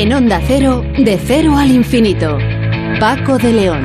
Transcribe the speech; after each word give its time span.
En 0.00 0.14
Onda 0.14 0.40
Cero, 0.46 0.82
de 0.96 1.18
cero 1.18 1.58
al 1.58 1.70
infinito. 1.70 2.38
Paco 2.98 3.36
de 3.36 3.52
León. 3.52 3.84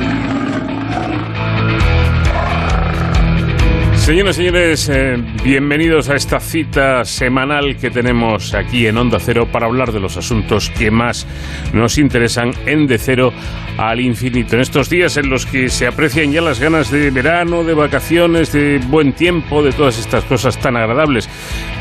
Señoras 4.06 4.36
y 4.36 4.46
señores, 4.46 4.88
eh, 4.88 5.16
bienvenidos 5.42 6.08
a 6.08 6.14
esta 6.14 6.38
cita 6.38 7.04
semanal 7.04 7.76
que 7.76 7.90
tenemos 7.90 8.54
aquí 8.54 8.86
en 8.86 8.96
Onda 8.96 9.18
Cero 9.18 9.48
para 9.50 9.66
hablar 9.66 9.92
de 9.92 9.98
los 10.00 10.16
asuntos 10.16 10.70
que 10.70 10.90
más 10.90 11.26
nos 11.74 11.98
interesan 11.98 12.52
en 12.66 12.86
De 12.86 12.98
Cero 12.98 13.32
al 13.76 14.00
Infinito. 14.00 14.54
En 14.54 14.62
estos 14.62 14.88
días 14.88 15.16
en 15.16 15.28
los 15.28 15.44
que 15.44 15.68
se 15.68 15.86
aprecian 15.86 16.32
ya 16.32 16.40
las 16.40 16.60
ganas 16.60 16.90
de 16.90 17.10
verano, 17.10 17.64
de 17.64 17.74
vacaciones, 17.74 18.52
de 18.52 18.78
buen 18.78 19.12
tiempo, 19.12 19.62
de 19.62 19.72
todas 19.72 19.98
estas 19.98 20.24
cosas 20.24 20.56
tan 20.58 20.76
agradables. 20.76 21.28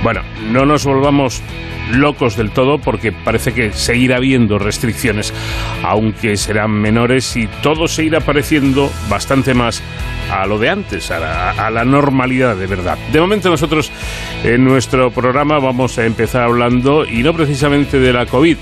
Bueno, 0.04 0.22
no 0.52 0.66
nos 0.66 0.86
volvamos 0.86 1.42
locos 1.92 2.36
del 2.36 2.52
todo 2.52 2.80
porque 2.80 3.12
parece 3.12 3.54
que 3.54 3.72
seguirá 3.72 4.18
habiendo 4.18 4.58
restricciones, 4.58 5.34
aunque 5.84 6.38
serán 6.38 6.72
menores 6.72 7.36
y 7.36 7.48
todo 7.62 7.88
se 7.88 8.04
irá 8.04 8.20
pareciendo 8.20 8.92
bastante 9.10 9.54
más 9.54 9.82
a 10.32 10.46
lo 10.46 10.58
de 10.58 10.70
antes, 10.70 11.12
a 11.12 11.20
la, 11.20 11.52
a 11.52 11.70
la, 11.70 11.86
normalidad 11.86 12.56
de 12.56 12.68
verdad. 12.68 12.98
De 13.12 13.22
momento 13.22 13.50
nosotros 13.50 13.92
en 14.44 14.64
nuestro 14.64 15.12
programa 15.12 15.60
vamos 15.60 15.98
a 15.98 16.06
empezar 16.06 16.44
hablando, 16.44 17.06
y 17.06 17.22
no 17.22 17.34
precisamente 17.34 18.00
de 18.00 18.14
la 18.14 18.26
COVID, 18.26 18.58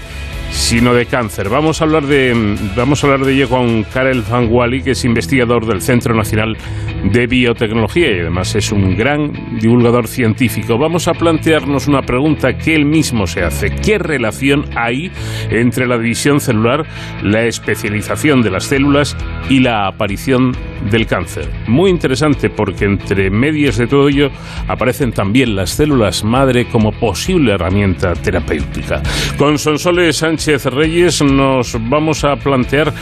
sino 0.53 0.93
de 0.93 1.07
cáncer. 1.07 1.49
Vamos 1.49 1.81
a 1.81 1.85
hablar 1.85 2.05
de, 2.05 2.55
vamos 2.75 3.03
a 3.03 3.07
hablar 3.07 3.25
de 3.25 3.33
ello 3.33 3.49
con 3.49 3.83
Karel 3.83 4.21
Van 4.21 4.47
Wally, 4.49 4.83
que 4.83 4.91
es 4.91 5.03
investigador 5.03 5.65
del 5.65 5.81
Centro 5.81 6.15
Nacional 6.15 6.55
de 7.03 7.27
Biotecnología 7.27 8.11
y 8.11 8.19
además 8.19 8.55
es 8.55 8.71
un 8.71 8.95
gran 8.95 9.59
divulgador 9.59 10.07
científico. 10.07 10.77
Vamos 10.77 11.07
a 11.07 11.13
plantearnos 11.13 11.87
una 11.87 12.03
pregunta 12.03 12.55
que 12.55 12.75
él 12.75 12.85
mismo 12.85 13.25
se 13.25 13.41
hace. 13.41 13.71
¿Qué 13.71 13.97
relación 13.97 14.65
hay 14.75 15.11
entre 15.49 15.87
la 15.87 15.97
división 15.97 16.39
celular, 16.39 16.85
la 17.23 17.43
especialización 17.45 18.41
de 18.43 18.51
las 18.51 18.65
células 18.65 19.17
y 19.49 19.59
la 19.59 19.87
aparición 19.87 20.55
del 20.91 21.07
cáncer? 21.07 21.49
Muy 21.67 21.89
interesante 21.89 22.49
porque 22.49 22.85
entre 22.85 23.31
medias 23.31 23.77
de 23.77 23.87
todo 23.87 24.07
ello 24.07 24.29
aparecen 24.67 25.11
también 25.11 25.55
las 25.55 25.71
células 25.71 26.23
madre 26.23 26.65
como 26.65 26.91
posible 26.91 27.53
herramienta 27.53 28.13
terapéutica. 28.13 29.01
Con 29.37 29.57
Sonsoles 29.57 30.17
Sánchez 30.17 30.42
Reyes 30.45 31.21
nos 31.21 31.77
vamos 31.89 32.25
a 32.25 32.35
plantear 32.35 32.93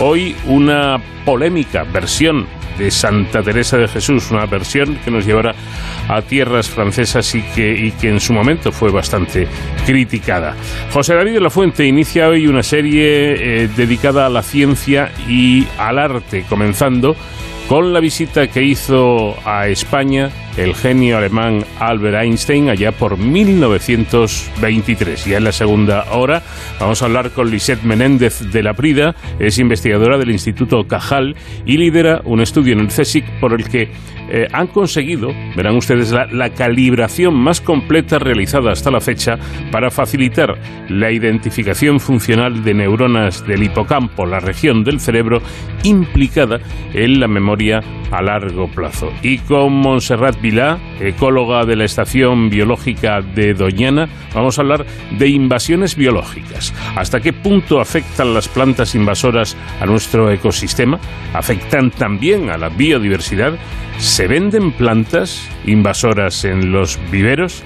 hoy 0.00 0.36
una 0.46 1.00
polémica 1.24 1.84
versión 1.84 2.46
de 2.78 2.90
Santa 2.90 3.42
Teresa 3.42 3.78
de 3.78 3.88
Jesús, 3.88 4.30
una 4.30 4.44
versión 4.44 4.98
que 5.02 5.10
nos 5.10 5.24
llevará 5.24 5.54
a 6.08 6.20
tierras 6.20 6.68
francesas 6.68 7.34
y 7.34 7.40
que, 7.54 7.72
y 7.72 7.92
que 7.92 8.10
en 8.10 8.20
su 8.20 8.34
momento 8.34 8.70
fue 8.70 8.90
bastante 8.90 9.48
criticada. 9.86 10.54
José 10.92 11.14
David 11.14 11.34
de 11.34 11.40
la 11.40 11.50
Fuente 11.50 11.86
inicia 11.86 12.28
hoy 12.28 12.46
una 12.46 12.62
serie 12.62 13.62
eh, 13.62 13.68
dedicada 13.74 14.26
a 14.26 14.28
la 14.28 14.42
ciencia 14.42 15.10
y 15.26 15.66
al 15.78 15.98
arte, 15.98 16.44
comenzando 16.48 17.16
con 17.66 17.94
la 17.94 18.00
visita 18.00 18.46
que 18.48 18.62
hizo 18.62 19.36
a 19.46 19.68
España 19.68 20.30
el 20.56 20.74
genio 20.74 21.18
alemán 21.18 21.64
Albert 21.78 22.22
Einstein 22.22 22.68
allá 22.68 22.92
por 22.92 23.18
1923. 23.18 25.24
Ya 25.24 25.38
en 25.38 25.44
la 25.44 25.52
segunda 25.52 26.04
hora 26.12 26.42
vamos 26.78 27.02
a 27.02 27.06
hablar 27.06 27.30
con 27.30 27.50
Lisette 27.50 27.82
Menéndez 27.82 28.40
de 28.52 28.62
la 28.62 28.74
Prida, 28.74 29.14
es 29.38 29.58
investigadora 29.58 30.18
del 30.18 30.30
Instituto 30.30 30.86
Cajal 30.86 31.34
y 31.66 31.76
lidera 31.76 32.22
un 32.24 32.40
estudio 32.40 32.74
en 32.74 32.80
el 32.80 32.88
CSIC 32.88 33.24
por 33.40 33.52
el 33.52 33.68
que 33.68 33.90
eh, 34.28 34.48
han 34.52 34.68
conseguido, 34.68 35.34
verán 35.54 35.76
ustedes, 35.76 36.10
la, 36.10 36.50
calibración 36.50 37.34
más 37.34 37.60
completa 37.60 38.18
realizada 38.18 38.72
hasta 38.72 38.90
la 38.90 39.00
fecha 39.00 39.38
para 39.70 39.90
facilitar 39.90 40.56
la 40.88 41.10
identificación 41.10 42.00
funcional 42.00 42.64
de 42.64 42.74
neuronas 42.74 43.46
del 43.46 43.64
hipocampo, 43.64 44.24
la 44.24 44.40
región 44.40 44.82
del 44.82 45.00
cerebro 45.00 45.42
implicada 45.82 46.60
en 46.94 47.20
la 47.20 47.28
memoria 47.28 47.80
a 48.10 48.22
largo 48.22 48.68
plazo. 48.68 49.12
Y 49.22 49.38
con 49.38 49.72
Montserrat 49.72 50.40
Vilá, 50.44 50.78
ecóloga 51.00 51.64
de 51.64 51.74
la 51.74 51.86
Estación 51.86 52.50
Biológica 52.50 53.22
de 53.22 53.54
Doñana, 53.54 54.10
vamos 54.34 54.58
a 54.58 54.60
hablar 54.60 54.84
de 55.18 55.28
invasiones 55.28 55.96
biológicas. 55.96 56.74
¿Hasta 56.96 57.20
qué 57.20 57.32
punto 57.32 57.80
afectan 57.80 58.34
las 58.34 58.46
plantas 58.48 58.94
invasoras 58.94 59.56
a 59.80 59.86
nuestro 59.86 60.30
ecosistema? 60.30 61.00
¿Afectan 61.32 61.90
también 61.90 62.50
a 62.50 62.58
la 62.58 62.68
biodiversidad? 62.68 63.54
¿Se 63.98 64.26
venden 64.26 64.72
plantas 64.72 65.48
invasoras 65.66 66.44
en 66.44 66.72
los 66.72 66.98
viveros? 67.10 67.62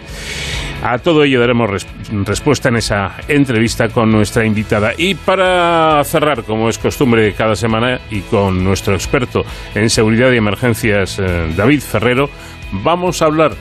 A 0.83 0.99
todo 0.99 1.25
ello 1.25 1.41
daremos 1.41 1.69
res 1.69 1.87
respuesta 2.25 2.69
en 2.69 2.77
esa 2.77 3.17
entrevista 3.27 3.89
con 3.89 4.13
nuestra 4.13 4.45
invitada. 4.45 4.93
Y 4.97 5.15
para 5.15 6.03
cerrar, 6.05 6.45
como 6.45 6.69
es 6.69 6.79
costumbre 6.79 7.33
cada 7.35 7.57
semana, 7.57 8.01
y 8.11 8.21
con 8.21 8.63
nuestro 8.63 8.95
experto 8.95 9.45
en 9.75 9.91
seguridad 9.91 10.31
y 10.31 10.37
emergencias, 10.37 11.19
eh, 11.19 11.53
David 11.57 11.81
Ferrero, 11.81 12.31
vamos 12.71 13.21
a 13.23 13.27
hablar 13.27 13.53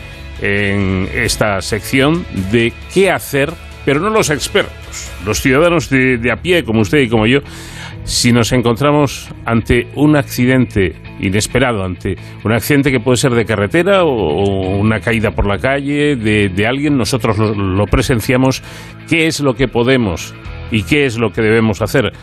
en 0.42 1.10
esta 1.12 1.62
sección 1.62 2.26
de 2.52 2.72
qué 2.94 3.10
hacer, 3.10 3.52
pero 3.84 4.00
no 4.00 4.10
los 4.10 4.30
expertos, 4.30 5.12
los 5.26 5.42
ciudadanos 5.42 5.90
de 5.90 6.32
a 6.32 6.36
pie, 6.36 6.64
como 6.64 6.82
usted 6.82 7.00
y 7.00 7.10
como 7.10 7.26
yo, 7.26 7.40
si 8.08 8.32
nos 8.32 8.54
encontramos 8.54 9.30
ante 9.44 9.88
un 9.96 10.16
accidente 10.16 10.96
inesperado, 11.20 11.84
ante 11.84 12.16
un 12.44 12.54
accidente 12.54 12.90
que 12.90 13.02
puede 13.02 13.18
ser 13.18 13.34
de 13.34 13.44
carretera 13.44 14.06
o 14.06 14.78
una 14.78 15.02
caída 15.02 15.32
por 15.32 15.46
la 15.46 15.58
calle 15.58 16.16
de, 16.16 16.48
de 16.48 16.68
alguien, 16.68 16.98
nosotros 16.98 17.38
lo, 17.38 17.54
lo, 17.54 17.86
presenciamos, 17.86 18.64
¿qué 19.10 19.28
es 19.28 19.42
lo 19.42 19.56
que 19.56 19.68
podemos 19.68 20.34
y 20.72 20.84
qué 20.84 21.06
es 21.06 21.18
lo 21.18 21.34
que 21.34 21.42
debemos 21.42 21.82
hacer? 21.82 22.14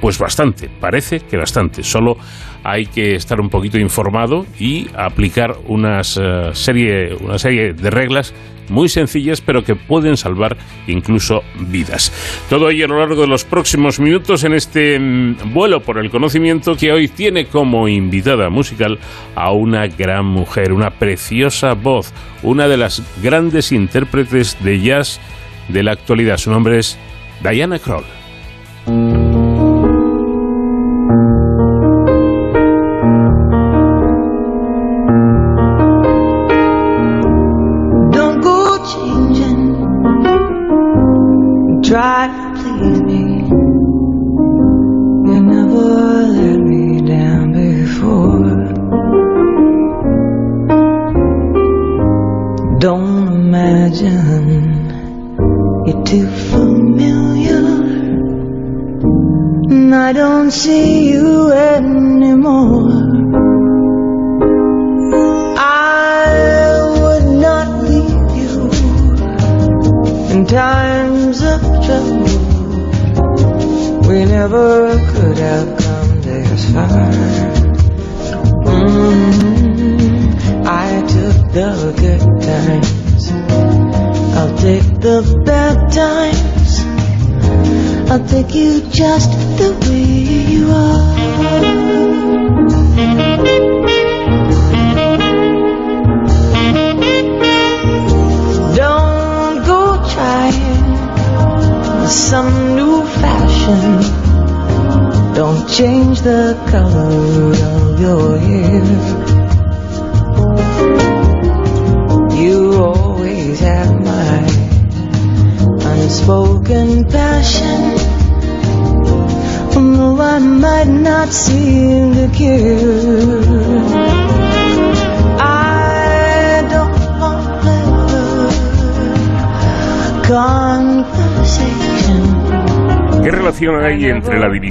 Pues 0.00 0.18
bastante, 0.18 0.70
parece 0.80 1.20
que 1.20 1.36
bastante, 1.36 1.82
solo 1.82 2.16
hay 2.64 2.86
que 2.86 3.14
estar 3.14 3.40
un 3.40 3.50
poquito 3.50 3.78
informado 3.78 4.46
y 4.58 4.88
aplicar 4.96 5.56
unas, 5.66 6.16
uh, 6.16 6.54
serie, 6.54 7.14
una 7.14 7.38
serie 7.38 7.74
de 7.74 7.90
reglas 7.90 8.34
muy 8.70 8.88
sencillas 8.88 9.40
pero 9.40 9.64
que 9.64 9.74
pueden 9.74 10.16
salvar 10.16 10.56
incluso 10.86 11.42
vidas. 11.58 12.12
Todo 12.48 12.70
ello 12.70 12.86
a 12.86 12.88
lo 12.88 12.98
largo 12.98 13.22
de 13.22 13.26
los 13.26 13.44
próximos 13.44 14.00
minutos 14.00 14.44
en 14.44 14.54
este 14.54 14.98
mm, 14.98 15.52
vuelo 15.52 15.80
por 15.80 15.98
el 15.98 16.10
conocimiento 16.10 16.76
que 16.76 16.92
hoy 16.92 17.08
tiene 17.08 17.46
como 17.46 17.88
invitada 17.88 18.48
musical 18.48 18.98
a 19.34 19.52
una 19.52 19.86
gran 19.86 20.24
mujer, 20.24 20.72
una 20.72 20.90
preciosa 20.90 21.74
voz, 21.74 22.12
una 22.42 22.68
de 22.68 22.76
las 22.76 23.02
grandes 23.22 23.72
intérpretes 23.72 24.56
de 24.62 24.80
jazz 24.80 25.20
de 25.68 25.82
la 25.82 25.92
actualidad. 25.92 26.38
Su 26.38 26.50
nombre 26.50 26.78
es 26.78 26.96
Diana 27.42 27.78
Kroll. 27.78 28.19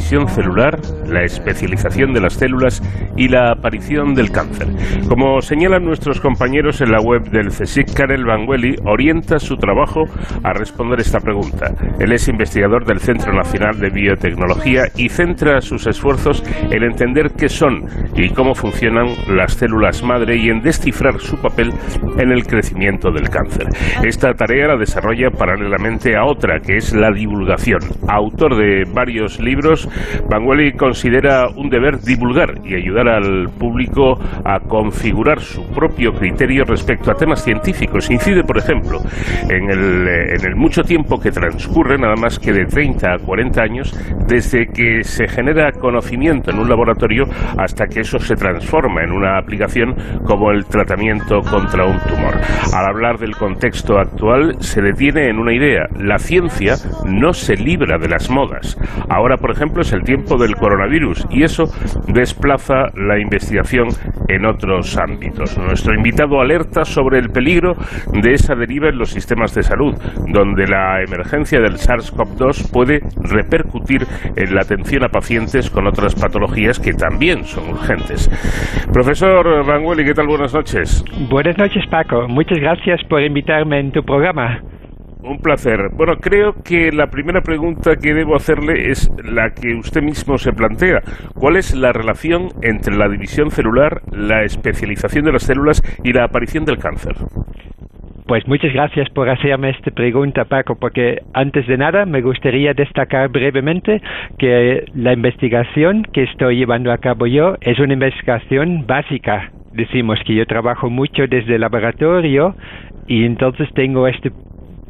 División 0.09 0.27
celular, 0.33 0.68
la 0.68 0.68
especialización 1.29 2.13
de 2.13 2.21
las 2.21 2.33
células 2.33 2.81
y 3.15 3.27
la 3.27 3.51
aparición 3.51 4.13
del 4.13 4.31
cáncer? 4.31 4.67
Como 5.07 5.41
señalan 5.41 5.85
nuestros 5.85 6.19
compañeros 6.19 6.81
en 6.81 6.91
la 6.91 6.99
web 6.99 7.29
del 7.29 7.49
CSIC, 7.49 7.93
Karel 7.93 8.25
Vangueli 8.25 8.75
orienta 8.85 9.39
su 9.39 9.55
trabajo 9.57 10.03
a 10.43 10.53
responder 10.53 10.99
esta 10.99 11.19
pregunta. 11.19 11.73
Él 11.99 12.11
es 12.11 12.27
investigador 12.27 12.85
del 12.85 12.99
Centro 12.99 13.33
Nacional 13.33 13.79
de 13.79 13.89
Biotecnología 13.89 14.83
y 14.95 15.09
centra 15.09 15.61
sus 15.61 15.87
esfuerzos 15.87 16.43
en 16.71 16.83
entender 16.83 17.31
qué 17.37 17.49
son 17.49 17.85
y 18.15 18.29
cómo 18.29 18.55
funcionan 18.55 19.07
las 19.29 19.53
células 19.53 20.03
madre 20.03 20.37
y 20.37 20.49
en 20.49 20.61
descifrar 20.61 21.19
su 21.19 21.37
papel 21.41 21.71
en 22.17 22.31
el 22.31 22.45
crecimiento 22.45 23.11
del 23.11 23.29
cáncer. 23.29 23.67
Esta 24.03 24.33
tarea 24.33 24.67
la 24.67 24.77
desarrolla 24.77 25.29
paralelamente 25.31 26.15
a 26.15 26.25
otra, 26.25 26.59
que 26.59 26.77
es 26.77 26.93
la 26.93 27.11
divulgación. 27.11 27.79
Autor 28.07 28.55
de 28.55 28.83
varios 28.93 29.39
libros, 29.39 29.89
Vangueli 30.29 30.73
considera 30.73 31.18
un 31.55 31.69
deber 31.69 31.99
divulgar 31.99 32.55
y 32.63 32.75
ayudar 32.75 33.07
al 33.07 33.49
público 33.49 34.17
a 34.45 34.59
configurar 34.59 35.41
su 35.41 35.65
propio 35.67 36.13
criterio 36.13 36.63
respecto 36.63 37.11
a 37.11 37.15
temas 37.15 37.43
científicos. 37.43 38.09
Incide, 38.09 38.43
por 38.43 38.57
ejemplo, 38.57 38.99
en 39.49 39.69
el, 39.69 40.07
eh, 40.07 40.35
en 40.35 40.45
el 40.45 40.55
mucho 40.55 40.83
tiempo 40.83 41.19
que 41.19 41.31
transcurre, 41.31 41.97
nada 41.97 42.15
más 42.15 42.39
que 42.39 42.53
de 42.53 42.65
30 42.65 43.13
a 43.13 43.17
40 43.19 43.61
años, 43.61 43.93
desde 44.29 44.67
que 44.67 45.03
se 45.03 45.27
genera 45.27 45.71
conocimiento 45.71 46.51
en 46.51 46.59
un 46.59 46.69
laboratorio 46.69 47.25
hasta 47.57 47.87
que 47.87 48.01
eso 48.01 48.19
se 48.19 48.35
transforma 48.35 49.03
en 49.03 49.11
una 49.11 49.37
aplicación 49.37 49.95
como 50.23 50.51
el 50.51 50.65
tratamiento 50.65 51.41
contra 51.41 51.85
un 51.85 51.99
tumor. 51.99 52.35
Al 52.73 52.85
hablar 52.85 53.17
del 53.17 53.35
contexto 53.35 53.97
actual, 53.97 54.55
se 54.59 54.81
detiene 54.81 55.29
en 55.29 55.39
una 55.39 55.53
idea. 55.53 55.87
La 55.97 56.19
ciencia 56.19 56.75
no 57.05 57.33
se 57.33 57.55
libra 57.55 57.97
de 57.97 58.07
las 58.07 58.29
modas. 58.29 58.77
Ahora, 59.09 59.37
por 59.37 59.51
ejemplo, 59.51 59.81
es 59.81 59.91
el 59.91 60.03
tiempo 60.03 60.37
del 60.37 60.55
coronavirus 60.55 61.25
y 61.31 61.43
eso 61.43 61.65
desplaza 62.07 62.85
la 62.95 63.19
investigación 63.19 63.87
en 64.27 64.45
otros 64.45 64.95
ámbitos. 64.97 65.57
Nuestro 65.57 65.95
invitado 65.95 66.39
alerta 66.39 66.85
sobre 66.85 67.17
el 67.17 67.29
peligro 67.29 67.73
de 68.13 68.33
esa 68.33 68.53
deriva 68.55 68.89
en 68.89 68.99
los 68.99 69.09
sistemas 69.09 69.55
de 69.55 69.63
salud, 69.63 69.95
donde 70.27 70.67
la 70.67 71.01
emergencia 71.01 71.59
del 71.59 71.77
SARS-CoV-2 71.77 72.71
puede 72.71 72.99
repercutir 73.23 74.05
en 74.35 74.55
la 74.55 74.61
atención 74.61 75.03
a 75.03 75.09
pacientes 75.09 75.69
con 75.69 75.87
otras 75.87 76.15
patologías 76.15 76.79
que 76.79 76.93
también 76.93 77.45
son 77.45 77.69
urgentes. 77.69 78.29
Profesor 78.91 79.65
Vangueli, 79.65 80.05
¿qué 80.05 80.13
tal? 80.13 80.27
Buenas 80.27 80.53
noches. 80.53 81.03
Buenas 81.29 81.57
noches, 81.57 81.85
Paco. 81.89 82.27
Muchas 82.27 82.59
gracias 82.59 83.01
por 83.09 83.21
invitarme 83.21 83.79
en 83.79 83.91
tu 83.91 84.03
programa. 84.03 84.61
Un 85.21 85.39
placer. 85.39 85.89
Bueno, 85.93 86.13
creo 86.21 86.53
que 86.63 86.93
la 86.93 87.07
primera 87.07 87.41
pregunta 87.41 87.97
que 87.97 88.13
debo 88.13 88.37
hacerle 88.37 88.89
es 88.89 89.11
la 89.21 89.49
que 89.49 89.75
usted 89.75 90.01
mismo 90.01 90.37
se 90.37 90.53
plantea. 90.53 91.01
¿Cuál 91.35 91.57
es 91.57 91.75
la 91.75 91.91
relación 91.91 92.47
entre 92.61 92.95
la 92.95 93.09
división 93.09 93.51
celular, 93.51 94.01
la 94.11 94.43
especialización 94.43 95.25
de 95.25 95.33
las 95.33 95.43
células 95.43 95.81
y 96.05 96.13
la 96.13 96.23
aparición 96.23 96.63
del 96.63 96.77
cáncer? 96.77 97.17
Pues 98.29 98.47
muchas 98.47 98.71
gracias 98.71 99.09
por 99.09 99.27
hacerme 99.27 99.71
esta 99.71 99.89
pregunta, 99.89 100.45
Paco, 100.45 100.75
porque 100.79 101.23
antes 101.33 101.65
de 101.65 101.79
nada 101.79 102.05
me 102.05 102.21
gustaría 102.21 102.75
destacar 102.75 103.27
brevemente 103.29 104.03
que 104.37 104.85
la 104.93 105.13
investigación 105.13 106.03
que 106.13 106.25
estoy 106.25 106.57
llevando 106.57 106.91
a 106.91 106.99
cabo 106.99 107.25
yo 107.25 107.55
es 107.61 107.79
una 107.79 107.93
investigación 107.93 108.85
básica. 108.85 109.51
Decimos 109.73 110.19
que 110.27 110.35
yo 110.35 110.45
trabajo 110.45 110.91
mucho 110.91 111.25
desde 111.25 111.55
el 111.55 111.61
laboratorio 111.61 112.55
y 113.07 113.25
entonces 113.25 113.67
tengo 113.73 114.07
este 114.07 114.31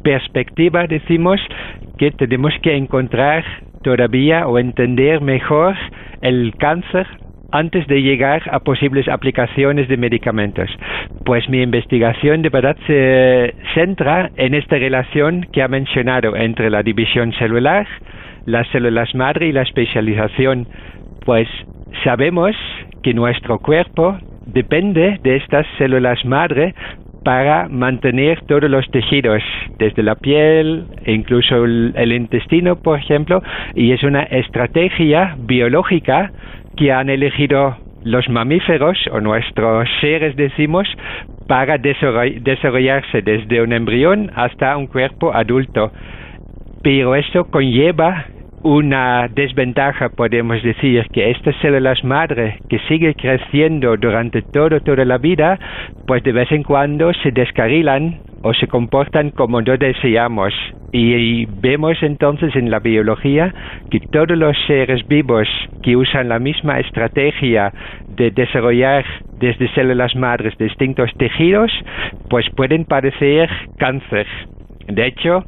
perspectiva 0.02 0.86
decimos 0.86 1.40
que 1.96 2.10
tenemos 2.10 2.52
que 2.62 2.76
encontrar 2.76 3.42
todavía 3.82 4.46
o 4.48 4.58
entender 4.58 5.22
mejor 5.22 5.76
el 6.20 6.54
cáncer 6.58 7.06
antes 7.52 7.86
de 7.86 8.02
llegar 8.02 8.42
a 8.50 8.60
posibles 8.60 9.08
aplicaciones 9.08 9.88
de 9.88 9.96
medicamentos. 9.96 10.70
Pues 11.24 11.48
mi 11.48 11.62
investigación 11.62 12.42
de 12.42 12.48
verdad 12.48 12.76
se 12.86 13.54
centra 13.74 14.30
en 14.36 14.54
esta 14.54 14.76
relación 14.76 15.46
que 15.52 15.62
ha 15.62 15.68
mencionado 15.68 16.36
entre 16.36 16.70
la 16.70 16.82
división 16.82 17.32
celular, 17.34 17.86
las 18.46 18.66
células 18.68 19.14
madre 19.14 19.48
y 19.48 19.52
la 19.52 19.62
especialización. 19.62 20.66
Pues 21.24 21.48
sabemos 22.04 22.56
que 23.02 23.14
nuestro 23.14 23.58
cuerpo 23.58 24.18
depende 24.46 25.18
de 25.22 25.36
estas 25.36 25.66
células 25.78 26.24
madre 26.24 26.74
para 27.24 27.68
mantener 27.68 28.40
todos 28.46 28.70
los 28.70 28.90
tejidos, 28.90 29.42
desde 29.78 30.02
la 30.02 30.14
piel 30.14 30.86
incluso 31.06 31.64
el, 31.64 31.92
el, 31.96 32.12
intestino, 32.12 32.76
por 32.76 32.98
ejemplo, 32.98 33.42
y 33.74 33.92
es 33.92 34.02
una 34.02 34.22
estrategia 34.22 35.36
biológica 35.38 36.32
que 36.80 36.90
han 36.90 37.10
elegido 37.10 37.76
los 38.04 38.26
mamíferos 38.30 38.96
o 39.12 39.20
nuestros 39.20 39.86
seres, 40.00 40.34
decimos, 40.34 40.88
para 41.46 41.76
desarrollarse 41.76 43.20
desde 43.20 43.60
un 43.60 43.74
embrión 43.74 44.30
hasta 44.34 44.74
un 44.78 44.86
cuerpo 44.86 45.30
adulto. 45.34 45.92
Pero 46.82 47.14
esto 47.14 47.44
conlleva 47.50 48.24
una 48.62 49.28
desventaja, 49.28 50.08
podemos 50.08 50.62
decir, 50.62 51.06
que 51.12 51.30
estas 51.30 51.54
células 51.56 52.02
madre 52.02 52.58
que 52.70 52.78
sigue 52.88 53.14
creciendo 53.14 53.98
durante 53.98 54.40
todo, 54.40 54.80
toda 54.80 55.04
la 55.04 55.18
vida, 55.18 55.58
pues 56.06 56.22
de 56.22 56.32
vez 56.32 56.50
en 56.50 56.62
cuando 56.62 57.12
se 57.22 57.30
descarrilan 57.30 58.20
o 58.42 58.54
se 58.54 58.66
comportan 58.66 59.30
como 59.30 59.60
no 59.60 59.76
deseamos. 59.76 60.52
Y, 60.92 61.46
vemos 61.46 62.02
entonces 62.02 62.54
en 62.56 62.70
la 62.70 62.80
biología 62.80 63.54
que 63.90 64.00
todos 64.00 64.36
los 64.36 64.56
seres 64.66 65.06
vivos 65.06 65.46
que 65.82 65.96
usan 65.96 66.28
la 66.28 66.38
misma 66.38 66.80
estrategia 66.80 67.72
de 68.16 68.30
desarrollar 68.30 69.04
desde 69.38 69.72
células 69.74 70.14
madres 70.16 70.56
distintos 70.58 71.10
tejidos, 71.16 71.70
pues 72.28 72.46
pueden 72.56 72.84
padecer 72.84 73.48
cáncer. 73.78 74.26
De 74.88 75.06
hecho, 75.06 75.44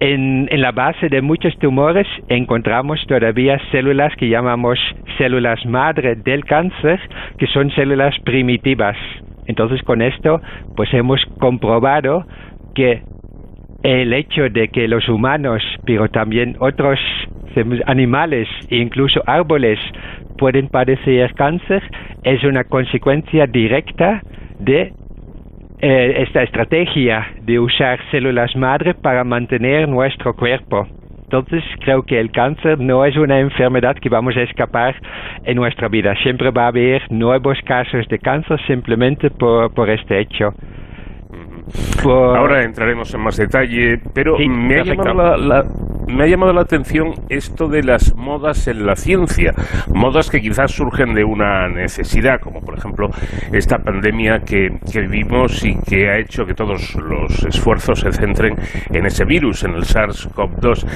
en, 0.00 0.48
en, 0.50 0.62
la 0.62 0.72
base 0.72 1.08
de 1.08 1.20
muchos 1.20 1.56
tumores 1.58 2.06
encontramos 2.28 3.04
todavía 3.06 3.60
células 3.70 4.14
que 4.16 4.30
llamamos 4.30 4.78
células 5.18 5.64
madre 5.66 6.14
del 6.14 6.44
cáncer, 6.44 6.98
que 7.38 7.46
son 7.48 7.70
células 7.72 8.18
primitivas. 8.24 8.96
Entonces 9.50 9.82
con 9.82 10.00
esto 10.00 10.40
pues 10.76 10.92
hemos 10.94 11.20
comprobado 11.38 12.24
que 12.74 13.02
el 13.82 14.12
hecho 14.12 14.48
de 14.48 14.68
que 14.68 14.88
los 14.88 15.08
humanos, 15.08 15.62
pero 15.84 16.08
también 16.08 16.56
otros 16.60 16.98
animales 17.86 18.48
e 18.68 18.76
incluso 18.76 19.22
árboles 19.26 19.78
pueden 20.38 20.68
padecer 20.68 21.34
cáncer 21.34 21.82
es 22.22 22.44
una 22.44 22.64
consecuencia 22.64 23.46
directa 23.46 24.22
de 24.58 24.92
eh, 25.80 26.14
esta 26.18 26.42
estrategia 26.42 27.26
de 27.42 27.58
usar 27.58 27.98
células 28.10 28.54
madre 28.54 28.94
para 28.94 29.24
mantener 29.24 29.88
nuestro 29.88 30.34
cuerpo. 30.34 30.86
Entonces 31.32 31.62
creo 31.78 32.02
que 32.02 32.18
el 32.18 32.32
cáncer 32.32 32.80
no 32.80 33.04
es 33.04 33.16
una 33.16 33.38
enfermedad 33.38 33.94
que 33.94 34.08
vamos 34.08 34.36
a 34.36 34.42
escapar 34.42 34.96
en 35.44 35.54
nuestra 35.54 35.86
vida. 35.86 36.12
Siempre 36.24 36.50
va 36.50 36.64
a 36.64 36.68
haber 36.68 37.02
nuevos 37.08 37.56
casos 37.64 38.08
de 38.08 38.18
cáncer 38.18 38.60
simplemente 38.66 39.30
por, 39.30 39.72
por 39.72 39.88
este 39.90 40.18
hecho. 40.18 40.52
Ahora 42.04 42.64
entraremos 42.64 43.12
en 43.14 43.20
más 43.22 43.36
detalle, 43.36 43.98
pero 44.14 44.36
Sí, 44.36 44.48
me, 44.48 44.80
ha 44.80 44.84
llamado 44.84 45.14
la, 45.14 45.36
la- 45.36 45.64
me 46.08 46.24
ha 46.24 46.26
llamado 46.26 46.52
la 46.52 46.62
atención 46.62 47.12
esto 47.28 47.68
de 47.68 47.82
las 47.84 48.14
modas 48.16 48.66
en 48.66 48.84
la 48.84 48.96
ciencia, 48.96 49.52
modas 49.94 50.28
que 50.28 50.40
quizás 50.40 50.72
surgen 50.72 51.14
de 51.14 51.22
una 51.24 51.68
necesidad, 51.68 52.40
como 52.40 52.60
por 52.62 52.76
ejemplo 52.78 53.08
esta 53.52 53.78
pandemia 53.78 54.40
que, 54.40 54.68
que 54.90 55.00
vivimos 55.02 55.64
y 55.64 55.76
que 55.88 56.08
ha 56.10 56.18
hecho 56.18 56.44
que 56.46 56.54
todos 56.54 56.96
los 56.96 57.44
esfuerzos 57.44 58.00
se 58.00 58.10
centren 58.12 58.54
en 58.90 59.06
ese 59.06 59.24
virus, 59.24 59.62
en 59.64 59.72
el 59.74 59.82
SARS-CoV-2. 59.84 60.86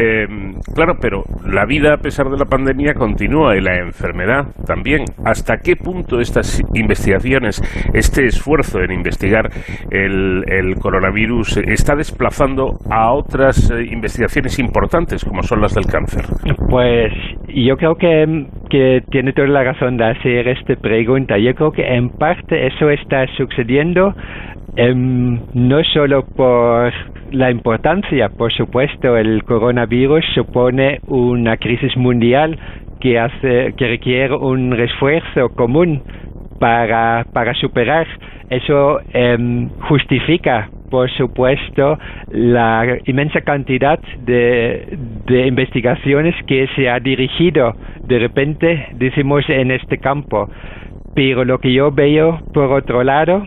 Eh, 0.00 0.26
claro, 0.74 0.94
pero 1.00 1.22
la 1.46 1.64
vida 1.66 1.94
a 1.94 1.98
pesar 1.98 2.28
de 2.28 2.36
la 2.36 2.46
pandemia 2.46 2.94
continúa 2.94 3.56
y 3.56 3.60
la 3.60 3.76
enfermedad 3.78 4.46
también. 4.66 5.04
¿Hasta 5.24 5.58
qué 5.58 5.76
punto 5.76 6.18
estas 6.20 6.60
investigaciones, 6.74 7.62
este 7.92 8.26
esfuerzo 8.26 8.80
en 8.80 8.90
investigar 8.92 9.50
el, 9.90 10.23
el 10.46 10.76
coronavirus 10.76 11.58
está 11.58 11.94
desplazando 11.94 12.78
a 12.90 13.12
otras 13.12 13.70
eh, 13.70 13.84
investigaciones 13.90 14.58
importantes 14.58 15.24
como 15.24 15.42
son 15.42 15.60
las 15.60 15.74
del 15.74 15.86
cáncer? 15.86 16.24
Pues 16.68 17.12
yo 17.48 17.76
creo 17.76 17.96
que, 17.96 18.46
tiene 19.10 19.32
toda 19.32 19.48
la 19.48 19.62
razón 19.62 19.96
de 19.96 20.04
hacer 20.04 20.48
esta 20.48 20.74
pregunta. 20.76 21.38
Yo 21.38 21.54
creo 21.54 21.70
que 21.70 21.86
en 21.86 22.08
parte 22.08 22.66
eso 22.66 22.90
está 22.90 23.26
sucediendo 23.36 24.14
em, 24.76 25.38
no 25.54 25.84
solo 25.92 26.24
por 26.24 26.92
la 27.30 27.50
importancia, 27.50 28.28
por 28.28 28.52
supuesto, 28.52 29.16
el 29.16 29.44
coronavirus 29.44 30.24
supone 30.34 30.98
una 31.06 31.56
crisis 31.56 31.96
mundial 31.96 32.58
que 33.00 33.18
hace 33.18 33.74
que 33.76 33.88
requiere 33.88 34.34
un 34.34 34.72
esfuerzo 34.80 35.50
común 35.54 36.02
para, 36.58 37.26
para 37.32 37.54
superar. 37.54 38.06
Eso 38.50 39.00
em, 39.12 39.68
justifica, 39.88 40.68
por 40.90 41.10
supuesto, 41.10 41.98
la 42.30 42.98
inmensa 43.06 43.40
cantidad 43.40 43.98
de, 44.26 44.96
de 45.26 45.46
investigaciones 45.46 46.34
que 46.46 46.68
se 46.76 46.88
ha 46.88 47.00
dirigido 47.00 47.74
de 48.06 48.18
repente, 48.18 48.88
decimos, 48.94 49.44
en 49.48 49.70
este 49.70 49.98
campo. 49.98 50.48
Pero 51.14 51.44
lo 51.44 51.58
que 51.58 51.72
yo 51.72 51.90
veo, 51.90 52.40
por 52.52 52.72
otro 52.72 53.02
lado, 53.02 53.46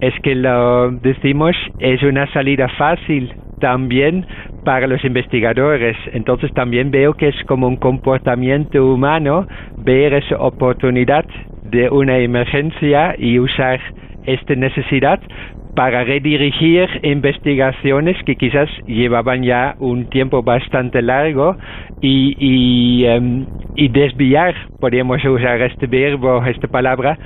es 0.00 0.14
que 0.22 0.34
lo 0.34 0.90
decimos 0.90 1.56
es 1.78 2.02
una 2.02 2.30
salida 2.32 2.68
fácil 2.76 3.32
también 3.60 4.26
para 4.64 4.86
los 4.86 5.02
investigadores. 5.04 5.96
Entonces 6.12 6.52
también 6.52 6.90
veo 6.90 7.14
que 7.14 7.28
es 7.28 7.44
como 7.46 7.66
un 7.66 7.76
comportamiento 7.76 8.84
humano 8.84 9.46
ver 9.78 10.12
esa 10.14 10.36
oportunidad 10.36 11.24
de 11.70 11.88
una 11.90 12.18
emergencia 12.18 13.14
y 13.18 13.38
usar 13.38 13.80
esta 14.24 14.54
necesidad 14.54 15.20
para 15.76 16.04
redirigir 16.04 16.88
investigaciones 17.02 18.16
que 18.24 18.34
quizás 18.36 18.68
llevaban 18.86 19.42
ya 19.42 19.74
un 19.78 20.08
tiempo 20.08 20.42
bastante 20.42 21.02
largo 21.02 21.56
y, 22.00 22.34
y, 22.38 23.04
em, 23.04 23.46
y 23.76 23.88
desviar, 23.88 24.54
podríamos 24.80 25.22
usar 25.24 25.60
este 25.60 25.86
verbo, 25.86 26.42
esta 26.46 26.66
palabra, 26.66 27.18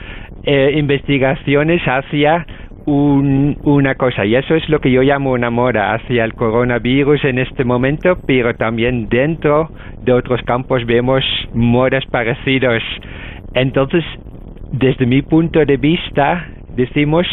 eh, 0.44 0.72
investigaciones 0.76 1.80
hacia 1.86 2.44
un, 2.86 3.56
una 3.62 3.94
cosa, 3.94 4.24
y 4.24 4.34
eso 4.34 4.56
es 4.56 4.68
lo 4.68 4.80
que 4.80 4.90
yo 4.90 5.02
llamo 5.02 5.30
una 5.30 5.50
moda 5.50 5.94
hacia 5.94 6.24
el 6.24 6.34
coronavirus 6.34 7.24
en 7.24 7.38
este 7.38 7.64
momento, 7.64 8.18
pero 8.26 8.54
también 8.54 9.08
dentro 9.08 9.70
de 10.02 10.12
otros 10.12 10.42
campos 10.42 10.84
vemos 10.86 11.22
modas 11.54 12.04
parecidos. 12.06 12.82
Entonces, 13.54 14.04
desde 14.72 15.06
mi 15.06 15.22
punto 15.22 15.64
de 15.64 15.76
vista, 15.76 16.48
decimos, 16.76 17.26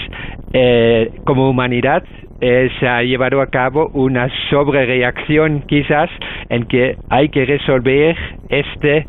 eh, 0.54 1.12
como 1.26 1.50
humanidad, 1.50 2.04
eh, 2.40 2.70
se 2.80 2.88
ha 2.88 3.02
llevado 3.02 3.42
a 3.42 3.48
cabo 3.48 3.90
una 3.94 4.30
sobrereacción 4.50 5.64
quizás 5.68 6.10
en 6.50 6.66
que 6.66 6.96
hay 7.10 7.30
que 7.30 7.46
resolver 7.46 8.16
este 8.50 9.08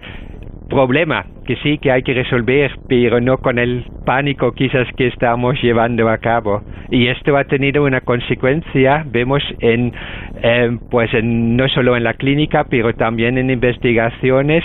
problema 0.68 1.24
que 1.48 1.56
sí 1.56 1.78
que 1.78 1.90
hay 1.90 2.02
que 2.02 2.12
resolver, 2.12 2.70
pero 2.88 3.22
no 3.22 3.38
con 3.38 3.58
el 3.58 3.82
pánico 4.04 4.52
quizás 4.52 4.86
que 4.98 5.06
estamos 5.06 5.60
llevando 5.62 6.06
a 6.10 6.18
cabo. 6.18 6.60
Y 6.90 7.06
esto 7.06 7.34
ha 7.38 7.44
tenido 7.44 7.84
una 7.84 8.02
consecuencia, 8.02 9.02
vemos 9.06 9.42
en, 9.60 9.94
eh, 10.42 10.76
pues 10.90 11.12
en, 11.14 11.56
no 11.56 11.66
solo 11.70 11.96
en 11.96 12.04
la 12.04 12.12
clínica, 12.12 12.64
pero 12.68 12.92
también 12.92 13.38
en 13.38 13.48
investigaciones 13.48 14.62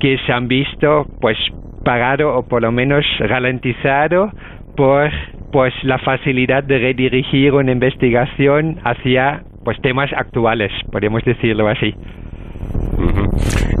que 0.00 0.16
se 0.24 0.32
han 0.32 0.48
visto, 0.48 1.06
pues 1.20 1.36
parado 1.82 2.36
o 2.36 2.42
por 2.42 2.62
lo 2.62 2.72
menos 2.72 3.04
ralentizado 3.18 4.30
por 4.76 5.10
pues 5.52 5.74
la 5.82 5.98
facilidad 5.98 6.64
de 6.64 6.78
redirigir 6.78 7.52
una 7.52 7.72
investigación 7.72 8.80
hacia 8.84 9.42
pues 9.64 9.80
temas 9.82 10.10
actuales, 10.16 10.72
podemos 10.90 11.22
decirlo 11.24 11.68
así. 11.68 11.94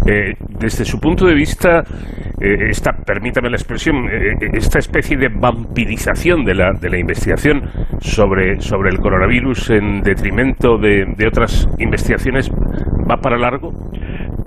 Eh, 0.06 0.34
desde 0.58 0.84
su 0.84 1.00
punto 1.00 1.26
de 1.26 1.34
vista, 1.34 1.84
eh, 2.40 2.68
esta, 2.70 2.92
permítame 2.92 3.48
la 3.48 3.56
expresión, 3.56 4.08
eh, 4.10 4.34
esta 4.52 4.78
especie 4.78 5.16
de 5.16 5.28
vampirización 5.28 6.44
de 6.44 6.54
la, 6.54 6.72
de 6.72 6.90
la 6.90 6.98
investigación 6.98 7.62
sobre, 8.00 8.60
sobre 8.60 8.90
el 8.90 8.98
coronavirus 8.98 9.70
en 9.70 10.02
detrimento 10.02 10.76
de, 10.76 11.06
de 11.16 11.26
otras 11.26 11.68
investigaciones, 11.78 12.50
¿va 13.08 13.16
para 13.16 13.38
largo? 13.38 13.72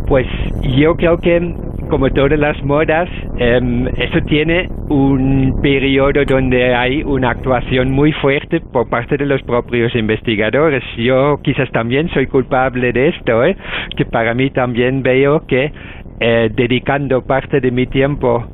Pues 0.07 0.27
yo 0.61 0.95
creo 0.95 1.17
que 1.17 1.55
como 1.89 2.09
todas 2.09 2.39
las 2.39 2.61
modas, 2.63 3.09
em, 3.37 3.87
eso 3.87 4.19
tiene 4.27 4.69
un 4.89 5.53
periodo 5.61 6.23
donde 6.25 6.73
hay 6.73 7.03
una 7.03 7.29
actuación 7.29 7.91
muy 7.91 8.11
fuerte 8.11 8.59
por 8.59 8.89
parte 8.89 9.17
de 9.17 9.25
los 9.25 9.41
propios 9.43 9.93
investigadores. 9.95 10.83
Yo 10.97 11.37
quizás 11.43 11.69
también 11.71 12.09
soy 12.09 12.27
culpable 12.27 12.91
de 12.91 13.09
esto, 13.09 13.43
¿eh? 13.43 13.55
que 13.95 14.05
para 14.05 14.33
mí 14.33 14.49
también 14.49 15.03
veo 15.03 15.45
que 15.47 15.71
eh, 16.19 16.49
dedicando 16.53 17.21
parte 17.21 17.59
de 17.59 17.71
mi 17.71 17.87
tiempo 17.87 18.45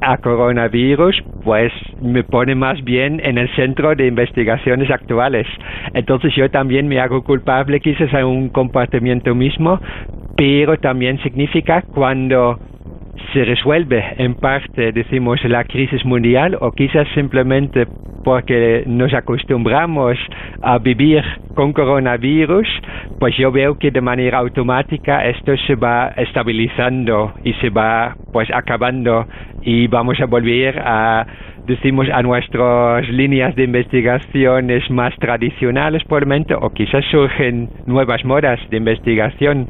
a 0.00 0.18
coronavirus, 0.18 1.16
pues 1.42 1.72
me 2.00 2.24
pone 2.24 2.54
más 2.54 2.82
bien 2.84 3.20
en 3.24 3.38
el 3.38 3.48
centro 3.56 3.94
de 3.94 4.06
investigaciones 4.06 4.90
actuales. 4.90 5.46
Entonces 5.94 6.34
yo 6.36 6.50
también 6.50 6.88
me 6.88 7.00
hago 7.00 7.22
culpable 7.22 7.80
quizás 7.80 8.12
a 8.14 8.24
un 8.24 8.50
comportamiento 8.50 9.34
mismo, 9.34 9.80
pero 10.36 10.76
también 10.78 11.18
significa 11.22 11.84
cuando 11.90 12.60
se 13.32 13.44
resuelve 13.44 14.04
en 14.18 14.34
parte, 14.34 14.92
decimos, 14.92 15.42
la 15.44 15.64
crisis 15.64 16.04
mundial 16.04 16.56
o 16.60 16.72
quizás 16.72 17.06
simplemente 17.14 17.86
porque 18.24 18.84
nos 18.86 19.14
acostumbramos 19.14 20.18
a 20.62 20.78
vivir 20.78 21.22
con 21.54 21.72
coronavirus, 21.72 22.66
pues 23.18 23.36
yo 23.36 23.50
veo 23.50 23.78
que 23.78 23.90
de 23.90 24.00
manera 24.00 24.38
automática 24.38 25.24
esto 25.26 25.56
se 25.66 25.74
va 25.76 26.08
estabilizando 26.16 27.32
y 27.44 27.52
se 27.54 27.70
va 27.70 28.16
pues 28.32 28.48
acabando 28.52 29.26
y 29.62 29.86
vamos 29.86 30.20
a 30.20 30.26
volver 30.26 30.78
a 30.78 31.26
decimos 31.66 32.06
a 32.12 32.22
nuestras 32.22 33.08
líneas 33.08 33.54
de 33.54 33.64
investigaciones 33.64 34.90
más 34.90 35.14
tradicionales 35.18 36.02
por 36.04 36.22
el 36.22 36.28
momento 36.28 36.58
o 36.60 36.70
quizás 36.70 37.04
surgen 37.10 37.68
nuevas 37.86 38.24
modas 38.24 38.58
de 38.70 38.78
investigación. 38.78 39.68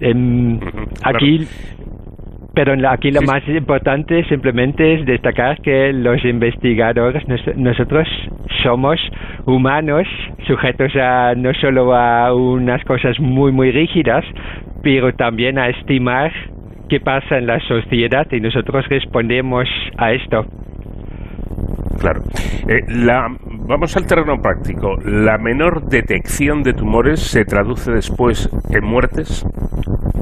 En, 0.00 0.60
aquí 1.02 1.46
pero 2.54 2.74
aquí 2.88 3.10
lo 3.10 3.20
más 3.22 3.46
importante 3.48 4.24
simplemente 4.28 4.94
es 4.94 5.06
destacar 5.06 5.60
que 5.60 5.92
los 5.92 6.24
investigadores, 6.24 7.24
nosotros 7.56 8.08
somos 8.62 9.00
humanos, 9.44 10.06
sujetos 10.46 10.94
a 10.94 11.34
no 11.36 11.52
solo 11.54 11.94
a 11.94 12.32
unas 12.32 12.82
cosas 12.84 13.18
muy, 13.18 13.50
muy 13.50 13.72
rígidas, 13.72 14.24
pero 14.82 15.12
también 15.14 15.58
a 15.58 15.68
estimar 15.68 16.32
qué 16.88 17.00
pasa 17.00 17.38
en 17.38 17.46
la 17.46 17.58
sociedad 17.60 18.26
y 18.30 18.40
nosotros 18.40 18.86
respondemos 18.88 19.68
a 19.96 20.12
esto. 20.12 20.46
Claro. 22.00 22.20
Eh, 22.68 22.82
vamos 23.66 23.96
al 23.96 24.06
terreno 24.06 24.40
práctico. 24.40 24.96
¿La 25.04 25.38
menor 25.38 25.86
detección 25.86 26.62
de 26.62 26.74
tumores 26.74 27.20
se 27.20 27.44
traduce 27.44 27.90
después 27.92 28.50
en 28.70 28.84
muertes? 28.84 29.46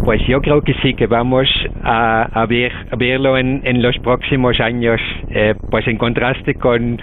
Pues 0.05 0.21
yo 0.27 0.41
creo 0.41 0.63
que 0.63 0.75
sí, 0.83 0.95
que 0.95 1.07
vamos 1.07 1.49
a, 1.85 2.47
ver, 2.49 2.73
verlo 2.99 3.39
en, 3.39 3.83
los 3.83 3.97
próximos 3.99 4.61
años. 4.61 5.01
Eh, 5.31 5.55
pues 5.71 5.87
en 5.87 5.97
contraste 5.97 6.55
con, 6.55 7.01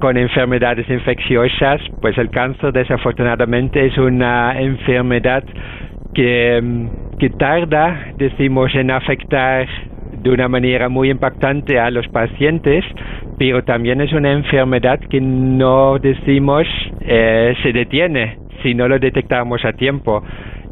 con 0.00 0.16
enfermedades 0.16 0.88
infecciosas, 0.88 1.80
pues 2.00 2.16
el 2.18 2.30
cáncer 2.30 2.72
desafortunadamente 2.72 3.86
es 3.86 3.96
una 3.96 4.60
enfermedad 4.60 5.44
que, 6.14 6.88
que 7.18 7.30
tarda, 7.30 8.12
decimos, 8.18 8.74
en 8.74 8.90
afectar 8.90 9.66
de 10.22 10.30
una 10.30 10.48
manera 10.48 10.88
muy 10.88 11.10
impactante 11.10 11.78
a 11.78 11.90
los 11.90 12.06
pacientes, 12.08 12.84
pero 13.38 13.64
también 13.64 14.00
es 14.00 14.12
una 14.12 14.32
enfermedad 14.32 15.00
que 15.10 15.20
no 15.20 15.98
decimos 15.98 16.66
eh, 17.00 17.54
se 17.62 17.72
detiene 17.72 18.38
si 18.62 18.74
no 18.74 18.88
lo 18.88 18.98
detectamos 18.98 19.64
a 19.64 19.72
tiempo. 19.72 20.22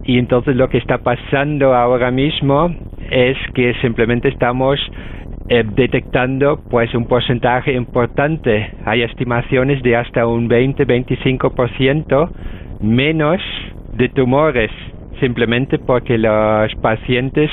Y 0.04 0.18
entonces 0.18 0.56
lo 0.56 0.68
que 0.68 0.78
está 0.78 0.98
pasando 0.98 1.74
ahora 1.74 2.10
mismo 2.10 2.74
es 3.10 3.36
que 3.54 3.74
simplemente 3.82 4.28
estamos 4.28 4.78
eh, 5.48 5.64
detectando 5.74 6.60
pues 6.70 6.94
un 6.94 7.06
porcentaje 7.06 7.72
importante. 7.72 8.72
Hay 8.84 9.02
estimaciones 9.02 9.82
de 9.82 9.96
hasta 9.96 10.26
un 10.26 10.48
20-25% 10.48 12.30
menos 12.80 13.40
de 13.92 14.08
tumores 14.08 14.70
simplemente 15.20 15.78
porque 15.78 16.18
los 16.18 16.74
pacientes 16.76 17.50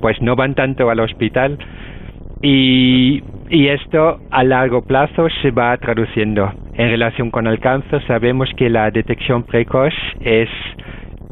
pues 0.00 0.20
no 0.20 0.34
van 0.34 0.54
tanto 0.54 0.90
al 0.90 1.00
hospital 1.00 1.58
y, 2.42 3.22
y 3.50 3.68
esto 3.68 4.18
a 4.30 4.42
largo 4.44 4.82
plazo 4.82 5.28
se 5.42 5.50
va 5.50 5.76
traduciendo. 5.76 6.52
En 6.74 6.88
relación 6.88 7.30
con 7.30 7.46
el 7.46 7.58
cáncer 7.60 8.02
sabemos 8.06 8.48
que 8.56 8.70
la 8.70 8.90
detección 8.90 9.42
precoz 9.42 9.92
es 10.20 10.48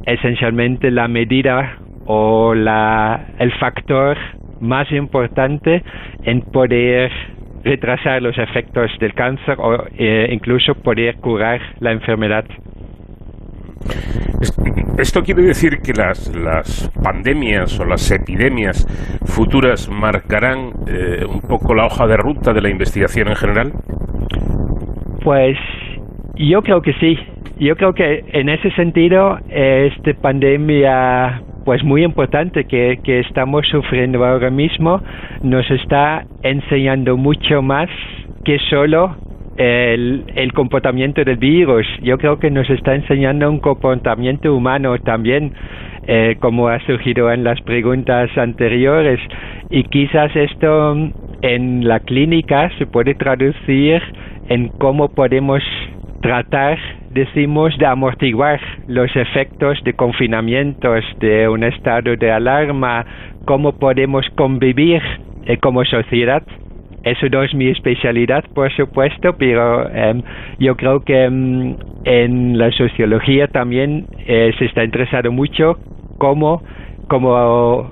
esencialmente 0.04 0.90
la 0.90 1.08
medida 1.08 1.78
o 2.06 2.54
la, 2.54 3.26
el 3.38 3.52
factor 3.52 4.16
más 4.60 4.90
importante 4.92 5.82
en 6.24 6.42
poder 6.42 7.10
retrasar 7.64 8.22
los 8.22 8.36
efectos 8.38 8.90
del 8.98 9.14
cáncer 9.14 9.56
o 9.58 9.84
eh, 9.96 10.28
incluso 10.32 10.74
poder 10.74 11.16
curar 11.16 11.60
la 11.80 11.92
enfermedad. 11.92 12.44
Esto 14.98 15.22
quiere 15.22 15.42
decir 15.42 15.78
que 15.78 15.92
las, 15.92 16.34
las 16.34 16.90
pandemias 17.02 17.78
o 17.78 17.84
las 17.84 18.10
epidemias 18.10 18.86
futuras 19.26 19.88
marcarán 19.88 20.72
eh, 20.88 21.24
un 21.24 21.40
poco 21.40 21.74
la 21.74 21.86
hoja 21.86 22.06
de 22.06 22.16
ruta 22.16 22.52
de 22.52 22.60
la 22.60 22.68
investigación 22.68 23.28
en 23.28 23.36
general. 23.36 23.72
Pues 25.22 25.56
yo 26.34 26.62
creo 26.62 26.82
que 26.82 26.92
sí. 26.94 27.16
Yo 27.60 27.76
creo 27.76 27.92
que 27.92 28.24
en 28.32 28.48
ese 28.48 28.70
sentido 28.72 29.38
esta 29.48 30.14
pandemia 30.14 31.42
pues 31.64 31.84
muy 31.84 32.02
importante 32.02 32.64
que, 32.64 32.98
que 33.04 33.20
estamos 33.20 33.66
sufriendo 33.70 34.24
ahora 34.24 34.50
mismo 34.50 35.02
nos 35.42 35.70
está 35.70 36.24
enseñando 36.42 37.16
mucho 37.16 37.62
más 37.62 37.88
que 38.44 38.58
solo 38.70 39.16
el, 39.58 40.52
comportamiento 40.54 41.24
del 41.24 41.36
virus. 41.36 41.86
Yo 42.02 42.16
creo 42.16 42.38
que 42.38 42.50
nos 42.50 42.68
está 42.70 42.94
enseñando 42.94 43.50
un 43.50 43.58
comportamiento 43.58 44.54
humano 44.54 44.96
también, 44.98 45.52
eh, 46.06 46.36
como 46.40 46.68
ha 46.68 46.78
surgido 46.86 47.30
en 47.32 47.44
las 47.44 47.60
preguntas 47.62 48.30
anteriores. 48.38 49.20
Y 49.70 49.82
quizás 49.84 50.34
esto 50.34 50.96
en 51.42 51.86
la 51.86 52.00
clínica 52.00 52.70
se 52.78 52.86
puede 52.86 53.14
traducir 53.14 54.00
en 54.48 54.68
cómo 54.68 55.08
podemos 55.08 55.62
tratar, 56.22 56.78
decimos, 57.10 57.76
de 57.78 57.86
amortiguar 57.86 58.60
los 58.86 59.14
efectos 59.14 59.78
de 59.84 59.92
confinamientos, 59.92 61.04
de 61.20 61.48
un 61.48 61.64
estado 61.64 62.16
de 62.16 62.30
alarma, 62.30 63.04
cómo 63.44 63.72
podemos 63.72 64.24
convivir 64.36 65.02
eh, 65.46 65.56
como 65.58 65.84
sociedad 65.84 66.42
eso 67.04 67.26
no 67.30 67.42
es 67.42 67.54
mi 67.54 67.68
especialidad, 67.68 68.44
por 68.54 68.72
supuesto, 68.72 69.34
pero 69.38 69.88
em, 69.90 70.22
yo 70.58 70.76
creo 70.76 71.00
que 71.00 71.24
em, 71.24 71.76
en 72.04 72.58
la 72.58 72.70
sociología 72.72 73.48
también 73.48 74.06
eh, 74.26 74.52
se 74.58 74.66
está 74.66 74.84
interesado 74.84 75.32
mucho 75.32 75.78
cómo 76.18 76.62
como 77.08 77.90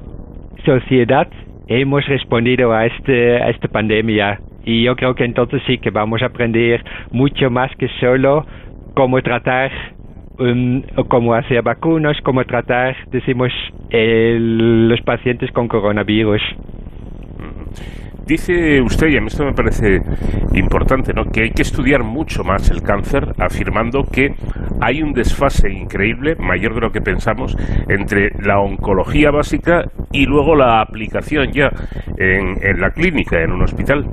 sociedad 0.64 1.28
hemos 1.68 2.06
respondido 2.06 2.72
a, 2.72 2.86
este, 2.86 3.42
a 3.42 3.50
esta 3.50 3.68
pandemia. 3.68 4.40
Y 4.64 4.82
yo 4.82 4.96
creo 4.96 5.14
que 5.14 5.24
entonces 5.24 5.62
sí 5.66 5.78
que 5.78 5.90
vamos 5.90 6.22
a 6.22 6.26
aprender 6.26 6.84
mucho 7.12 7.50
más 7.50 7.74
que 7.76 7.88
solo 8.00 8.44
cómo 8.94 9.22
tratar 9.22 9.70
um, 10.38 10.82
cómo 11.08 11.34
hacer 11.34 11.62
vacunas, 11.62 12.16
cómo 12.22 12.44
tratar, 12.44 12.96
decimos, 13.10 13.52
los 13.90 15.00
pacientes 15.02 15.50
con 15.52 15.68
coronavirus. 15.68 16.42
Dice 18.26 18.80
usted, 18.80 19.06
y 19.08 19.16
a 19.16 19.20
mí 19.20 19.28
esto 19.28 19.44
me 19.44 19.52
parece 19.52 20.00
importante, 20.52 21.12
¿no? 21.14 21.30
que 21.30 21.42
hay 21.42 21.50
que 21.50 21.62
estudiar 21.62 22.02
mucho 22.02 22.42
más 22.42 22.70
el 22.70 22.82
cáncer, 22.82 23.24
afirmando 23.38 24.02
que 24.02 24.34
hay 24.80 25.00
un 25.00 25.12
desfase 25.12 25.70
increíble, 25.70 26.34
mayor 26.36 26.74
de 26.74 26.80
lo 26.80 26.90
que 26.90 27.00
pensamos, 27.00 27.56
entre 27.88 28.30
la 28.42 28.58
oncología 28.58 29.30
básica 29.30 29.84
y 30.10 30.26
luego 30.26 30.56
la 30.56 30.80
aplicación 30.80 31.52
ya 31.52 31.70
en, 32.18 32.56
en 32.62 32.80
la 32.80 32.90
clínica, 32.90 33.40
en 33.40 33.52
un 33.52 33.62
hospital. 33.62 34.04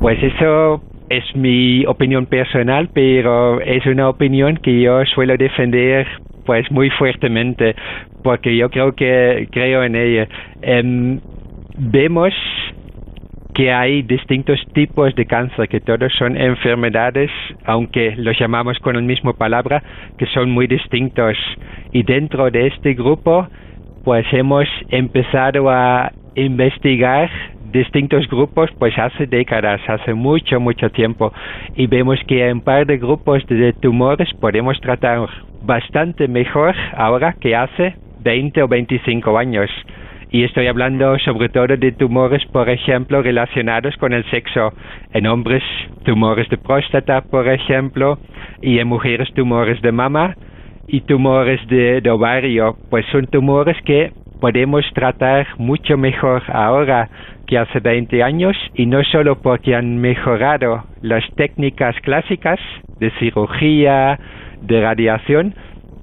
Pues 0.00 0.22
eso 0.22 0.82
es 1.10 1.24
mi 1.36 1.84
opinión 1.86 2.26
personal, 2.26 2.88
pero 2.92 3.60
es 3.60 3.84
una 3.86 4.08
opinión 4.08 4.56
que 4.56 4.80
yo 4.80 5.04
suelo 5.04 5.36
defender 5.36 6.06
pues 6.46 6.70
muy 6.70 6.90
fuertemente 6.90 7.74
porque 8.22 8.56
yo 8.56 8.70
creo 8.70 8.94
que 8.94 9.48
creo 9.50 9.82
en 9.84 9.96
ella. 9.96 10.28
Em, 10.62 11.20
vemos 11.76 12.32
que 13.54 13.72
hay 13.72 14.02
distintos 14.02 14.60
tipos 14.72 15.14
de 15.14 15.26
cáncer, 15.26 15.68
que 15.68 15.80
todos 15.80 16.12
son 16.18 16.36
enfermedades, 16.36 17.30
aunque 17.64 18.14
los 18.16 18.38
llamamos 18.38 18.78
con 18.80 18.96
la 18.96 19.00
misma 19.00 19.32
palabra, 19.32 19.82
que 20.18 20.26
son 20.26 20.50
muy 20.50 20.66
distintos. 20.66 21.36
Y 21.92 22.02
dentro 22.02 22.50
de 22.50 22.66
este 22.66 22.94
grupo, 22.94 23.46
pues 24.04 24.26
hemos 24.32 24.66
empezado 24.90 25.70
a 25.70 26.12
investigar 26.34 27.30
distintos 27.70 28.28
grupos 28.28 28.70
pues 28.78 28.96
hace 28.98 29.26
décadas, 29.26 29.80
hace 29.88 30.14
mucho, 30.14 30.60
mucho 30.60 30.90
tiempo 30.90 31.32
y 31.74 31.88
vemos 31.88 32.20
que 32.28 32.48
en 32.48 32.60
par 32.60 32.86
de 32.86 32.98
grupos 32.98 33.44
de 33.48 33.72
tumores 33.72 34.28
podemos 34.40 34.80
tratar 34.80 35.28
bastante 35.62 36.28
mejor 36.28 36.74
ahora 36.96 37.34
que 37.40 37.56
hace 37.56 37.96
20 38.22 38.62
o 38.62 38.68
25 38.68 39.38
años 39.38 39.70
y 40.34 40.42
estoy 40.42 40.66
hablando 40.66 41.16
sobre 41.20 41.48
todo 41.48 41.68
de 41.68 41.92
tumores, 41.92 42.44
por 42.46 42.68
ejemplo, 42.68 43.22
relacionados 43.22 43.96
con 43.98 44.12
el 44.12 44.28
sexo. 44.32 44.72
En 45.12 45.28
hombres, 45.28 45.62
tumores 46.02 46.48
de 46.48 46.58
próstata, 46.58 47.20
por 47.20 47.46
ejemplo, 47.46 48.18
y 48.60 48.80
en 48.80 48.88
mujeres, 48.88 49.32
tumores 49.34 49.80
de 49.80 49.92
mama 49.92 50.34
y 50.88 51.02
tumores 51.02 51.64
de, 51.68 52.02
ovario. 52.10 52.76
Pues 52.90 53.06
son 53.12 53.28
tumores 53.28 53.76
que 53.84 54.10
podemos 54.40 54.84
tratar 54.92 55.46
mucho 55.56 55.96
mejor 55.96 56.42
ahora 56.48 57.08
que 57.46 57.56
hace 57.56 57.78
20 57.78 58.20
años 58.24 58.56
y 58.74 58.86
no 58.86 59.04
solo 59.04 59.40
porque 59.40 59.76
han 59.76 59.98
mejorado 59.98 60.82
las 61.00 61.22
técnicas 61.36 61.94
clásicas 62.00 62.58
de 62.98 63.12
cirugía, 63.20 64.18
de 64.62 64.80
radiación, 64.80 65.54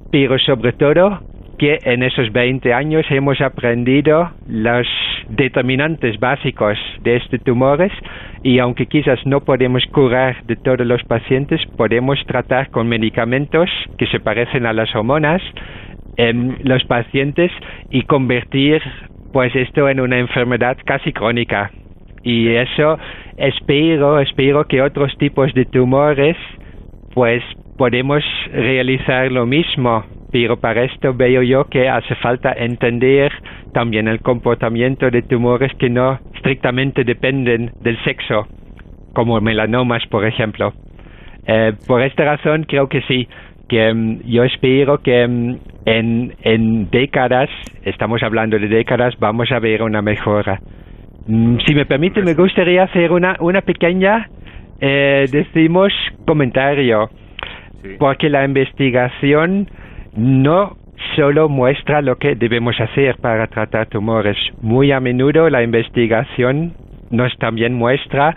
pero 0.09 0.39
sobre 0.39 0.71
todo 0.71 1.19
que 1.61 1.77
en 1.83 2.01
esos 2.01 2.31
20 2.31 2.73
años 2.73 3.05
hemos 3.11 3.39
aprendido 3.39 4.31
los 4.47 4.87
determinantes 5.29 6.19
básicos 6.19 6.75
de 7.03 7.17
estos 7.17 7.39
tumores 7.43 7.91
y 8.41 8.57
aunque 8.57 8.87
quizás 8.87 9.19
no 9.27 9.41
podemos 9.41 9.83
curar 9.91 10.43
de 10.45 10.55
todos 10.55 10.87
los 10.87 11.03
pacientes, 11.03 11.61
podemos 11.77 12.17
tratar 12.25 12.71
con 12.71 12.87
medicamentos 12.87 13.69
que 13.99 14.07
se 14.07 14.19
parecen 14.19 14.65
a 14.65 14.73
las 14.73 14.95
hormonas 14.95 15.39
en 16.17 16.57
los 16.63 16.83
pacientes 16.85 17.51
y 17.91 18.01
convertir 18.05 18.81
pues 19.31 19.55
esto 19.55 19.87
en 19.87 19.99
una 19.99 20.17
enfermedad 20.17 20.77
casi 20.83 21.13
crónica. 21.13 21.69
Y 22.23 22.55
eso 22.55 22.97
espero, 23.37 24.19
espero 24.19 24.65
que 24.65 24.81
otros 24.81 25.15
tipos 25.19 25.53
de 25.53 25.65
tumores 25.65 26.37
pues 27.13 27.43
podemos 27.77 28.23
realizar 28.51 29.31
lo 29.31 29.45
mismo 29.45 30.03
pero 30.31 30.57
para 30.57 30.83
esto 30.83 31.13
veo 31.13 31.43
yo 31.43 31.65
que 31.65 31.89
hace 31.89 32.15
falta 32.15 32.53
entender 32.53 33.31
también 33.73 34.07
el 34.07 34.21
comportamiento 34.21 35.09
de 35.09 35.21
tumores 35.21 35.71
que 35.77 35.89
no 35.89 36.19
estrictamente 36.35 37.03
dependen 37.03 37.71
del 37.81 38.01
sexo, 38.03 38.47
como 39.13 39.39
melanomas, 39.41 40.05
por 40.07 40.25
ejemplo. 40.25 40.73
Eh, 41.45 41.73
por 41.87 42.01
esta 42.01 42.23
razón 42.23 42.63
creo 42.63 42.87
que 42.87 43.01
sí, 43.01 43.27
que 43.67 43.93
mm, 43.93 44.21
yo 44.25 44.43
espero 44.43 44.99
que 44.99 45.27
mm, 45.27 45.57
en, 45.85 46.35
en 46.43 46.89
décadas, 46.89 47.49
estamos 47.83 48.21
hablando 48.23 48.57
de 48.59 48.67
décadas, 48.67 49.15
vamos 49.19 49.51
a 49.51 49.59
ver 49.59 49.81
una 49.83 50.01
mejora. 50.01 50.59
Mm, 51.27 51.57
si 51.65 51.75
me 51.75 51.85
permite, 51.85 52.21
me 52.21 52.33
gustaría 52.33 52.83
hacer 52.83 53.11
una, 53.11 53.35
una 53.39 53.61
pequeña, 53.61 54.27
eh, 54.79 55.25
decimos, 55.31 55.91
comentario, 56.25 57.09
porque 57.97 58.29
la 58.29 58.45
investigación 58.45 59.67
no 60.15 60.77
solo 61.15 61.49
muestra 61.49 62.01
lo 62.01 62.17
que 62.17 62.35
debemos 62.35 62.79
hacer 62.79 63.17
para 63.17 63.47
tratar 63.47 63.87
tumores. 63.87 64.37
Muy 64.61 64.91
a 64.91 64.99
menudo 64.99 65.49
la 65.49 65.63
investigación 65.63 66.73
nos 67.09 67.35
también 67.37 67.73
muestra 67.73 68.35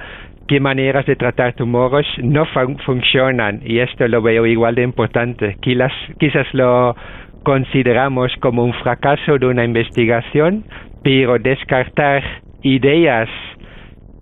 qué 0.48 0.60
maneras 0.60 1.06
de 1.06 1.16
tratar 1.16 1.54
tumores 1.54 2.06
no 2.22 2.44
funcionan 2.84 3.60
y 3.64 3.78
esto 3.78 4.06
lo 4.08 4.22
veo 4.22 4.46
igual 4.46 4.74
de 4.74 4.82
importante. 4.82 5.56
Quizás, 5.60 5.92
quizás 6.18 6.46
lo 6.52 6.96
consideramos 7.44 8.32
como 8.40 8.64
un 8.64 8.72
fracaso 8.74 9.38
de 9.38 9.46
una 9.46 9.64
investigación, 9.64 10.64
pero 11.02 11.38
descartar 11.38 12.22
ideas 12.62 13.28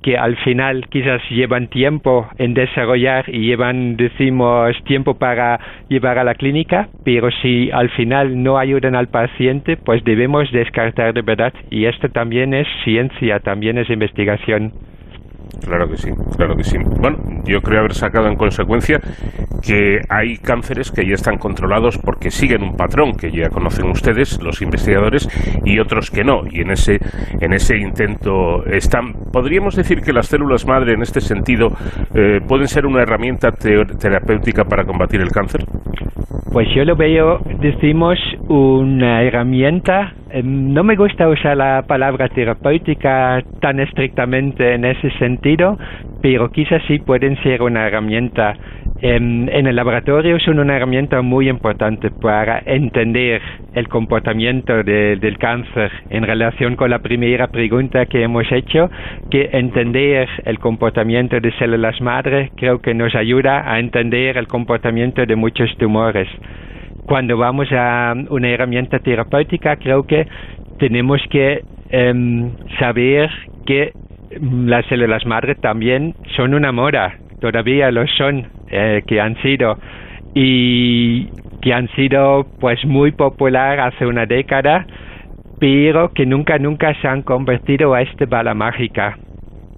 que 0.03 0.17
al 0.17 0.37
final 0.39 0.87
quizás 0.89 1.23
llevan 1.31 1.69
tiempo 1.69 2.29
en 2.39 2.55
desarrollar 2.55 3.25
y 3.29 3.47
llevan, 3.47 3.97
decimos, 3.97 4.77
tiempo 4.85 5.15
para 5.15 5.61
llevar 5.89 6.19
a 6.19 6.25
la 6.25 6.35
clínica, 6.35 6.89
pero 7.05 7.31
si 7.43 7.71
al 7.71 7.89
final 7.91 8.43
no 8.43 8.59
ayudan 8.59 8.95
al 8.95 9.09
paciente, 9.09 9.77
pues 9.77 10.03
debemos 10.05 10.51
descartar 10.53 11.15
de 11.15 11.23
verdad. 11.23 11.53
Y 11.71 11.87
esto 11.87 12.09
también 12.09 12.53
es 12.55 12.67
ciencia, 12.85 13.41
también 13.41 13.79
es 13.79 13.89
investigación. 13.91 14.73
Claro 15.61 15.87
que 15.89 15.97
sí, 15.97 16.11
claro 16.37 16.57
que 16.57 16.65
sí. 16.65 16.77
Bueno, 17.01 17.19
yo 17.45 17.61
creo 17.61 17.81
haber 17.81 17.95
sacado 17.95 18.29
en 18.29 18.37
consecuencia 18.37 18.99
que 19.63 20.01
hay 20.09 20.37
cánceres 20.39 20.91
que 20.91 21.07
ya 21.07 21.15
están 21.15 21.39
controlados 21.39 21.99
porque 21.99 22.31
siguen 22.31 22.63
un 22.63 22.77
patrón 22.77 23.13
que 23.13 23.31
ya 23.31 23.49
conocen 23.49 23.89
ustedes, 23.91 24.43
los 24.43 24.61
investigadores, 24.63 25.29
y 25.65 25.79
otros 25.79 26.11
que 26.11 26.25
no. 26.25 26.43
Y 26.51 26.63
en 26.63 26.71
ese, 26.71 26.99
en 27.41 27.53
ese 27.53 27.77
intento 27.77 28.65
están. 28.67 29.13
¿Podríamos 29.33 29.77
decir 29.77 30.01
que 30.01 30.13
las 30.13 30.27
células 30.27 30.67
madre 30.67 30.95
en 30.95 31.03
este 31.03 31.21
sentido 31.21 31.69
eh, 32.15 32.41
pueden 32.47 32.67
ser 32.67 32.87
una 32.87 33.03
herramienta 33.03 33.51
terapéutica 33.53 34.65
para 34.65 34.85
combatir 34.85 35.21
el 35.21 35.31
cáncer? 35.31 35.65
Pues 36.53 36.69
yo 36.75 36.85
lo 36.85 36.97
veo, 36.97 37.39
decimos, 37.61 38.19
una 38.49 39.23
herramienta. 39.23 40.13
Eh, 40.35 40.43
no 40.43 40.83
me 40.83 40.97
gusta 40.97 41.29
usar 41.29 41.59
la 41.59 41.83
palabra 41.87 42.27
terapéutica 42.31 43.43
tan 43.61 43.81
estrictamente 43.81 44.73
en 44.73 44.87
ese 44.87 45.11
sentido, 45.19 45.79
pero 46.23 46.51
quizás 46.51 46.83
sí 46.89 46.99
pueden 47.01 47.37
ser 47.43 47.61
una 47.61 47.87
herramienta. 47.87 48.55
en, 49.03 49.51
en, 49.53 49.67
el 49.67 49.77
laboratorio 49.77 50.39
son 50.41 50.59
una 50.59 50.77
herramienta 50.77 51.21
muy 51.21 51.51
importante 51.51 52.11
para 52.11 52.63
entender 52.65 53.43
el 53.75 53.89
comportamiento 53.89 54.83
de, 54.83 55.17
del 55.17 55.37
cáncer 55.37 55.91
en 56.09 56.23
relación 56.23 56.77
con 56.77 56.89
la 56.89 57.01
primera 57.01 57.49
pregunta 57.49 58.07
que 58.07 58.23
hemos 58.23 58.51
hecho, 58.51 58.91
que 59.31 59.51
entender 59.53 60.29
el 60.47 60.59
comportamiento 60.59 61.41
de 61.41 61.53
células 61.59 62.01
madre 62.01 62.53
creo 62.57 62.81
que 62.81 62.95
nos 62.95 63.15
ayuda 63.15 63.71
a 63.71 63.79
entender 63.81 64.39
el 64.39 64.47
comportamiento 64.47 65.27
de 65.27 65.37
muchos 65.37 65.77
tumores. 65.77 66.29
Cuando 67.07 67.37
vamos 67.37 67.69
a 67.73 68.15
una 68.31 68.49
herramienta 68.49 68.99
terapéutica 68.99 69.77
creo 69.77 70.07
que 70.07 70.27
tenemos 70.79 71.21
que 71.31 71.63
eh, 71.91 72.51
saber 72.79 73.31
que 73.67 73.93
las 74.41 74.87
células 74.87 75.27
madre 75.27 75.55
también 75.57 76.15
son 76.37 76.55
una 76.55 76.73
mora, 76.73 77.19
todavía 77.41 77.91
lo 77.91 78.07
son, 78.07 78.47
eh, 78.71 79.03
que 79.07 79.21
han 79.21 79.37
sido 79.43 79.79
y 80.35 81.29
que 81.61 81.75
han 81.75 81.89
sido 81.91 82.47
pues 82.61 82.85
muy 82.85 83.13
popular 83.13 83.81
hace 83.81 84.07
una 84.07 84.27
década, 84.27 84.87
pero 85.61 86.13
que 86.13 86.27
nunca 86.27 86.59
nunca 86.59 86.95
se 87.01 87.09
han 87.09 87.23
convertido 87.23 87.95
a 87.95 88.03
esta 88.03 88.25
bala 88.27 88.55
mágica. 88.55 89.19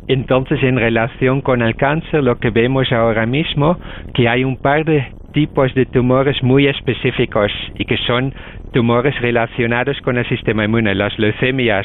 Entonces, 0.07 0.63
en 0.63 0.77
relación 0.77 1.41
con 1.41 1.63
el 1.63 1.77
cáncer, 1.77 2.23
lo 2.23 2.37
que 2.37 2.51
vemos 2.51 2.93
ahora 2.93 3.25
mismo, 3.27 3.79
que 4.13 4.29
hay 4.29 4.45
un 4.45 4.57
par 4.57 4.85
de 4.85 5.07
tipos 5.35 5.75
de 5.75 5.85
tumores 5.85 6.43
muy 6.43 6.67
específicos 6.67 7.53
y 7.75 7.85
que 7.85 7.99
son 8.07 8.33
tumores 8.73 9.21
relacionados 9.21 10.01
con 10.01 10.17
el 10.17 10.27
sistema 10.29 10.65
inmune, 10.65 10.95
las 10.95 11.19
leucemias, 11.19 11.85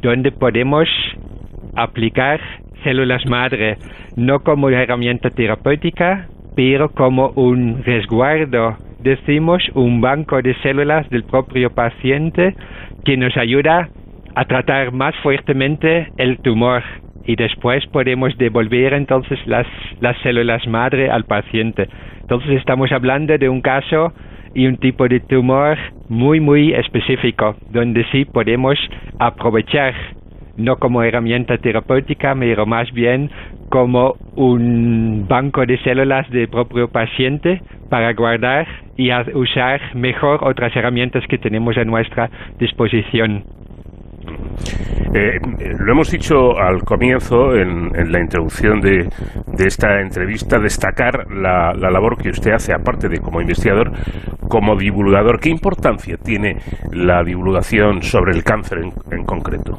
donde 0.00 0.32
podemos 0.32 0.88
aplicar 1.76 2.40
células 2.84 3.26
madre 3.26 3.76
no 4.16 4.40
como 4.40 4.70
herramienta 4.70 5.30
terapéutica, 5.30 6.28
pero 6.56 6.88
como 6.88 7.30
un 7.34 7.82
resguardo, 7.84 8.76
decimos, 9.00 9.62
un 9.74 10.00
banco 10.00 10.40
de 10.40 10.54
células 10.62 11.08
del 11.10 11.24
propio 11.24 11.70
paciente 11.70 12.54
que 13.04 13.16
nos 13.16 13.36
ayuda 13.36 13.88
a 14.34 14.44
tratar 14.44 14.92
más 14.92 15.14
fuertemente 15.16 16.08
el 16.16 16.38
tumor 16.38 16.82
y 17.28 17.36
después 17.36 17.86
podemos 17.88 18.36
devolver 18.38 18.94
entonces 18.94 19.38
las, 19.46 19.66
las 20.00 20.16
células 20.22 20.66
madre 20.66 21.10
al 21.10 21.24
paciente. 21.24 21.86
Entonces 22.22 22.52
estamos 22.52 22.90
hablando 22.90 23.36
de 23.36 23.50
un 23.50 23.60
caso 23.60 24.14
y 24.54 24.66
un 24.66 24.78
tipo 24.78 25.06
de 25.06 25.20
tumor 25.20 25.76
muy 26.08 26.40
muy 26.40 26.72
específico 26.72 27.54
donde 27.70 28.06
sí 28.10 28.24
podemos 28.24 28.78
aprovechar 29.18 29.94
no 30.56 30.76
como 30.76 31.02
herramienta 31.02 31.58
terapéutica, 31.58 32.34
pero 32.34 32.64
más 32.64 32.90
bien 32.92 33.30
como 33.68 34.16
un 34.34 35.26
banco 35.28 35.66
de 35.66 35.78
células 35.82 36.28
del 36.30 36.48
propio 36.48 36.88
paciente 36.88 37.60
para 37.90 38.14
guardar 38.14 38.66
y 38.96 39.10
usar 39.34 39.94
mejor 39.94 40.42
otras 40.42 40.74
herramientas 40.74 41.24
que 41.28 41.36
tenemos 41.36 41.76
a 41.76 41.84
nuestra 41.84 42.30
disposición. 42.58 43.44
Eh, 45.14 45.38
lo 45.78 45.92
hemos 45.92 46.10
dicho 46.10 46.58
al 46.58 46.82
comienzo, 46.82 47.54
en, 47.54 47.90
la 48.12 48.20
introducción 48.20 48.80
de, 48.80 49.08
esta 49.58 50.00
entrevista, 50.00 50.58
destacar 50.58 51.26
la, 51.30 51.72
labor 51.72 52.18
que 52.18 52.28
usted 52.28 52.52
hace, 52.52 52.74
aparte 52.74 53.08
de 53.08 53.18
como 53.18 53.40
investigador, 53.40 53.92
como 54.48 54.76
divulgador. 54.76 55.40
¿Qué 55.40 55.50
importancia 55.50 56.16
tiene 56.22 56.56
la 56.92 57.22
divulgación 57.22 58.02
sobre 58.02 58.32
el 58.32 58.44
cáncer 58.44 58.78
en, 59.10 59.24
concreto? 59.24 59.78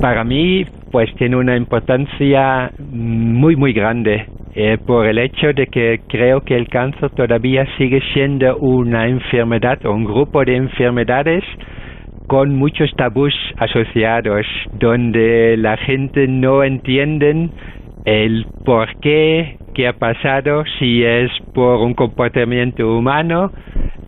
Para 0.00 0.24
mí, 0.24 0.64
pues 0.92 1.08
tiene 1.16 1.36
una 1.36 1.56
importancia 1.56 2.70
muy, 2.78 3.56
muy 3.56 3.72
grande. 3.72 4.26
Eh, 4.58 4.78
por 4.78 5.06
el 5.06 5.18
hecho 5.18 5.48
de 5.54 5.66
que 5.66 6.00
creo 6.08 6.40
que 6.40 6.56
el 6.56 6.68
cáncer 6.68 7.10
todavía 7.10 7.66
sigue 7.76 8.00
siendo 8.14 8.56
una 8.56 9.06
enfermedad 9.06 9.84
o 9.84 9.92
un 9.92 10.04
grupo 10.04 10.42
de 10.46 10.56
enfermedades 10.56 11.44
con 12.26 12.56
muchos 12.56 12.90
tabús 12.96 13.34
asociados, 13.56 14.46
donde 14.72 15.56
la 15.56 15.76
gente 15.76 16.26
no 16.26 16.62
entiende 16.62 17.50
el 18.04 18.46
por 18.64 18.88
qué, 19.00 19.56
qué 19.74 19.88
ha 19.88 19.92
pasado, 19.92 20.64
si 20.78 21.04
es 21.04 21.30
por 21.54 21.80
un 21.80 21.94
comportamiento 21.94 22.96
humano. 22.96 23.52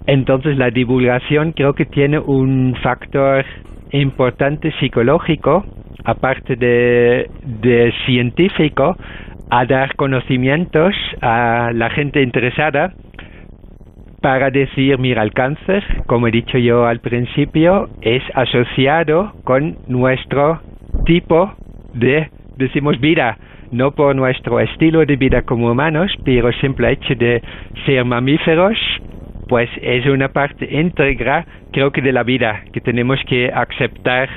Entonces 0.06 0.56
la 0.56 0.70
divulgación 0.70 1.52
creo 1.52 1.74
que 1.74 1.84
tiene 1.84 2.18
un 2.18 2.74
factor 2.82 3.44
importante 3.92 4.72
psicológico, 4.80 5.64
aparte 6.04 6.56
de 6.56 7.92
científico, 8.06 8.96
a 9.50 9.64
dar 9.64 9.94
conocimientos 9.96 10.94
a 11.20 11.70
la 11.74 11.90
gente 11.90 12.22
interesada 12.22 12.92
para 14.20 14.50
decir, 14.50 14.98
mira, 14.98 15.22
el 15.22 15.32
cáncer, 15.32 15.84
como 16.06 16.26
he 16.26 16.30
dicho 16.30 16.58
yo 16.58 16.86
al 16.86 17.00
principio, 17.00 17.88
es 18.00 18.22
asociado 18.34 19.32
con 19.44 19.76
nuestro 19.86 20.60
tipo 21.04 21.52
de, 21.94 22.28
decimos, 22.56 22.98
vida, 23.00 23.36
no 23.70 23.92
por 23.92 24.16
nuestro 24.16 24.60
estilo 24.60 25.04
de 25.04 25.16
vida 25.16 25.42
como 25.42 25.70
humanos, 25.70 26.12
pero 26.24 26.52
simple 26.60 26.92
hecho 26.92 27.14
de 27.14 27.42
ser 27.86 28.04
mamíferos, 28.04 28.76
pues 29.48 29.70
es 29.80 30.06
una 30.06 30.28
parte 30.28 30.68
íntegra, 30.70 31.46
creo 31.72 31.90
que 31.90 32.02
de 32.02 32.12
la 32.12 32.22
vida, 32.22 32.62
que 32.72 32.80
tenemos 32.80 33.18
que 33.26 33.50
aceptar 33.50 34.28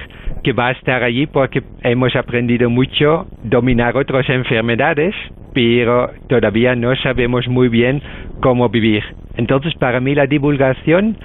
que 0.44 0.54
va 0.54 0.70
a 0.70 0.72
estar 0.72 1.04
allí 1.04 1.28
porque 1.28 1.62
hemos 1.84 2.16
aprendido 2.16 2.70
mucho 2.70 3.28
dominar 3.44 3.98
otras 3.98 4.28
enfermedades, 4.30 5.14
pero 5.54 6.10
todavía 6.28 6.76
no 6.76 6.96
sabemos 6.96 7.48
muy 7.48 7.68
bien 7.68 8.02
cómo 8.42 8.70
vivir. 8.70 9.04
Entonces, 9.38 9.74
para 9.76 10.00
mí 10.00 10.16
la 10.16 10.28
divulgación, 10.28 11.18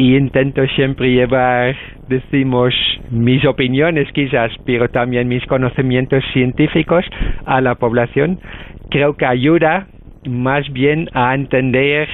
y 0.00 0.16
intento 0.16 0.66
siempre 0.68 1.12
llevar, 1.12 1.76
decimos, 2.08 2.72
mis 3.10 3.44
opiniones 3.44 4.10
quizás, 4.14 4.50
pero 4.64 4.88
también 4.88 5.28
mis 5.28 5.44
conocimientos 5.44 6.24
científicos 6.32 7.04
a 7.44 7.60
la 7.60 7.74
población, 7.74 8.40
creo 8.88 9.14
que 9.18 9.26
ayuda 9.26 9.88
más 10.26 10.66
bien 10.72 11.10
a 11.12 11.34
entender, 11.34 12.08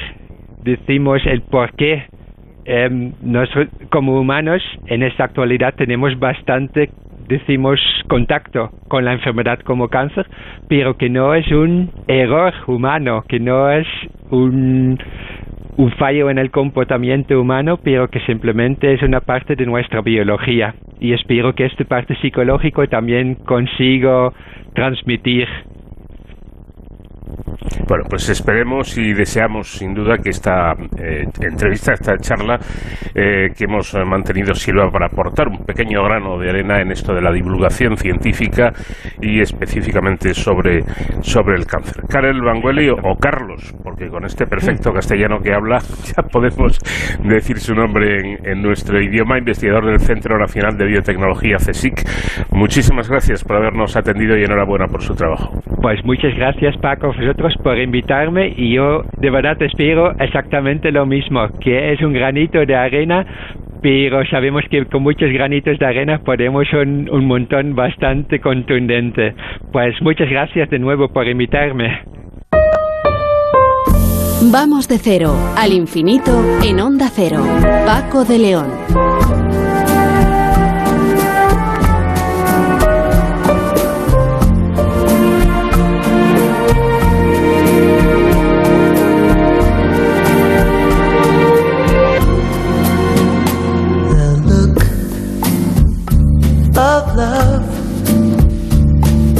decimos, 0.65 1.25
el 1.27 1.43
por 1.43 1.75
qué 1.77 2.03
eh, 2.65 3.13
nosotros 3.23 3.69
como 3.91 4.21
humanos 4.21 4.61
en 4.87 5.05
esta 5.05 5.23
actualidad 5.23 5.75
tenemos 5.77 6.19
bastante 6.19 6.91
decimos 7.29 7.81
contacto 8.09 8.71
con 8.89 9.05
la 9.05 9.13
enfermedad 9.13 9.59
como 9.61 9.89
cáncer, 9.89 10.27
pero 10.69 10.97
que 10.97 11.09
no 11.09 11.35
es 11.35 11.51
un 11.51 11.91
error 12.07 12.53
humano, 12.67 13.25
que 13.29 13.41
no 13.41 13.71
es 13.71 13.87
un, 14.31 14.99
fallo 15.99 16.31
en 16.31 16.39
el 16.39 16.51
comportamiento 16.51 17.41
humano, 17.41 17.79
pero 17.83 18.09
que 18.09 18.21
simplemente 18.21 18.93
es 18.95 19.03
una 19.03 19.21
parte 19.21 19.57
de 19.57 19.67
nuestra 19.67 20.01
biología. 20.01 20.75
Y 21.01 21.13
espero 21.13 21.55
que 21.55 21.67
esta 21.67 21.85
parte 21.85 22.17
psicológica 22.17 22.87
también 22.87 23.35
consigo 23.35 24.33
transmitir 24.75 25.49
bueno, 27.89 28.05
pues 28.09 28.29
esperemos 28.29 28.97
y 28.99 29.13
deseamos 29.13 29.69
sin 29.69 29.95
duda 29.95 30.19
que 30.19 30.31
esta 30.31 30.73
eh, 30.99 31.25
entrevista, 31.41 31.93
esta 31.93 32.17
charla 32.19 32.59
eh, 33.15 33.49
que 33.57 33.65
hemos 33.65 33.95
mantenido 34.07 34.55
sirva 34.55 34.91
para 34.91 35.07
aportar 35.07 35.49
un 35.49 35.65
pequeño 35.65 36.03
grano 36.03 36.39
de 36.39 36.51
arena 36.51 36.81
en 36.81 36.91
esto 36.91 37.15
de 37.15 37.21
la 37.21 37.33
divulgación 37.33 37.97
científica 37.97 38.73
y 39.21 39.41
específicamente 39.41 40.35
sobre, 40.35 40.83
sobre 41.21 41.57
el 41.57 41.67
cáncer. 41.67 42.05
Karel 42.09 42.41
Vangueli 42.43 42.91
o 42.91 43.17
Carlos, 43.21 43.75
porque 43.83 44.09
con 44.09 44.25
este 44.25 44.47
perfecto 44.47 44.93
castellano 44.93 45.39
que 45.41 45.55
habla 45.55 45.79
ya 46.17 46.23
podemos 46.23 46.79
decir 47.23 47.59
su 47.59 47.75
nombre 47.75 48.19
en, 48.21 48.47
en 48.47 48.63
nuestro 48.63 49.01
idioma, 49.01 49.39
investigador 49.39 49.87
del 49.87 50.01
Centro 50.01 50.39
Nacional 50.39 50.77
de 50.77 50.87
Biotecnología 50.87 51.57
CSIC. 51.57 52.03
Muchísimas 52.53 53.09
gracias 53.09 53.45
por 53.45 53.57
habernos 53.57 53.97
atendido 53.97 54.37
y 54.37 54.45
enhorabuena 54.45 54.87
por 54.87 55.03
su 55.03 55.15
trabajo. 55.15 55.53
Pues 55.81 56.05
muchas 56.05 56.35
gracias 56.37 56.77
Paco 56.79 57.13
vosotros 57.17 57.55
por 57.63 57.79
invitarme 57.79 58.53
y 58.57 58.75
yo 58.75 59.03
de 59.19 59.31
verdad 59.31 59.61
espero 59.63 60.13
exactamente 60.19 60.93
lo 60.93 61.07
mismo, 61.07 61.49
que 61.61 61.93
es 61.93 62.03
un 62.03 62.13
granito 62.13 62.65
de 62.65 62.75
arena, 62.75 63.27
pero 63.83 64.25
sabemos 64.27 64.65
que 64.71 64.85
con 64.87 65.03
muchos 65.03 65.31
granitos 65.33 65.79
de 65.79 65.87
arena 65.87 66.19
podemos 66.19 66.67
un, 66.73 67.09
un 67.11 67.27
montón 67.27 67.75
bastante 67.75 68.41
contundente. 68.41 69.35
Pues 69.73 70.01
muchas 70.03 70.29
gracias 70.29 70.69
de 70.71 70.79
nuevo 70.79 71.09
por 71.09 71.27
invitarme. 71.27 72.01
Vamos 74.53 74.87
de 74.87 74.99
cero 74.99 75.35
al 75.57 75.73
infinito 75.73 76.31
en 76.63 76.81
onda 76.81 77.09
cero. 77.13 77.43
Paco 77.87 78.25
de 78.25 78.39
León. 78.39 79.16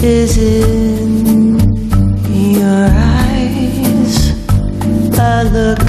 Is 0.09 0.39
in 0.39 1.59
your 2.31 2.89
eyes. 2.93 4.31
I 5.19 5.43
look, 5.43 5.83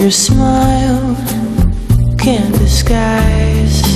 your 0.00 0.10
smile 0.10 1.14
can't 2.16 2.54
disguise. 2.58 3.91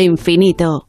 Al 0.00 0.06
infinito. 0.06 0.86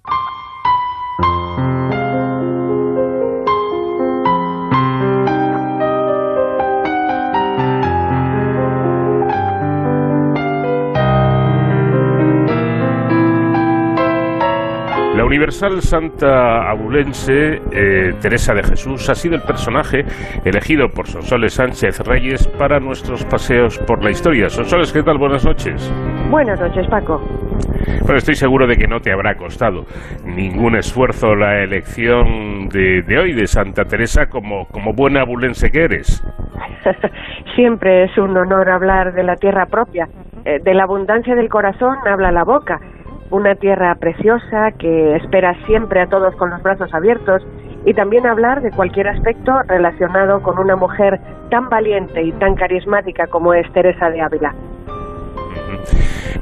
La 15.15 15.25
universal 15.25 15.81
santa 15.81 16.69
abulense 16.69 17.61
eh, 17.71 18.13
Teresa 18.21 18.53
de 18.53 18.63
Jesús 18.63 19.09
ha 19.09 19.15
sido 19.15 19.35
el 19.35 19.41
personaje 19.41 20.05
elegido 20.45 20.87
por 20.89 21.07
Sonsoles 21.07 21.53
Sánchez 21.53 21.99
Reyes 21.99 22.47
para 22.47 22.79
nuestros 22.79 23.25
paseos 23.25 23.77
por 23.79 24.03
la 24.03 24.11
historia. 24.11 24.49
Sonsoles, 24.49 24.91
¿qué 24.91 25.03
tal? 25.03 25.17
Buenas 25.17 25.45
noches. 25.45 25.91
Buenas 26.29 26.59
noches, 26.59 26.87
Paco. 26.89 27.21
Estoy 28.17 28.35
seguro 28.35 28.67
de 28.67 28.77
que 28.77 28.87
no 28.87 28.99
te 28.99 29.11
habrá 29.11 29.35
costado 29.35 29.85
ningún 30.25 30.75
esfuerzo 30.75 31.35
la 31.35 31.63
elección 31.63 32.69
de, 32.69 33.01
de 33.03 33.19
hoy 33.19 33.33
de 33.33 33.47
Santa 33.47 33.85
Teresa 33.85 34.27
como, 34.27 34.67
como 34.67 34.93
buena 34.93 35.21
abulense 35.21 35.71
que 35.71 35.83
eres. 35.83 36.23
Siempre 37.55 38.05
es 38.05 38.17
un 38.17 38.35
honor 38.37 38.69
hablar 38.69 39.13
de 39.13 39.23
la 39.23 39.35
tierra 39.35 39.65
propia. 39.65 40.07
Eh, 40.45 40.59
de 40.63 40.73
la 40.73 40.83
abundancia 40.83 41.35
del 41.35 41.49
corazón 41.49 41.97
habla 42.05 42.31
la 42.31 42.43
boca. 42.43 42.79
Una 43.29 43.55
tierra 43.55 43.95
preciosa 43.95 44.71
que 44.77 45.15
espera 45.15 45.55
siempre 45.65 46.01
a 46.01 46.07
todos 46.07 46.35
con 46.35 46.49
los 46.49 46.61
brazos 46.63 46.93
abiertos 46.93 47.45
y 47.85 47.93
también 47.93 48.27
hablar 48.27 48.61
de 48.61 48.71
cualquier 48.71 49.07
aspecto 49.07 49.53
relacionado 49.67 50.41
con 50.41 50.59
una 50.59 50.75
mujer 50.75 51.19
tan 51.49 51.69
valiente 51.69 52.21
y 52.23 52.31
tan 52.33 52.55
carismática 52.55 53.27
como 53.27 53.53
es 53.53 53.71
Teresa 53.73 54.09
de 54.09 54.21
Ávila. 54.21 54.53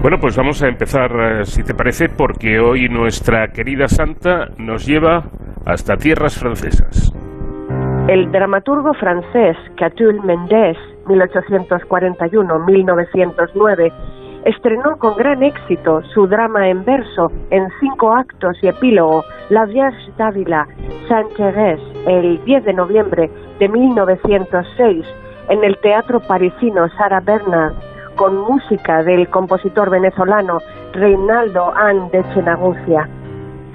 Bueno, 0.02 0.18
pues 0.18 0.38
vamos 0.38 0.64
a 0.64 0.70
empezar, 0.70 1.12
eh, 1.12 1.44
si 1.44 1.62
te 1.62 1.74
parece, 1.74 2.08
porque 2.08 2.58
hoy 2.58 2.88
nuestra 2.88 3.50
querida 3.50 3.90
santa 3.90 4.48
nos 4.58 4.86
lleva 4.86 5.26
hasta 5.66 5.98
tierras 5.98 6.40
francesas. 6.40 7.12
El 8.08 8.32
dramaturgo 8.32 8.94
francés 8.94 9.58
Catulle 9.78 10.22
Mendes, 10.22 10.78
1841-1909, 11.06 13.92
estrenó 14.46 14.98
con 15.00 15.18
gran 15.18 15.44
éxito 15.44 16.02
su 16.14 16.28
drama 16.28 16.70
en 16.70 16.86
verso 16.86 17.30
en 17.50 17.68
cinco 17.82 18.14
actos 18.14 18.58
y 18.62 18.68
epílogo 18.68 19.26
La 19.50 19.66
Vierge 19.66 20.14
d'Ávila, 20.18 20.66
Saint-Thérèse, 21.10 21.82
el 22.08 22.42
10 22.46 22.64
de 22.64 22.74
noviembre 22.74 23.30
de 23.60 23.68
1906 23.68 25.06
en 25.50 25.66
el 25.66 25.78
teatro 25.80 26.22
parisino 26.22 26.88
Sara 26.98 27.20
Bernard 27.20 27.74
con 28.20 28.36
música 28.36 29.02
del 29.02 29.30
compositor 29.30 29.90
venezolano 29.90 30.58
Reinaldo 30.92 31.74
Ann 31.74 32.10
de 32.12 32.22
Chenagucia. 32.34 33.08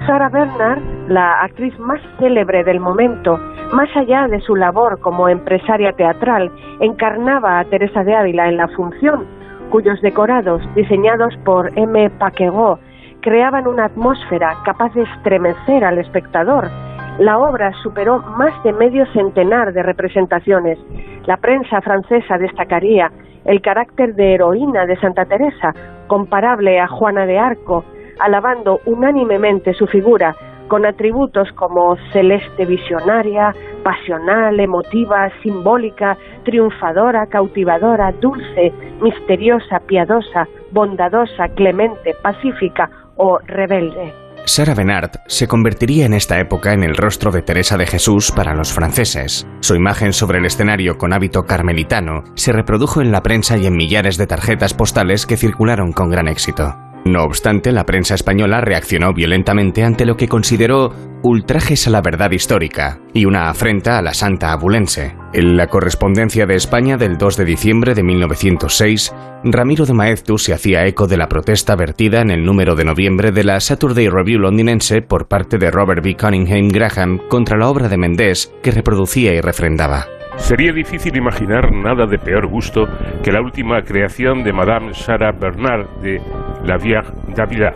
Sara 0.05 0.29
Bernard, 0.29 0.83
la 1.07 1.41
actriz 1.41 1.73
más 1.79 1.99
célebre 2.19 2.63
del 2.63 2.79
momento, 2.79 3.39
más 3.73 3.89
allá 3.95 4.27
de 4.27 4.39
su 4.41 4.55
labor 4.55 4.99
como 4.99 5.29
empresaria 5.29 5.93
teatral, 5.93 6.51
encarnaba 6.79 7.57
a 7.57 7.65
Teresa 7.65 8.03
de 8.03 8.13
Ávila 8.15 8.47
en 8.47 8.57
la 8.57 8.67
función, 8.67 9.25
cuyos 9.71 9.99
decorados, 10.03 10.61
diseñados 10.75 11.35
por 11.43 11.71
M. 11.75 12.07
Paquegó, 12.11 12.77
creaban 13.21 13.65
una 13.65 13.85
atmósfera 13.85 14.57
capaz 14.63 14.93
de 14.93 15.01
estremecer 15.01 15.83
al 15.83 15.97
espectador. 15.97 16.69
La 17.17 17.39
obra 17.39 17.71
superó 17.81 18.19
más 18.37 18.53
de 18.63 18.73
medio 18.73 19.07
centenar 19.07 19.73
de 19.73 19.81
representaciones. 19.81 20.77
La 21.25 21.37
prensa 21.37 21.81
francesa 21.81 22.37
destacaría 22.37 23.09
el 23.45 23.61
carácter 23.61 24.15
de 24.15 24.33
heroína 24.33 24.85
de 24.85 24.97
Santa 24.97 25.25
Teresa, 25.25 25.73
comparable 26.07 26.79
a 26.79 26.87
Juana 26.87 27.25
de 27.25 27.37
Arco, 27.37 27.85
alabando 28.19 28.79
unánimemente 28.85 29.73
su 29.73 29.87
figura, 29.87 30.35
con 30.67 30.85
atributos 30.85 31.51
como 31.53 31.95
celeste 32.11 32.65
visionaria, 32.65 33.53
pasional, 33.83 34.59
emotiva, 34.59 35.29
simbólica, 35.43 36.17
triunfadora, 36.43 37.27
cautivadora, 37.27 38.11
dulce, 38.13 38.73
misteriosa, 38.99 39.79
piadosa, 39.85 40.47
bondadosa, 40.71 41.49
clemente, 41.49 42.15
pacífica 42.23 42.89
o 43.15 43.37
rebelde. 43.45 44.24
Sara 44.45 44.75
Bernard 44.75 45.21
se 45.27 45.47
convertiría 45.47 46.05
en 46.05 46.13
esta 46.13 46.39
época 46.39 46.73
en 46.73 46.83
el 46.83 46.95
rostro 46.95 47.31
de 47.31 47.41
Teresa 47.41 47.77
de 47.77 47.87
Jesús 47.87 48.31
para 48.31 48.53
los 48.53 48.71
franceses. 48.71 49.47
Su 49.59 49.75
imagen 49.75 50.13
sobre 50.13 50.37
el 50.37 50.45
escenario 50.45 50.97
con 50.97 51.13
hábito 51.13 51.45
carmelitano 51.45 52.23
se 52.35 52.51
reprodujo 52.51 53.01
en 53.01 53.11
la 53.11 53.23
prensa 53.23 53.57
y 53.57 53.65
en 53.65 53.75
millares 53.75 54.17
de 54.17 54.27
tarjetas 54.27 54.73
postales 54.73 55.25
que 55.25 55.37
circularon 55.37 55.91
con 55.91 56.09
gran 56.09 56.27
éxito. 56.27 56.75
No 57.05 57.23
obstante, 57.23 57.71
la 57.71 57.85
prensa 57.85 58.15
española 58.15 58.61
reaccionó 58.61 59.13
violentamente 59.13 59.83
ante 59.83 60.07
lo 60.07 60.17
que 60.17 60.27
consideró 60.27 60.91
ultrajes 61.21 61.85
a 61.85 61.91
la 61.91 62.01
verdad 62.01 62.31
histórica 62.31 62.99
y 63.13 63.25
una 63.25 63.47
afrenta 63.47 63.99
a 63.99 64.01
la 64.01 64.15
santa 64.15 64.51
abulense. 64.51 65.15
En 65.31 65.55
la 65.55 65.67
correspondencia 65.67 66.47
de 66.47 66.55
España 66.55 66.97
del 66.97 67.19
2 67.19 67.37
de 67.37 67.45
diciembre 67.45 67.93
de 67.93 68.01
1906, 68.01 69.13
Ramiro 69.43 69.85
de 69.85 69.93
Maeztu 69.93 70.39
se 70.39 70.53
hacía 70.53 70.87
eco 70.87 71.05
de 71.05 71.17
la 71.17 71.29
protesta 71.29 71.75
vertida 71.75 72.21
en 72.21 72.31
el 72.31 72.43
número 72.43 72.75
de 72.75 72.85
noviembre 72.85 73.31
de 73.31 73.43
la 73.43 73.59
Saturday 73.59 74.09
Review 74.09 74.39
londinense 74.39 75.03
por 75.03 75.27
parte 75.27 75.59
de 75.59 75.69
Robert 75.69 76.03
B. 76.03 76.17
Cunningham 76.17 76.69
Graham 76.69 77.19
contra 77.29 77.55
la 77.55 77.69
obra 77.69 77.87
de 77.87 77.97
Mendés 77.97 78.51
que 78.63 78.71
reproducía 78.71 79.31
y 79.31 79.41
refrendaba. 79.41 80.07
Sería 80.37 80.73
difícil 80.73 81.15
imaginar 81.15 81.71
nada 81.71 82.05
de 82.05 82.19
peor 82.19 82.45
gusto 82.47 82.87
que 83.23 83.31
la 83.31 83.41
última 83.41 83.81
creación 83.81 84.43
de 84.43 84.53
Madame 84.53 84.93
Sarah 84.93 85.31
Bernard 85.31 85.87
de 86.01 86.21
La 86.63 86.77
Vierge 86.77 87.11
d'Avila. 87.35 87.73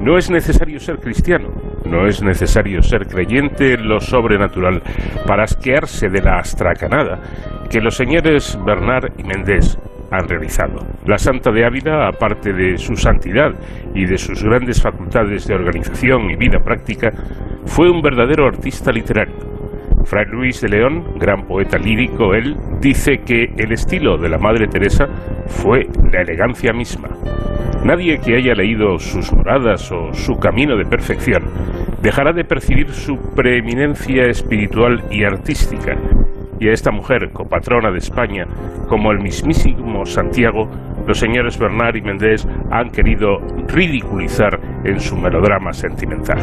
No 0.00 0.16
es 0.16 0.30
necesario 0.30 0.80
ser 0.80 0.98
cristiano, 0.98 1.50
no 1.84 2.06
es 2.06 2.22
necesario 2.22 2.82
ser 2.82 3.06
creyente 3.06 3.74
en 3.74 3.88
lo 3.88 4.00
sobrenatural 4.00 4.82
para 5.26 5.44
asquearse 5.44 6.08
de 6.08 6.22
la 6.22 6.38
astracanada 6.38 7.20
que 7.70 7.80
los 7.80 7.96
señores 7.96 8.58
Bernard 8.64 9.12
y 9.18 9.22
Mendés 9.22 9.78
han 10.10 10.28
realizado. 10.28 10.84
La 11.06 11.18
Santa 11.18 11.52
de 11.52 11.64
Ávila, 11.64 12.08
aparte 12.08 12.52
de 12.52 12.78
su 12.78 12.96
santidad 12.96 13.52
y 13.94 14.06
de 14.06 14.18
sus 14.18 14.42
grandes 14.42 14.82
facultades 14.82 15.46
de 15.46 15.54
organización 15.54 16.30
y 16.30 16.36
vida 16.36 16.58
práctica, 16.58 17.12
fue 17.66 17.90
un 17.90 18.02
verdadero 18.02 18.48
artista 18.48 18.90
literario 18.90 19.49
Fray 20.04 20.26
Luis 20.26 20.60
de 20.60 20.68
León, 20.68 21.18
gran 21.18 21.46
poeta 21.46 21.78
lírico, 21.78 22.34
él 22.34 22.56
dice 22.80 23.18
que 23.24 23.44
el 23.56 23.72
estilo 23.72 24.16
de 24.16 24.28
la 24.28 24.38
Madre 24.38 24.66
Teresa 24.66 25.06
fue 25.46 25.86
la 26.12 26.22
elegancia 26.22 26.72
misma. 26.72 27.08
Nadie 27.84 28.18
que 28.18 28.36
haya 28.36 28.54
leído 28.54 28.98
sus 28.98 29.32
moradas 29.32 29.90
o 29.90 30.12
su 30.12 30.38
camino 30.38 30.76
de 30.76 30.84
perfección 30.84 31.44
dejará 32.02 32.32
de 32.32 32.44
percibir 32.44 32.90
su 32.90 33.16
preeminencia 33.34 34.26
espiritual 34.26 35.04
y 35.10 35.24
artística. 35.24 35.96
Y 36.60 36.68
a 36.68 36.72
esta 36.72 36.90
mujer, 36.90 37.30
copatrona 37.32 37.90
de 37.90 37.98
España, 37.98 38.46
como 38.86 39.10
el 39.12 39.18
mismísimo 39.20 40.04
Santiago, 40.04 40.68
los 41.06 41.18
señores 41.18 41.58
Bernard 41.58 41.96
y 41.96 42.02
Mendés 42.02 42.46
han 42.70 42.90
querido 42.90 43.38
ridiculizar 43.66 44.60
en 44.84 45.00
su 45.00 45.16
melodrama 45.16 45.72
sentimental. 45.72 46.38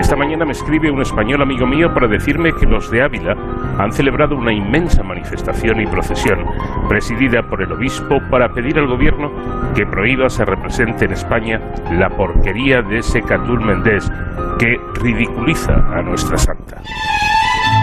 Esta 0.00 0.16
mañana 0.16 0.44
me 0.44 0.52
escribe 0.52 0.90
un 0.90 1.02
español 1.02 1.42
amigo 1.42 1.66
mío 1.66 1.94
para 1.94 2.08
decirme 2.08 2.52
que 2.52 2.66
los 2.66 2.90
de 2.90 3.02
Ávila 3.02 3.36
han 3.78 3.92
celebrado 3.92 4.34
una 4.34 4.52
inmensa 4.52 5.02
manifestación 5.04 5.80
y 5.80 5.86
procesión 5.86 6.44
presidida 6.88 7.42
por 7.42 7.62
el 7.62 7.70
obispo 7.70 8.18
para 8.30 8.52
pedir 8.52 8.78
al 8.78 8.88
gobierno 8.88 9.30
que 9.76 9.86
prohíba 9.86 10.28
se 10.28 10.44
represente 10.44 11.04
en 11.04 11.12
España 11.12 11.60
la 11.92 12.08
porquería 12.08 12.82
de 12.82 12.98
ese 12.98 13.22
Catul 13.22 13.60
Mendés 13.60 14.10
que 14.58 14.76
ridiculiza 15.00 15.74
a 15.96 16.02
nuestra 16.02 16.36
santa. 16.36 16.82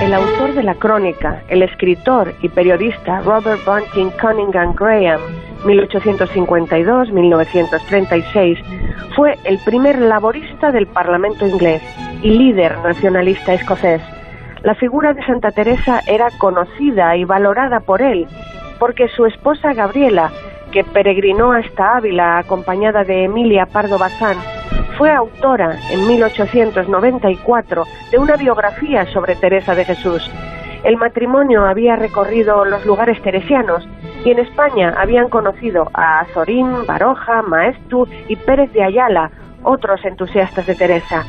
El 0.02 0.14
autor 0.14 0.54
de 0.54 0.62
la 0.62 0.76
crónica, 0.76 1.42
el 1.48 1.64
escritor 1.64 2.36
y 2.44 2.50
periodista 2.50 3.22
Robert 3.22 3.66
Bunting 3.66 4.12
Cunningham 4.22 4.76
Graham, 4.76 5.20
1852-1936, 5.64 8.60
fue 9.16 9.40
el 9.44 9.58
primer 9.66 9.98
laborista 9.98 10.72
del 10.72 10.86
Parlamento 10.86 11.48
inglés 11.48 11.82
y 12.22 12.30
líder 12.30 12.78
nacionalista 12.84 13.56
escocés. 13.56 14.04
La 14.62 14.76
figura 14.76 15.14
de 15.14 15.26
Santa 15.26 15.50
Teresa 15.50 16.02
era 16.06 16.28
conocida 16.38 17.18
y 17.18 17.26
valorada 17.26 17.80
por 17.80 18.04
él, 18.04 18.28
porque 18.78 19.08
su 19.08 19.26
esposa 19.26 19.74
Gabriela, 19.74 20.30
que 20.72 20.84
peregrinó 20.84 21.52
hasta 21.52 21.98
Ávila 21.98 22.40
acompañada 22.40 23.04
de 23.04 23.26
Emilia 23.26 23.66
Pardo 23.66 23.98
Bazán, 23.98 24.38
fue 24.98 25.12
autora 25.12 25.78
en 25.92 26.08
1894 26.08 27.84
de 28.12 28.18
una 28.18 28.36
biografía 28.36 29.06
sobre 29.14 29.36
Teresa 29.36 29.76
de 29.76 29.86
Jesús. 29.86 30.30
El 30.84 30.98
matrimonio 30.98 31.66
había 31.66 31.96
recorrido 31.96 32.66
los 32.66 32.86
lugares 32.86 33.22
teresianos 33.22 33.88
y 34.26 34.32
en 34.32 34.40
España 34.40 34.96
habían 34.98 35.30
conocido 35.30 35.90
a 35.94 36.20
Azorín, 36.22 36.86
Baroja, 36.88 37.42
Maestu 37.44 38.08
y 38.28 38.36
Pérez 38.36 38.72
de 38.74 38.84
Ayala, 38.84 39.32
otros 39.64 40.04
entusiastas 40.06 40.66
de 40.66 40.76
Teresa. 40.76 41.26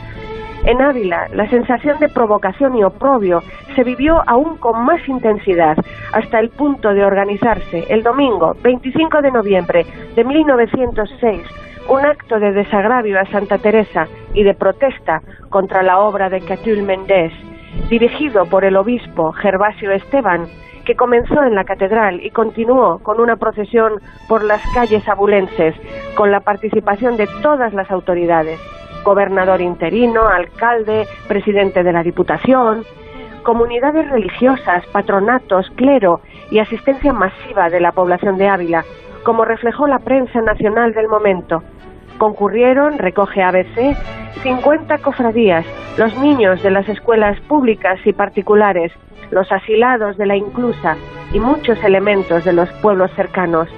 En 0.65 0.83
Ávila, 0.83 1.29
la 1.33 1.49
sensación 1.49 1.99
de 1.99 2.09
provocación 2.09 2.77
y 2.77 2.85
oprobio 2.85 3.43
se 3.75 3.85
vivió 3.85 4.23
aún 4.27 4.57
con 4.57 4.85
más 4.85 5.07
intensidad, 5.09 5.77
hasta 6.13 6.41
el 6.41 6.51
punto 6.51 6.93
de 6.93 7.05
organizarse 7.05 7.85
el 7.89 8.03
domingo 8.03 8.57
25 8.63 9.23
de 9.23 9.31
noviembre 9.31 9.87
de 10.15 10.25
1906 10.25 11.43
un 11.89 12.05
acto 12.05 12.39
de 12.39 12.53
desagravio 12.53 13.19
a 13.19 13.25
Santa 13.27 13.59
Teresa 13.59 14.09
y 14.35 14.43
de 14.43 14.55
protesta 14.55 15.23
contra 15.49 15.83
la 15.83 16.01
obra 16.01 16.29
de 16.29 16.41
Catul 16.43 16.83
Mendés, 16.83 17.33
dirigido 17.89 18.45
por 18.45 18.65
el 18.65 18.77
obispo 18.77 19.33
Gervasio 19.33 19.91
Esteban, 19.93 20.47
que 20.85 20.97
comenzó 20.97 21.43
en 21.43 21.55
la 21.55 21.65
catedral 21.65 22.21
y 22.23 22.31
continuó 22.31 22.99
con 22.99 23.21
una 23.21 23.37
procesión 23.37 24.01
por 24.29 24.45
las 24.45 24.63
calles 24.75 25.07
abulenses, 25.09 25.75
con 26.15 26.31
la 26.31 26.41
participación 26.41 27.17
de 27.17 27.27
todas 27.43 27.73
las 27.73 27.91
autoridades, 27.91 28.61
gobernador 29.05 29.61
interino, 29.61 30.29
alcalde, 30.29 31.07
presidente 31.27 31.83
de 31.83 31.93
la 31.93 32.03
Diputación, 32.03 32.85
comunidades 33.43 34.11
religiosas, 34.11 34.85
patronatos, 34.87 35.71
clero 35.77 36.21
y 36.51 36.59
asistencia 36.59 37.13
masiva 37.13 37.71
de 37.71 37.81
la 37.81 37.93
población 37.93 38.37
de 38.37 38.49
Ávila, 38.49 38.85
como 39.23 39.45
reflejó 39.45 39.87
la 39.87 39.99
prensa 39.99 40.41
nacional 40.41 40.93
del 40.93 41.09
momento. 41.09 41.63
Concurrieron, 42.19 42.99
recoge 42.99 43.43
ABC, 43.43 43.97
50 44.43 44.99
cofradías, 44.99 45.65
los 45.97 46.17
niños 46.19 46.63
de 46.63 46.71
las 46.71 46.89
escuelas 46.89 47.41
públicas 47.41 47.99
y 48.05 48.13
particulares, 48.13 48.93
los 49.31 49.51
asilados 49.51 50.17
de 50.17 50.27
la 50.27 50.37
inclusa 50.37 50.97
y 51.33 51.41
muchos 51.41 51.83
elementos 51.85 52.45
de 52.45 52.53
los 52.53 52.71
pueblos 52.83 53.11
cercanos. 53.15 53.69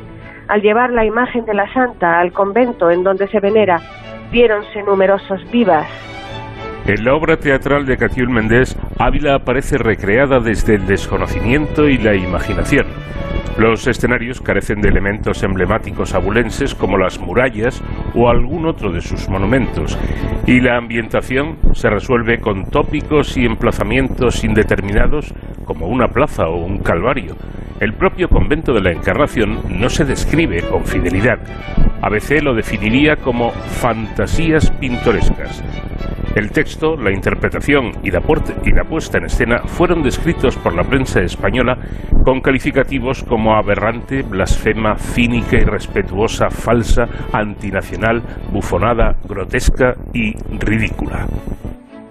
Al 0.48 0.62
llevar 0.62 0.90
la 0.90 1.04
imagen 1.04 1.44
de 1.44 1.54
la 1.54 1.72
santa 1.72 2.18
al 2.18 2.32
convento 2.32 2.90
en 2.90 3.04
donde 3.04 3.28
se 3.28 3.40
venera, 3.40 3.80
viéronse 4.30 4.82
numerosos 4.82 5.48
vivas. 5.50 5.88
En 6.90 7.04
la 7.04 7.14
obra 7.14 7.36
teatral 7.36 7.86
de 7.86 7.96
Catiul 7.96 8.30
Mendés, 8.30 8.76
Ávila 8.98 9.36
aparece 9.36 9.78
recreada 9.78 10.40
desde 10.40 10.74
el 10.74 10.88
desconocimiento 10.88 11.88
y 11.88 11.98
la 11.98 12.16
imaginación. 12.16 12.84
Los 13.56 13.86
escenarios 13.86 14.40
carecen 14.40 14.80
de 14.80 14.88
elementos 14.88 15.44
emblemáticos 15.44 16.14
abulenses 16.14 16.74
como 16.74 16.98
las 16.98 17.20
murallas 17.20 17.80
o 18.16 18.28
algún 18.28 18.66
otro 18.66 18.90
de 18.90 19.02
sus 19.02 19.28
monumentos, 19.28 19.96
y 20.48 20.60
la 20.60 20.78
ambientación 20.78 21.58
se 21.74 21.88
resuelve 21.90 22.40
con 22.40 22.68
tópicos 22.68 23.36
y 23.36 23.44
emplazamientos 23.44 24.42
indeterminados 24.42 25.32
como 25.64 25.86
una 25.86 26.08
plaza 26.08 26.48
o 26.48 26.56
un 26.56 26.80
calvario. 26.80 27.36
El 27.78 27.92
propio 27.92 28.28
convento 28.28 28.72
de 28.72 28.82
la 28.82 28.90
Encarnación 28.90 29.60
no 29.68 29.88
se 29.88 30.04
describe 30.04 30.62
con 30.62 30.84
fidelidad. 30.84 31.38
ABC 32.02 32.42
lo 32.42 32.52
definiría 32.52 33.14
como 33.14 33.52
fantasías 33.52 34.72
pintorescas. 34.72 35.62
El 36.36 36.52
texto, 36.52 36.79
la 36.80 37.12
interpretación 37.12 37.92
y 38.02 38.10
la, 38.10 38.22
y 38.64 38.72
la, 38.72 38.84
puesta 38.84 39.18
en 39.18 39.24
escena 39.24 39.58
fueron 39.64 40.02
descritos 40.02 40.56
por 40.56 40.74
la 40.74 40.82
prensa 40.82 41.20
española 41.20 41.76
con 42.24 42.40
calificativos 42.40 43.22
como 43.22 43.54
aberrante, 43.54 44.22
blasfema, 44.22 44.96
cínica, 44.96 45.58
irrespetuosa, 45.58 46.48
falsa, 46.48 47.06
antinacional, 47.32 48.22
bufonada, 48.50 49.16
grotesca 49.28 49.94
y 50.14 50.34
ridícula. 50.58 51.26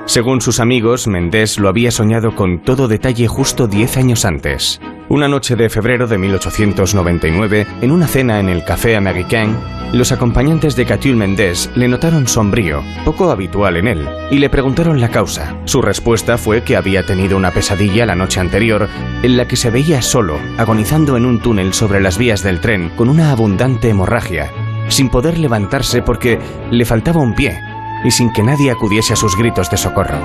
Según 0.08 0.40
sus 0.40 0.58
amigos, 0.58 1.06
Mendés 1.06 1.58
lo 1.58 1.68
había 1.68 1.90
soñado 1.90 2.34
con 2.34 2.62
todo 2.62 2.88
detalle 2.88 3.28
justo 3.28 3.66
10 3.66 3.98
años 3.98 4.24
antes. 4.24 4.80
Una 5.10 5.28
noche 5.28 5.54
de 5.54 5.68
febrero 5.68 6.06
de 6.06 6.16
1899, 6.16 7.66
en 7.82 7.92
una 7.92 8.06
cena 8.06 8.40
en 8.40 8.48
el 8.48 8.64
Café 8.64 8.96
Américain, 8.96 9.54
los 9.92 10.10
acompañantes 10.10 10.76
de 10.76 10.86
Catulle 10.86 11.14
Mendés 11.14 11.70
le 11.74 11.88
notaron 11.88 12.26
sombrío, 12.26 12.82
poco 13.04 13.30
habitual 13.30 13.76
en 13.76 13.86
él, 13.86 14.08
y 14.30 14.38
le 14.38 14.48
preguntaron 14.48 14.98
la 14.98 15.10
causa. 15.10 15.54
Su 15.66 15.82
respuesta 15.82 16.38
fue 16.38 16.62
que 16.62 16.76
había 16.76 17.04
tenido 17.04 17.36
una 17.36 17.50
pesadilla 17.50 18.06
la 18.06 18.16
noche 18.16 18.40
anterior 18.40 18.88
en 19.22 19.36
la 19.36 19.46
que 19.46 19.56
se 19.56 19.68
veía 19.68 20.00
solo, 20.00 20.38
agonizando 20.56 21.18
en 21.18 21.26
un 21.26 21.42
túnel 21.42 21.74
sobre 21.74 22.00
las 22.00 22.16
vías 22.16 22.42
del 22.42 22.62
tren 22.62 22.88
con 22.96 23.10
una 23.10 23.30
abundante 23.30 23.90
hemorragia, 23.90 24.50
sin 24.88 25.10
poder 25.10 25.36
levantarse 25.36 26.00
porque 26.00 26.38
le 26.70 26.86
faltaba 26.86 27.20
un 27.20 27.34
pie 27.34 27.60
y 28.04 28.10
sin 28.10 28.32
que 28.32 28.42
nadie 28.42 28.70
acudiese 28.70 29.12
a 29.12 29.16
sus 29.16 29.36
gritos 29.36 29.70
de 29.70 29.76
socorro. 29.76 30.18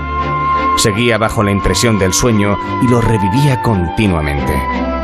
Seguía 0.77 1.17
bajo 1.17 1.43
la 1.43 1.51
impresión 1.51 1.99
del 1.99 2.13
sueño 2.13 2.57
y 2.81 2.87
lo 2.87 2.99
revivía 3.01 3.61
continuamente. 3.61 4.53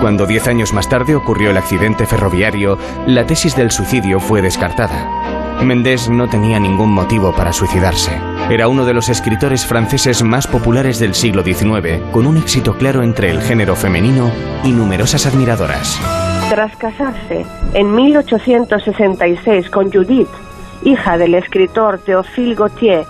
Cuando 0.02 0.26
diez 0.26 0.48
años 0.48 0.74
más 0.74 0.90
tarde 0.90 1.16
ocurrió 1.16 1.52
el 1.52 1.58
accidente 1.58 2.06
ferroviario, 2.06 2.78
la 3.06 3.26
tesis 3.26 3.56
del 3.56 3.70
suicidio 3.70 4.20
fue 4.20 4.42
descartada. 4.42 5.40
Mendés 5.64 6.10
no 6.10 6.30
tenía 6.30 6.60
ningún 6.60 6.92
motivo 6.92 7.34
para 7.34 7.52
suicidarse. 7.52 8.12
Era 8.50 8.70
uno 8.70 8.86
de 8.86 8.94
los 8.94 9.10
escritores 9.10 9.66
franceses 9.66 10.24
más 10.24 10.48
populares 10.48 11.00
del 11.00 11.14
siglo 11.14 11.44
XIX, 11.44 12.02
con 12.12 12.26
un 12.26 12.38
éxito 12.38 12.78
claro 12.78 13.04
entre 13.04 13.30
el 13.30 13.42
género 13.42 13.76
femenino 13.76 14.32
y 14.64 14.72
numerosas 14.72 15.26
admiradoras. 15.26 16.00
Tras 16.50 16.76
casarse 16.78 17.46
en 17.74 17.94
1866 17.94 19.70
con 19.70 19.92
Judith, 19.92 20.30
hija 20.84 21.18
del 21.18 21.36
escritor 21.36 22.00
Théophile 22.00 22.56
Gautier, 22.56 23.06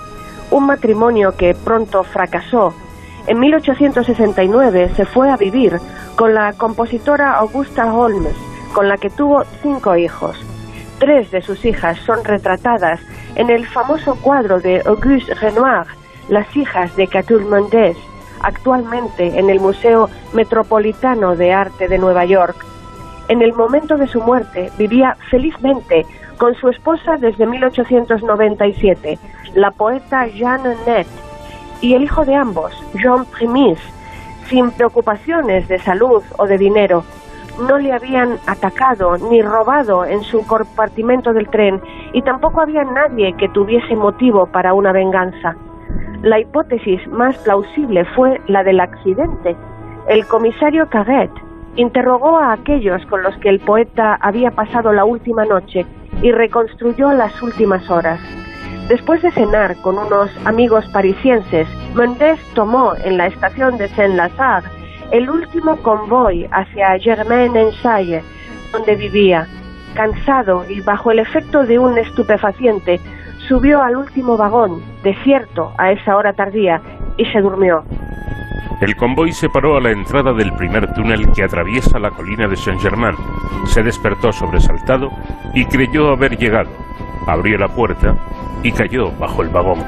un 0.51 0.65
matrimonio 0.65 1.35
que 1.35 1.53
pronto 1.53 2.03
fracasó. 2.03 2.73
En 3.27 3.39
1869 3.39 4.91
se 4.95 5.05
fue 5.05 5.29
a 5.29 5.37
vivir 5.37 5.79
con 6.15 6.33
la 6.33 6.53
compositora 6.53 7.35
Augusta 7.35 7.93
Holmes, 7.93 8.35
con 8.73 8.87
la 8.87 8.97
que 8.97 9.09
tuvo 9.09 9.43
cinco 9.61 9.95
hijos. 9.95 10.37
Tres 10.99 11.31
de 11.31 11.41
sus 11.41 11.63
hijas 11.65 11.97
son 11.99 12.23
retratadas 12.23 12.99
en 13.35 13.49
el 13.49 13.65
famoso 13.67 14.15
cuadro 14.15 14.59
de 14.59 14.81
Auguste 14.85 15.33
Renoir, 15.35 15.85
Las 16.27 16.55
hijas 16.55 16.95
de 16.95 17.07
Catulle 17.07 17.95
actualmente 18.41 19.39
en 19.39 19.49
el 19.49 19.59
Museo 19.59 20.09
Metropolitano 20.33 21.35
de 21.35 21.53
Arte 21.53 21.87
de 21.87 21.97
Nueva 21.97 22.25
York. 22.25 22.65
En 23.27 23.41
el 23.41 23.53
momento 23.53 23.97
de 23.97 24.07
su 24.07 24.21
muerte 24.21 24.71
vivía 24.77 25.17
felizmente 25.29 26.05
con 26.39 26.55
su 26.55 26.69
esposa 26.69 27.17
desde 27.17 27.45
1897, 27.45 29.19
la 29.55 29.71
poeta 29.71 30.25
Jeanne 30.25 30.75
Net, 30.87 31.05
y 31.81 31.93
el 31.93 32.03
hijo 32.03 32.23
de 32.25 32.33
ambos, 32.33 32.71
Jean 32.93 33.25
Primis, 33.25 33.77
sin 34.45 34.71
preocupaciones 34.71 35.67
de 35.67 35.77
salud 35.79 36.23
o 36.37 36.47
de 36.47 36.57
dinero. 36.57 37.03
No 37.67 37.77
le 37.77 37.91
habían 37.91 38.37
atacado 38.47 39.17
ni 39.17 39.41
robado 39.41 40.05
en 40.05 40.21
su 40.23 40.47
compartimento 40.47 41.33
del 41.33 41.49
tren 41.49 41.81
y 42.13 42.21
tampoco 42.21 42.61
había 42.61 42.85
nadie 42.85 43.33
que 43.33 43.49
tuviese 43.49 43.95
motivo 43.97 44.45
para 44.45 44.73
una 44.73 44.93
venganza. 44.93 45.57
La 46.21 46.39
hipótesis 46.39 47.05
más 47.09 47.37
plausible 47.39 48.05
fue 48.15 48.41
la 48.47 48.63
del 48.63 48.79
accidente. 48.79 49.57
El 50.07 50.25
comisario 50.25 50.87
Caguet 50.89 51.31
interrogó 51.75 52.37
a 52.37 52.53
aquellos 52.53 53.05
con 53.07 53.23
los 53.23 53.35
que 53.37 53.49
el 53.49 53.59
poeta 53.59 54.17
había 54.21 54.51
pasado 54.51 54.93
la 54.93 55.03
última 55.03 55.43
noche 55.43 55.85
y 56.21 56.31
reconstruyó 56.31 57.11
las 57.13 57.41
últimas 57.41 57.89
horas. 57.89 58.19
Después 58.87 59.21
de 59.21 59.31
cenar 59.31 59.75
con 59.77 59.97
unos 59.97 60.31
amigos 60.45 60.85
parisienses, 60.87 61.67
Mendes 61.93 62.39
tomó 62.55 62.93
en 63.03 63.17
la 63.17 63.27
estación 63.27 63.77
de 63.77 63.87
Saint-Lazare 63.89 64.67
el 65.11 65.29
último 65.29 65.77
convoy 65.77 66.47
hacia 66.51 66.97
Germain-en-Chaille, 66.99 68.23
donde 68.71 68.95
vivía. 68.95 69.47
Cansado 69.95 70.65
y 70.69 70.81
bajo 70.81 71.11
el 71.11 71.19
efecto 71.19 71.63
de 71.65 71.79
un 71.79 71.97
estupefaciente, 71.97 72.99
subió 73.49 73.81
al 73.81 73.97
último 73.97 74.37
vagón, 74.37 74.81
desierto 75.03 75.73
a 75.77 75.91
esa 75.91 76.15
hora 76.15 76.33
tardía, 76.33 76.79
y 77.17 77.25
se 77.25 77.41
durmió. 77.41 77.83
El 78.79 78.95
convoy 78.95 79.33
se 79.33 79.49
paró 79.49 79.75
a 79.75 79.81
la 79.81 79.91
entrada 79.91 80.31
del 80.31 80.53
primer 80.53 80.93
túnel 80.93 81.29
que 81.33 81.43
atraviesa 81.43 81.99
la 81.99 82.11
colina 82.11 82.47
de 82.47 82.55
Saint-Germain. 82.55 83.15
Se 83.65 83.83
despertó 83.83 84.31
sobresaltado 84.31 85.09
y 85.53 85.65
creyó 85.65 86.11
haber 86.11 86.37
llegado. 86.37 86.69
abrió 87.27 87.57
la 87.57 87.67
puerta 87.67 88.15
y 88.63 88.71
cayó 88.71 89.11
bajo 89.19 89.41
el 89.41 89.49
vagón. 89.49 89.79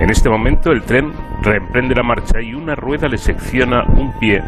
En 0.00 0.08
este 0.08 0.30
momento 0.30 0.70
el 0.72 0.82
tren 0.82 1.12
reemprende 1.42 1.94
la 1.94 2.02
marcha 2.02 2.40
y 2.40 2.54
una 2.54 2.74
rueda 2.74 3.08
le 3.08 3.18
secciona 3.18 3.84
un 3.84 4.18
pie, 4.18 4.42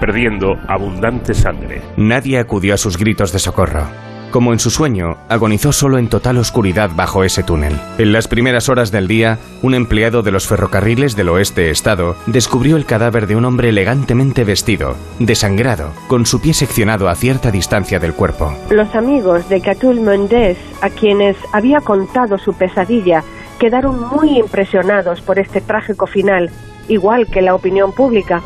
perdiendo 0.00 0.56
abundante 0.68 1.34
sangre. 1.34 1.82
Nadie 1.96 2.38
acudió 2.38 2.74
a 2.74 2.78
sus 2.78 2.98
gritos 2.98 3.32
de 3.32 3.38
socorro. 3.38 4.13
Como 4.34 4.52
en 4.52 4.58
su 4.58 4.70
sueño, 4.70 5.16
agonizó 5.28 5.72
solo 5.72 5.96
en 5.96 6.08
total 6.08 6.38
oscuridad 6.38 6.90
bajo 6.92 7.22
ese 7.22 7.44
túnel. 7.44 7.80
En 7.98 8.12
las 8.12 8.26
primeras 8.26 8.68
horas 8.68 8.90
del 8.90 9.06
día, 9.06 9.38
un 9.62 9.74
empleado 9.74 10.22
de 10.22 10.32
los 10.32 10.48
ferrocarriles 10.48 11.14
del 11.14 11.28
oeste 11.28 11.70
estado 11.70 12.16
descubrió 12.26 12.76
el 12.76 12.84
cadáver 12.84 13.28
de 13.28 13.36
un 13.36 13.44
hombre 13.44 13.68
elegantemente 13.68 14.42
vestido, 14.42 14.96
desangrado, 15.20 15.92
con 16.08 16.26
su 16.26 16.40
pie 16.40 16.52
seccionado 16.52 17.08
a 17.08 17.14
cierta 17.14 17.52
distancia 17.52 18.00
del 18.00 18.12
cuerpo. 18.12 18.52
Los 18.70 18.92
amigos 18.96 19.48
de 19.48 19.60
Catul 19.60 20.00
Mendes, 20.00 20.58
a 20.80 20.90
quienes 20.90 21.36
había 21.52 21.80
contado 21.80 22.36
su 22.36 22.54
pesadilla, 22.54 23.22
quedaron 23.60 24.00
muy 24.00 24.40
impresionados 24.40 25.20
por 25.20 25.38
este 25.38 25.60
trágico 25.60 26.08
final, 26.08 26.50
igual 26.88 27.28
que 27.28 27.40
la 27.40 27.54
opinión 27.54 27.92
pública. 27.92 28.42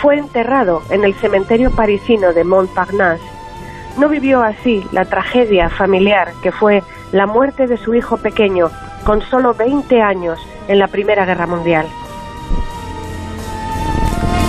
Fue 0.00 0.16
enterrado 0.16 0.80
en 0.88 1.04
el 1.04 1.12
cementerio 1.16 1.70
parisino 1.70 2.32
de 2.32 2.44
Montparnasse 2.44 3.37
no 3.98 4.08
vivió 4.08 4.42
así 4.42 4.84
la 4.92 5.04
tragedia 5.04 5.68
familiar 5.68 6.32
que 6.42 6.52
fue 6.52 6.82
la 7.12 7.26
muerte 7.26 7.66
de 7.66 7.76
su 7.76 7.94
hijo 7.94 8.16
pequeño 8.16 8.70
con 9.04 9.22
solo 9.22 9.54
20 9.54 10.02
años 10.02 10.38
en 10.68 10.78
la 10.78 10.88
Primera 10.88 11.24
Guerra 11.24 11.46
Mundial. 11.46 11.86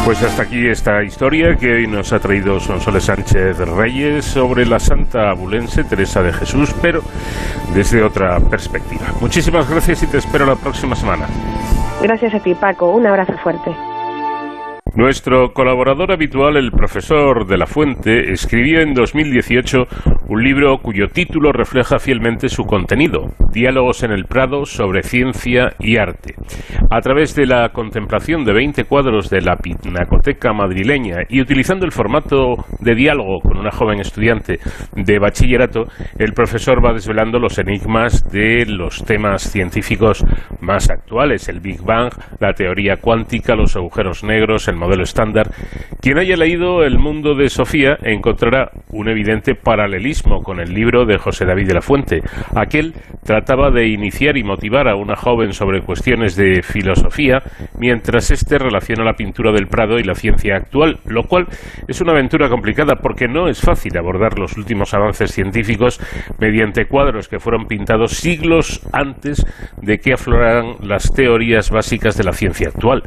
Pues 0.06 0.24
hasta 0.24 0.43
aquí 0.43 0.68
esta 0.68 1.04
historia 1.04 1.56
que 1.56 1.72
hoy 1.72 1.88
nos 1.88 2.14
ha 2.14 2.20
traído 2.20 2.60
Sonsoles 2.60 3.04
Sánchez 3.04 3.60
Reyes 3.60 4.26
sobre 4.26 4.66
la 4.66 4.80
santa 4.80 5.30
abulense 5.30 5.84
Teresa 5.84 6.24
de 6.24 6.34
Jesús, 6.34 6.74
pero 6.82 7.02
desde 7.76 8.02
otra 8.02 8.39
perspectiva. 8.39 9.06
Muchísimas 9.22 9.70
gracias 9.70 10.02
y 10.04 10.08
te 10.08 10.18
espero 10.18 10.45
la 10.45 10.56
próxima 10.56 10.95
semana. 10.95 11.28
Gracias 12.02 12.34
a 12.34 12.39
ti, 12.39 12.56
Paco. 12.56 12.89
Un 12.89 13.06
abrazo 13.06 13.34
fuerte. 13.43 13.89
Nuestro 14.96 15.54
colaborador 15.54 16.12
habitual, 16.12 16.58
el 16.58 16.72
profesor 16.72 17.46
de 17.46 17.58
la 17.58 17.68
Fuente, 17.68 18.32
escribió 18.32 18.82
en 18.82 18.94
2018 18.94 19.86
un 20.28 20.44
libro 20.44 20.78
cuyo 20.80 21.08
título 21.08 21.52
refleja 21.52 22.00
fielmente 22.00 22.50
su 22.50 22.64
contenido, 22.64 23.28
Diálogos 23.52 24.04
en 24.04 24.12
el 24.12 24.26
Prado 24.26 24.66
sobre 24.66 25.04
ciencia 25.04 25.74
y 25.80 25.98
arte. 25.98 26.34
A 26.92 27.02
través 27.02 27.36
de 27.36 27.46
la 27.46 27.70
contemplación 27.70 28.44
de 28.44 28.54
20 28.54 28.84
cuadros 28.86 29.30
de 29.30 29.42
la 29.42 29.58
Pinacoteca 29.58 30.54
madrileña 30.54 31.18
y 31.30 31.42
utilizando 31.42 31.86
el 31.86 31.92
formato 31.92 32.56
de 32.80 32.96
diálogo 32.96 33.42
con 33.42 33.58
una 33.58 33.72
joven 33.72 34.00
estudiante 34.00 34.60
de 34.96 35.20
bachillerato, 35.20 35.86
el 36.18 36.34
profesor 36.34 36.84
va 36.84 36.94
desvelando 36.94 37.40
los 37.40 37.58
enigmas 37.60 38.28
de 38.32 38.66
los 38.68 39.04
temas 39.06 39.44
científicos 39.44 40.26
más 40.62 40.90
actuales, 40.90 41.48
el 41.48 41.60
Big 41.60 41.82
Bang, 41.84 42.12
la 42.40 42.54
teoría 42.54 42.98
cuántica, 42.98 43.56
los 43.56 43.76
agujeros 43.76 44.24
negros, 44.24 44.68
el 44.68 44.79
modelo 44.80 45.04
estándar, 45.04 45.52
quien 46.02 46.18
haya 46.18 46.36
leído 46.36 46.84
El 46.84 46.98
mundo 46.98 47.36
de 47.36 47.50
Sofía 47.50 47.98
encontrará 48.02 48.72
un 48.90 49.10
evidente 49.10 49.54
paralelismo 49.54 50.42
con 50.42 50.60
el 50.60 50.74
libro 50.74 51.06
de 51.06 51.18
José 51.18 51.46
David 51.46 51.68
de 51.68 51.74
la 51.74 51.82
Fuente. 51.82 52.22
Aquel 52.56 52.94
trataba 53.24 53.70
de 53.70 53.88
iniciar 53.88 54.38
y 54.38 54.44
motivar 54.44 54.88
a 54.88 54.96
una 54.96 55.16
joven 55.16 55.54
sobre 55.54 55.82
cuestiones 55.82 56.36
de 56.36 56.64
filosofía, 56.64 57.44
mientras 57.78 58.32
éste 58.32 58.58
relaciona 58.58 59.04
la 59.04 59.14
pintura 59.14 59.52
del 59.52 59.68
Prado 59.68 60.00
y 60.00 60.04
la 60.04 60.16
ciencia 60.16 60.56
actual, 60.56 61.00
lo 61.06 61.24
cual 61.24 61.48
es 61.88 62.02
una 62.02 62.14
aventura 62.14 62.50
complicada 62.50 62.96
porque 62.96 63.28
no 63.28 63.48
es 63.48 63.62
fácil 63.62 63.98
abordar 63.98 64.40
los 64.40 64.58
últimos 64.58 64.94
avances 64.94 65.32
científicos 65.32 66.00
mediante 66.40 66.86
cuadros 66.86 67.28
que 67.28 67.40
fueron 67.40 67.68
pintados 67.68 68.14
siglos 68.14 68.82
antes 68.94 69.46
de 69.82 69.98
que 69.98 70.14
afloraran 70.14 70.76
las 70.82 71.12
teorías 71.14 71.70
básicas 71.70 72.18
de 72.18 72.24
la 72.24 72.34
ciencia 72.34 72.70
actual. 72.70 73.04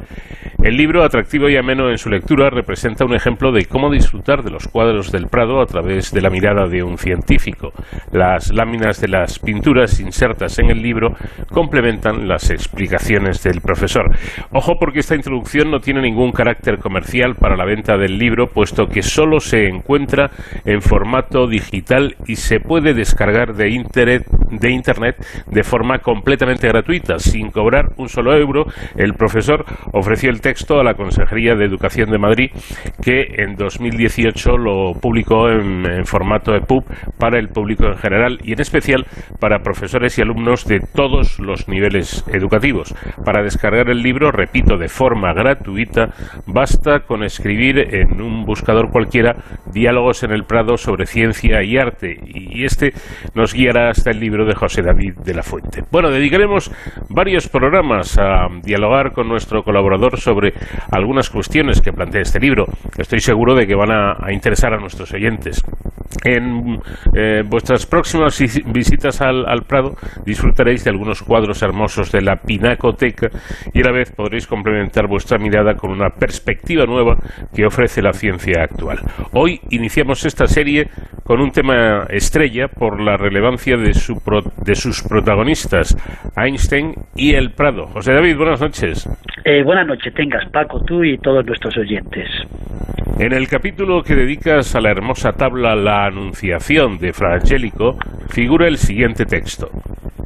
El 0.62 0.76
libro, 0.76 1.02
atractivo 1.02 1.48
y 1.48 1.56
ameno 1.62 1.90
en 1.90 1.98
su 1.98 2.10
lectura, 2.10 2.50
representa 2.50 3.04
un 3.04 3.14
ejemplo 3.14 3.52
de 3.52 3.66
cómo 3.66 3.88
disfrutar 3.88 4.42
de 4.42 4.50
los 4.50 4.66
cuadros 4.66 5.12
del 5.12 5.28
Prado 5.28 5.62
a 5.62 5.66
través 5.66 6.10
de 6.10 6.20
la 6.20 6.28
mirada 6.28 6.66
de 6.66 6.82
un 6.82 6.98
científico. 6.98 7.72
Las 8.10 8.52
láminas 8.52 9.00
de 9.00 9.06
las 9.06 9.38
pinturas 9.38 10.00
insertas 10.00 10.58
en 10.58 10.70
el 10.70 10.82
libro 10.82 11.14
complementan 11.50 12.26
las 12.26 12.50
explicaciones 12.50 13.44
del 13.44 13.60
profesor. 13.60 14.10
Ojo 14.50 14.72
porque 14.80 14.98
esta 14.98 15.14
introducción 15.14 15.70
no 15.70 15.78
tiene 15.78 16.02
ningún 16.02 16.32
carácter 16.32 16.78
comercial 16.78 17.36
para 17.36 17.56
la 17.56 17.64
venta 17.64 17.96
del 17.96 18.18
libro, 18.18 18.48
puesto 18.48 18.86
que 18.86 19.02
solo 19.02 19.38
se 19.38 19.68
encuentra 19.68 20.30
en 20.64 20.82
formato 20.82 21.46
digital 21.46 22.16
y 22.26 22.36
se 22.36 22.58
puede 22.58 22.92
descargar 22.92 23.54
de 23.54 23.70
internet 23.70 24.26
de, 24.50 24.70
internet 24.70 25.16
de 25.46 25.62
forma 25.62 25.98
completamente 25.98 26.68
gratuita, 26.68 27.18
sin 27.18 27.50
cobrar 27.50 27.92
un 27.96 28.08
solo 28.08 28.36
euro. 28.36 28.66
El 28.96 29.14
profesor 29.14 29.64
ofreció 29.92 30.30
el 30.30 30.40
texto 30.40 30.80
a 30.80 30.84
la 30.84 30.94
Consejería 30.94 31.51
de 31.54 31.64
Educación 31.64 32.10
de 32.10 32.18
Madrid, 32.18 32.50
que 33.02 33.26
en 33.38 33.56
2018 33.56 34.56
lo 34.56 34.92
publicó 35.00 35.48
en, 35.48 35.86
en 35.86 36.04
formato 36.06 36.54
EPUB 36.54 36.84
para 37.18 37.38
el 37.38 37.48
público 37.48 37.86
en 37.86 37.96
general 37.96 38.38
y 38.42 38.52
en 38.52 38.60
especial 38.60 39.06
para 39.40 39.60
profesores 39.60 40.18
y 40.18 40.22
alumnos 40.22 40.64
de 40.66 40.80
todos 40.80 41.38
los 41.38 41.68
niveles 41.68 42.24
educativos. 42.32 42.94
Para 43.24 43.42
descargar 43.42 43.88
el 43.88 44.02
libro, 44.02 44.30
repito, 44.30 44.76
de 44.76 44.88
forma 44.88 45.32
gratuita, 45.32 46.10
basta 46.46 47.00
con 47.00 47.24
escribir 47.24 47.78
en 47.94 48.20
un 48.20 48.44
buscador 48.44 48.90
cualquiera 48.90 49.36
diálogos 49.72 50.22
en 50.22 50.32
el 50.32 50.44
Prado 50.44 50.76
sobre 50.76 51.06
ciencia 51.06 51.62
y 51.62 51.76
arte 51.76 52.18
y 52.24 52.64
este 52.64 52.92
nos 53.34 53.54
guiará 53.54 53.90
hasta 53.90 54.10
el 54.10 54.20
libro 54.20 54.44
de 54.44 54.54
José 54.54 54.82
David 54.82 55.14
de 55.24 55.34
la 55.34 55.42
Fuente. 55.42 55.82
Bueno, 55.90 56.10
dedicaremos 56.10 56.70
varios 57.08 57.48
programas 57.48 58.18
a 58.18 58.48
dialogar 58.62 59.12
con 59.12 59.28
nuestro 59.28 59.62
colaborador 59.62 60.18
sobre 60.18 60.52
algunas 60.90 61.30
cuestiones 61.30 61.41
que 61.82 61.92
plantea 61.92 62.22
este 62.22 62.38
libro. 62.38 62.66
Estoy 62.96 63.20
seguro 63.20 63.54
de 63.54 63.66
que 63.66 63.74
van 63.74 63.90
a, 63.90 64.32
interesar 64.32 64.72
a 64.74 64.78
nuestros 64.78 65.12
oyentes. 65.12 65.62
En 66.24 66.78
eh, 67.14 67.42
vuestras 67.46 67.86
próximas 67.86 68.38
visitas 68.66 69.20
al, 69.20 69.46
al, 69.46 69.62
Prado 69.62 69.94
disfrutaréis 70.24 70.84
de 70.84 70.90
algunos 70.90 71.22
cuadros 71.22 71.62
hermosos 71.62 72.12
de 72.12 72.20
la 72.20 72.36
Pinacoteca 72.36 73.28
y 73.72 73.80
a 73.80 73.84
la 73.84 73.92
vez 73.92 74.12
podréis 74.12 74.46
complementar 74.46 75.06
vuestra 75.06 75.38
mirada 75.38 75.74
con 75.74 75.90
una 75.90 76.10
perspectiva 76.10 76.84
nueva 76.84 77.16
que 77.54 77.64
ofrece 77.64 78.02
la 78.02 78.12
ciencia 78.12 78.62
actual. 78.62 78.98
Hoy 79.32 79.60
iniciamos 79.70 80.24
esta 80.24 80.46
serie 80.46 80.88
con 81.24 81.40
un 81.40 81.50
tema 81.50 82.06
estrella 82.10 82.68
por 82.68 83.00
la 83.00 83.16
relevancia 83.16 83.76
de, 83.76 83.94
su 83.94 84.20
de 84.64 84.74
sus 84.74 85.02
protagonistas, 85.02 85.96
Einstein 86.36 86.94
y 87.14 87.34
el 87.34 87.52
Prado. 87.52 87.86
José 87.86 88.12
David, 88.12 88.36
buenas 88.36 88.60
noches. 88.60 89.08
Eh, 89.44 89.62
buenas 89.62 89.86
noches, 89.86 90.12
tengas 90.14 90.48
Paco, 90.50 90.80
tú 90.84 91.02
y 91.02 91.18
todos 91.18 91.44
nuestros 91.44 91.76
oyentes. 91.76 92.28
En 93.18 93.32
el 93.32 93.46
capítulo 93.46 94.02
que 94.02 94.14
dedicas 94.14 94.74
a 94.74 94.80
la 94.80 94.90
hermosa 94.90 95.32
tabla 95.32 95.74
La 95.76 96.01
Anunciación 96.06 96.98
de 96.98 97.12
Fra 97.12 97.34
Angelico, 97.34 97.96
figura 98.28 98.66
el 98.66 98.76
siguiente 98.76 99.24
texto. 99.24 99.70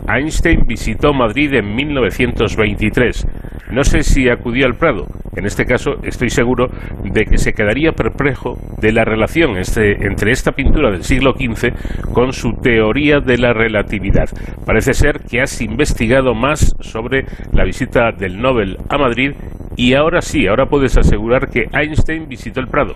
Einstein 0.09 0.67
visitó 0.67 1.13
Madrid 1.13 1.53
en 1.55 1.75
1923. 1.75 3.27
No 3.73 3.83
sé 3.83 4.03
si 4.03 4.29
acudió 4.29 4.67
al 4.67 4.77
Prado. 4.77 5.07
En 5.37 5.45
este 5.45 5.67
caso, 5.67 5.97
estoy 6.03 6.31
seguro 6.31 6.69
de 7.03 7.25
que 7.25 7.37
se 7.37 7.53
quedaría 7.53 7.93
perplejo 7.93 8.57
de 8.81 8.93
la 8.93 9.05
relación 9.05 9.59
este, 9.59 10.07
entre 10.07 10.31
esta 10.31 10.53
pintura 10.53 10.91
del 10.91 11.03
siglo 11.03 11.33
XV 11.33 12.13
con 12.13 12.33
su 12.33 12.53
teoría 12.55 13.21
de 13.21 13.37
la 13.37 13.53
relatividad. 13.53 14.29
Parece 14.65 14.95
ser 14.95 15.21
que 15.21 15.43
has 15.43 15.61
investigado 15.61 16.35
más 16.35 16.75
sobre 16.81 17.27
la 17.53 17.65
visita 17.65 18.13
del 18.13 18.41
Nobel 18.41 18.79
a 18.89 18.97
Madrid 18.97 19.33
y 19.77 19.93
ahora 19.93 20.23
sí, 20.23 20.47
ahora 20.47 20.67
puedes 20.67 20.97
asegurar 20.97 21.51
que 21.51 21.69
Einstein 21.73 22.29
visitó 22.29 22.61
el 22.61 22.69
Prado. 22.69 22.95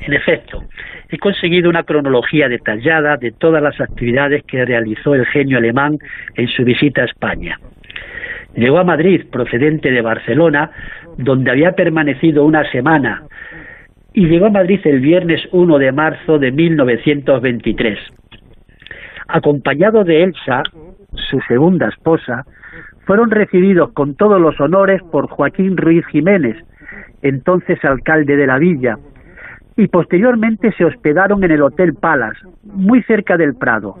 En 0.00 0.12
efecto, 0.12 0.62
he 1.10 1.18
conseguido 1.18 1.70
una 1.70 1.84
cronología 1.84 2.48
detallada 2.48 3.16
de 3.16 3.32
todas 3.32 3.62
las 3.62 3.80
actividades 3.80 4.42
que 4.44 4.64
realizó 4.64 5.14
el 5.14 5.26
genio 5.26 5.58
alemán 5.58 5.98
en 6.34 6.48
su 6.48 6.64
visita 6.64 7.02
a 7.02 7.06
España. 7.06 7.58
Llegó 8.54 8.78
a 8.78 8.84
Madrid 8.84 9.24
procedente 9.30 9.90
de 9.90 10.02
Barcelona, 10.02 10.70
donde 11.16 11.50
había 11.50 11.72
permanecido 11.72 12.44
una 12.44 12.70
semana, 12.70 13.22
y 14.12 14.26
llegó 14.26 14.46
a 14.46 14.50
Madrid 14.50 14.80
el 14.84 15.00
viernes 15.00 15.42
1 15.52 15.78
de 15.78 15.92
marzo 15.92 16.38
de 16.38 16.50
1923. 16.50 17.98
Acompañado 19.28 20.04
de 20.04 20.24
Elsa, 20.24 20.62
su 21.14 21.40
segunda 21.42 21.88
esposa, 21.88 22.44
fueron 23.06 23.30
recibidos 23.30 23.92
con 23.92 24.14
todos 24.16 24.40
los 24.40 24.58
honores 24.60 25.02
por 25.10 25.28
Joaquín 25.28 25.76
Ruiz 25.76 26.04
Jiménez, 26.06 26.56
entonces 27.22 27.82
alcalde 27.84 28.36
de 28.36 28.46
la 28.46 28.58
villa, 28.58 28.98
y 29.78 29.86
posteriormente 29.86 30.72
se 30.72 30.84
hospedaron 30.84 31.44
en 31.44 31.52
el 31.52 31.62
Hotel 31.62 31.94
Palace, 31.94 32.40
muy 32.64 33.00
cerca 33.04 33.36
del 33.36 33.54
Prado, 33.54 33.94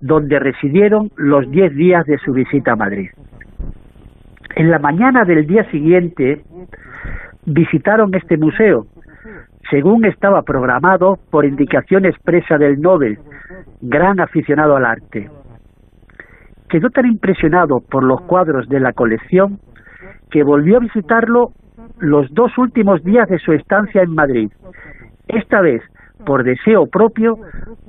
donde 0.00 0.40
residieron 0.40 1.12
los 1.16 1.48
diez 1.48 1.72
días 1.76 2.04
de 2.06 2.18
su 2.18 2.32
visita 2.32 2.72
a 2.72 2.76
Madrid. 2.76 3.08
En 4.56 4.68
la 4.72 4.80
mañana 4.80 5.24
del 5.24 5.46
día 5.46 5.62
siguiente 5.70 6.42
visitaron 7.46 8.12
este 8.16 8.36
museo, 8.36 8.86
según 9.70 10.04
estaba 10.06 10.42
programado 10.42 11.18
por 11.30 11.44
indicación 11.44 12.04
expresa 12.04 12.58
del 12.58 12.80
Nobel, 12.80 13.18
gran 13.80 14.18
aficionado 14.18 14.74
al 14.74 14.84
arte. 14.84 15.30
quedó 16.68 16.90
tan 16.90 17.06
impresionado 17.06 17.78
por 17.78 18.02
los 18.02 18.22
cuadros 18.22 18.68
de 18.68 18.80
la 18.80 18.92
colección 18.92 19.60
que 20.32 20.42
volvió 20.42 20.78
a 20.78 20.80
visitarlo 20.80 21.52
los 22.00 22.28
dos 22.34 22.56
últimos 22.58 23.04
días 23.04 23.28
de 23.28 23.38
su 23.38 23.52
estancia 23.52 24.02
en 24.02 24.14
Madrid, 24.14 24.50
esta 25.32 25.60
vez 25.60 25.82
por 26.24 26.44
deseo 26.44 26.86
propio, 26.86 27.36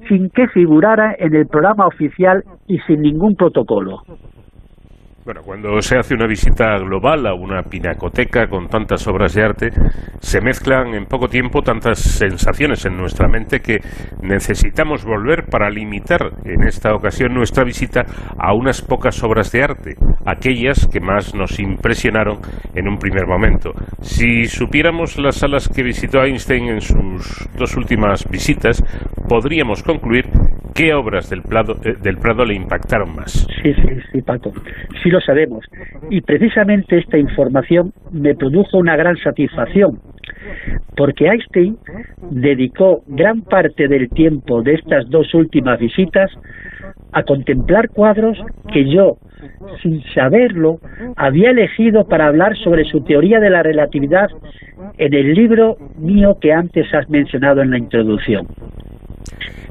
sin 0.07 0.29
que 0.29 0.47
figurara 0.47 1.15
en 1.17 1.35
el 1.35 1.47
programa 1.47 1.85
oficial 1.85 2.43
y 2.67 2.79
sin 2.79 3.01
ningún 3.01 3.35
protocolo. 3.35 4.01
Bueno, 5.25 5.39
cuando 5.41 5.79
se 5.79 5.97
hace 5.97 6.15
una 6.15 6.27
visita 6.27 6.77
global 6.79 7.25
a 7.25 7.33
una 7.33 7.63
pinacoteca 7.63 8.47
con 8.47 8.67
tantas 8.67 9.07
obras 9.07 9.33
de 9.33 9.41
arte, 9.41 9.69
se 10.19 10.41
mezclan 10.41 10.93
en 10.95 11.05
poco 11.05 11.29
tiempo 11.29 11.61
tantas 11.61 11.99
sensaciones 11.99 12.85
en 12.85 12.97
nuestra 12.97 13.29
mente 13.29 13.61
que 13.61 13.77
necesitamos 14.21 15.05
volver 15.05 15.45
para 15.45 15.69
limitar 15.69 16.29
en 16.43 16.67
esta 16.67 16.93
ocasión 16.93 17.33
nuestra 17.33 17.63
visita 17.63 18.03
a 18.37 18.53
unas 18.53 18.81
pocas 18.81 19.23
obras 19.23 19.49
de 19.53 19.63
arte, 19.63 19.95
aquellas 20.25 20.89
que 20.91 20.99
más 20.99 21.33
nos 21.33 21.57
impresionaron 21.57 22.39
en 22.75 22.89
un 22.89 22.97
primer 22.97 23.25
momento. 23.25 23.71
Si 24.01 24.43
supiéramos 24.43 25.17
las 25.19 25.37
salas 25.37 25.69
que 25.69 25.83
visitó 25.83 26.21
Einstein 26.21 26.67
en 26.67 26.81
sus 26.81 27.47
dos 27.57 27.77
últimas 27.77 28.29
visitas, 28.29 28.83
podríamos 29.29 29.83
concluir 29.83 30.25
qué 30.75 30.93
obras 30.93 31.29
del 31.29 31.43
Prado, 31.43 31.75
eh, 31.83 31.93
del 32.01 32.17
Prado 32.17 32.43
le 32.43 32.55
impactaron 32.55 33.15
más. 33.15 33.47
Sí, 33.61 33.73
sí, 33.73 33.87
sí, 34.11 34.21
Paco. 34.21 34.51
Sí 35.01 35.12
lo 35.13 35.21
sabemos. 35.21 35.65
Y 36.09 36.21
precisamente 36.21 36.97
esta 36.97 37.17
información 37.17 37.93
me 38.11 38.35
produjo 38.35 38.77
una 38.77 38.97
gran 38.97 39.15
satisfacción, 39.17 39.99
porque 40.97 41.27
Einstein 41.27 41.77
dedicó 42.31 43.03
gran 43.07 43.41
parte 43.41 43.87
del 43.87 44.09
tiempo 44.09 44.61
de 44.61 44.73
estas 44.73 45.09
dos 45.09 45.33
últimas 45.33 45.79
visitas 45.79 46.31
a 47.13 47.23
contemplar 47.23 47.89
cuadros 47.89 48.37
que 48.71 48.89
yo, 48.89 49.17
sin 49.81 50.01
saberlo, 50.15 50.79
había 51.15 51.51
elegido 51.51 52.05
para 52.05 52.27
hablar 52.27 52.57
sobre 52.57 52.85
su 52.85 53.01
teoría 53.01 53.39
de 53.39 53.51
la 53.51 53.61
relatividad 53.61 54.29
en 54.97 55.13
el 55.13 55.33
libro 55.33 55.77
mío 55.97 56.37
que 56.41 56.51
antes 56.51 56.91
has 56.93 57.07
mencionado 57.09 57.61
en 57.61 57.69
la 57.69 57.77
introducción. 57.77 58.47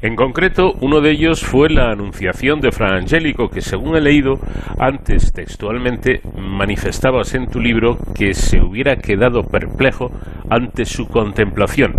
En 0.01 0.15
concreto, 0.17 0.73
uno 0.81 0.99
de 0.99 1.11
ellos 1.11 1.43
fue 1.43 1.69
la 1.69 1.91
Anunciación 1.91 2.59
de 2.59 2.71
Fra 2.71 2.97
Angelico, 2.97 3.49
que 3.49 3.61
según 3.61 3.95
he 3.95 4.01
leído 4.01 4.33
antes 4.77 5.31
textualmente 5.31 6.19
manifestabas 6.37 7.33
en 7.35 7.47
tu 7.47 7.61
libro 7.61 7.97
que 8.13 8.33
se 8.33 8.61
hubiera 8.61 8.97
quedado 8.97 9.43
perplejo 9.43 10.11
ante 10.49 10.83
su 10.83 11.07
contemplación. 11.07 11.93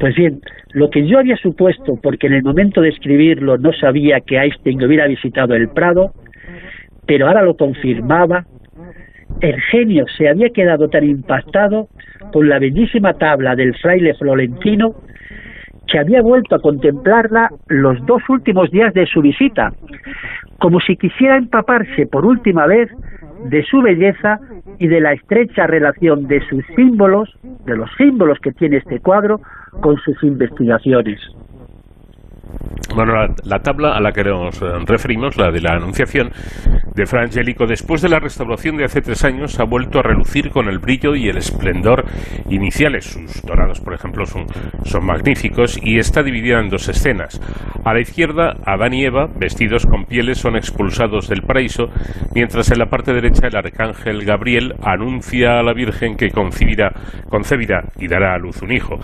Pues 0.00 0.14
bien, 0.16 0.40
lo 0.72 0.88
que 0.88 1.06
yo 1.06 1.18
había 1.18 1.36
supuesto, 1.36 1.98
porque 2.02 2.28
en 2.28 2.32
el 2.32 2.42
momento 2.42 2.80
de 2.80 2.88
escribirlo 2.88 3.58
no 3.58 3.72
sabía 3.74 4.20
que 4.20 4.38
Einstein 4.38 4.82
hubiera 4.82 5.06
visitado 5.06 5.54
el 5.54 5.68
Prado, 5.68 6.12
pero 7.06 7.26
ahora 7.28 7.42
lo 7.42 7.56
confirmaba, 7.56 8.46
el 9.40 9.60
genio 9.70 10.06
se 10.16 10.28
había 10.28 10.48
quedado 10.48 10.88
tan 10.88 11.04
impactado 11.04 11.88
con 12.32 12.48
la 12.48 12.58
bellísima 12.58 13.12
tabla 13.14 13.54
del 13.54 13.76
fraile 13.76 14.14
florentino 14.14 14.94
que 15.92 15.98
había 15.98 16.22
vuelto 16.22 16.54
a 16.54 16.58
contemplarla 16.58 17.50
los 17.68 18.04
dos 18.06 18.22
últimos 18.30 18.70
días 18.70 18.94
de 18.94 19.04
su 19.04 19.20
visita, 19.20 19.74
como 20.58 20.80
si 20.80 20.96
quisiera 20.96 21.36
empaparse 21.36 22.06
por 22.06 22.24
última 22.24 22.66
vez 22.66 22.88
de 23.50 23.62
su 23.64 23.82
belleza 23.82 24.38
y 24.78 24.86
de 24.86 25.02
la 25.02 25.12
estrecha 25.12 25.66
relación 25.66 26.26
de 26.28 26.40
sus 26.48 26.64
símbolos, 26.76 27.28
de 27.66 27.76
los 27.76 27.90
símbolos 27.98 28.38
que 28.38 28.52
tiene 28.52 28.78
este 28.78 29.00
cuadro, 29.00 29.42
con 29.82 29.98
sus 29.98 30.22
investigaciones. 30.22 31.20
Bueno, 32.94 33.14
la, 33.44 33.58
tabla 33.60 33.96
a 33.96 34.00
la 34.00 34.12
que 34.12 34.22
nos 34.22 34.60
eh, 34.60 34.66
referimos, 34.86 35.36
la 35.38 35.50
de 35.50 35.60
la 35.60 35.76
Anunciación 35.76 36.30
de 36.94 37.06
Fra 37.06 37.24
después 37.26 38.02
de 38.02 38.08
la 38.08 38.18
restauración 38.18 38.76
de 38.76 38.84
hace 38.84 39.00
tres 39.00 39.24
años, 39.24 39.58
ha 39.58 39.64
vuelto 39.64 39.98
a 39.98 40.02
relucir 40.02 40.50
con 40.50 40.68
el 40.68 40.78
brillo 40.78 41.14
y 41.14 41.28
el 41.28 41.38
esplendor 41.38 42.04
iniciales. 42.50 43.06
Sus 43.06 43.42
dorados, 43.42 43.80
por 43.80 43.94
ejemplo, 43.94 44.26
son, 44.26 44.44
son 44.84 45.06
magníficos 45.06 45.78
y 45.82 45.98
está 45.98 46.22
dividida 46.22 46.60
en 46.60 46.68
dos 46.68 46.88
escenas. 46.88 47.40
A 47.84 47.94
la 47.94 48.00
izquierda, 48.00 48.56
Adán 48.66 48.92
y 48.92 49.04
Eva, 49.04 49.26
vestidos 49.34 49.86
con 49.86 50.04
pieles, 50.04 50.38
son 50.38 50.56
expulsados 50.56 51.28
del 51.28 51.42
paraíso, 51.42 51.86
mientras 52.34 52.70
en 52.70 52.78
la 52.78 52.86
parte 52.86 53.14
derecha 53.14 53.46
el 53.46 53.56
arcángel 53.56 54.24
Gabriel 54.24 54.74
anuncia 54.82 55.58
a 55.58 55.62
la 55.62 55.72
Virgen 55.72 56.16
que 56.16 56.30
concebirá, 56.30 56.92
concebirá 57.28 57.84
y 57.98 58.06
dará 58.06 58.34
a 58.34 58.38
luz 58.38 58.60
un 58.60 58.72
hijo. 58.72 58.98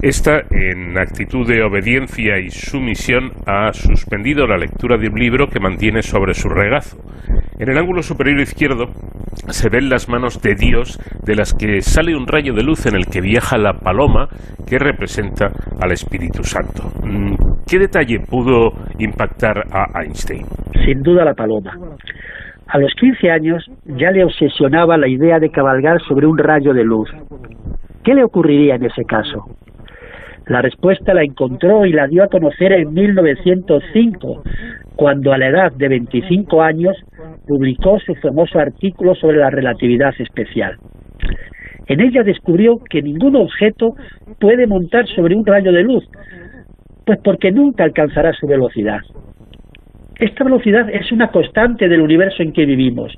Esta, 0.00 0.42
en 0.50 0.96
actitud 0.98 1.46
de 1.46 1.62
obediencia 1.62 2.38
y 2.38 2.50
sumisión, 2.50 3.05
ha 3.46 3.72
suspendido 3.72 4.46
la 4.46 4.56
lectura 4.56 4.96
de 4.96 5.08
un 5.08 5.18
libro 5.18 5.46
que 5.46 5.60
mantiene 5.60 6.02
sobre 6.02 6.34
su 6.34 6.48
regazo. 6.48 6.98
En 7.58 7.70
el 7.70 7.78
ángulo 7.78 8.02
superior 8.02 8.40
izquierdo 8.40 8.86
se 9.48 9.68
ven 9.68 9.88
las 9.88 10.08
manos 10.08 10.40
de 10.42 10.54
Dios 10.54 10.98
de 11.24 11.34
las 11.34 11.54
que 11.54 11.80
sale 11.80 12.16
un 12.16 12.26
rayo 12.26 12.52
de 12.52 12.62
luz 12.62 12.86
en 12.86 12.96
el 12.96 13.06
que 13.06 13.20
viaja 13.20 13.58
la 13.58 13.74
paloma 13.74 14.28
que 14.66 14.78
representa 14.78 15.50
al 15.80 15.92
Espíritu 15.92 16.42
Santo. 16.42 16.84
Mm, 17.04 17.34
¿Qué 17.66 17.78
detalle 17.78 18.20
pudo 18.20 18.72
impactar 18.98 19.62
a 19.72 20.02
Einstein? 20.02 20.44
Sin 20.84 21.02
duda 21.02 21.24
la 21.24 21.34
paloma. 21.34 21.72
A 22.68 22.78
los 22.78 22.92
15 23.00 23.30
años 23.30 23.64
ya 23.84 24.10
le 24.10 24.24
obsesionaba 24.24 24.96
la 24.96 25.08
idea 25.08 25.38
de 25.38 25.50
cabalgar 25.50 26.00
sobre 26.02 26.26
un 26.26 26.36
rayo 26.36 26.72
de 26.72 26.84
luz. 26.84 27.08
¿Qué 28.02 28.14
le 28.14 28.24
ocurriría 28.24 28.74
en 28.74 28.84
ese 28.84 29.04
caso? 29.04 29.44
La 30.46 30.62
respuesta 30.62 31.12
la 31.12 31.24
encontró 31.24 31.86
y 31.86 31.92
la 31.92 32.06
dio 32.06 32.22
a 32.22 32.28
conocer 32.28 32.72
en 32.72 32.92
1905, 32.94 34.42
cuando 34.94 35.32
a 35.32 35.38
la 35.38 35.48
edad 35.48 35.72
de 35.72 35.88
25 35.88 36.62
años 36.62 36.96
publicó 37.48 37.98
su 37.98 38.14
famoso 38.14 38.60
artículo 38.60 39.16
sobre 39.16 39.38
la 39.38 39.50
relatividad 39.50 40.14
especial. 40.18 40.76
En 41.88 42.00
ella 42.00 42.22
descubrió 42.22 42.78
que 42.88 43.02
ningún 43.02 43.34
objeto 43.36 43.94
puede 44.40 44.66
montar 44.68 45.06
sobre 45.08 45.34
un 45.34 45.44
rayo 45.44 45.72
de 45.72 45.82
luz, 45.82 46.04
pues 47.04 47.18
porque 47.24 47.50
nunca 47.50 47.82
alcanzará 47.82 48.32
su 48.32 48.46
velocidad. 48.46 49.00
Esta 50.18 50.44
velocidad 50.44 50.88
es 50.90 51.10
una 51.10 51.28
constante 51.28 51.88
del 51.88 52.00
universo 52.00 52.42
en 52.42 52.52
que 52.52 52.66
vivimos. 52.66 53.12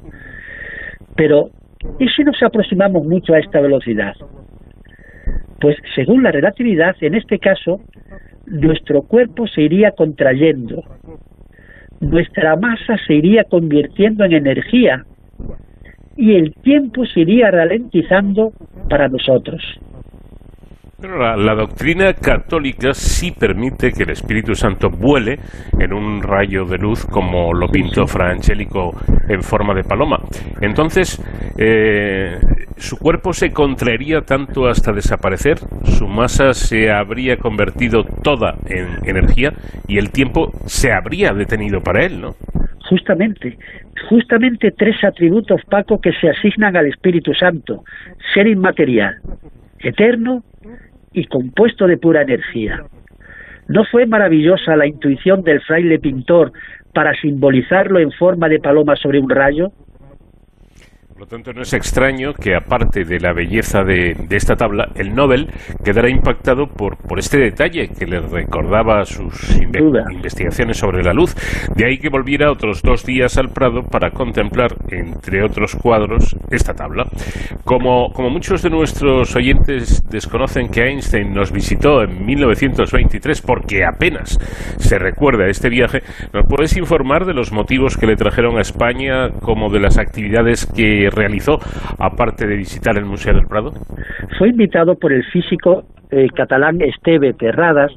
Pero, 1.15 1.51
¿y 1.99 2.09
si 2.09 2.25
nos 2.25 2.43
aproximamos 2.43 3.07
mucho 3.07 3.35
a 3.35 3.39
esta 3.39 3.61
velocidad? 3.61 4.15
Pues 5.61 5.77
según 5.95 6.23
la 6.23 6.33
relatividad, 6.33 6.97
en 7.01 7.15
este 7.15 7.39
caso, 7.39 7.81
nuestro 8.47 9.03
cuerpo 9.03 9.47
se 9.47 9.63
iría 9.63 9.93
contrayendo, 9.93 10.83
nuestra 12.01 12.57
masa 12.57 12.97
se 13.07 13.15
iría 13.15 13.45
convirtiendo 13.45 14.25
en 14.25 14.33
energía 14.33 15.05
y 16.17 16.35
el 16.35 16.55
tiempo 16.55 17.05
se 17.07 17.21
iría 17.21 17.51
ralentizando 17.51 18.53
para 18.89 19.09
nosotros. 19.09 19.63
Pero 21.01 21.17
la, 21.17 21.55
doctrina 21.55 22.13
católica 22.13 22.93
sí 22.93 23.31
permite 23.31 23.93
que 23.93 24.03
el 24.03 24.11
Espíritu 24.11 24.57
Santo 24.57 24.91
vuele 24.91 25.39
en 25.79 25.93
un 25.93 26.21
rayo 26.21 26.65
de 26.65 26.77
luz 26.77 27.07
como 27.07 27.55
lo 27.55 27.69
pintó 27.69 28.05
Fra 28.09 28.33
Angelico 28.33 28.91
en 29.29 29.41
forma 29.41 29.75
de 29.75 29.85
paloma. 29.85 30.19
Entonces, 30.61 31.23
eh, 31.57 32.41
su 32.77 32.97
cuerpo 32.97 33.33
se 33.33 33.53
contraería 33.53 34.23
tanto 34.23 34.67
hasta 34.67 34.91
desaparecer, 34.91 35.59
su 35.85 36.09
masa 36.09 36.53
se 36.53 36.91
habría 36.91 37.37
convertido 37.37 38.03
toda 38.03 38.57
en 38.67 39.09
energía 39.09 39.53
y 39.87 39.99
el 39.99 40.11
tiempo 40.11 40.51
se 40.67 40.91
habría 40.91 41.33
detenido 41.33 41.81
para 41.81 42.05
él, 42.07 42.21
¿no? 42.21 42.35
Justamente, 42.91 43.57
justamente 44.09 44.73
tres 44.77 44.97
atributos, 45.05 45.61
Paco, 45.71 46.01
que 46.01 46.11
se 46.21 46.29
asignan 46.29 46.77
al 46.77 46.87
Espíritu 46.87 47.35
Santo. 47.35 47.85
Ser 48.35 48.49
inmaterial, 48.49 49.15
eterno 49.79 50.43
y 51.13 51.25
compuesto 51.25 51.87
de 51.87 51.97
pura 51.97 52.23
energía. 52.23 52.83
¿No 53.69 53.85
fue 53.85 54.07
maravillosa 54.07 54.77
la 54.77 54.87
intuición 54.87 55.43
del 55.43 55.61
fraile 55.61 55.99
pintor 55.99 56.53
para 56.95 57.13
simbolizarlo 57.21 57.99
en 57.99 58.11
forma 58.13 58.49
de 58.49 58.61
paloma 58.61 58.97
sobre 58.97 59.21
un 59.21 59.29
rayo? 59.29 59.73
Por 61.19 61.27
lo 61.27 61.31
tanto, 61.31 61.53
no 61.53 61.63
es 61.63 61.75
extraño 61.75 62.33
que, 62.33 62.55
aparte 62.55 63.03
de 63.03 63.19
la 63.19 63.33
belleza 63.33 63.83
de, 63.83 64.15
esta 64.31 64.55
tabla, 64.55 64.87
el 64.95 65.17
Nobel 65.17 65.49
quedara 65.85 66.09
impactado 66.09 66.69
por, 66.69 66.97
por 66.97 67.19
este 67.19 67.39
detalle 67.39 67.89
que 67.89 68.07
le 68.07 68.21
recordaba 68.21 69.05
sus 69.05 69.59
investigaciones 70.13 70.77
sobre 70.77 71.03
la 71.03 71.13
luz. 71.13 71.35
De 71.75 71.87
ahí 71.87 71.99
que 71.99 72.09
volviera 72.09 72.53
otros 72.53 72.83
dos 72.83 73.05
días 73.05 73.37
al 73.37 73.49
Prado 73.49 73.83
para 73.83 74.13
contemplar, 74.13 74.77
entre 74.93 75.43
otros 75.43 75.75
cuadros, 75.75 76.37
esta 76.53 76.73
tabla. 76.73 77.07
Como, 77.65 78.13
como 78.13 78.31
muchos 78.31 78.63
de 78.63 78.71
nuestros 78.71 79.35
oyentes 79.35 80.01
desconocen 80.09 80.69
que 80.69 80.83
Einstein 80.83 81.35
nos 81.35 81.51
visitó 81.51 82.05
en 82.05 82.25
1923 82.25 83.43
porque 83.43 83.85
apenas 83.85 84.39
se 84.77 85.01
recuerda 85.01 85.49
este 85.49 85.69
viaje, 85.69 85.99
¿nos 86.33 86.45
puedes 86.49 86.77
informar 86.77 87.27
de 87.27 87.35
los 87.35 87.51
motivos 87.51 87.97
que 87.97 88.07
le 88.07 88.15
trajeron 88.15 88.57
a 88.57 88.61
España 88.61 89.31
como 89.43 89.69
de 89.69 89.81
las 89.81 89.99
actividades 89.99 90.65
que 90.65 91.08
realizó, 91.11 91.59
aparte 91.99 92.47
de 92.47 92.57
visitar 92.57 92.97
el 92.97 93.05
Museo 93.05 93.35
del 93.35 93.47
Prado? 93.47 93.73
Fue 94.39 94.49
invitado 94.49 94.95
por 94.97 95.13
el 95.13 95.25
físico 95.25 95.85
eh, 96.11 96.29
catalán 96.35 96.81
Esteve 96.81 97.35
Terradas 97.35 97.93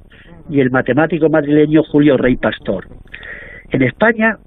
y 0.49 0.59
el 0.59 0.72
matemático 0.72 1.30
madrileño 1.30 1.84
Julio 1.84 2.18
Rey 2.18 2.36
Pastor. 2.36 2.86
En 3.72 3.82
España 3.84 4.38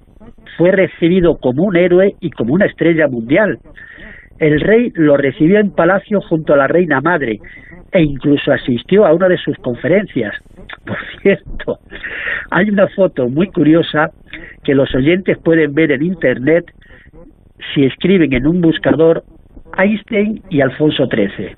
fue 0.57 0.71
recibido 0.71 1.37
como 1.37 1.65
un 1.65 1.77
héroe 1.77 2.15
y 2.21 2.31
como 2.31 2.55
una 2.55 2.67
estrella 2.67 3.09
mundial. 3.09 3.59
El 4.39 4.61
rey 4.61 4.91
lo 4.95 5.17
recibió 5.17 5.59
en 5.61 5.71
palacio 5.71 6.21
junto 6.21 6.55
a 6.55 6.57
la 6.57 6.67
reina 6.67 7.01
madre 7.01 7.39
e 7.93 8.03
incluso 8.03 8.53
asistió 8.53 9.07
a 9.07 9.15
una 9.15 9.29
de 9.29 9.39
sus 9.39 9.57
conferencias. 9.59 10.35
Por 10.87 10.99
cierto, 11.23 11.79
hay 12.51 12.69
una 12.69 12.89
foto 12.89 13.29
muy 13.29 13.49
curiosa 13.49 14.11
que 14.65 14.75
los 14.75 14.93
oyentes 14.95 15.39
pueden 15.39 15.75
ver 15.75 15.93
en 15.93 16.03
internet 16.03 16.65
si 17.73 17.85
escriben 17.85 18.33
en 18.33 18.47
un 18.47 18.61
buscador 18.61 19.25
Einstein 19.79 20.43
y 20.51 20.61
Alfonso 20.61 21.07
XIII. 21.07 21.55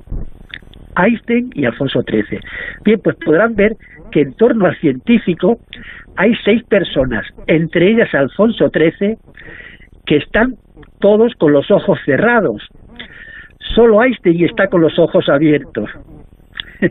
Einstein 0.96 1.50
y 1.54 1.64
Alfonso 1.64 2.02
XIII. 2.02 2.40
Bien, 2.84 3.00
pues 3.02 3.16
podrán 3.24 3.54
ver 3.54 3.76
que 4.10 4.22
en 4.22 4.34
torno 4.34 4.66
al 4.66 4.76
científico 4.78 5.58
hay 6.16 6.34
seis 6.44 6.62
personas, 6.64 7.26
entre 7.46 7.90
ellas 7.90 8.12
Alfonso 8.14 8.70
XIII, 8.70 9.16
que 10.06 10.16
están 10.16 10.54
todos 11.00 11.34
con 11.34 11.52
los 11.52 11.70
ojos 11.70 11.98
cerrados. 12.04 12.62
Solo 13.74 14.02
Einstein 14.02 14.44
está 14.44 14.68
con 14.68 14.80
los 14.80 14.98
ojos 14.98 15.28
abiertos. 15.28 15.90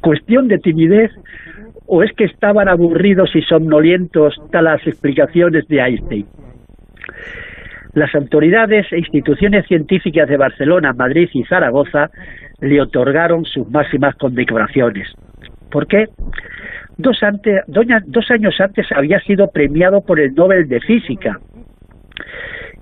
¿Cuestión 0.00 0.48
de 0.48 0.58
timidez 0.58 1.10
o 1.86 2.02
es 2.02 2.12
que 2.12 2.24
estaban 2.24 2.68
aburridos 2.68 3.34
y 3.34 3.42
somnolientos 3.42 4.36
tal 4.52 4.64
las 4.64 4.86
explicaciones 4.86 5.66
de 5.66 5.80
Einstein? 5.80 6.26
Las 7.94 8.14
autoridades 8.14 8.86
e 8.92 8.98
instituciones 8.98 9.66
científicas 9.66 10.28
de 10.28 10.36
Barcelona, 10.36 10.92
Madrid 10.92 11.28
y 11.32 11.44
Zaragoza 11.44 12.10
le 12.60 12.80
otorgaron 12.80 13.44
sus 13.44 13.68
máximas 13.70 14.14
condecoraciones. 14.16 15.08
¿Por 15.70 15.86
qué? 15.86 16.06
Dos, 16.98 17.18
dos 17.66 18.30
años 18.30 18.54
antes 18.60 18.86
había 18.92 19.20
sido 19.20 19.48
premiado 19.50 20.02
por 20.02 20.20
el 20.20 20.34
Nobel 20.34 20.68
de 20.68 20.80
Física 20.80 21.38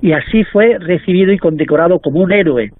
y 0.00 0.12
así 0.12 0.44
fue 0.44 0.78
recibido 0.78 1.32
y 1.32 1.38
condecorado 1.38 1.98
como 2.00 2.20
un 2.20 2.32
héroe. 2.32 2.70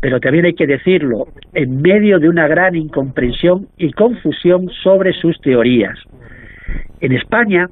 Pero 0.00 0.20
también 0.20 0.46
hay 0.46 0.54
que 0.54 0.66
decirlo, 0.66 1.26
en 1.54 1.80
medio 1.80 2.18
de 2.18 2.28
una 2.28 2.48
gran 2.48 2.74
incomprensión 2.74 3.68
y 3.76 3.92
confusión 3.92 4.68
sobre 4.82 5.12
sus 5.12 5.38
teorías. 5.40 5.98
En 7.00 7.12
España, 7.12 7.68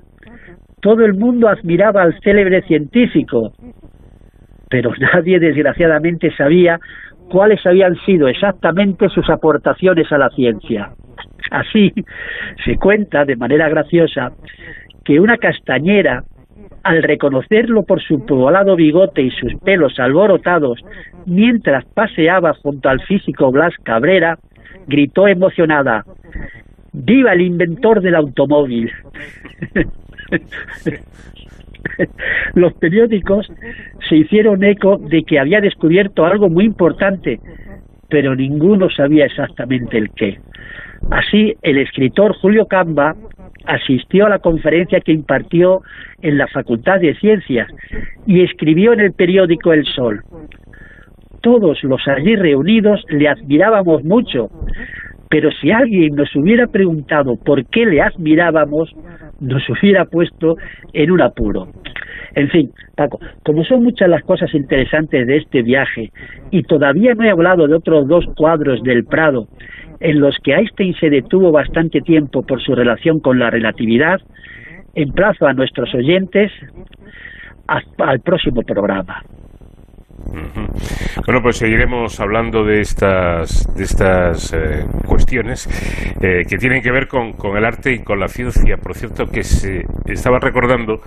todo 0.84 1.02
el 1.06 1.14
mundo 1.14 1.48
admiraba 1.48 2.02
al 2.02 2.20
célebre 2.20 2.60
científico, 2.60 3.54
pero 4.68 4.92
nadie 5.14 5.40
desgraciadamente 5.40 6.30
sabía 6.36 6.78
cuáles 7.30 7.64
habían 7.64 7.96
sido 8.04 8.28
exactamente 8.28 9.08
sus 9.08 9.30
aportaciones 9.30 10.12
a 10.12 10.18
la 10.18 10.28
ciencia. 10.28 10.90
Así 11.50 11.90
se 12.66 12.76
cuenta 12.76 13.24
de 13.24 13.34
manera 13.34 13.70
graciosa 13.70 14.32
que 15.06 15.20
una 15.20 15.38
castañera, 15.38 16.22
al 16.82 17.02
reconocerlo 17.02 17.84
por 17.84 18.02
su 18.02 18.26
poblado 18.26 18.76
bigote 18.76 19.22
y 19.22 19.30
sus 19.30 19.54
pelos 19.64 19.98
alborotados, 19.98 20.80
mientras 21.24 21.86
paseaba 21.94 22.52
junto 22.62 22.90
al 22.90 23.00
físico 23.00 23.50
Blas 23.50 23.72
Cabrera, 23.82 24.36
gritó 24.86 25.28
emocionada, 25.28 26.04
¡Viva 26.92 27.32
el 27.32 27.40
inventor 27.40 28.02
del 28.02 28.16
automóvil! 28.16 28.92
Los 32.54 32.72
periódicos 32.74 33.46
se 34.08 34.16
hicieron 34.16 34.64
eco 34.64 34.98
de 34.98 35.22
que 35.22 35.38
había 35.38 35.60
descubierto 35.60 36.24
algo 36.24 36.48
muy 36.48 36.64
importante, 36.64 37.38
pero 38.08 38.34
ninguno 38.34 38.88
sabía 38.90 39.26
exactamente 39.26 39.98
el 39.98 40.10
qué. 40.10 40.38
Así, 41.10 41.54
el 41.62 41.78
escritor 41.78 42.34
Julio 42.40 42.66
Camba 42.66 43.14
asistió 43.66 44.26
a 44.26 44.30
la 44.30 44.38
conferencia 44.38 45.00
que 45.00 45.12
impartió 45.12 45.82
en 46.22 46.38
la 46.38 46.46
Facultad 46.48 47.00
de 47.00 47.14
Ciencias 47.16 47.68
y 48.26 48.42
escribió 48.42 48.92
en 48.92 49.00
el 49.00 49.12
periódico 49.12 49.72
El 49.72 49.84
Sol. 49.86 50.22
Todos 51.40 51.82
los 51.82 52.00
allí 52.08 52.36
reunidos 52.36 53.04
le 53.10 53.28
admirábamos 53.28 54.02
mucho, 54.04 54.48
pero 55.28 55.50
si 55.60 55.70
alguien 55.70 56.14
nos 56.14 56.34
hubiera 56.36 56.66
preguntado 56.66 57.36
por 57.36 57.64
qué 57.66 57.86
le 57.86 58.00
admirábamos, 58.00 58.94
nos 59.40 59.62
hubiera 59.68 60.04
puesto 60.04 60.56
en 60.92 61.10
un 61.10 61.22
apuro. 61.22 61.68
En 62.34 62.48
fin, 62.50 62.70
Paco, 62.96 63.20
como 63.44 63.64
son 63.64 63.84
muchas 63.84 64.08
las 64.08 64.22
cosas 64.22 64.52
interesantes 64.54 65.26
de 65.26 65.36
este 65.36 65.62
viaje 65.62 66.10
y 66.50 66.62
todavía 66.62 67.14
no 67.14 67.24
he 67.24 67.30
hablado 67.30 67.66
de 67.66 67.74
otros 67.74 68.08
dos 68.08 68.24
cuadros 68.36 68.82
del 68.82 69.04
Prado 69.04 69.46
en 70.00 70.20
los 70.20 70.36
que 70.42 70.52
Einstein 70.52 70.94
se 70.94 71.10
detuvo 71.10 71.52
bastante 71.52 72.00
tiempo 72.00 72.42
por 72.42 72.60
su 72.62 72.74
relación 72.74 73.20
con 73.20 73.38
la 73.38 73.50
relatividad, 73.50 74.20
emplazo 74.94 75.46
a 75.46 75.52
nuestros 75.52 75.94
oyentes 75.94 76.50
al 77.66 78.20
próximo 78.20 78.62
programa. 78.62 79.22
Bueno, 81.26 81.40
pues 81.42 81.56
seguiremos 81.56 82.18
hablando 82.20 82.64
de 82.64 82.80
estas, 82.80 83.66
de 83.74 83.84
estas 83.84 84.52
eh, 84.52 84.84
cuestiones 85.06 85.68
eh, 86.20 86.42
que 86.48 86.56
tienen 86.56 86.82
que 86.82 86.90
ver 86.90 87.08
con, 87.08 87.32
con, 87.32 87.56
el 87.56 87.64
arte 87.64 87.92
y 87.92 87.98
con 88.02 88.18
la 88.18 88.28
ciencia. 88.28 88.76
Por 88.76 88.94
cierto, 88.94 89.26
que 89.26 89.42
se 89.42 89.82
estaba 90.06 90.38
recordando 90.38 91.00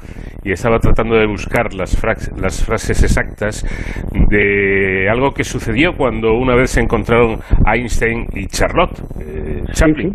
y 0.43 0.51
estaba 0.51 0.79
tratando 0.79 1.15
de 1.15 1.25
buscar 1.25 1.73
las, 1.73 2.01
las 2.37 2.63
frases 2.63 3.03
exactas 3.03 3.65
de 4.29 5.09
algo 5.09 5.33
que 5.33 5.43
sucedió 5.43 5.93
cuando 5.95 6.33
una 6.33 6.55
vez 6.55 6.71
se 6.71 6.81
encontraron 6.81 7.39
Einstein 7.65 8.27
y 8.33 8.47
Charlotte 8.47 9.01
eh, 9.19 9.63
Chaplin. 9.73 10.13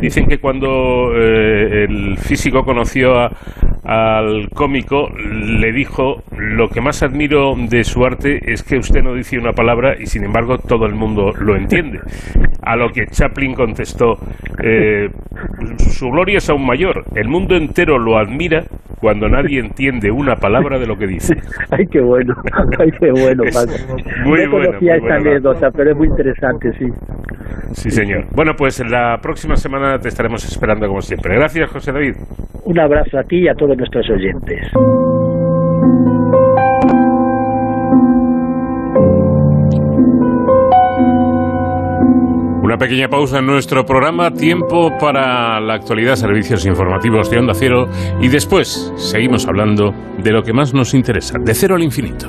Dicen 0.00 0.26
que 0.26 0.38
cuando 0.38 1.12
el 1.14 2.16
físico 2.18 2.62
conoció 2.64 3.28
al 3.84 4.50
cómico, 4.50 5.08
le 5.10 5.72
dijo, 5.72 6.22
lo 6.36 6.68
que 6.68 6.80
más 6.80 7.02
admiro 7.02 7.54
de 7.56 7.84
su 7.84 8.04
arte 8.04 8.27
es 8.42 8.62
que 8.62 8.76
usted 8.76 9.02
no 9.02 9.14
dice 9.14 9.38
una 9.38 9.52
palabra 9.52 9.94
y 9.98 10.06
sin 10.06 10.24
embargo 10.24 10.58
todo 10.58 10.86
el 10.86 10.94
mundo 10.94 11.32
lo 11.40 11.56
entiende. 11.56 12.00
A 12.62 12.76
lo 12.76 12.88
que 12.90 13.06
Chaplin 13.06 13.54
contestó, 13.54 14.16
eh, 14.62 15.08
su 15.78 16.08
gloria 16.10 16.38
es 16.38 16.50
aún 16.50 16.66
mayor, 16.66 17.04
el 17.14 17.28
mundo 17.28 17.56
entero 17.56 17.98
lo 17.98 18.18
admira 18.18 18.64
cuando 19.00 19.28
nadie 19.28 19.60
entiende 19.60 20.10
una 20.10 20.34
palabra 20.34 20.78
de 20.78 20.86
lo 20.86 20.96
que 20.96 21.06
dice. 21.06 21.34
Ay, 21.70 21.86
qué 21.90 22.00
bueno, 22.00 22.34
ay, 22.78 22.90
qué 22.98 23.10
bueno, 23.10 23.44
Muy 24.24 24.44
no 24.44 24.50
bueno, 24.50 24.66
conocía 24.66 24.96
esta 24.96 25.14
anécdota, 25.14 25.70
pero 25.70 25.92
es 25.92 25.96
muy 25.96 26.08
interesante, 26.08 26.72
sí. 26.78 26.86
Sí, 27.72 27.90
señor. 27.90 28.24
Bueno, 28.34 28.52
pues 28.56 28.82
la 28.90 29.18
próxima 29.22 29.56
semana 29.56 29.98
te 29.98 30.08
estaremos 30.08 30.44
esperando 30.44 30.86
como 30.88 31.00
siempre. 31.00 31.34
Gracias, 31.36 31.70
José 31.70 31.92
David. 31.92 32.14
Un 32.64 32.78
abrazo 32.80 33.18
a 33.18 33.22
ti 33.22 33.44
y 33.44 33.48
a 33.48 33.54
todos 33.54 33.76
nuestros 33.76 34.08
oyentes. 34.10 34.72
Una 42.68 42.76
pequeña 42.76 43.08
pausa 43.08 43.38
en 43.38 43.46
nuestro 43.46 43.82
programa, 43.86 44.30
tiempo 44.30 44.90
para 45.00 45.58
la 45.58 45.72
actualidad, 45.72 46.16
servicios 46.16 46.66
informativos 46.66 47.30
de 47.30 47.38
Onda 47.38 47.54
Cero. 47.54 47.86
Y 48.20 48.28
después 48.28 48.92
seguimos 48.96 49.48
hablando 49.48 49.94
de 50.22 50.30
lo 50.32 50.42
que 50.42 50.52
más 50.52 50.74
nos 50.74 50.92
interesa, 50.92 51.38
de 51.42 51.54
cero 51.54 51.76
al 51.76 51.82
infinito. 51.82 52.28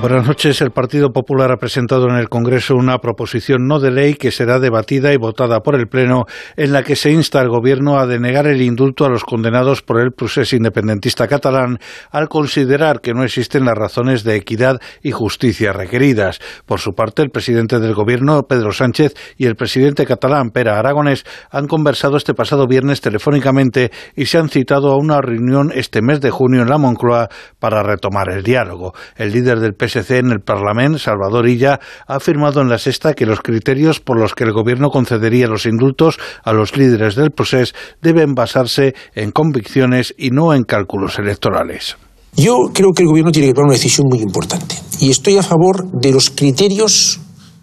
Buenas 0.00 0.26
noches. 0.26 0.62
El 0.62 0.70
Partido 0.70 1.12
Popular 1.12 1.52
ha 1.52 1.58
presentado 1.58 2.08
en 2.08 2.16
el 2.16 2.30
Congreso 2.30 2.74
una 2.74 2.96
proposición 3.00 3.66
no 3.66 3.80
de 3.80 3.90
ley 3.90 4.14
que 4.14 4.30
será 4.30 4.58
debatida 4.58 5.12
y 5.12 5.18
votada 5.18 5.60
por 5.60 5.74
el 5.74 5.88
Pleno, 5.88 6.24
en 6.56 6.72
la 6.72 6.82
que 6.82 6.96
se 6.96 7.10
insta 7.10 7.38
al 7.38 7.50
Gobierno 7.50 7.98
a 7.98 8.06
denegar 8.06 8.46
el 8.46 8.62
indulto 8.62 9.04
a 9.04 9.10
los 9.10 9.24
condenados 9.24 9.82
por 9.82 10.00
el 10.00 10.12
procés 10.12 10.54
independentista 10.54 11.28
catalán, 11.28 11.76
al 12.10 12.30
considerar 12.30 13.02
que 13.02 13.12
no 13.12 13.24
existen 13.24 13.66
las 13.66 13.76
razones 13.76 14.24
de 14.24 14.36
equidad 14.36 14.80
y 15.02 15.10
justicia 15.10 15.74
requeridas. 15.74 16.38
Por 16.64 16.80
su 16.80 16.92
parte, 16.92 17.20
el 17.20 17.28
presidente 17.28 17.78
del 17.78 17.92
Gobierno, 17.92 18.44
Pedro 18.44 18.72
Sánchez, 18.72 19.12
y 19.36 19.44
el 19.44 19.54
presidente 19.54 20.06
catalán, 20.06 20.48
Pera 20.48 20.78
Aragonés, 20.78 21.24
han 21.50 21.66
conversado 21.66 22.16
este 22.16 22.32
pasado 22.32 22.66
viernes 22.66 23.02
telefónicamente 23.02 23.90
y 24.16 24.24
se 24.24 24.38
han 24.38 24.48
citado 24.48 24.92
a 24.92 24.96
una 24.96 25.20
reunión 25.20 25.72
este 25.74 26.00
mes 26.00 26.22
de 26.22 26.30
junio 26.30 26.62
en 26.62 26.70
la 26.70 26.78
Moncloa 26.78 27.28
para 27.58 27.82
retomar 27.82 28.30
el 28.30 28.42
diálogo. 28.42 28.94
El 29.14 29.32
líder 29.32 29.60
del 29.60 29.74
PSC 29.90 30.10
en 30.18 30.30
el 30.30 30.40
Parlamento, 30.40 30.98
Salvador 30.98 31.48
Illa, 31.48 31.80
ha 32.06 32.16
afirmado 32.16 32.60
en 32.60 32.68
la 32.68 32.78
sexta 32.78 33.14
que 33.14 33.26
los 33.26 33.40
criterios 33.40 34.00
por 34.00 34.18
los 34.18 34.34
que 34.34 34.44
el 34.44 34.52
gobierno 34.52 34.90
concedería 34.90 35.46
los 35.46 35.66
indultos 35.66 36.18
a 36.44 36.52
los 36.52 36.76
líderes 36.76 37.14
del 37.14 37.30
proceso 37.30 37.74
deben 38.00 38.34
basarse 38.34 38.94
en 39.14 39.30
convicciones 39.30 40.14
y 40.16 40.30
no 40.30 40.54
en 40.54 40.64
cálculos 40.64 41.18
electorales. 41.18 41.96
Yo 42.36 42.70
creo 42.72 42.92
que 42.94 43.02
el 43.02 43.08
gobierno 43.08 43.32
tiene 43.32 43.48
que 43.48 43.54
tomar 43.54 43.66
una 43.66 43.74
decisión 43.74 44.06
muy 44.08 44.20
importante 44.20 44.76
y 45.00 45.10
estoy 45.10 45.36
a 45.36 45.42
favor 45.42 45.90
de 45.92 46.12
los 46.12 46.30
criterios 46.30 47.20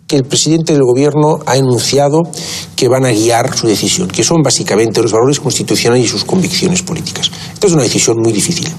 que 0.07 0.15
el 0.15 0.23
presidente 0.23 0.73
del 0.73 0.83
gobierno 0.83 1.39
ha 1.45 1.57
enunciado 1.57 2.21
que 2.75 2.87
van 2.87 3.05
a 3.05 3.11
guiar 3.11 3.55
su 3.55 3.67
decisión, 3.67 4.07
que 4.07 4.23
son 4.23 4.41
básicamente 4.41 5.01
los 5.01 5.11
valores 5.11 5.39
constitucionales 5.39 6.05
y 6.05 6.07
sus 6.07 6.23
convicciones 6.23 6.81
políticas. 6.81 7.29
Esta 7.53 7.67
es 7.67 7.73
una 7.73 7.83
decisión 7.83 8.17
muy 8.19 8.31
difícil, 8.31 8.69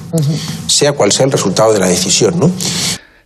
sea 0.66 0.92
cual 0.92 1.12
sea 1.12 1.26
el 1.26 1.32
resultado 1.32 1.72
de 1.72 1.80
la 1.80 1.88
decisión, 1.88 2.38
¿no? 2.38 2.50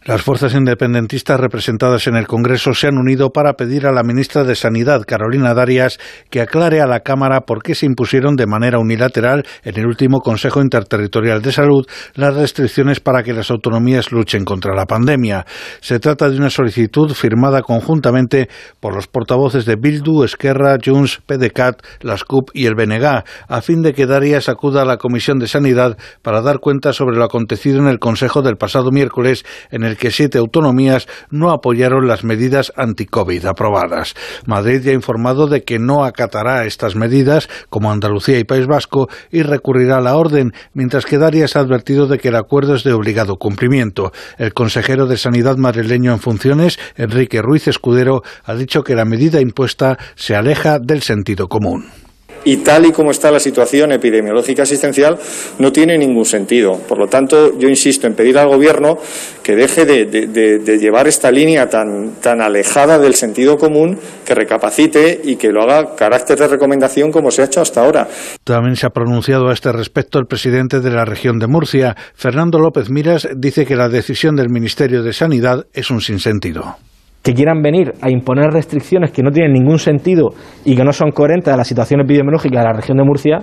Las 0.05 0.23
fuerzas 0.23 0.53
independentistas 0.55 1.39
representadas 1.39 2.09
en 2.09 2.17
el 2.17 2.27
Congreso 2.27 2.75
se 2.75 2.89
han 2.89 2.99
unido 2.99 3.31
para 3.31 3.53
pedir 3.53 3.87
a 3.87 3.93
la 3.93 4.03
ministra 4.03 4.43
de 4.43 4.57
Sanidad, 4.57 5.05
Carolina 5.07 5.55
Darias, 5.55 6.01
que 6.29 6.41
aclare 6.41 6.81
a 6.81 6.89
la 6.89 7.01
Cámara 7.01 7.43
por 7.43 7.63
qué 7.63 7.77
se 7.77 7.87
impusieron 7.87 8.35
de 8.35 8.49
manera 8.49 8.81
unilateral 8.81 9.45
en 9.63 9.79
el 9.79 9.87
último 9.87 10.19
Consejo 10.19 10.61
Interterritorial 10.61 11.41
de 11.41 11.53
Salud 11.53 11.87
las 12.15 12.35
restricciones 12.35 12.99
para 12.99 13.23
que 13.23 13.33
las 13.33 13.53
autonomías 13.53 14.11
luchen 14.11 14.45
contra 14.45 14.75
la 14.75 14.87
pandemia. 14.87 15.47
Se 15.81 16.01
trata 16.01 16.29
de 16.29 16.37
una 16.37 16.51
solicitud 16.51 17.13
firmada 17.13 17.63
conjuntamente 17.63 18.49
por 18.81 18.97
los 18.97 19.07
portavoces 19.07 19.67
de 19.67 19.77
Bildu, 19.77 20.25
Esquerra, 20.25 20.79
Junts, 20.85 21.21
PDCAT, 21.27 21.81
las 22.01 22.25
CUP 22.25 22.51
y 22.55 22.67
el 22.67 22.75
BNG, 22.75 23.23
a 23.47 23.61
fin 23.61 23.83
de 23.83 23.93
que 23.93 24.07
Darias 24.07 24.49
acuda 24.49 24.83
a 24.83 24.85
la 24.85 24.97
Comisión 24.97 25.39
de 25.39 25.47
Sanidad 25.47 25.97
para 26.23 26.43
dar 26.43 26.59
cuenta 26.59 26.93
sobre 26.93 27.17
lo 27.17 27.23
acontecido 27.23 27.79
en 27.79 27.87
el 27.87 28.01
Consejo 28.01 28.43
del 28.43 28.57
pasado 28.57 28.91
miércoles 28.91 29.45
en 29.71 29.85
el 29.85 29.92
que 29.97 30.11
siete 30.11 30.39
autonomías 30.39 31.07
no 31.31 31.51
apoyaron 31.51 32.07
las 32.07 32.25
medidas 32.25 32.73
anti-COVID 32.77 33.47
aprobadas. 33.47 34.15
Madrid 34.47 34.83
ya 34.83 34.91
ha 34.93 34.95
informado 34.95 35.47
de 35.47 35.65
que 35.65 35.79
no 35.79 36.05
acatará 36.05 36.65
estas 36.65 36.97
medidas, 36.97 37.49
como 37.69 37.91
Andalucía 37.91 38.39
y 38.39 38.45
País 38.45 38.67
Vasco, 38.67 39.09
y 39.31 39.43
recurrirá 39.43 39.99
a 39.99 40.01
la 40.01 40.17
orden, 40.17 40.53
mientras 40.75 41.07
que 41.07 41.19
Darias 41.19 41.57
ha 41.57 41.61
advertido 41.61 42.07
de 42.07 42.19
que 42.19 42.29
el 42.29 42.37
acuerdo 42.37 42.75
es 42.75 42.85
de 42.85 42.93
obligado 42.93 43.37
cumplimiento. 43.37 44.13
El 44.39 44.55
consejero 44.55 45.07
de 45.07 45.17
Sanidad 45.17 45.57
madrileño 45.57 46.13
en 46.13 46.19
funciones, 46.19 46.79
Enrique 46.97 47.43
Ruiz 47.43 47.69
Escudero, 47.69 48.23
ha 48.45 48.55
dicho 48.55 48.83
que 48.83 48.95
la 48.95 49.05
medida 49.05 49.41
impuesta 49.41 49.99
se 50.15 50.35
aleja 50.35 50.79
del 50.79 51.03
sentido 51.03 51.49
común 51.49 52.02
y 52.45 52.59
tal 52.59 52.87
y 52.87 52.93
como 52.93 53.11
está 53.11 53.31
la 53.31 53.41
situación 53.41 53.93
epidemiológica 53.93 54.63
asistencial 54.63 55.19
no 55.59 55.73
tiene 55.73 55.99
ningún 55.99 56.25
sentido. 56.25 56.79
Por 56.89 56.99
lo 56.99 57.07
tanto, 57.07 57.59
yo 57.59 57.69
insisto 57.69 58.07
en 58.07 58.15
pedir 58.15 58.39
al 58.39 58.49
Gobierno 58.49 58.99
que 59.43 59.55
deje 59.57 59.85
de, 59.85 60.79
llevar 60.79 61.09
esta 61.09 61.31
línea 61.31 61.69
tan, 61.69 62.15
tan 62.21 62.41
alejada 62.41 62.99
del 62.99 63.15
sentido 63.15 63.57
común, 63.57 63.99
que 64.25 64.35
recapacite 64.35 65.21
y 65.25 65.37
que 65.37 65.51
lo 65.51 65.63
haga 65.63 65.95
carácter 65.95 66.39
de 66.39 66.49
recomendación 66.49 67.11
como 67.11 67.31
se 67.31 67.43
ha 67.43 67.45
hecho 67.47 67.61
hasta 67.61 67.85
ahora. 67.85 68.09
También 68.45 68.77
se 68.77 68.87
ha 68.87 68.91
pronunciado 68.91 69.49
a 69.49 69.53
este 69.53 69.73
respecto 69.73 70.19
el 70.19 70.27
presidente 70.27 70.81
de 70.81 70.91
la 70.91 71.05
región 71.05 71.39
de 71.39 71.47
Murcia. 71.47 71.97
Fernando 72.15 72.59
López 72.59 72.91
Miras 72.91 73.29
dice 73.37 73.67
que 73.67 73.77
la 73.77 73.89
decisión 73.89 74.37
del 74.37 74.49
Ministerio 74.49 75.03
de 75.03 75.13
Sanidad 75.13 75.67
es 75.73 75.91
un 75.91 76.01
sinsentido 76.01 76.77
que 77.23 77.35
quieran 77.35 77.63
venir 77.63 77.93
a 78.01 78.11
imponer 78.11 78.51
restricciones 78.51 79.13
que 79.13 79.23
no 79.23 79.31
tienen 79.31 79.53
ningún 79.53 79.79
sentido 79.79 80.31
y 80.65 80.75
que 80.75 80.85
no 80.85 80.93
son 80.93 81.13
coherentes 81.13 81.53
a 81.53 81.57
la 81.57 81.65
situación 81.65 82.01
epidemiológica 82.01 82.59
de 82.59 82.65
la 82.65 82.73
región 82.73 82.99
de 82.99 83.05
Murcia, 83.05 83.39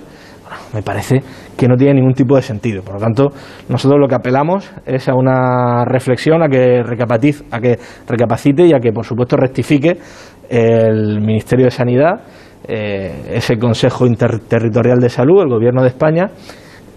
me 0.74 0.82
parece 0.82 1.20
que 1.56 1.66
no 1.66 1.76
tiene 1.76 1.94
ningún 1.94 2.12
tipo 2.12 2.36
de 2.36 2.42
sentido. 2.42 2.82
Por 2.82 2.94
lo 2.94 3.00
tanto, 3.00 3.28
nosotros 3.68 4.00
lo 4.00 4.08
que 4.08 4.16
apelamos 4.16 4.70
es 4.84 5.08
a 5.08 5.14
una 5.14 5.84
reflexión, 5.84 6.42
a 6.42 6.48
que, 6.48 6.82
recapacite, 6.82 7.44
a 7.50 7.60
que 7.60 7.78
recapacite 8.06 8.66
y 8.66 8.74
a 8.74 8.80
que, 8.80 8.92
por 8.92 9.04
supuesto, 9.04 9.36
rectifique 9.36 9.96
el 10.48 11.20
Ministerio 11.20 11.66
de 11.66 11.70
Sanidad, 11.70 12.20
eh, 12.66 13.32
ese 13.32 13.56
Consejo 13.58 14.06
Interterritorial 14.06 14.98
de 14.98 15.08
Salud, 15.08 15.42
el 15.42 15.48
Gobierno 15.48 15.82
de 15.82 15.88
España, 15.88 16.30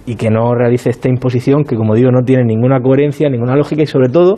y 0.06 0.16
que 0.16 0.30
no 0.30 0.54
realice 0.54 0.90
esta 0.90 1.08
imposición 1.08 1.64
que, 1.64 1.76
como 1.76 1.96
digo, 1.96 2.12
no 2.12 2.24
tiene 2.26 2.44
ninguna 2.44 2.82
coherencia, 2.82 3.30
ninguna 3.30 3.56
lógica 3.56 3.84
y, 3.84 3.88
sobre 3.88 4.10
todo, 4.10 4.36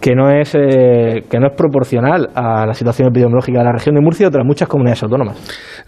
que 0.00 0.14
no 0.14 0.30
es 0.30 0.54
eh, 0.54 1.24
que 1.28 1.38
no 1.38 1.48
es 1.48 1.56
proporcional 1.56 2.30
a 2.34 2.66
la 2.66 2.74
situación 2.74 3.08
epidemiológica 3.08 3.58
de 3.58 3.64
la 3.64 3.72
región 3.72 3.94
de 3.94 4.00
Murcia 4.00 4.24
y 4.24 4.26
otras 4.28 4.46
muchas 4.46 4.68
comunidades 4.68 5.02
autónomas. 5.02 5.36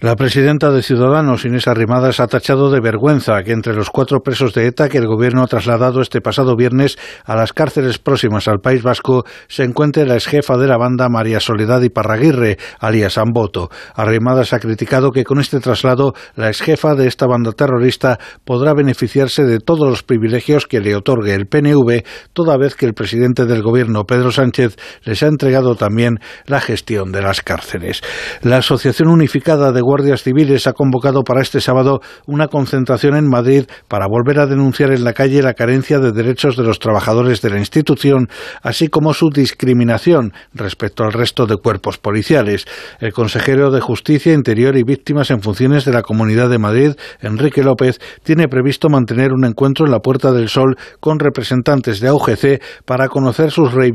La 0.01 0.17
presidenta 0.17 0.71
de 0.71 0.83
Ciudadanos, 0.83 1.45
Inés 1.45 1.69
Arrimadas, 1.69 2.21
ha 2.21 2.27
tachado 2.27 2.71
de 2.71 2.81
vergüenza 2.81 3.43
que 3.43 3.53
entre 3.53 3.75
los 3.75 3.91
cuatro 3.91 4.21
presos 4.21 4.53
de 4.55 4.67
ETA 4.67 4.89
que 4.89 4.99
el 4.99 5.07
gobierno 5.07 5.43
ha 5.43 5.47
trasladado 5.47 6.01
este 6.01 6.21
pasado 6.21 6.57
viernes 6.57 6.99
a 7.25 7.37
las 7.37 7.53
cárceles 7.53 7.99
próximas 7.99 8.49
al 8.49 8.61
País 8.61 8.83
Vasco 8.83 9.25
se 9.49 9.65
encuentre 9.65 10.07
la 10.07 10.15
exjefa 10.15 10.57
de 10.57 10.67
la 10.67 10.77
banda 10.77 11.09
María 11.09 11.41
Soledad 11.41 11.83
y 11.83 11.89
Parraguirre, 11.89 12.59
alias 12.81 13.19
Amboto. 13.19 13.71
Arrimadas 13.95 14.53
ha 14.53 14.61
criticado 14.61 15.11
que 15.11 15.25
con 15.25 15.41
este 15.41 15.61
traslado 15.61 16.15
la 16.35 16.49
exjefa 16.49 16.95
de 16.95 17.07
esta 17.07 17.27
banda 17.27 17.53
terrorista 17.53 18.19
podrá 18.45 18.75
beneficiarse 18.75 19.45
de 19.45 19.59
todos 19.59 19.89
los 19.89 20.03
privilegios 20.03 20.67
que 20.67 20.81
le 20.81 20.95
otorgue 20.97 21.35
el 21.35 21.47
PNV, 21.47 22.03
toda 22.33 22.57
vez 22.57 22.75
que 22.75 22.87
el 22.87 22.95
presidente 22.95 23.47
del 23.47 23.63
gobierno 23.63 24.02
Pedro 24.05 24.33
Sánchez 24.33 24.77
les 25.05 25.23
ha 25.23 25.27
entregado 25.27 25.75
también 25.75 26.19
la 26.47 26.61
gestión 26.61 27.13
de 27.13 27.23
las 27.23 27.43
cárceles. 27.43 28.03
La 28.43 28.59
Asociación 28.59 29.09
Unificada 29.09 29.73
de 29.73 29.81
Guardias 29.81 30.23
Civiles 30.23 30.67
ha 30.67 30.73
convocado 30.73 31.23
para 31.23 31.43
este 31.43 31.61
sábado 31.61 32.01
una 32.27 32.49
concentración 32.49 33.17
en 33.17 33.29
Madrid 33.29 33.65
para 33.89 34.07
volver 34.07 34.41
a 34.41 34.47
denunciar 34.47 34.93
en 34.93 35.05
la 35.05 35.13
calle 35.13 35.43
la 35.43 35.55
carencia 35.55 35.99
de 35.99 36.13
derechos 36.13 36.57
de 36.57 36.65
los 36.65 36.79
trabajadores 36.79 37.43
de 37.43 37.51
la 37.51 37.59
institución, 37.59 38.29
así 38.63 38.89
como 38.89 39.15
su 39.15 39.31
discriminación 39.31 40.33
respecto 40.55 41.05
al 41.05 41.13
resto 41.13 41.47
de 41.47 41.57
cuerpos 41.57 41.99
policiales. 41.99 42.67
El 43.01 43.13
consejero 43.13 43.71
de 43.71 43.81
Justicia, 43.81 44.33
Interior 44.33 44.77
y 44.77 44.83
Víctimas 44.83 45.31
en 45.31 45.43
Funciones 45.43 45.85
de 45.85 45.93
la 45.93 46.03
Comunidad 46.03 46.49
de 46.49 46.59
Madrid, 46.59 46.93
Enrique 47.21 47.63
López, 47.63 48.01
tiene 48.23 48.49
previsto 48.49 48.89
mantener 48.89 49.33
un 49.33 49.45
encuentro 49.45 49.87
en 49.87 49.93
la 49.93 50.01
Puerta 50.01 50.33
del 50.33 50.49
Sol 50.49 50.77
con 51.01 51.19
representantes 51.19 52.01
de 52.01 52.09
AUGC 52.09 52.63
para 52.85 53.09
conocer 53.09 53.51
sus 53.51 53.73
reivindicaciones 53.73 53.92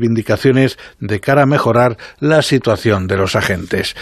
de 1.00 1.20
cara 1.20 1.42
a 1.42 1.46
mejorar 1.46 1.96
la 2.20 2.42
situación 2.42 3.06
de 3.06 3.16
los 3.16 3.36
agentes. 3.36 3.94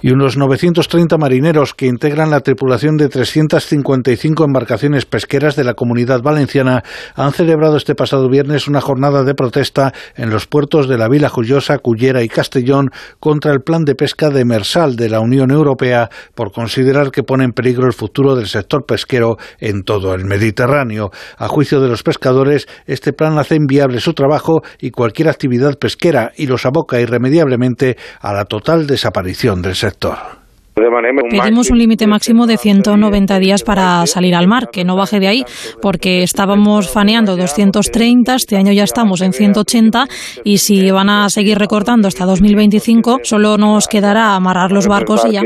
Y 0.00 0.10
unos 0.10 0.36
930 0.36 1.16
marineros 1.18 1.74
que 1.74 1.86
integran 1.86 2.30
la 2.30 2.40
tripulación 2.40 2.96
de 2.96 3.08
355 3.08 4.44
embarcaciones 4.44 5.06
pesqueras 5.06 5.56
de 5.56 5.64
la 5.64 5.74
comunidad 5.74 6.22
valenciana 6.22 6.82
han 7.14 7.32
celebrado 7.32 7.76
este 7.76 7.94
pasado 7.94 8.28
viernes 8.28 8.68
una 8.68 8.80
jornada 8.80 9.24
de 9.24 9.34
protesta 9.34 9.92
en 10.16 10.30
los 10.30 10.46
puertos 10.46 10.88
de 10.88 10.98
la 10.98 11.08
Vila 11.08 11.28
Joyosa, 11.28 11.78
Cullera 11.78 12.22
y 12.22 12.28
Castellón 12.28 12.90
contra 13.20 13.52
el 13.52 13.60
plan 13.60 13.84
de 13.84 13.94
pesca 13.94 14.30
demersal 14.30 14.96
de 14.96 15.08
la 15.08 15.20
Unión 15.20 15.50
Europea 15.50 16.08
por 16.34 16.52
considerar 16.52 17.10
que 17.10 17.22
pone 17.22 17.44
en 17.44 17.52
peligro 17.52 17.86
el 17.86 17.92
futuro 17.92 18.34
del 18.34 18.46
sector 18.46 18.84
pesquero 18.86 19.36
en 19.58 19.82
todo 19.82 20.14
el 20.14 20.24
Mediterráneo. 20.24 21.10
A 21.36 21.48
juicio 21.48 21.80
de 21.80 21.88
los 21.88 22.02
pescadores, 22.02 22.66
este 22.86 23.12
plan 23.12 23.38
hace 23.38 23.56
inviable 23.56 24.00
su 24.00 24.12
trabajo 24.12 24.62
y 24.80 24.90
cualquier 24.90 25.28
actividad 25.32 25.78
pesquera 25.78 26.30
y 26.36 26.46
los 26.46 26.64
aboca 26.64 27.00
irremediablemente 27.00 27.96
a 28.20 28.32
la 28.32 28.44
total 28.44 28.86
desaparición 28.86 29.60
del 29.62 29.74
sector. 29.74 30.42
Pedimos 30.74 31.70
un 31.70 31.78
límite 31.78 32.06
máximo 32.06 32.46
de 32.46 32.56
190 32.56 33.38
días 33.38 33.62
para 33.62 34.06
salir 34.06 34.34
al 34.34 34.48
mar, 34.48 34.68
que 34.72 34.84
no 34.84 34.96
baje 34.96 35.20
de 35.20 35.28
ahí, 35.28 35.44
porque 35.82 36.22
estábamos 36.22 36.90
faneando 36.90 37.36
230, 37.36 38.34
este 38.34 38.56
año 38.56 38.72
ya 38.72 38.84
estamos 38.84 39.20
en 39.20 39.34
180 39.34 40.06
y 40.44 40.58
si 40.58 40.90
van 40.90 41.10
a 41.10 41.28
seguir 41.28 41.58
recortando 41.58 42.08
hasta 42.08 42.24
2025, 42.24 43.20
solo 43.22 43.58
nos 43.58 43.86
quedará 43.86 44.34
amarrar 44.34 44.72
los 44.72 44.86
barcos 44.86 45.26
y 45.26 45.32
ya 45.32 45.42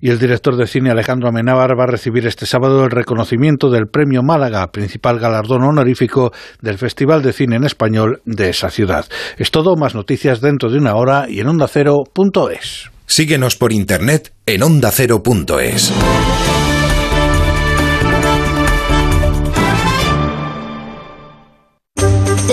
y 0.00 0.10
el 0.10 0.18
director 0.18 0.56
de 0.56 0.66
cine 0.66 0.90
Alejandro 0.90 1.28
Amenábar 1.28 1.78
va 1.78 1.84
a 1.84 1.88
recibir 1.88 2.26
este 2.26 2.46
sábado 2.46 2.84
el 2.84 2.90
reconocimiento 2.90 3.70
del 3.70 3.86
Premio 3.86 4.22
Málaga, 4.22 4.66
principal 4.72 5.18
galardón 5.18 5.62
honorífico 5.62 6.32
del 6.60 6.78
Festival 6.78 7.22
de 7.22 7.32
Cine 7.32 7.56
en 7.56 7.64
Español 7.64 8.22
de 8.24 8.48
esa 8.50 8.70
ciudad. 8.70 9.06
Es 9.36 9.50
todo, 9.50 9.76
más 9.76 9.94
noticias 9.94 10.40
dentro 10.40 10.70
de 10.70 10.78
una 10.78 10.94
hora 10.94 11.26
y 11.28 11.40
en 11.40 11.48
ondacero.es. 11.48 12.90
Síguenos 13.06 13.56
por 13.56 13.72
internet 13.72 14.32
en 14.46 14.62
ondacero.es. 14.62 15.92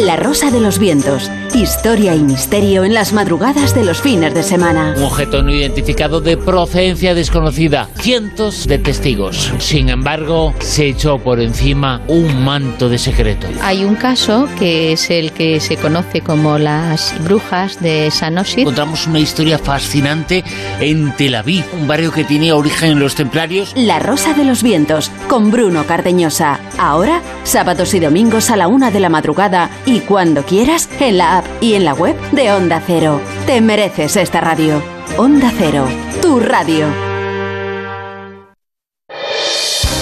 La 0.02 0.16
Rosa 0.16 0.52
de 0.52 0.60
los 0.60 0.78
Vientos. 0.78 1.32
Historia 1.56 2.14
y 2.14 2.20
misterio 2.20 2.84
en 2.84 2.94
las 2.94 3.14
madrugadas 3.14 3.74
de 3.74 3.84
los 3.84 4.00
fines 4.00 4.32
de 4.34 4.44
semana. 4.44 4.94
Un 4.96 5.04
objeto 5.04 5.42
no 5.42 5.52
identificado 5.52 6.22
de 6.22 6.38
procedencia 6.38 7.16
desconocida. 7.16 7.90
Cientos 8.00 8.68
de 8.68 8.78
testigos. 8.78 9.52
Sin 9.58 9.90
embargo, 9.90 10.54
se 10.60 10.90
echó 10.90 11.18
por 11.18 11.40
encima 11.40 12.02
un 12.08 12.44
manto 12.44 12.90
de 12.90 13.00
secreto. 13.00 13.48
Hay 13.64 13.86
un 13.86 13.96
caso 13.96 14.48
que 14.60 14.92
es 14.92 15.10
el 15.10 15.32
que 15.32 15.60
se 15.60 15.78
conoce 15.78 16.22
como 16.22 16.60
las 16.60 17.16
brujas 17.24 17.82
de 17.82 18.12
Sanosir. 18.12 18.60
Encontramos 18.60 19.08
una 19.08 19.20
historia 19.20 19.58
fascinante 19.58 20.44
en 20.80 21.16
Tel 21.16 21.34
Aviv, 21.34 21.64
un 21.74 21.88
barrio 21.88 22.12
que 22.12 22.24
tenía 22.24 22.56
origen 22.56 22.92
en 22.92 23.00
los 23.00 23.16
templarios. 23.16 23.74
La 23.76 23.98
Rosa 23.98 24.34
de 24.34 24.44
los 24.44 24.62
Vientos, 24.62 25.10
con 25.28 25.50
Bruno 25.50 25.88
Cardeñosa. 25.88 26.60
Ahora, 26.78 27.22
sábados 27.46 27.96
y 27.96 28.00
domingos 28.00 28.52
a 28.52 28.58
la 28.58 28.68
una 28.68 28.92
de 28.92 29.00
la 29.00 29.10
madrugada 29.10 29.72
y 29.88 30.02
cuando 30.02 30.44
quieras 30.44 30.90
en 31.00 31.18
la 31.18 31.40
app 31.40 31.46
y 31.62 31.74
en 31.74 31.86
la 31.86 31.94
web 31.94 32.16
de 32.32 32.52
Onda 32.52 32.84
Cero. 32.86 33.22
Te 33.48 33.62
mereces 33.62 34.18
esta 34.18 34.42
radio. 34.42 34.84
Onda 35.18 35.52
Cero, 35.58 35.88
tu 36.22 36.40
radio. 36.40 36.86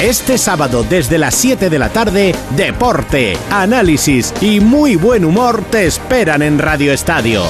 Este 0.02 0.38
sábado 0.38 0.84
desde 0.84 1.18
las 1.18 1.36
7 1.36 1.70
de 1.70 1.80
la 1.80 1.90
tarde, 1.90 2.36
deporte, 2.58 3.38
análisis 3.50 4.34
y 4.42 4.60
muy 4.60 4.98
buen 4.98 5.24
humor 5.24 5.64
te 5.72 5.86
esperan 5.86 6.42
en 6.42 6.60
Radio 6.60 6.92
Estadio. 6.92 7.46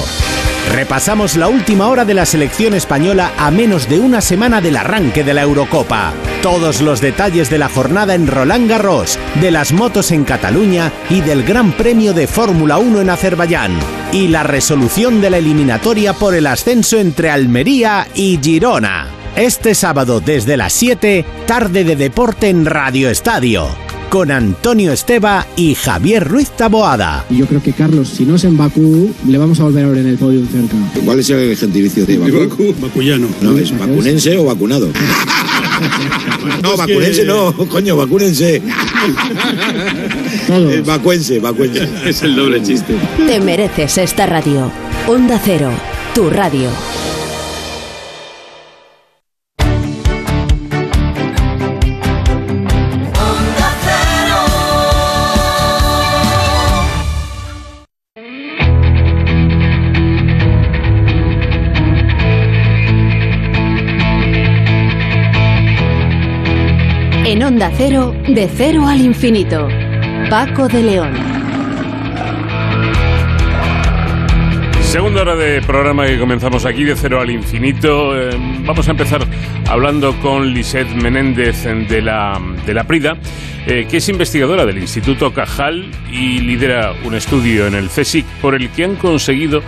Repasamos 0.72 1.36
la 1.36 1.48
última 1.48 1.88
hora 1.88 2.04
de 2.04 2.14
la 2.14 2.26
selección 2.26 2.74
española 2.74 3.32
a 3.38 3.50
menos 3.50 3.88
de 3.88 3.98
una 3.98 4.20
semana 4.20 4.60
del 4.60 4.76
arranque 4.76 5.24
de 5.24 5.32
la 5.32 5.42
Eurocopa. 5.42 6.12
Todos 6.42 6.80
los 6.80 7.00
detalles 7.00 7.48
de 7.50 7.58
la 7.58 7.68
jornada 7.68 8.14
en 8.14 8.26
Roland 8.26 8.68
Garros, 8.68 9.18
de 9.40 9.50
las 9.50 9.72
motos 9.72 10.10
en 10.10 10.24
Cataluña 10.24 10.92
y 11.08 11.20
del 11.20 11.44
Gran 11.44 11.72
Premio 11.72 12.12
de 12.12 12.26
Fórmula 12.26 12.78
1 12.78 13.00
en 13.00 13.10
Azerbaiyán. 13.10 13.78
Y 14.12 14.28
la 14.28 14.42
resolución 14.42 15.20
de 15.20 15.30
la 15.30 15.38
eliminatoria 15.38 16.12
por 16.12 16.34
el 16.34 16.46
ascenso 16.46 16.98
entre 16.98 17.30
Almería 17.30 18.08
y 18.14 18.38
Girona. 18.42 19.08
Este 19.36 19.74
sábado 19.74 20.20
desde 20.20 20.56
las 20.56 20.72
7, 20.72 21.24
tarde 21.46 21.84
de 21.84 21.96
deporte 21.96 22.48
en 22.48 22.66
Radio 22.66 23.10
Estadio 23.10 23.85
con 24.08 24.30
Antonio 24.30 24.92
Esteba 24.92 25.46
y 25.56 25.74
Javier 25.74 26.26
Ruiz 26.26 26.50
Taboada. 26.50 27.24
Y 27.30 27.38
yo 27.38 27.46
creo 27.46 27.62
que 27.62 27.72
Carlos, 27.72 28.08
si 28.08 28.24
no 28.24 28.36
es 28.36 28.44
en 28.44 28.56
Bakú, 28.56 29.12
le 29.26 29.38
vamos 29.38 29.60
a 29.60 29.64
volver 29.64 29.84
a 29.84 29.88
ver 29.88 29.98
en 29.98 30.08
el 30.08 30.18
podio 30.18 30.40
cerca. 30.46 30.76
¿Cuál 31.04 31.20
es 31.20 31.30
el 31.30 31.56
gentilicio 31.56 32.06
de 32.06 32.18
Bakú? 32.18 32.32
De 32.32 32.46
Bakú, 32.46 32.74
bakuyano. 32.80 33.28
No, 33.40 33.56
es 33.58 33.76
vacunense 33.76 34.36
o 34.36 34.44
vacunado. 34.44 34.88
no, 36.62 36.76
vacunense 36.76 37.24
no, 37.24 37.52
coño, 37.68 37.96
vacúnense. 37.96 38.62
Todos. 40.46 40.86
Vacuense, 40.86 41.38
vacuense. 41.38 41.88
Es 42.04 42.22
el 42.22 42.36
doble 42.36 42.62
chiste. 42.62 42.94
Te 43.26 43.40
mereces 43.40 43.98
esta 43.98 44.26
radio. 44.26 44.70
Onda 45.06 45.40
Cero, 45.44 45.70
tu 46.14 46.30
radio. 46.30 46.70
Onda 67.56 67.72
Cero, 67.74 68.14
de 68.28 68.50
cero 68.54 68.86
al 68.86 69.00
infinito. 69.00 69.66
Paco 70.28 70.68
de 70.68 70.82
León. 70.82 71.14
Segunda 74.82 75.22
hora 75.22 75.36
de 75.36 75.62
programa 75.62 76.04
que 76.06 76.18
comenzamos 76.18 76.66
aquí 76.66 76.84
de 76.84 76.94
cero 76.94 77.18
al 77.18 77.30
infinito. 77.30 78.14
Eh, 78.14 78.28
vamos 78.66 78.86
a 78.88 78.90
empezar 78.90 79.26
hablando 79.70 80.14
con 80.20 80.52
Lisette 80.52 80.90
Menéndez 80.96 81.64
de 81.88 82.02
la, 82.02 82.38
de 82.66 82.74
la 82.74 82.84
Prida, 82.84 83.16
eh, 83.66 83.86
que 83.90 83.96
es 83.96 84.08
investigadora 84.08 84.64
del 84.64 84.78
Instituto 84.78 85.32
Cajal 85.32 85.90
y 86.10 86.38
lidera 86.38 86.92
un 87.04 87.14
estudio 87.14 87.66
en 87.66 87.74
el 87.74 87.88
CSIC 87.88 88.24
por 88.40 88.54
el 88.54 88.70
que 88.70 88.84
han 88.84 88.94
conseguido 88.94 89.60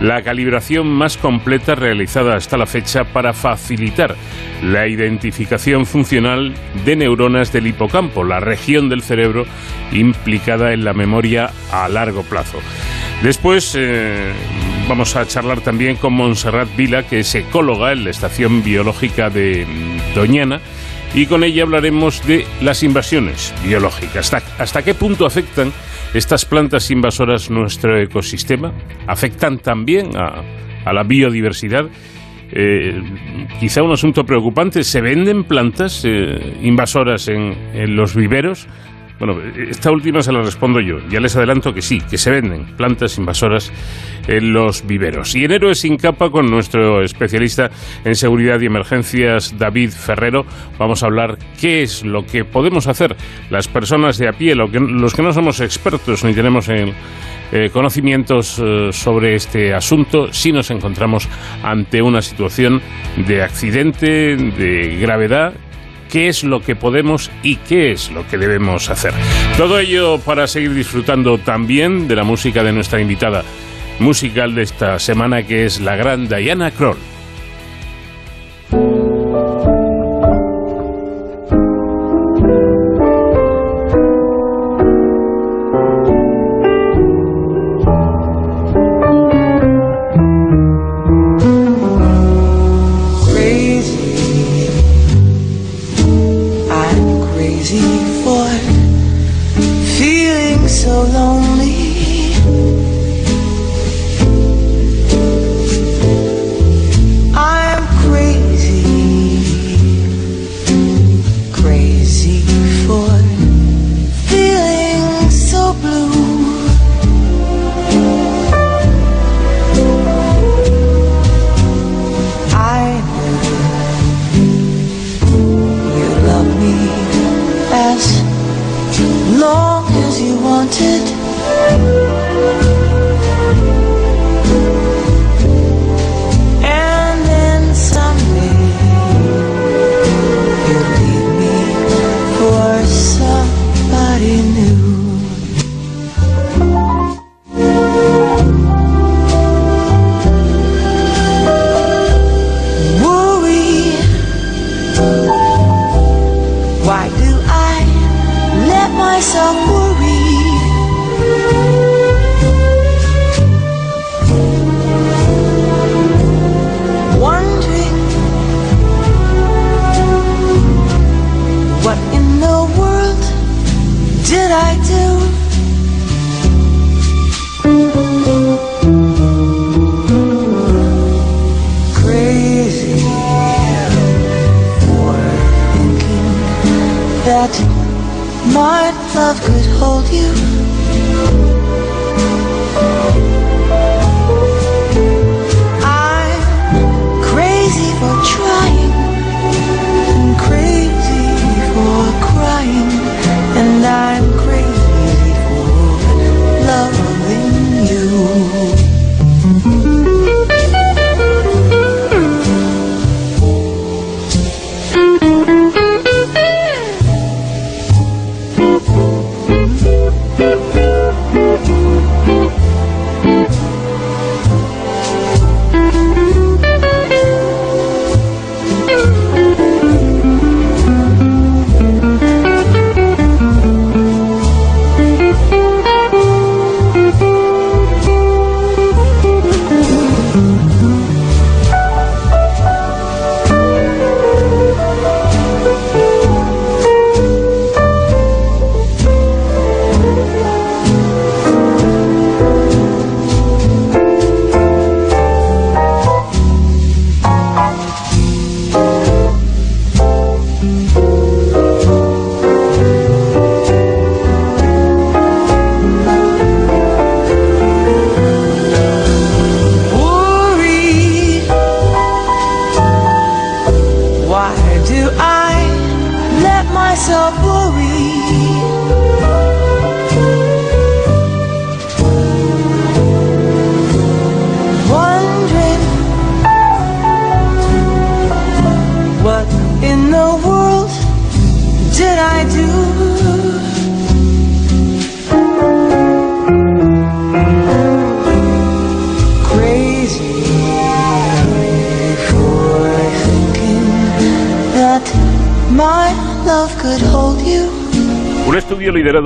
la 0.00 0.22
calibración 0.22 0.88
más 0.88 1.16
completa 1.16 1.76
realizada 1.76 2.34
hasta 2.34 2.56
la 2.56 2.66
fecha 2.66 3.04
para 3.04 3.32
facilitar 3.32 4.16
la 4.62 4.88
identificación 4.88 5.86
funcional 5.86 6.52
de 6.84 6.96
neuronas 6.96 7.52
del 7.52 7.68
hipocampo, 7.68 8.24
la 8.24 8.40
región 8.40 8.88
del 8.88 9.02
cerebro 9.02 9.46
implicada 9.92 10.72
en 10.72 10.84
la 10.84 10.92
memoria 10.92 11.50
a 11.70 11.88
largo 11.88 12.22
plazo. 12.24 12.58
Después 13.22 13.74
eh, 13.78 14.32
vamos 14.88 15.14
a 15.16 15.26
charlar 15.26 15.60
también 15.60 15.96
con 15.96 16.14
Montserrat 16.14 16.68
Vila, 16.76 17.04
que 17.04 17.20
es 17.20 17.34
ecóloga 17.34 17.92
en 17.92 18.04
la 18.04 18.10
Estación 18.10 18.62
Biológica 18.62 19.30
de 19.30 19.66
Doñana, 20.14 20.60
y 21.14 21.26
con 21.26 21.44
ella 21.44 21.62
hablaremos 21.62 22.26
de 22.26 22.44
las 22.60 22.82
invasiones 22.82 23.54
biológicas. 23.64 24.34
¿Hasta, 24.58 24.82
qué 24.82 24.94
punto 24.94 25.26
afectan 25.26 25.72
estas 26.12 26.44
plantas 26.44 26.90
invasoras 26.90 27.50
nuestro 27.50 28.00
ecosistema? 28.00 28.72
¿Afectan 29.06 29.58
también 29.58 30.16
a, 30.16 30.42
a 30.84 30.92
la 30.92 31.04
biodiversidad? 31.04 31.86
Eh, 32.50 33.00
quizá 33.60 33.82
un 33.82 33.92
asunto 33.92 34.24
preocupante. 34.24 34.82
¿Se 34.82 35.00
venden 35.00 35.44
plantas 35.44 36.04
eh, 36.04 36.56
invasoras 36.62 37.28
en, 37.28 37.54
en 37.74 37.96
los 37.96 38.14
viveros? 38.14 38.66
Bueno, 39.24 39.40
esta 39.70 39.90
última 39.90 40.20
se 40.20 40.32
la 40.32 40.42
respondo 40.42 40.80
yo. 40.80 40.98
Ya 41.08 41.18
les 41.18 41.34
adelanto 41.34 41.72
que 41.72 41.80
sí, 41.80 41.98
que 41.98 42.18
se 42.18 42.30
venden 42.30 42.76
plantas 42.76 43.16
invasoras 43.16 43.72
en 44.28 44.52
los 44.52 44.86
viveros. 44.86 45.34
Y 45.34 45.46
en 45.46 45.52
Héroes 45.52 45.78
sin 45.78 45.96
capa, 45.96 46.28
con 46.28 46.50
nuestro 46.50 47.02
especialista 47.02 47.70
en 48.04 48.16
seguridad 48.16 48.60
y 48.60 48.66
emergencias, 48.66 49.56
David 49.58 49.92
Ferrero, 49.92 50.44
vamos 50.78 51.02
a 51.02 51.06
hablar 51.06 51.38
qué 51.58 51.82
es 51.82 52.04
lo 52.04 52.26
que 52.26 52.44
podemos 52.44 52.86
hacer 52.86 53.16
las 53.48 53.66
personas 53.66 54.18
de 54.18 54.28
a 54.28 54.32
pie, 54.32 54.54
los 54.54 55.14
que 55.14 55.22
no 55.22 55.32
somos 55.32 55.58
expertos 55.60 56.22
ni 56.22 56.34
tenemos 56.34 56.68
en, 56.68 56.92
eh, 57.52 57.70
conocimientos 57.70 58.58
eh, 58.58 58.88
sobre 58.90 59.36
este 59.36 59.72
asunto 59.74 60.32
si 60.32 60.50
nos 60.50 60.70
encontramos 60.70 61.28
ante 61.62 62.02
una 62.02 62.20
situación 62.20 62.82
de 63.28 63.42
accidente, 63.42 64.36
de 64.36 64.96
gravedad 65.00 65.54
qué 66.14 66.28
es 66.28 66.44
lo 66.44 66.60
que 66.60 66.76
podemos 66.76 67.28
y 67.42 67.56
qué 67.56 67.90
es 67.90 68.12
lo 68.12 68.24
que 68.28 68.38
debemos 68.38 68.88
hacer. 68.88 69.12
Todo 69.56 69.80
ello 69.80 70.20
para 70.20 70.46
seguir 70.46 70.72
disfrutando 70.72 71.38
también 71.38 72.06
de 72.06 72.14
la 72.14 72.22
música 72.22 72.62
de 72.62 72.72
nuestra 72.72 73.00
invitada 73.00 73.42
musical 73.98 74.54
de 74.54 74.62
esta 74.62 75.00
semana, 75.00 75.42
que 75.42 75.64
es 75.64 75.80
la 75.80 75.96
gran 75.96 76.28
Diana 76.28 76.70
Kroll. 76.70 77.13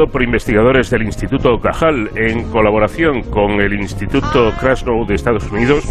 Por 0.07 0.23
investigadores 0.23 0.91
del 0.91 1.03
Instituto 1.03 1.59
Cajal 1.59 2.11
en 2.15 2.51
colaboración 2.51 3.23
con 3.23 3.61
el 3.61 3.75
Instituto 3.75 4.53
Krasnow 4.61 5.05
de 5.07 5.15
Estados 5.15 5.51
Unidos 5.51 5.85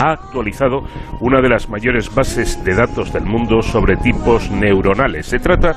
ha 0.00 0.12
actualizado 0.12 0.84
una 1.20 1.40
de 1.40 1.48
las 1.48 1.68
mayores 1.68 2.14
bases 2.14 2.62
de 2.64 2.74
datos 2.74 3.12
del 3.12 3.24
mundo 3.24 3.62
sobre 3.62 3.96
tipos 3.96 4.50
neuronales. 4.50 5.26
Se 5.26 5.38
trata 5.38 5.74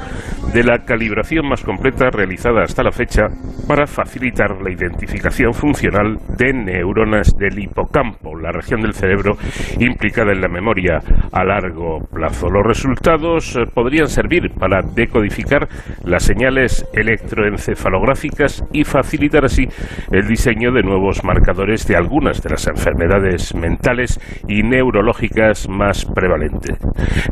de 0.53 0.63
la 0.63 0.86
calibración 0.86 1.47
más 1.47 1.63
completa 1.63 2.09
realizada 2.09 2.63
hasta 2.63 2.84
la 2.84 2.91
fecha 2.91 3.24
para 3.68 3.88
facilitar 3.88 4.61
la 4.61 4.72
identificación 4.72 5.53
funcional 5.53 6.18
de 6.38 6.53
neuronas 6.53 7.36
del 7.38 7.59
hipocampo, 7.59 8.24
la 8.46 8.52
región 8.52 8.82
del 8.82 8.93
cerebro 8.93 9.38
implicada 9.80 10.32
en 10.32 10.41
la 10.41 10.48
memoria 10.48 11.00
a 11.32 11.43
largo 11.43 12.00
plazo. 12.14 12.48
Los 12.50 12.64
resultados 12.64 13.56
eh, 13.56 13.66
podrían 13.74 14.08
servir 14.08 14.52
para 14.52 14.82
decodificar 14.82 15.68
las 16.04 16.24
señales 16.24 16.88
electroencefalográficas 16.93 18.64
y 18.72 18.84
facilitar 18.84 19.46
así 19.46 19.68
el 20.12 20.28
diseño 20.28 20.72
de 20.72 20.84
nuevos 20.84 21.24
marcadores 21.24 21.88
de 21.88 21.96
algunas 21.96 22.43
de 22.43 22.52
las 22.52 22.68
enfermedades 22.68 23.56
mentales 23.56 24.20
y 24.48 24.62
neurológicas 24.62 25.68
más 25.68 26.06
prevalentes. 26.06 26.78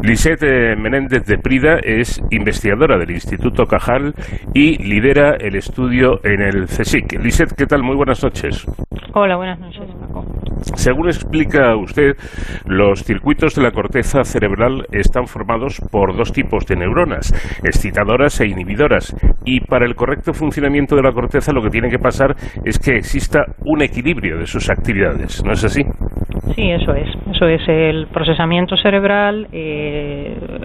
Lisette 0.02 0.44
eh, 0.44 0.76
Menéndez 0.76 1.26
de 1.26 1.38
Prida 1.38 1.78
es 1.84 2.22
investigadora 2.32 2.98
del 2.98 3.12
Instituto 3.12 3.66
Cajal 3.66 4.14
y 4.54 4.78
lidera 4.84 5.36
el 5.40 5.56
estudio 5.56 6.20
en 6.24 6.42
el 6.42 6.66
CSIC. 6.66 7.22
Lisette, 7.22 7.54
¿qué 7.56 7.66
tal? 7.66 7.84
Muy 7.84 7.96
buenas 7.96 8.24
noches. 8.24 8.66
Hola, 9.14 9.36
buenas 9.36 9.60
noches. 9.60 9.73
Según 10.74 11.08
explica 11.08 11.76
usted, 11.76 12.14
los 12.66 13.04
circuitos 13.04 13.56
de 13.56 13.64
la 13.64 13.72
corteza 13.72 14.24
cerebral 14.24 14.86
están 14.92 15.28
formados 15.28 15.80
por 15.92 16.16
dos 16.16 16.32
tipos 16.32 16.66
de 16.66 16.76
neuronas, 16.76 17.32
excitadoras 17.64 18.40
e 18.42 18.48
inhibidoras, 18.48 19.16
y 19.46 19.60
para 19.62 19.86
el 19.86 19.96
correcto 19.96 20.34
funcionamiento 20.34 20.96
de 20.96 21.04
la 21.04 21.12
corteza 21.12 21.54
lo 21.54 21.62
que 21.62 21.70
tiene 21.70 21.90
que 21.90 22.00
pasar 22.00 22.36
es 22.64 22.80
que 22.80 22.98
exista 22.98 23.46
un 23.66 23.82
equilibrio 23.82 24.38
de 24.38 24.46
sus 24.46 24.70
actividades, 24.70 25.44
¿no 25.46 25.54
es 25.54 25.64
así? 25.64 25.84
Sí, 26.56 26.72
eso 26.72 26.94
es. 26.94 27.08
Eso 27.32 27.48
es. 27.48 27.62
El 27.68 28.08
procesamiento 28.08 28.76
cerebral 28.78 29.48
eh, 29.52 29.73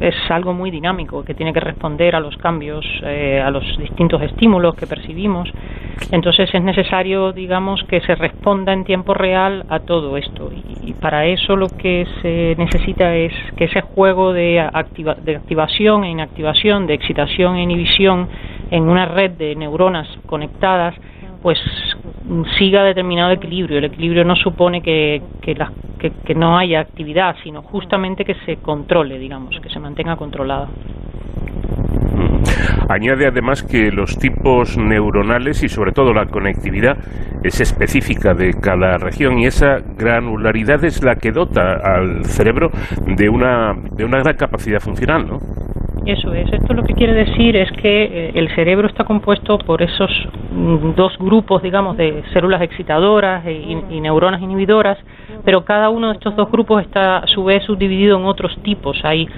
es 0.01 0.15
algo 0.31 0.53
muy 0.53 0.71
dinámico 0.71 1.25
que 1.25 1.35
tiene 1.35 1.53
que 1.53 1.61
responder 1.61 2.15
a 2.15 2.21
los 2.21 2.37
cambios, 2.37 2.85
eh, 3.03 3.43
a 3.45 3.51
los 3.51 3.65
distintos 3.79 4.23
estímulos 4.23 4.75
que 4.75 4.87
percibimos. 4.87 5.49
Entonces 6.13 6.49
es 6.53 6.63
necesario, 6.63 7.33
digamos, 7.33 7.83
que 7.85 8.01
se 8.01 8.15
responda 8.15 8.73
en 8.73 8.85
tiempo 8.85 9.15
real 9.15 9.65
a 9.69 9.81
todo 9.81 10.17
esto. 10.17 10.51
Y, 10.85 10.93
para 10.95 11.27
eso 11.27 11.55
lo 11.55 11.69
que 11.69 12.07
se 12.23 12.55
necesita 12.59 13.15
es 13.15 13.33
que 13.57 13.65
ese 13.65 13.83
juego 13.83 14.33
de, 14.33 14.59
activa, 14.61 15.15
de 15.15 15.37
activación 15.37 16.05
e 16.05 16.11
inactivación, 16.11 16.87
de 16.87 16.95
excitación 16.95 17.57
e 17.57 17.63
inhibición 17.63 18.29
en 18.71 18.89
una 18.89 19.07
red 19.07 19.33
de 19.33 19.55
neuronas 19.55 20.09
conectadas, 20.27 20.95
pues 21.43 21.59
siga 22.59 22.85
determinado 22.85 23.33
equilibrio. 23.33 23.79
El 23.79 23.85
equilibrio 23.85 24.25
no 24.25 24.37
supone 24.37 24.83
que, 24.83 25.23
que, 25.43 26.35
no 26.35 26.59
haya 26.59 26.81
actividad, 26.81 27.37
sino 27.43 27.63
justamente 27.63 28.25
que 28.25 28.35
se 28.47 28.57
controle, 28.57 29.19
digamos, 29.19 29.59
que 29.61 29.69
se 29.69 29.79
mantenga 29.79 30.17
controlada. 30.17 30.69
Añade 32.89 33.27
además 33.27 33.63
que 33.63 33.91
los 33.93 34.19
tipos 34.19 34.77
neuronales 34.77 35.63
y 35.63 35.69
sobre 35.69 35.93
todo 35.93 36.15
la 36.15 36.27
conectividad 36.27 36.97
es 37.43 37.61
específica 37.61 38.35
de 38.35 38.55
cada 38.55 38.97
región 38.99 39.39
y 39.39 39.47
esa 39.47 39.79
granularidad 39.79 40.83
es 40.85 41.03
la 41.05 41.17
que 41.17 41.31
dota 41.31 41.75
al 41.75 42.25
cerebro 42.25 42.71
de 43.07 43.29
una, 43.29 43.75
de 43.93 44.05
una 44.05 44.21
gran 44.21 44.37
capacidad 44.37 44.81
funcional, 44.81 45.27
¿no? 45.29 45.39
Eso 46.05 46.33
es. 46.33 46.51
Esto 46.53 46.75
lo 46.75 46.83
que 46.85 46.95
quiere 46.95 47.13
decir 47.13 47.57
es 47.57 47.71
que 47.73 48.05
eh, 48.05 48.33
el 48.35 48.49
cerebro 48.55 48.89
está 48.89 49.05
compuesto 49.05 49.59
por 49.59 49.83
esos 49.83 50.11
mm, 50.53 50.95
dos 50.95 51.17
grupos, 51.19 51.63
digamos, 51.63 51.97
de 51.97 52.23
células 52.33 52.63
excitadoras 52.63 53.45
e, 53.47 53.53
y, 53.91 54.01
neuronas 54.01 54.41
inhibidoras, 54.41 54.99
pero 55.45 55.65
cada 55.65 55.91
uno 55.91 56.09
de 56.09 56.15
estos 56.15 56.35
dos 56.37 56.51
grupos 56.51 56.83
está 56.83 57.19
a 57.19 57.27
su 57.27 57.45
vez 57.45 57.63
subdividido 57.65 58.19
en 58.19 58.25
otros 58.25 58.57
tipos. 58.63 58.99
Hay 59.05 59.29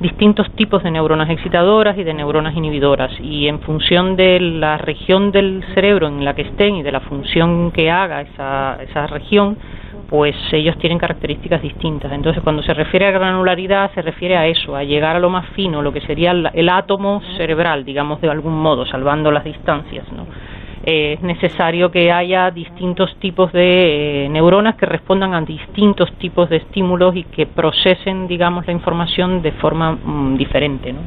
distintos 0.00 0.50
tipos 0.52 0.82
de 0.82 0.90
neuronas 0.90 1.30
excitadoras 1.30 1.96
y 1.98 2.04
de 2.04 2.14
neuronas 2.14 2.54
inhibidoras 2.54 3.10
y 3.20 3.48
en 3.48 3.60
función 3.60 4.14
de 4.14 4.38
la 4.38 4.78
región 4.78 5.32
del 5.32 5.64
cerebro 5.74 6.06
en 6.06 6.24
la 6.24 6.34
que 6.34 6.42
estén 6.42 6.76
y 6.76 6.82
de 6.82 6.92
la 6.92 7.00
función 7.00 7.72
que 7.72 7.90
haga 7.90 8.20
esa, 8.20 8.78
esa 8.82 9.06
región, 9.08 9.56
pues 10.08 10.34
ellos 10.52 10.76
tienen 10.78 10.98
características 10.98 11.60
distintas. 11.60 12.12
Entonces, 12.12 12.42
cuando 12.42 12.62
se 12.62 12.72
refiere 12.72 13.06
a 13.06 13.10
granularidad, 13.10 13.92
se 13.94 14.02
refiere 14.02 14.36
a 14.36 14.46
eso, 14.46 14.74
a 14.74 14.82
llegar 14.82 15.16
a 15.16 15.18
lo 15.18 15.28
más 15.28 15.46
fino, 15.50 15.82
lo 15.82 15.92
que 15.92 16.00
sería 16.00 16.30
el, 16.30 16.48
el 16.54 16.68
átomo 16.68 17.22
cerebral, 17.36 17.84
digamos 17.84 18.20
de 18.20 18.30
algún 18.30 18.58
modo, 18.58 18.86
salvando 18.86 19.30
las 19.30 19.44
distancias, 19.44 20.10
¿no? 20.12 20.26
Eh, 20.84 21.14
es 21.14 21.22
necesario 21.22 21.90
que 21.90 22.10
haya 22.10 22.50
distintos 22.50 23.14
tipos 23.16 23.52
de 23.52 24.24
eh, 24.24 24.28
neuronas 24.30 24.76
que 24.76 24.86
respondan 24.86 25.34
a 25.34 25.42
distintos 25.42 26.10
tipos 26.14 26.48
de 26.48 26.56
estímulos 26.56 27.14
y 27.14 27.24
que 27.24 27.46
procesen, 27.46 28.26
digamos, 28.28 28.66
la 28.66 28.72
información 28.72 29.42
de 29.42 29.52
forma 29.52 29.92
mm, 29.92 30.36
diferente, 30.38 30.92
¿no? 30.92 31.00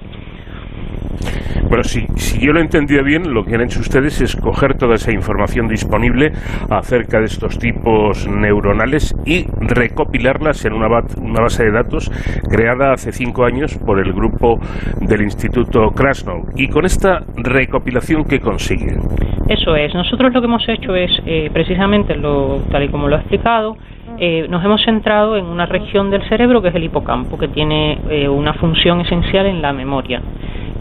Bueno, 1.70 1.86
si, 1.86 2.06
si, 2.16 2.46
yo 2.46 2.52
lo 2.52 2.60
he 2.60 2.64
entendido 2.64 3.02
bien, 3.02 3.34
lo 3.34 3.46
que 3.46 3.56
han 3.56 3.62
hecho 3.62 3.80
ustedes 3.80 4.20
es 4.20 4.36
coger 4.36 4.78
toda 4.78 4.96
esa 4.96 5.14
información 5.14 5.70
disponible 5.70 6.34
acerca 6.70 7.20
de 7.20 7.28
estos 7.28 7.58
tipos 7.60 8.28
neuronales 8.28 9.16
y 9.26 9.46
recopilarlas 9.62 10.66
en 10.66 10.74
una, 10.74 10.88
una 10.88 11.42
base 11.42 11.64
de 11.64 11.72
datos 11.72 12.12
creada 12.50 12.92
hace 12.92 13.14
cinco 13.14 13.46
años 13.46 13.78
por 13.86 14.00
el 14.00 14.12
grupo 14.12 14.60
del 15.00 15.22
Instituto 15.22 15.92
Krasnow. 15.92 16.44
¿Y 16.58 16.68
con 16.68 16.84
esta 16.84 17.24
recopilación 17.38 18.26
qué 18.26 18.42
consiguen? 18.42 19.00
Eso 19.48 19.76
es. 19.76 19.94
Nosotros 19.94 20.34
lo 20.34 20.42
que 20.42 20.48
hemos 20.48 20.68
hecho 20.68 20.96
es, 20.96 21.12
eh, 21.26 21.50
precisamente, 21.54 22.16
lo, 22.16 22.64
tal 22.70 22.84
y 22.84 22.90
como 22.90 23.08
lo 23.08 23.16
ha 23.16 23.20
explicado, 23.20 23.78
eh, 24.18 24.46
nos 24.50 24.64
hemos 24.64 24.84
centrado 24.84 25.38
en 25.38 25.46
una 25.46 25.66
región 25.66 26.10
del 26.12 26.28
cerebro 26.28 26.62
que 26.62 26.68
es 26.68 26.76
el 26.76 26.84
hipocampo, 26.84 27.38
que 27.38 27.48
tiene 27.48 27.98
eh, 28.10 28.28
una 28.28 28.54
función 28.54 29.02
esencial 29.02 29.46
en 29.46 29.62
la 29.62 29.74
memoria. 29.74 30.22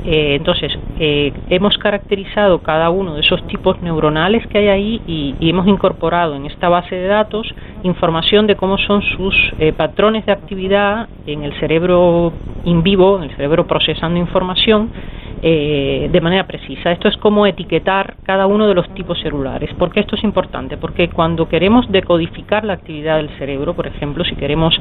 Eh, 0.04 0.36
entonces, 0.36 0.72
eh, 0.98 1.32
hemos 1.50 1.76
caracterizado 1.76 2.60
cada 2.60 2.88
uno 2.90 3.14
de 3.14 3.20
esos 3.20 3.46
tipos 3.48 3.80
neuronales 3.82 4.46
que 4.46 4.58
hay 4.58 4.68
ahí 4.68 5.02
y, 5.06 5.34
y, 5.38 5.50
hemos 5.50 5.66
incorporado 5.66 6.34
en 6.36 6.46
esta 6.46 6.68
base 6.70 6.94
de 6.94 7.06
datos 7.06 7.46
información 7.82 8.46
de 8.46 8.56
cómo 8.56 8.78
son 8.78 9.02
sus 9.02 9.34
eh, 9.58 9.72
patrones 9.72 10.24
de 10.26 10.32
actividad 10.32 11.08
en 11.26 11.42
el 11.42 11.52
cerebro 11.60 12.32
in 12.64 12.82
vivo, 12.82 13.18
en 13.18 13.24
el 13.24 13.36
cerebro 13.36 13.66
procesando 13.66 14.18
información, 14.18 14.90
eh, 15.42 16.08
de 16.12 16.20
manera 16.20 16.46
precisa. 16.46 16.92
Esto 16.92 17.08
es 17.08 17.16
como 17.16 17.46
etiquetar 17.46 18.16
cada 18.24 18.46
uno 18.46 18.68
de 18.68 18.74
los 18.74 18.88
tipos 18.94 19.18
celulares. 19.20 19.72
¿Por 19.74 19.90
qué 19.90 20.00
esto 20.00 20.16
es 20.16 20.24
importante? 20.24 20.76
Porque 20.76 21.08
cuando 21.08 21.48
queremos 21.48 21.90
decodificar 21.90 22.64
la 22.64 22.74
actividad 22.74 23.16
del 23.16 23.30
cerebro, 23.38 23.74
por 23.74 23.86
ejemplo, 23.86 24.24
si 24.24 24.36
queremos 24.36 24.78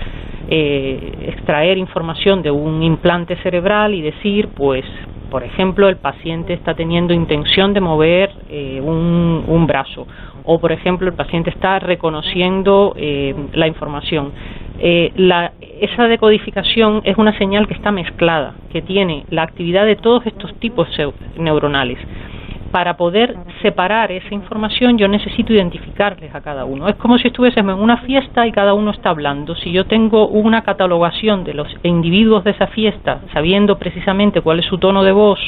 eh, 0.49 1.27
extraer 1.27 1.77
información 1.77 2.41
de 2.41 2.52
un 2.52 2.84
implante 2.84 3.38
cerebral 3.38 3.94
y 3.94 4.02
decir, 4.02 4.49
pues, 4.56 4.84
por 5.30 5.43
ejemplo, 5.43 5.89
el 5.89 5.97
paciente 5.97 6.53
está 6.53 6.73
teniendo 6.73 7.14
intención 7.14 7.73
de 7.73 7.81
mover 7.81 8.31
eh, 8.49 8.81
un, 8.81 9.65
brazo 9.68 10.07
o, 10.43 10.60
por 10.60 10.72
ejemplo, 10.72 11.07
el 11.07 11.14
paciente 11.14 11.49
está 11.49 11.80
reconociendo 11.80 12.93
eh, 12.97 13.35
la 13.53 13.68
información. 13.68 14.31
Eh, 14.80 15.11
la, 15.15 15.51
esa 15.81 16.07
decodificación 16.07 17.01
es 17.03 17.18
una 17.18 17.38
señal 17.38 17.68
que 17.68 17.73
está 17.73 17.91
mezclada, 17.91 18.56
que 18.72 18.81
tiene 18.81 19.26
la 19.30 19.43
actividad 19.43 19.85
de 19.85 19.95
todos 19.95 20.26
estos 20.26 20.53
tipos 20.56 20.88
neuronales. 21.38 21.99
Para 22.72 22.98
poder 22.98 23.36
separar 23.64 24.12
esa 24.12 24.34
información 24.34 24.98
yo 24.98 25.08
necesito 25.08 25.54
identificarles 25.54 26.34
a 26.36 26.41
cada 26.41 26.66
uno. 26.66 26.88
Es 26.88 26.96
como 26.96 27.18
si 27.18 27.28
estuviésemos 27.28 27.76
en 27.76 27.82
una 27.82 27.98
fiesta 27.98 28.46
y 28.46 28.52
cada 28.52 28.74
uno 28.74 28.91
está 28.91 29.10
hablando. 29.10 29.56
Si 29.56 29.72
yo 29.72 29.86
tengo 29.86 30.28
una 30.28 30.62
catalogación 30.62 31.44
de 31.44 31.56
los 31.56 31.68
individuos 31.84 32.44
de 32.44 32.52
esa 32.52 32.68
fiesta, 32.68 33.22
sabiendo 33.34 33.80
precisamente 33.80 34.41
cuál 34.41 34.60
es 34.60 34.66
su 34.66 34.78
tono 34.78 35.04
de 35.04 35.12
voz, 35.12 35.40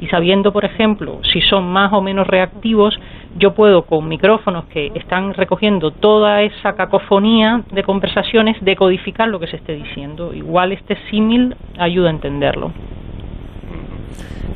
y 0.00 0.06
sabiendo, 0.08 0.52
por 0.52 0.64
ejemplo, 0.64 1.20
si 1.32 1.40
son 1.40 1.70
más 1.72 1.92
o 1.92 2.02
menos 2.02 2.26
reactivos, 2.26 2.98
yo 3.36 3.54
puedo 3.54 3.82
con 3.82 4.08
micrófonos 4.08 4.64
que 4.66 4.90
están 4.94 5.34
recogiendo 5.34 5.92
toda 5.92 6.42
esa 6.42 6.74
cacofonía 6.74 7.62
de 7.70 7.82
conversaciones 7.84 8.56
decodificar 8.60 9.28
lo 9.28 9.38
que 9.38 9.46
se 9.46 9.56
esté 9.56 9.74
diciendo. 9.74 10.34
Igual 10.34 10.72
este 10.72 10.96
símil 11.10 11.54
ayuda 11.78 12.08
a 12.08 12.12
entenderlo. 12.12 12.72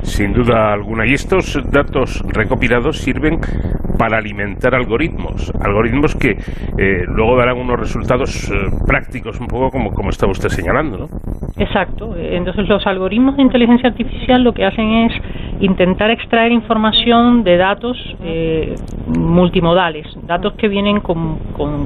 Sin 0.03 0.33
duda 0.33 0.73
alguna. 0.73 1.07
Y 1.07 1.15
estos 1.15 1.59
datos 1.71 2.23
recopilados 2.29 2.99
sirven 2.99 3.41
para 3.99 4.19
alimentar 4.19 4.75
algoritmos, 4.75 5.53
algoritmos 5.61 6.15
que 6.15 6.39
eh, 6.79 7.05
luego 7.09 7.37
darán 7.37 7.59
unos 7.59 7.81
resultados 7.81 8.51
eh, 8.51 8.55
prácticos, 8.87 9.41
un 9.41 9.49
poco 9.49 9.71
como, 9.71 9.91
como 9.91 10.11
estaba 10.11 10.31
usted 10.31 10.49
señalando, 10.49 10.99
¿no? 10.99 11.09
Exacto. 11.59 12.15
Entonces 12.17 12.69
los 12.69 12.87
algoritmos 12.87 13.37
de 13.37 13.43
inteligencia 13.43 13.89
artificial 13.89 14.45
lo 14.45 14.53
que 14.53 14.65
hacen 14.65 14.89
es 14.89 15.13
intentar 15.61 16.11
extraer 16.11 16.53
información 16.53 17.43
de 17.43 17.57
datos 17.57 17.97
eh, 18.23 18.77
multimodales, 19.09 20.07
datos 20.27 20.53
que 20.55 20.69
vienen 20.69 21.01
con, 21.01 21.39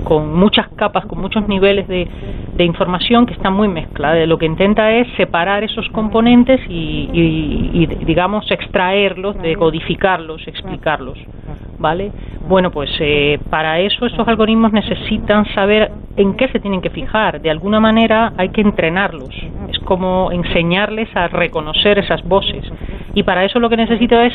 con, 0.05 0.39
muchas 0.39 0.69
capas, 0.77 1.07
con 1.07 1.19
muchos 1.21 1.49
niveles 1.49 1.89
de, 1.89 2.07
de, 2.55 2.65
información 2.65 3.25
que 3.25 3.33
están 3.33 3.55
muy 3.55 3.69
mezcladas. 3.69 4.29
Lo 4.29 4.37
que 4.37 4.45
intenta 4.45 4.93
es 4.93 5.09
separar 5.17 5.65
esos 5.65 5.89
componentes 5.91 6.61
y, 6.69 7.09
y 7.13 7.52
digamos, 8.07 8.51
extraerlos, 8.51 9.41
decodificarlos, 9.43 10.47
explicarlos. 10.47 11.19
¿vale? 11.79 12.13
Bueno, 12.49 12.71
pues 12.71 12.91
eh, 13.01 13.41
para 13.51 13.81
eso 13.81 14.07
estos 14.07 14.27
algoritmos 14.27 14.73
necesitan 14.73 15.45
saber 15.55 15.91
en 16.17 16.35
qué 16.35 16.49
se 16.49 16.61
tienen 16.61 16.81
que 16.81 16.91
fijar. 16.91 17.41
De 17.41 17.51
alguna 17.51 17.81
manera 17.81 18.33
hay 18.37 18.51
que 18.51 18.61
entrenarlos. 18.61 19.35
Es 19.69 19.79
como 19.81 20.31
enseñarles 20.31 21.09
a 21.15 21.29
reconocer 21.29 21.99
esas 21.99 22.23
voces. 22.23 22.65
Y 23.15 23.23
para 23.25 23.45
eso 23.45 23.59
lo 23.59 23.69
que 23.69 23.77
necesito 23.77 24.19
es 24.21 24.33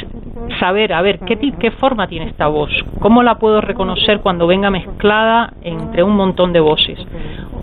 saber, 0.60 0.94
a 0.94 1.02
ver, 1.02 1.20
¿qué, 1.20 1.38
qué 1.60 1.72
forma 1.72 2.08
tiene 2.08 2.28
esta 2.28 2.48
voz? 2.48 2.70
¿Cómo 3.00 3.24
la 3.24 3.36
puedo 3.36 3.62
reconocer 3.62 4.20
cuando 4.20 4.48
venga 4.48 4.70
mezclada 4.70 5.54
entre 5.62 6.04
un 6.04 6.16
montón 6.16 6.54
de 6.54 6.60
voces? 6.60 7.00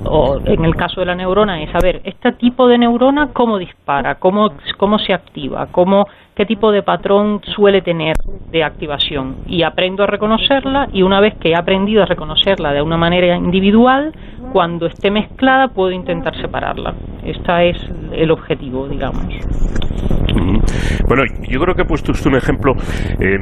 O 0.04 0.38
en 0.44 0.64
el 0.64 0.74
caso 0.76 1.00
de 1.00 1.06
la 1.06 1.14
neurona 1.14 1.62
es, 1.62 1.74
a 1.74 1.78
ver, 1.82 2.00
este 2.04 2.32
tipo 2.32 2.68
de 2.68 2.78
neurona, 2.78 3.28
¿cómo 3.32 3.58
dispara? 3.58 4.16
¿Cómo, 4.16 4.50
cómo 4.76 4.98
se 4.98 5.14
activa? 5.14 5.68
¿Cómo 5.70 6.06
qué 6.34 6.46
tipo 6.46 6.72
de 6.72 6.82
patrón 6.82 7.40
suele 7.54 7.80
tener 7.80 8.16
de 8.50 8.64
activación 8.64 9.36
y 9.46 9.62
aprendo 9.62 10.02
a 10.02 10.06
reconocerla 10.06 10.88
y 10.92 11.02
una 11.02 11.20
vez 11.20 11.34
que 11.36 11.50
he 11.50 11.56
aprendido 11.56 12.02
a 12.02 12.06
reconocerla 12.06 12.72
de 12.72 12.82
una 12.82 12.96
manera 12.96 13.36
individual, 13.36 14.12
cuando 14.54 14.86
esté 14.86 15.10
mezclada 15.10 15.66
puedo 15.66 15.90
intentar 15.90 16.32
separarla. 16.40 16.94
Este 17.24 17.70
es 17.70 17.76
el 18.12 18.30
objetivo, 18.30 18.86
digamos. 18.86 19.26
Bueno, 21.08 21.24
yo 21.48 21.58
creo 21.58 21.74
que 21.74 21.82
ha 21.82 21.84
puesto 21.84 22.12
usted 22.12 22.30
un 22.30 22.36
ejemplo 22.36 22.72
eh, 23.18 23.36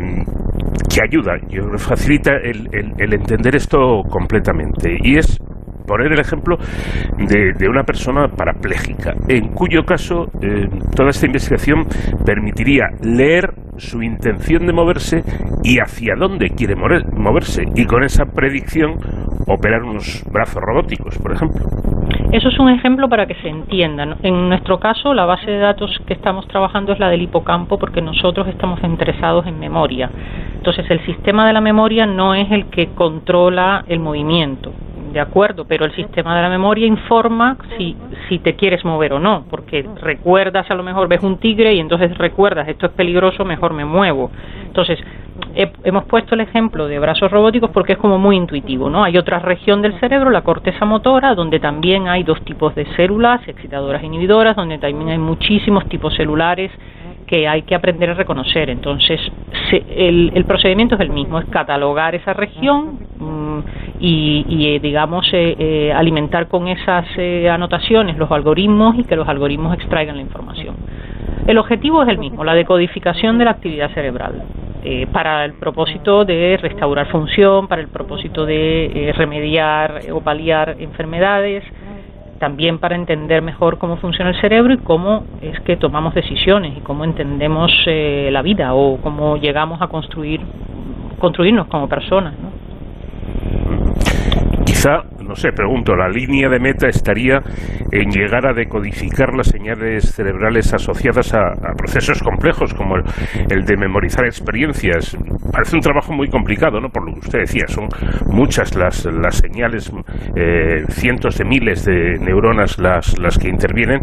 que 0.88 1.02
ayuda, 1.02 1.34
facilita 1.76 2.32
el, 2.36 2.66
el 2.96 3.12
entender 3.12 3.54
esto 3.56 4.00
completamente 4.08 4.96
y 5.02 5.18
es 5.18 5.38
poner 5.86 6.12
el 6.12 6.20
ejemplo 6.20 6.56
de, 7.18 7.68
una 7.68 7.84
persona 7.84 8.28
parapléjica, 8.28 9.14
en 9.28 9.52
cuyo 9.52 9.84
caso 9.84 10.26
eh, 10.40 10.68
toda 10.94 11.10
esta 11.10 11.26
investigación 11.26 11.86
permitiría 12.24 12.86
leer 13.02 13.54
su 13.76 14.02
intención 14.02 14.66
de 14.66 14.72
moverse 14.72 15.22
y 15.64 15.78
hacia 15.78 16.14
dónde 16.16 16.50
quiere 16.50 16.74
moverse, 16.76 17.64
y 17.74 17.86
con 17.86 18.04
esa 18.04 18.24
predicción 18.26 18.98
operar 19.46 19.82
unos 19.82 20.24
brazos 20.30 20.62
robóticos, 20.62 21.18
por 21.18 21.32
ejemplo. 21.32 21.64
Eso 22.32 22.48
es 22.48 22.58
un 22.58 22.70
ejemplo 22.70 23.10
para 23.10 23.26
que 23.26 23.34
se 23.34 23.48
entienda. 23.50 24.16
En 24.22 24.48
nuestro 24.48 24.80
caso, 24.80 25.12
la 25.12 25.26
base 25.26 25.50
de 25.50 25.58
datos 25.58 25.90
que 26.06 26.14
estamos 26.14 26.48
trabajando 26.48 26.94
es 26.94 26.98
la 26.98 27.10
del 27.10 27.20
hipocampo 27.20 27.78
porque 27.78 28.00
nosotros 28.00 28.48
estamos 28.48 28.82
interesados 28.82 29.46
en 29.46 29.60
memoria. 29.60 30.10
Entonces, 30.56 30.90
el 30.90 31.04
sistema 31.04 31.46
de 31.46 31.52
la 31.52 31.60
memoria 31.60 32.06
no 32.06 32.34
es 32.34 32.50
el 32.50 32.70
que 32.70 32.94
controla 32.94 33.84
el 33.86 34.00
movimiento 34.00 34.72
de 35.12 35.20
acuerdo, 35.20 35.66
pero 35.66 35.84
el 35.84 35.94
sistema 35.94 36.34
de 36.34 36.42
la 36.42 36.48
memoria 36.48 36.86
informa 36.86 37.58
si, 37.76 37.94
si 38.28 38.38
te 38.38 38.54
quieres 38.54 38.82
mover 38.82 39.12
o 39.12 39.18
no, 39.18 39.44
porque 39.50 39.86
recuerdas, 40.00 40.70
a 40.70 40.74
lo 40.74 40.82
mejor 40.82 41.08
ves 41.08 41.22
un 41.22 41.36
tigre 41.38 41.74
y 41.74 41.80
entonces 41.80 42.16
recuerdas, 42.16 42.66
esto 42.68 42.86
es 42.86 42.92
peligroso, 42.92 43.44
mejor 43.44 43.74
me 43.74 43.84
muevo. 43.84 44.30
Entonces, 44.64 44.98
hemos 45.54 46.04
puesto 46.04 46.34
el 46.34 46.42
ejemplo 46.42 46.86
de 46.86 46.98
brazos 46.98 47.30
robóticos 47.30 47.70
porque 47.70 47.92
es 47.92 47.98
como 47.98 48.18
muy 48.18 48.36
intuitivo, 48.36 48.90
¿no? 48.90 49.04
Hay 49.04 49.16
otra 49.16 49.38
región 49.38 49.82
del 49.82 49.98
cerebro, 50.00 50.30
la 50.30 50.42
corteza 50.42 50.84
motora, 50.84 51.34
donde 51.34 51.60
también 51.60 52.08
hay 52.08 52.22
dos 52.22 52.42
tipos 52.42 52.74
de 52.74 52.86
células, 52.96 53.46
excitadoras 53.46 54.02
e 54.02 54.06
inhibidoras, 54.06 54.56
donde 54.56 54.78
también 54.78 55.10
hay 55.10 55.18
muchísimos 55.18 55.88
tipos 55.88 56.14
celulares 56.14 56.70
que 57.26 57.48
hay 57.48 57.62
que 57.62 57.74
aprender 57.74 58.10
a 58.10 58.14
reconocer. 58.14 58.68
Entonces, 58.68 59.18
el, 59.96 60.44
procedimiento 60.46 60.96
es 60.96 61.00
el 61.00 61.10
mismo, 61.10 61.38
es 61.38 61.46
catalogar 61.46 62.14
esa 62.14 62.34
región 62.34 62.98
mm, 63.18 63.58
y, 64.00 64.66
eh, 64.66 64.80
digamos, 64.80 65.26
eh, 65.32 65.56
eh, 65.58 65.92
alimentar 65.94 66.48
con 66.48 66.68
esas 66.68 67.06
anotaciones 67.50 68.18
los 68.18 68.30
algoritmos 68.30 68.98
y 68.98 69.04
que 69.04 69.16
los 69.16 69.26
algoritmos 69.28 69.74
extraigan 69.74 70.16
la 70.16 70.22
información. 70.22 70.76
El 71.46 71.58
objetivo 71.58 72.02
es 72.02 72.08
el 72.08 72.18
mismo, 72.18 72.44
la 72.44 72.54
decodificación 72.54 73.38
de 73.38 73.44
la 73.44 73.52
actividad 73.52 73.90
cerebral. 73.94 74.42
para 75.12 75.44
el 75.44 75.52
propósito 75.52 76.24
de 76.24 76.58
restaurar 76.60 77.06
función, 77.06 77.68
para 77.68 77.80
el 77.80 77.88
propósito 77.88 78.44
de 78.44 79.12
remediar 79.16 80.00
o 80.12 80.20
paliar 80.20 80.74
enfermedades, 80.80 81.62
también 82.42 82.78
para 82.80 82.96
entender 82.96 83.40
mejor 83.40 83.78
cómo 83.78 83.98
funciona 83.98 84.30
el 84.30 84.40
cerebro 84.40 84.74
y 84.74 84.78
cómo 84.78 85.22
es 85.40 85.60
que 85.60 85.76
tomamos 85.76 86.12
decisiones 86.12 86.76
y 86.76 86.80
cómo 86.80 87.04
entendemos 87.04 87.70
eh, 87.86 88.30
la 88.32 88.42
vida 88.42 88.74
o 88.74 88.98
cómo 89.00 89.36
llegamos 89.36 89.80
a 89.80 89.86
construir 89.86 90.40
construirnos 91.20 91.68
como 91.68 91.88
personas. 91.88 92.34
¿no? 92.42 92.50
Quizá 94.64 95.02
no 95.32 95.36
sé, 95.36 95.52
pregunto, 95.52 95.94
la 95.94 96.08
línea 96.08 96.48
de 96.48 96.58
meta 96.58 96.88
estaría 96.88 97.40
en 97.90 98.10
llegar 98.10 98.46
a 98.46 98.52
decodificar 98.52 99.34
las 99.34 99.48
señales 99.48 100.14
cerebrales 100.14 100.74
asociadas 100.74 101.32
a, 101.34 101.52
procesos 101.76 102.22
complejos 102.22 102.74
como 102.74 102.96
el, 102.96 103.64
de 103.64 103.76
memorizar 103.76 104.24
experiencias. 104.26 105.16
Parece 105.50 105.76
un 105.76 105.82
trabajo 105.82 106.12
muy 106.12 106.28
complicado, 106.28 106.80
¿no? 106.80 106.88
Por 106.88 107.06
lo 107.06 107.14
que 107.14 107.20
usted 107.20 107.38
decía, 107.40 107.66
son 107.66 107.88
muchas 108.30 108.76
las, 108.76 109.06
las 109.06 109.36
señales, 109.38 109.92
eh, 110.36 110.84
cientos 110.88 111.38
de 111.38 111.44
miles 111.44 111.84
de 111.84 112.18
neuronas 112.18 112.78
las, 112.78 113.18
las 113.18 113.38
que 113.38 113.48
intervienen, 113.48 114.02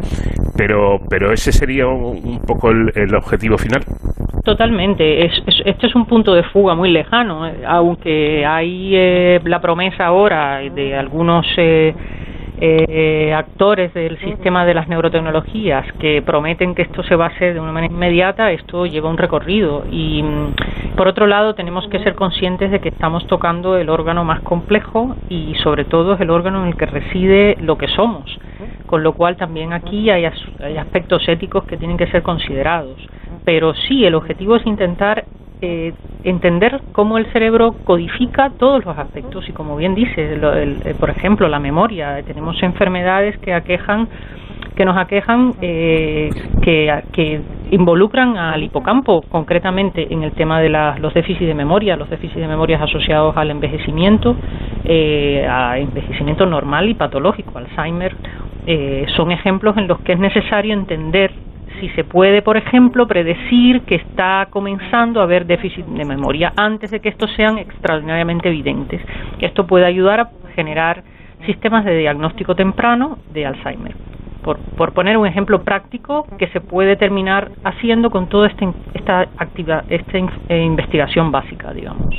pero, 0.57 0.97
pero 1.09 1.31
ese 1.31 1.51
sería 1.51 1.87
un, 1.87 2.39
poco 2.45 2.71
el, 2.71 3.15
objetivo 3.15 3.57
final. 3.57 3.83
Totalmente. 4.43 5.25
Es, 5.25 5.31
este 5.65 5.87
es 5.87 5.95
un 5.95 6.05
punto 6.05 6.33
de 6.33 6.43
fuga 6.43 6.73
muy 6.73 6.91
lejano, 6.91 7.47
eh, 7.47 7.63
aunque 7.67 8.45
hay 8.45 8.95
eh, 8.95 9.39
la 9.43 9.59
promesa 9.59 10.05
ahora 10.05 10.48
de 10.57 10.95
algunos 10.95 11.45
eh, 11.57 11.93
eh, 12.61 13.33
actores 13.33 13.93
del 13.93 14.19
sistema 14.19 14.65
de 14.65 14.73
las 14.73 14.89
neurotecnologías 14.89 15.85
que 15.93 16.21
prometen 16.21 16.75
que 16.75 16.81
esto 16.81 17.03
se 17.03 17.15
va 17.15 17.25
a 17.25 17.29
hacer 17.29 17.53
de 17.53 17.59
una 17.61 17.71
manera 17.71 17.93
inmediata, 17.93 18.51
esto 18.51 18.85
lleva 18.85 19.09
un 19.09 19.17
recorrido. 19.17 19.85
Y 19.89 20.21
mm, 20.21 20.95
por 20.97 21.07
otro 21.07 21.25
lado, 21.25 21.55
tenemos 21.55 21.87
que 21.87 21.99
ser 21.99 22.15
conscientes 22.15 22.69
de 22.69 22.79
que 22.81 22.89
estamos 22.89 23.25
tocando 23.27 23.77
el 23.77 23.89
órgano 23.89 24.25
más 24.25 24.41
complejo 24.41 25.15
y 25.29 25.55
sobre 25.63 25.85
todo 25.85 26.15
es 26.15 26.21
el 26.21 26.29
órgano 26.31 26.63
en 26.63 26.67
el 26.67 26.75
que 26.75 26.85
reside 26.85 27.55
lo 27.61 27.77
que 27.77 27.87
somos. 27.87 28.37
Con 28.87 29.03
lo 29.03 29.13
cual 29.13 29.37
también 29.37 29.71
aquí 29.71 30.09
hay, 30.09 30.25
hay 30.25 30.77
aspectos 30.77 31.25
éticos 31.29 31.63
que 31.63 31.77
tienen 31.77 31.95
que 31.95 32.07
ser 32.07 32.23
considerados. 32.23 32.97
Pero 33.45 33.73
sí, 33.73 34.03
el 34.05 34.15
objetivo 34.15 34.57
es 34.57 34.65
intentar 34.65 35.23
eh, 35.61 35.93
entender 36.23 36.81
cómo 36.91 37.17
el 37.17 37.25
cerebro 37.33 37.73
codifica 37.83 38.49
todos 38.57 38.85
los 38.85 38.97
aspectos 38.97 39.47
y 39.49 39.51
como 39.51 39.75
bien 39.75 39.95
dice, 39.95 40.15
eh, 40.17 40.95
por 40.99 41.09
ejemplo, 41.09 41.47
la 41.47 41.59
memoria. 41.59 42.21
Tenemos 42.23 42.61
enfermedades 42.63 43.37
que 43.39 43.53
aquejan 43.53 44.07
que 44.75 44.85
nos 44.85 44.95
aquejan 44.95 45.55
eh, 45.61 46.29
que, 46.61 47.41
involucran 47.71 48.37
al 48.37 48.63
hipocampo 48.63 49.21
concretamente 49.23 50.07
en 50.09 50.23
el 50.23 50.31
tema 50.31 50.61
de 50.61 50.69
los 50.69 51.13
déficits 51.13 51.47
de 51.47 51.53
memoria, 51.53 51.97
los 51.97 52.09
déficits 52.09 52.39
de 52.39 52.47
memoria 52.47 52.81
asociados 52.81 53.35
al 53.35 53.51
envejecimiento, 53.51 54.37
eh, 54.85 55.45
a 55.47 55.77
envejecimiento 55.77 56.45
normal 56.45 56.87
y 56.87 56.93
patológico, 56.93 57.57
Alzheimer, 57.57 58.15
son 59.17 59.31
ejemplos 59.31 59.75
en 59.77 59.87
los 59.87 59.99
que 59.99 60.13
es 60.13 60.19
necesario 60.19 60.73
entender 60.73 61.31
si 61.79 61.89
se 61.89 62.03
puede, 62.03 62.41
por 62.41 62.57
ejemplo, 62.57 63.07
predecir 63.07 63.81
que 63.81 63.95
está 63.95 64.47
comenzando 64.49 65.19
a 65.19 65.23
haber 65.23 65.45
déficit 65.45 65.85
de 65.85 66.05
memoria 66.05 66.53
antes 66.55 66.91
de 66.91 66.99
que 66.99 67.09
estos 67.09 67.31
sean 67.35 67.57
extraordinariamente 67.57 68.49
evidentes. 68.49 69.01
Esto 69.39 69.65
puede 69.65 69.85
ayudar 69.85 70.19
a 70.19 70.29
generar 70.55 71.03
sistemas 71.45 71.85
de 71.85 71.97
diagnóstico 71.97 72.55
temprano 72.55 73.17
de 73.31 73.45
Alzheimer. 73.45 73.95
Por, 74.43 74.57
por 74.77 74.93
poner 74.93 75.17
un 75.17 75.27
ejemplo 75.27 75.63
práctico 75.63 76.25
que 76.37 76.47
se 76.47 76.61
puede 76.61 76.95
terminar 76.95 77.51
haciendo 77.63 78.09
con 78.09 78.29
toda 78.29 78.47
este, 78.47 78.67
esta, 78.93 79.21
activa, 79.37 79.83
esta 79.89 80.17
eh, 80.47 80.63
investigación 80.63 81.31
básica, 81.31 81.73
digamos. 81.73 82.15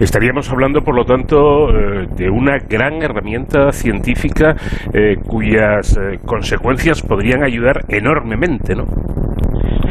Estaríamos 0.00 0.50
hablando, 0.52 0.82
por 0.82 0.94
lo 0.94 1.04
tanto, 1.04 1.70
eh, 1.70 2.06
de 2.14 2.28
una 2.28 2.58
gran 2.58 3.02
herramienta 3.02 3.72
científica 3.72 4.54
eh, 4.92 5.16
cuyas 5.26 5.98
consecuencias 6.26 7.02
podrían 7.02 7.42
ayudar 7.42 7.84
enormemente, 7.88 8.74
¿no? 8.74 8.84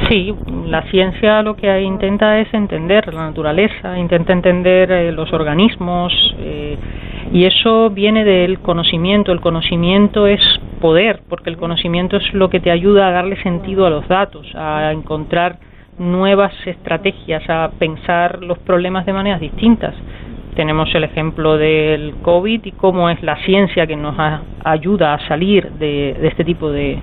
Sí, 0.09 0.35
la 0.67 0.83
ciencia 0.91 1.41
lo 1.41 1.55
que 1.55 1.81
intenta 1.81 2.39
es 2.39 2.53
entender 2.53 3.11
la 3.11 3.25
naturaleza, 3.25 3.97
intenta 3.97 4.33
entender 4.33 4.91
eh, 4.91 5.11
los 5.11 5.33
organismos 5.33 6.13
eh, 6.37 6.77
y 7.33 7.45
eso 7.45 7.89
viene 7.89 8.23
del 8.23 8.59
conocimiento. 8.59 9.31
El 9.31 9.41
conocimiento 9.41 10.27
es 10.27 10.41
poder, 10.79 11.21
porque 11.27 11.49
el 11.49 11.57
conocimiento 11.57 12.17
es 12.17 12.33
lo 12.35 12.51
que 12.51 12.59
te 12.59 12.69
ayuda 12.69 13.07
a 13.07 13.11
darle 13.11 13.41
sentido 13.41 13.87
a 13.87 13.89
los 13.89 14.07
datos, 14.07 14.45
a 14.53 14.91
encontrar 14.91 15.57
nuevas 15.97 16.53
estrategias, 16.67 17.41
a 17.49 17.71
pensar 17.79 18.43
los 18.43 18.59
problemas 18.59 19.07
de 19.07 19.13
maneras 19.13 19.41
distintas. 19.41 19.95
Tenemos 20.55 20.93
el 20.93 21.03
ejemplo 21.03 21.57
del 21.57 22.13
COVID 22.21 22.63
y 22.63 22.71
cómo 22.73 23.09
es 23.09 23.23
la 23.23 23.37
ciencia 23.37 23.87
que 23.87 23.95
nos 23.95 24.15
ayuda 24.63 25.15
a 25.15 25.27
salir 25.27 25.71
de 25.71 26.15
este 26.27 26.45
tipo 26.45 26.71
de, 26.71 26.99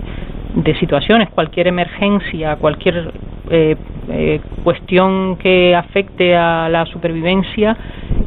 de 0.54 0.74
situaciones, 0.78 1.30
cualquier 1.30 1.68
emergencia, 1.68 2.56
cualquier 2.56 3.12
eh, 3.50 3.76
eh, 4.08 4.40
cuestión 4.62 5.36
que 5.36 5.74
afecte 5.74 6.36
a 6.36 6.68
la 6.68 6.84
supervivencia, 6.86 7.76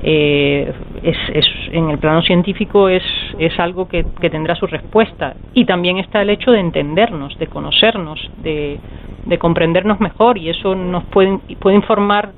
eh, 0.03 0.71
es, 1.03 1.17
es, 1.33 1.45
en 1.71 1.89
el 1.89 1.97
plano 1.97 2.21
científico 2.21 2.89
es, 2.89 3.03
es 3.37 3.57
algo 3.59 3.87
que, 3.87 4.05
que, 4.19 4.29
tendrá 4.29 4.55
su 4.55 4.67
respuesta. 4.67 5.35
Y 5.53 5.65
también 5.65 5.97
está 5.97 6.21
el 6.21 6.29
hecho 6.29 6.51
de 6.51 6.59
entendernos, 6.59 7.37
de 7.37 7.47
conocernos, 7.47 8.19
de, 8.41 8.79
de 9.25 9.37
comprendernos 9.37 9.99
mejor 9.99 10.37
y 10.37 10.49
eso 10.49 10.75
nos 10.75 11.03
puede, 11.05 11.39
puede 11.59 11.75
informar 11.75 12.31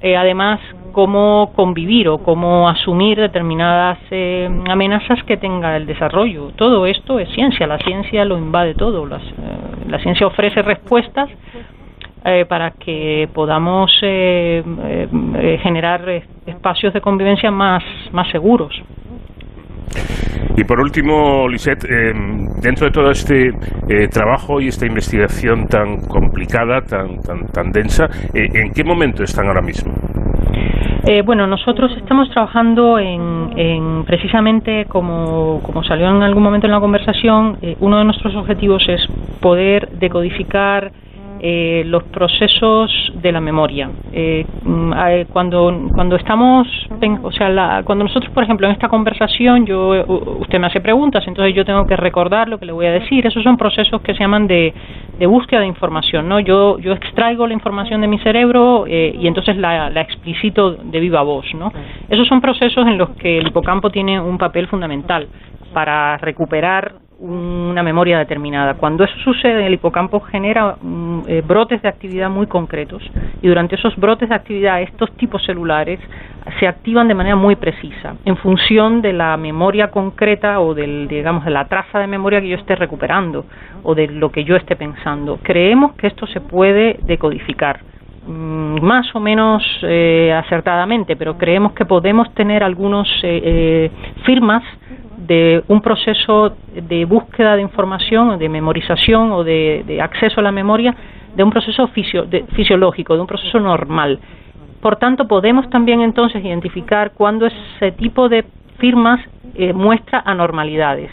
eh, 0.00 0.16
además 0.16 0.60
cómo 0.92 1.52
convivir 1.54 2.08
o 2.08 2.18
cómo 2.18 2.68
asumir 2.68 3.18
determinadas 3.18 3.98
eh, 4.10 4.48
amenazas 4.68 5.22
que 5.24 5.36
tenga 5.36 5.76
el 5.76 5.86
desarrollo. 5.86 6.50
Todo 6.56 6.86
esto 6.86 7.18
es 7.18 7.28
ciencia, 7.30 7.66
la 7.66 7.78
ciencia 7.78 8.24
lo 8.24 8.38
invade 8.38 8.74
todo, 8.74 9.06
eh, 9.06 9.10
la 9.88 9.98
ciencia 10.00 10.26
ofrece 10.26 10.62
respuestas 10.62 11.28
para 12.48 12.72
que 12.72 13.26
podamos 13.32 13.90
generar 14.00 16.02
espacios 16.44 16.92
de 16.92 17.00
convivencia 17.00 17.50
más, 17.50 17.82
más 18.12 18.28
seguros. 18.30 18.74
Y 20.54 20.64
por 20.64 20.78
último, 20.78 21.48
Lisette, 21.48 21.86
dentro 22.60 22.88
de 22.88 22.92
todo 22.92 23.12
este 23.12 23.50
trabajo 24.12 24.60
y 24.60 24.68
esta 24.68 24.84
investigación 24.84 25.68
tan 25.68 26.06
complicada, 26.06 26.82
tan, 26.82 27.22
tan, 27.22 27.46
tan 27.46 27.72
densa, 27.72 28.10
¿en 28.34 28.72
qué 28.72 28.84
momento 28.84 29.22
están 29.22 29.46
ahora 29.46 29.62
mismo? 29.62 29.94
Eh, 31.10 31.22
bueno, 31.22 31.46
nosotros 31.46 31.90
estamos 31.96 32.28
trabajando 32.28 32.98
en, 32.98 34.04
precisamente 34.04 34.84
como, 34.84 35.58
como, 35.62 35.82
salió 35.82 36.06
en 36.10 36.22
algún 36.22 36.42
momento 36.42 36.66
en 36.66 36.72
la 36.74 36.80
conversación, 36.80 37.56
eh, 37.62 37.76
uno 37.80 37.96
de 37.96 38.04
nuestros 38.04 38.36
objetivos 38.36 38.86
es 38.90 39.00
poder 39.40 39.88
decodificar 39.92 40.92
eh, 41.40 41.82
los 41.86 42.02
procesos 42.04 43.12
de 43.14 43.32
la 43.32 43.40
memoria. 43.40 43.90
Eh, 44.12 44.44
mm, 44.62 44.92
cuando, 45.32 45.88
cuando 45.94 46.16
estamos, 46.16 46.66
o 47.22 47.32
sea, 47.32 47.82
cuando 47.84 48.04
nosotros, 48.04 48.32
por 48.32 48.44
ejemplo, 48.44 48.66
en 48.66 48.72
esta 48.72 48.88
conversación, 48.88 49.66
yo, 49.66 50.04
usted 50.40 50.58
me 50.58 50.66
hace 50.66 50.80
preguntas, 50.80 51.24
entonces 51.26 51.54
yo 51.54 51.64
tengo 51.64 51.86
que 51.86 51.96
recordar 51.96 52.48
lo 52.48 52.58
que 52.58 52.66
le 52.66 52.72
voy 52.72 52.86
a 52.86 52.92
decir. 52.92 53.26
Esos 53.26 53.42
son 53.42 53.56
procesos 53.56 54.00
que 54.02 54.14
se 54.14 54.20
llaman 54.20 54.46
de, 54.46 54.72
de 55.18 55.26
búsqueda 55.26 55.60
de 55.60 55.66
información, 55.66 56.28
¿no? 56.28 56.40
Yo, 56.40 56.78
yo 56.78 56.92
extraigo 56.92 57.46
la 57.46 57.54
información 57.54 58.00
de 58.00 58.08
mi 58.08 58.18
cerebro 58.18 58.84
eh, 58.86 59.14
y 59.18 59.26
entonces 59.26 59.56
la, 59.56 59.90
la 59.90 60.00
explicito 60.00 60.72
de 60.72 61.00
viva 61.00 61.22
voz, 61.22 61.46
¿no? 61.54 61.72
Esos 62.08 62.26
son 62.28 62.40
procesos 62.40 62.86
en 62.86 62.98
los 62.98 63.10
que 63.10 63.38
el 63.38 63.48
hipocampo 63.48 63.90
tiene 63.90 64.20
un 64.20 64.38
papel 64.38 64.66
fundamental 64.68 65.28
para 65.72 66.16
recuperar 66.18 66.94
una 67.18 67.82
memoria 67.82 68.18
determinada. 68.18 68.74
Cuando 68.74 69.02
eso 69.02 69.14
sucede, 69.24 69.66
el 69.66 69.74
hipocampo 69.74 70.20
genera 70.20 70.76
mm, 70.80 71.20
eh, 71.26 71.42
brotes 71.44 71.82
de 71.82 71.88
actividad 71.88 72.30
muy 72.30 72.46
concretos 72.46 73.02
y 73.42 73.48
durante 73.48 73.74
esos 73.74 73.96
brotes 73.96 74.28
de 74.28 74.36
actividad 74.36 74.80
estos 74.82 75.10
tipos 75.16 75.44
celulares 75.44 75.98
se 76.60 76.68
activan 76.68 77.08
de 77.08 77.14
manera 77.14 77.34
muy 77.34 77.56
precisa 77.56 78.14
en 78.24 78.36
función 78.36 79.02
de 79.02 79.12
la 79.12 79.36
memoria 79.36 79.90
concreta 79.90 80.60
o 80.60 80.74
del 80.74 81.08
digamos 81.08 81.44
de 81.44 81.50
la 81.50 81.66
traza 81.66 81.98
de 81.98 82.06
memoria 82.06 82.40
que 82.40 82.48
yo 82.48 82.56
esté 82.56 82.76
recuperando 82.76 83.44
o 83.82 83.94
de 83.94 84.06
lo 84.06 84.30
que 84.30 84.44
yo 84.44 84.54
esté 84.54 84.76
pensando. 84.76 85.40
Creemos 85.42 85.94
que 85.94 86.06
esto 86.06 86.26
se 86.28 86.40
puede 86.40 87.00
decodificar 87.02 87.80
mm, 88.28 88.80
más 88.80 89.12
o 89.16 89.18
menos 89.18 89.64
eh, 89.82 90.32
acertadamente, 90.32 91.16
pero 91.16 91.36
creemos 91.36 91.72
que 91.72 91.84
podemos 91.84 92.32
tener 92.34 92.62
algunos 92.62 93.08
eh, 93.24 93.90
firmas 94.24 94.62
de 95.28 95.62
un 95.68 95.82
proceso 95.82 96.56
de 96.74 97.04
búsqueda 97.04 97.54
de 97.54 97.62
información, 97.62 98.38
de 98.38 98.48
memorización 98.48 99.30
o 99.30 99.44
de, 99.44 100.00
acceso 100.02 100.40
a 100.40 100.42
la 100.42 100.52
memoria, 100.52 100.94
de 101.36 101.42
un 101.42 101.50
proceso 101.50 101.88
fisiológico, 101.88 103.14
de 103.14 103.20
un 103.20 103.26
proceso 103.26 103.60
normal. 103.60 104.18
Por 104.80 104.96
tanto, 104.96 105.28
podemos 105.28 105.68
también 105.68 106.00
entonces 106.00 106.42
identificar 106.42 107.12
cuando 107.12 107.46
ese 107.46 107.92
tipo 107.92 108.30
de 108.30 108.46
firmas 108.78 109.20
eh, 109.54 109.74
muestra 109.74 110.22
anormalidades. 110.24 111.10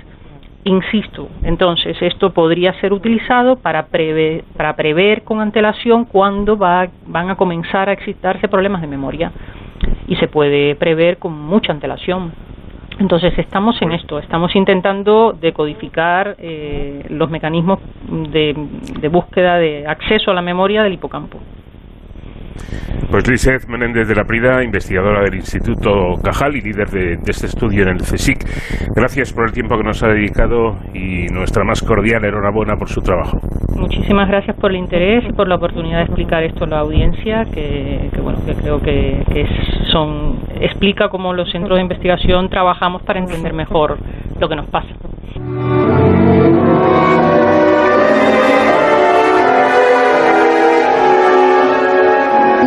Insisto, 0.64 1.28
entonces 1.44 1.98
esto 2.02 2.32
podría 2.32 2.74
ser 2.80 2.94
utilizado 2.94 3.58
para 3.58 3.88
prever, 3.88 4.46
para 4.56 4.76
prever 4.76 5.24
con 5.24 5.42
antelación 5.42 6.06
cuándo 6.06 6.58
va, 6.58 6.88
van 7.06 7.30
a 7.30 7.36
comenzar 7.36 7.90
a 7.90 7.94
existirse 7.94 8.48
problemas 8.48 8.82
de 8.82 8.88
memoria 8.88 9.32
y 10.08 10.16
se 10.16 10.28
puede 10.28 10.76
prever 10.76 11.18
con 11.18 11.34
mucha 11.34 11.74
antelación. 11.74 12.45
Entonces 13.00 13.38
estamos 13.38 13.82
en 13.82 13.92
esto, 13.92 14.20
estamos 14.20 14.56
intentando 14.56 15.34
decodificar 15.34 16.36
eh, 16.40 17.06
los 17.10 17.30
mecanismos 17.30 17.80
de, 18.10 18.56
de 19.00 19.08
búsqueda 19.10 19.58
de 19.58 19.86
acceso 19.86 20.32
a 20.32 20.34
la 20.34 20.42
memoria 20.42 20.82
del 20.84 20.94
hipocampo. 20.94 21.40
Pues 23.10 23.28
Lizeth 23.30 23.68
Menéndez 23.68 24.08
de 24.08 24.16
la 24.16 24.24
Prida, 24.24 24.64
investigadora 24.64 25.22
del 25.22 25.36
Instituto 25.36 26.16
Cajal 26.24 26.56
y 26.56 26.62
líder 26.62 26.90
de, 26.90 27.14
este 27.28 27.46
estudio 27.46 27.84
en 27.84 27.90
el 27.90 27.98
CSIC. 27.98 28.40
Gracias 28.96 29.32
por 29.34 29.46
el 29.46 29.54
tiempo 29.54 29.78
que 29.78 29.84
nos 29.84 30.02
ha 30.04 30.08
dedicado 30.08 30.78
y 30.94 31.28
nuestra 31.28 31.64
más 31.64 31.82
cordial 31.82 32.26
enhorabuena 32.26 32.76
por 32.76 32.90
su 32.90 33.02
trabajo. 33.02 33.38
Muchísimas 33.76 34.28
gracias 34.28 34.56
por 34.58 34.72
el 34.72 34.78
interés 34.78 35.24
y 35.30 35.34
por 35.34 35.48
la 35.48 35.56
oportunidad 35.56 36.00
de 36.00 36.04
explicar 36.06 36.44
esto 36.44 36.66
a 36.66 36.68
la 36.68 36.80
audiencia, 36.80 37.46
que, 37.54 38.10
bueno, 38.22 38.40
que 38.46 38.54
creo 38.54 38.80
que, 38.80 39.24
que 39.32 39.48
son 39.92 40.40
explica 40.60 41.10
cómo 41.10 41.34
los 41.34 41.52
centros 41.52 41.78
de 41.78 41.82
investigación 41.82 42.50
trabajamos 42.50 43.04
para 43.04 43.20
entender 43.20 43.54
mejor 43.54 43.98
lo 44.40 44.50
que 44.50 44.56
nos 44.56 44.68
pasa. 44.68 44.90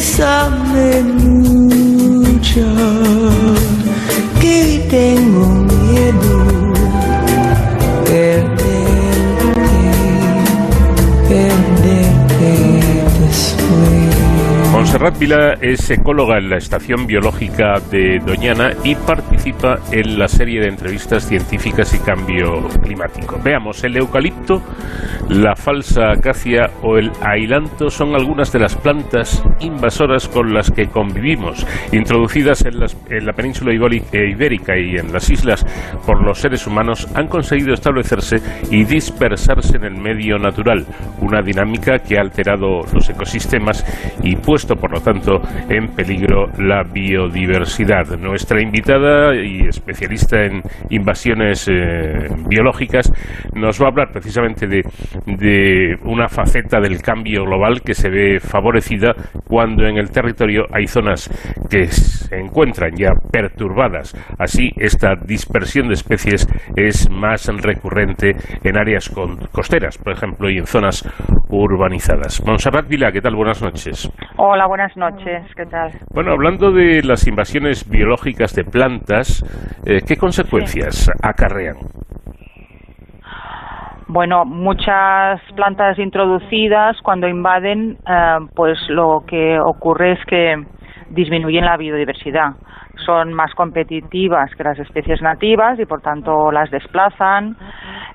Bésame 0.00 1.02
mucho, 1.02 2.66
que 4.40 4.86
tengo 4.88 5.46
miedo 5.46 6.49
Montserrat 14.80 15.18
Vila 15.18 15.52
es 15.60 15.90
ecóloga 15.90 16.38
en 16.38 16.48
la 16.48 16.56
Estación 16.56 17.06
Biológica 17.06 17.74
de 17.90 18.18
Doñana 18.24 18.70
y 18.82 18.94
participa 18.94 19.78
en 19.92 20.18
la 20.18 20.26
serie 20.26 20.62
de 20.62 20.68
entrevistas 20.68 21.28
científicas 21.28 21.92
y 21.94 21.98
cambio 21.98 22.66
climático. 22.82 23.38
Veamos, 23.44 23.84
el 23.84 23.98
eucalipto, 23.98 24.62
la 25.28 25.54
falsa 25.54 26.12
acacia 26.12 26.70
o 26.82 26.96
el 26.96 27.10
ailanto 27.20 27.90
son 27.90 28.14
algunas 28.14 28.50
de 28.52 28.58
las 28.60 28.74
plantas 28.74 29.44
invasoras 29.60 30.26
con 30.28 30.54
las 30.54 30.70
que 30.70 30.86
convivimos, 30.86 31.66
introducidas 31.92 32.64
en, 32.64 32.80
las- 32.80 32.96
en 33.10 33.26
la 33.26 33.34
península 33.34 33.72
eh, 33.74 34.30
ibérica 34.30 34.78
y 34.78 34.96
en 34.96 35.12
las 35.12 35.28
islas 35.28 35.62
por 36.06 36.24
los 36.24 36.38
seres 36.38 36.66
humanos, 36.66 37.06
han 37.14 37.28
conseguido 37.28 37.74
establecerse 37.74 38.38
y 38.70 38.84
dispersarse 38.84 39.76
en 39.76 39.84
el 39.84 40.00
medio 40.00 40.38
natural, 40.38 40.86
una 41.20 41.42
dinámica 41.42 41.98
que 41.98 42.16
ha 42.16 42.22
alterado 42.22 42.80
los 42.94 43.10
ecosistemas 43.10 43.84
y 44.22 44.36
puesto, 44.36 44.69
por 44.76 44.92
lo 44.92 45.00
tanto, 45.00 45.40
en 45.68 45.88
peligro 45.94 46.46
la 46.58 46.82
biodiversidad. 46.82 48.18
Nuestra 48.18 48.62
invitada 48.62 49.34
y 49.34 49.66
especialista 49.68 50.44
en 50.44 50.62
invasiones 50.90 51.68
eh, 51.68 52.28
biológicas 52.48 53.12
nos 53.54 53.80
va 53.80 53.86
a 53.86 53.90
hablar 53.90 54.08
precisamente 54.12 54.66
de, 54.66 54.82
de 55.26 55.96
una 56.04 56.28
faceta 56.28 56.80
del 56.80 57.02
cambio 57.02 57.44
global 57.44 57.82
que 57.82 57.94
se 57.94 58.10
ve 58.10 58.40
favorecida 58.40 59.14
cuando 59.46 59.86
en 59.86 59.98
el 59.98 60.10
territorio 60.10 60.64
hay 60.72 60.86
zonas 60.86 61.28
que 61.68 61.86
se 61.86 62.36
encuentran 62.36 62.94
ya 62.96 63.10
perturbadas. 63.30 64.14
Así, 64.38 64.70
esta 64.76 65.14
dispersión 65.16 65.88
de 65.88 65.94
especies 65.94 66.46
es 66.76 67.10
más 67.10 67.46
recurrente 67.46 68.36
en 68.62 68.78
áreas 68.78 69.10
costeras, 69.52 69.98
por 69.98 70.12
ejemplo, 70.12 70.50
y 70.50 70.58
en 70.58 70.66
zonas 70.66 71.08
urbanizadas. 71.48 72.42
Montserrat 72.46 72.88
Vila, 72.88 73.10
¿qué 73.12 73.20
tal? 73.20 73.34
Buenas 73.34 73.62
noches. 73.62 74.10
Hola, 74.36 74.59
buenas 74.66 74.96
noches. 74.96 75.42
¿Qué 75.56 75.66
tal? 75.66 75.90
Bueno, 76.14 76.32
hablando 76.32 76.72
de 76.72 77.02
las 77.02 77.26
invasiones 77.26 77.88
biológicas 77.90 78.54
de 78.54 78.64
plantas, 78.64 79.42
eh, 79.86 80.00
¿qué 80.06 80.16
consecuencias 80.16 81.10
acarrean? 81.22 81.76
Bueno, 84.08 84.44
muchas 84.44 85.40
plantas 85.54 85.98
introducidas 85.98 86.96
cuando 87.02 87.28
invaden, 87.28 87.96
eh, 88.08 88.36
pues 88.56 88.76
lo 88.88 89.20
que 89.26 89.58
ocurre 89.60 90.12
es 90.12 90.18
que 90.26 90.56
disminuyen 91.10 91.64
la 91.64 91.76
biodiversidad. 91.76 92.50
Son 93.06 93.32
más 93.32 93.54
competitivas 93.54 94.50
que 94.56 94.64
las 94.64 94.78
especies 94.80 95.22
nativas 95.22 95.78
y 95.78 95.86
por 95.86 96.00
tanto 96.02 96.50
las 96.50 96.70
desplazan, 96.70 97.56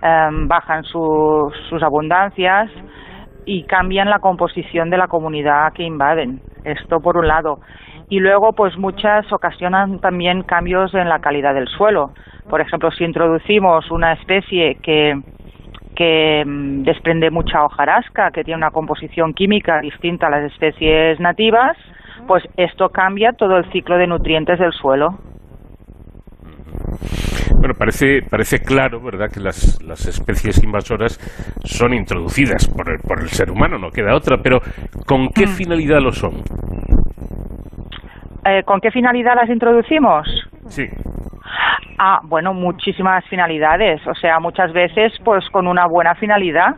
eh, 0.03 0.27
bajan 0.47 0.83
su- 0.83 1.49
sus 1.69 1.81
abundancias 1.81 2.69
y 3.45 3.63
cambian 3.63 4.09
la 4.09 4.19
composición 4.19 4.89
de 4.89 4.97
la 4.97 5.07
comunidad 5.07 5.73
que 5.73 5.83
invaden. 5.83 6.41
Esto 6.63 6.99
por 6.99 7.17
un 7.17 7.27
lado. 7.27 7.59
Y 8.09 8.19
luego, 8.19 8.53
pues 8.53 8.77
muchas 8.77 9.31
ocasionan 9.31 9.99
también 9.99 10.43
cambios 10.43 10.93
en 10.93 11.09
la 11.09 11.19
calidad 11.19 11.53
del 11.53 11.67
suelo. 11.67 12.11
Por 12.49 12.61
ejemplo, 12.61 12.91
si 12.91 13.03
introducimos 13.03 13.89
una 13.91 14.13
especie 14.13 14.75
que 14.81 15.15
que 15.95 16.43
mm, 16.45 16.83
desprende 16.83 17.31
mucha 17.31 17.63
hojarasca, 17.63 18.31
que 18.31 18.43
tiene 18.43 18.57
una 18.57 18.71
composición 18.71 19.33
química 19.33 19.79
distinta 19.79 20.27
a 20.27 20.29
las 20.29 20.51
especies 20.51 21.19
nativas, 21.19 21.77
pues 22.27 22.43
esto 22.57 22.89
cambia 22.89 23.33
todo 23.33 23.57
el 23.57 23.71
ciclo 23.71 23.97
de 23.97 24.07
nutrientes 24.07 24.59
del 24.59 24.73
suelo. 24.73 25.17
Bueno, 27.59 27.73
parece, 27.77 28.21
parece 28.29 28.59
claro, 28.59 29.01
¿verdad?, 29.01 29.27
que 29.33 29.39
las, 29.39 29.81
las 29.83 30.05
especies 30.07 30.63
invasoras 30.63 31.17
son 31.63 31.93
introducidas 31.93 32.67
por 32.67 32.91
el, 32.91 32.99
por 32.99 33.21
el 33.21 33.29
ser 33.29 33.49
humano, 33.49 33.77
no 33.77 33.89
queda 33.89 34.15
otra, 34.15 34.37
pero 34.43 34.59
¿con 35.07 35.29
qué 35.29 35.47
finalidad 35.47 35.99
lo 35.99 36.11
son? 36.11 36.33
Eh, 38.45 38.61
¿Con 38.63 38.79
qué 38.79 38.91
finalidad 38.91 39.35
las 39.35 39.49
introducimos? 39.49 40.27
Sí. 40.67 40.87
Ah, 41.97 42.19
bueno, 42.23 42.53
muchísimas 42.53 43.25
finalidades. 43.27 44.05
O 44.07 44.13
sea, 44.15 44.39
muchas 44.39 44.73
veces, 44.73 45.13
pues 45.23 45.49
con 45.49 45.67
una 45.67 45.87
buena 45.87 46.13
finalidad, 46.15 46.75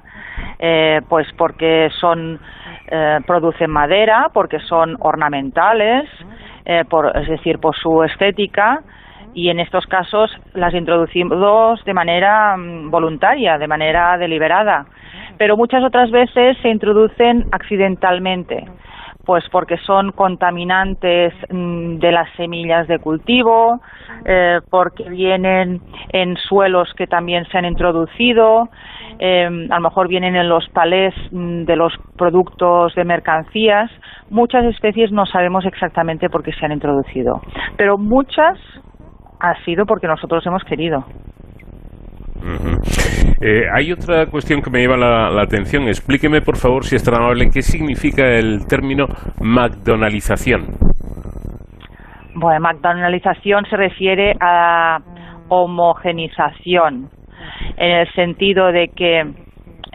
eh, 0.59 1.01
pues 1.09 1.27
porque 1.37 1.89
son 1.99 2.39
eh, 2.89 3.17
producen 3.25 3.71
madera, 3.71 4.27
porque 4.33 4.59
son 4.59 4.95
ornamentales, 4.99 6.09
eh, 6.65 6.83
por, 6.89 7.17
es 7.17 7.27
decir, 7.27 7.59
por 7.59 7.75
su 7.75 8.03
estética. 8.03 8.81
Y 9.37 9.49
en 9.49 9.59
estos 9.59 9.85
casos 9.85 10.31
las 10.55 10.73
introducimos 10.73 11.85
de 11.85 11.93
manera 11.93 12.57
mm, 12.57 12.89
voluntaria, 12.89 13.59
de 13.59 13.67
manera 13.67 14.17
deliberada. 14.17 14.87
Pero 15.37 15.55
muchas 15.55 15.83
otras 15.83 16.09
veces 16.09 16.57
se 16.63 16.69
introducen 16.69 17.45
accidentalmente 17.51 18.65
pues 19.27 19.43
porque 19.51 19.77
son 19.79 20.13
contaminantes 20.13 21.33
mm, 21.49 21.97
de 21.97 22.11
las 22.13 22.29
semillas 22.37 22.87
de 22.87 22.97
cultivo, 22.97 23.81
eh, 24.23 24.59
porque 24.71 25.03
vienen 25.09 25.81
en 26.13 26.37
suelos 26.37 26.93
que 26.95 27.07
también 27.07 27.45
se 27.51 27.57
han 27.57 27.65
introducido, 27.65 28.69
eh, 29.19 29.67
a 29.69 29.75
lo 29.75 29.81
mejor 29.81 30.07
vienen 30.07 30.37
en 30.37 30.47
los 30.47 30.69
palés 30.69 31.13
mm, 31.31 31.65
de 31.65 31.75
los 31.75 31.93
productos 32.17 32.95
de 32.95 33.03
mercancías. 33.03 33.91
Muchas 34.29 34.63
especies 34.63 35.11
no 35.11 35.25
sabemos 35.25 35.65
exactamente 35.65 36.29
por 36.29 36.41
qué 36.41 36.53
se 36.53 36.65
han 36.65 36.71
introducido, 36.71 37.41
pero 37.75 37.97
muchas 37.97 38.57
ha 39.39 39.63
sido 39.63 39.85
porque 39.85 40.07
nosotros 40.07 40.45
hemos 40.45 40.63
querido. 40.63 41.05
Eh, 43.41 43.63
hay 43.73 43.91
otra 43.91 44.25
cuestión 44.27 44.61
que 44.61 44.69
me 44.69 44.79
lleva 44.79 44.97
la, 44.97 45.29
la 45.29 45.43
atención. 45.43 45.83
Explíqueme, 45.87 46.41
por 46.41 46.57
favor, 46.57 46.83
si 46.83 46.95
es 46.95 47.03
tan 47.03 47.15
amable, 47.15 47.49
qué 47.53 47.61
significa 47.61 48.25
el 48.25 48.65
término 48.67 49.05
McDonaldización. 49.41 50.65
Bueno, 52.35 52.59
McDonaldización 52.61 53.65
se 53.69 53.77
refiere 53.77 54.33
a 54.39 54.99
homogenización, 55.49 57.09
en 57.77 57.91
el 57.91 58.11
sentido 58.13 58.71
de 58.71 58.89
que 58.95 59.23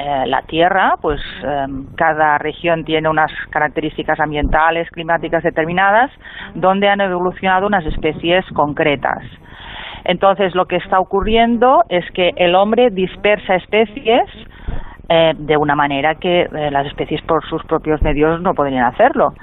eh, 0.05 0.27
la 0.27 0.43
Tierra, 0.43 0.95
pues 1.01 1.21
eh, 1.45 1.67
cada 1.97 2.37
región 2.39 2.85
tiene 2.85 3.09
unas 3.09 3.31
características 3.51 4.19
ambientales, 4.19 4.91
climáticas 4.91 5.45
determinadas, 5.45 6.11
donde 6.55 6.89
han 6.89 7.01
evolucionado 7.01 7.69
unas 7.69 7.87
especies 7.87 8.45
concretas. 8.53 9.23
Entonces, 10.05 10.57
lo 10.57 10.67
que 10.67 10.77
está 10.77 10.99
ocurriendo 10.99 11.83
es 11.89 12.05
que 12.13 12.33
el 12.37 12.57
hombre 12.57 12.91
dispersa 12.91 13.55
especies 13.55 14.29
eh, 15.09 15.35
de 15.37 15.57
una 15.57 15.75
manera 15.75 16.15
que 16.15 16.43
eh, 16.43 16.71
las 16.71 16.87
especies 16.87 17.21
por 17.23 17.45
sus 17.47 17.63
propios 17.65 18.01
medios 18.03 18.41
no 18.41 18.55
podrían 18.55 18.87
hacerlo. 18.87 19.35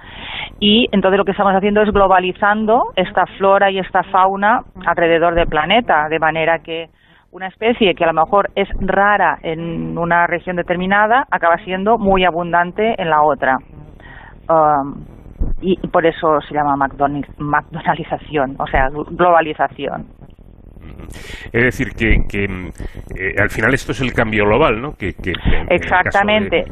Y 0.60 0.88
entonces 0.92 1.18
lo 1.18 1.26
que 1.26 1.32
estamos 1.32 1.54
haciendo 1.54 1.82
es 1.82 1.92
globalizando 1.92 2.92
esta 2.96 3.26
flora 3.38 3.72
y 3.72 3.80
esta 3.80 4.04
fauna 4.04 4.62
alrededor 4.86 5.36
del 5.36 5.48
planeta, 5.48 6.10
de 6.10 6.20
manera 6.20 6.60
que 6.60 6.90
una 7.32 7.48
especie 7.48 7.94
que 7.94 8.04
a 8.04 8.08
lo 8.08 8.14
mejor 8.14 8.50
es 8.56 8.68
rara 8.80 9.38
en 9.44 9.98
una 9.98 10.28
región 10.28 10.56
determinada 10.56 11.26
acaba 11.32 11.58
siendo 11.64 11.98
muy 11.98 12.26
abundante 12.26 12.96
en 12.98 13.10
la 13.10 13.22
otra. 13.22 13.58
um, 14.50 15.06
y 15.62 15.76
por 15.88 16.06
eso 16.06 16.40
se 16.48 16.54
llama 16.54 16.76
McDonaldización, 16.76 18.56
o 18.60 18.68
sea, 18.68 18.90
globalización. 18.90 20.08
Es 21.52 21.64
decir, 21.64 21.90
que, 21.94 22.18
que 22.30 22.44
eh, 22.46 23.36
al 23.40 23.50
final 23.50 23.74
esto 23.74 23.92
es 23.92 24.02
el 24.02 24.14
cambio 24.14 24.46
global, 24.46 24.82
¿no? 24.82 24.94
Que, 24.94 25.14
Exactamente. 25.70 26.66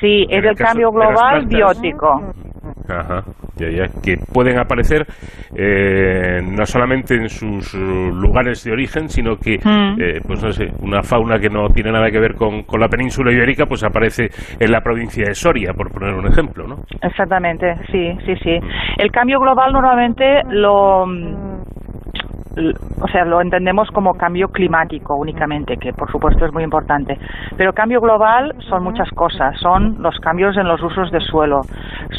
sí, 0.00 0.26
es 0.28 0.44
el 0.44 0.56
cambio 0.56 0.90
global 0.90 1.46
biótico. 1.46 2.32
Ajá, 2.88 3.22
ya, 3.56 3.68
ya, 3.70 3.84
que 4.02 4.16
pueden 4.32 4.58
aparecer 4.58 5.06
eh, 5.56 6.40
no 6.42 6.64
solamente 6.64 7.14
en 7.14 7.28
sus 7.28 7.74
lugares 7.74 8.64
de 8.64 8.72
origen, 8.72 9.08
sino 9.08 9.36
que, 9.36 9.58
Mm. 9.64 10.00
eh, 10.00 10.20
pues 10.26 10.42
no 10.42 10.50
sé, 10.52 10.66
una 10.80 11.02
fauna 11.02 11.38
que 11.38 11.48
no 11.48 11.68
tiene 11.68 11.90
nada 11.92 12.10
que 12.10 12.20
ver 12.20 12.34
con, 12.34 12.62
con 12.62 12.80
la 12.80 12.88
península 12.88 13.32
ibérica, 13.32 13.66
pues 13.66 13.82
aparece 13.84 14.28
en 14.58 14.70
la 14.70 14.80
provincia 14.80 15.24
de 15.26 15.34
Soria, 15.34 15.72
por 15.74 15.90
poner 15.92 16.14
un 16.14 16.26
ejemplo, 16.26 16.66
¿no? 16.66 16.76
Exactamente, 17.02 17.74
sí, 17.90 18.12
sí, 18.24 18.34
sí. 18.42 18.58
El 18.98 19.10
cambio 19.10 19.38
global 19.40 19.72
normalmente 19.72 20.42
lo 20.50 21.04
o 23.00 23.08
sea, 23.08 23.24
lo 23.24 23.40
entendemos 23.40 23.88
como 23.90 24.14
cambio 24.14 24.48
climático 24.48 25.16
únicamente, 25.16 25.76
que 25.76 25.92
por 25.92 26.10
supuesto 26.10 26.44
es 26.44 26.52
muy 26.52 26.64
importante. 26.64 27.16
Pero 27.56 27.72
cambio 27.72 28.00
global 28.00 28.54
son 28.68 28.82
muchas 28.82 29.08
cosas. 29.10 29.58
Son 29.60 30.02
los 30.02 30.18
cambios 30.20 30.56
en 30.56 30.66
los 30.66 30.82
usos 30.82 31.10
de 31.10 31.20
suelo, 31.20 31.62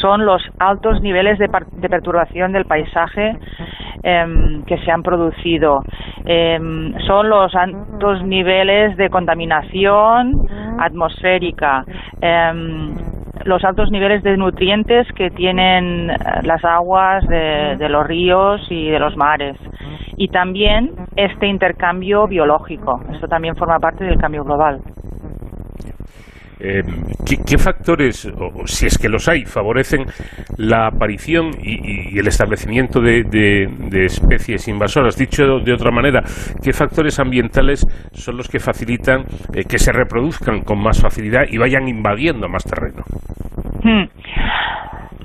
son 0.01 0.25
los 0.25 0.41
altos 0.59 1.01
niveles 1.01 1.37
de, 1.39 1.49
de 1.73 1.89
perturbación 1.89 2.51
del 2.51 2.65
paisaje 2.65 3.37
em, 4.03 4.63
que 4.63 4.77
se 4.79 4.91
han 4.91 5.03
producido, 5.03 5.81
em, 6.25 6.93
son 7.05 7.29
los 7.29 7.53
altos 7.55 8.23
niveles 8.23 8.95
de 8.97 9.09
contaminación 9.09 10.33
atmosférica, 10.79 11.83
em, 12.21 12.95
los 13.45 13.63
altos 13.63 13.91
niveles 13.91 14.23
de 14.23 14.37
nutrientes 14.37 15.07
que 15.13 15.29
tienen 15.31 16.09
eh, 16.09 16.15
las 16.43 16.63
aguas 16.63 17.25
de, 17.27 17.75
de 17.77 17.89
los 17.89 18.05
ríos 18.05 18.61
y 18.69 18.89
de 18.89 18.99
los 18.99 19.15
mares. 19.15 19.57
Y 20.17 20.28
también 20.31 20.91
este 21.15 21.47
intercambio 21.47 22.27
biológico. 22.27 23.01
Esto 23.13 23.27
también 23.27 23.55
forma 23.55 23.79
parte 23.79 24.03
del 24.05 24.17
cambio 24.17 24.43
global. 24.43 24.79
Eh, 26.61 26.81
¿qué, 27.25 27.37
qué 27.47 27.57
factores, 27.57 28.25
o 28.25 28.67
si 28.67 28.85
es 28.87 28.97
que 28.97 29.07
los 29.07 29.29
hay, 29.29 29.45
favorecen 29.45 30.03
la 30.57 30.87
aparición 30.87 31.51
y, 31.63 31.75
y- 31.75 32.15
y 32.15 32.19
el 32.19 32.27
establecimiento 32.27 32.99
de, 32.99 33.23
de- 33.23 33.69
de 33.89 34.03
especies 34.05 34.67
invasoras? 34.67 35.15
Dicho 35.15 35.59
de 35.63 35.71
otra 35.73 35.89
manera, 35.89 36.21
¿qué 36.61 36.73
factores 36.73 37.17
ambientales 37.17 37.85
son 38.11 38.35
los 38.35 38.49
que 38.49 38.59
facilitan 38.59 39.21
eh, 39.53 39.63
que 39.63 39.79
se 39.79 39.93
reproduzcan 39.93 40.59
con 40.63 40.83
más 40.83 41.01
facilidad 41.01 41.43
y 41.49 41.57
vayan 41.57 41.87
invadiendo 41.87 42.49
más 42.49 42.65
terreno? 42.65 43.03
Hmm. 43.81 44.03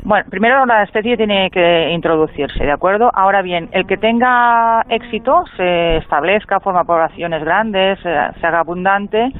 Bueno, 0.02 0.26
primero 0.28 0.66
la 0.66 0.82
especie 0.82 1.16
tiene 1.16 1.50
que 1.50 1.90
introducirse, 1.90 2.64
¿de 2.64 2.72
acuerdo? 2.72 3.10
Ahora 3.14 3.42
bien, 3.42 3.68
el 3.72 3.86
que 3.86 3.96
tenga 3.96 4.82
éxito, 4.88 5.44
se 5.56 5.98
establezca, 5.98 6.60
forma 6.60 6.84
poblaciones 6.84 7.42
grandes, 7.42 7.98
eh, 8.04 8.28
se 8.38 8.46
haga 8.46 8.60
abundante, 8.60 9.30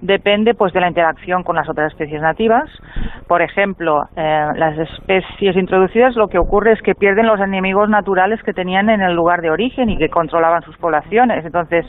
depende 0.00 0.54
pues 0.54 0.72
de 0.74 0.80
la 0.80 0.88
interacción 0.88 1.42
con 1.42 1.56
las 1.56 1.68
otras 1.68 1.92
especies 1.92 2.20
nativas. 2.20 2.70
Por 3.26 3.42
ejemplo, 3.42 4.04
eh, 4.14 4.46
las 4.54 4.78
especies 4.78 5.56
introducidas 5.56 6.14
lo 6.14 6.28
que 6.28 6.38
ocurre 6.38 6.72
es 6.72 6.82
que 6.82 6.94
pierden 6.94 7.26
los 7.26 7.40
enemigos 7.40 7.88
naturales 7.88 8.40
que 8.42 8.52
tenían 8.52 8.90
en 8.90 9.00
el 9.00 9.14
lugar 9.14 9.40
de 9.40 9.50
origen 9.50 9.90
y 9.90 9.96
que 9.96 10.10
controlaban 10.10 10.62
sus 10.62 10.76
poblaciones. 10.76 11.44
Entonces, 11.44 11.86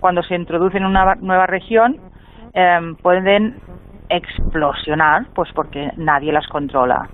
cuando 0.00 0.22
se 0.22 0.36
introducen 0.36 0.82
en 0.82 0.88
una 0.88 1.16
nueva 1.16 1.46
región, 1.46 1.96
eh, 2.54 2.78
pueden 3.02 3.56
explosionar, 4.08 5.26
pues 5.34 5.50
porque 5.54 5.90
nadie 5.96 6.32
las 6.32 6.46
controla. 6.46 7.08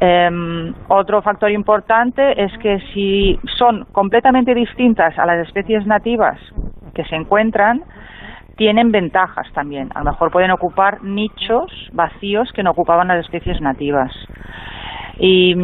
Em, 0.00 0.74
otro 0.88 1.22
factor 1.22 1.50
importante 1.50 2.42
es 2.42 2.56
que 2.58 2.78
si 2.92 3.38
son 3.56 3.84
completamente 3.92 4.54
distintas 4.54 5.18
a 5.18 5.26
las 5.26 5.46
especies 5.46 5.86
nativas 5.86 6.38
que 6.94 7.04
se 7.04 7.16
encuentran, 7.16 7.82
tienen 8.56 8.90
ventajas 8.90 9.46
también. 9.54 9.90
A 9.94 10.00
lo 10.00 10.10
mejor 10.12 10.30
pueden 10.30 10.50
ocupar 10.50 11.02
nichos 11.02 11.70
vacíos 11.92 12.52
que 12.52 12.62
no 12.62 12.72
ocupaban 12.72 13.08
las 13.08 13.24
especies 13.24 13.60
nativas. 13.60 14.12
Y, 15.18 15.54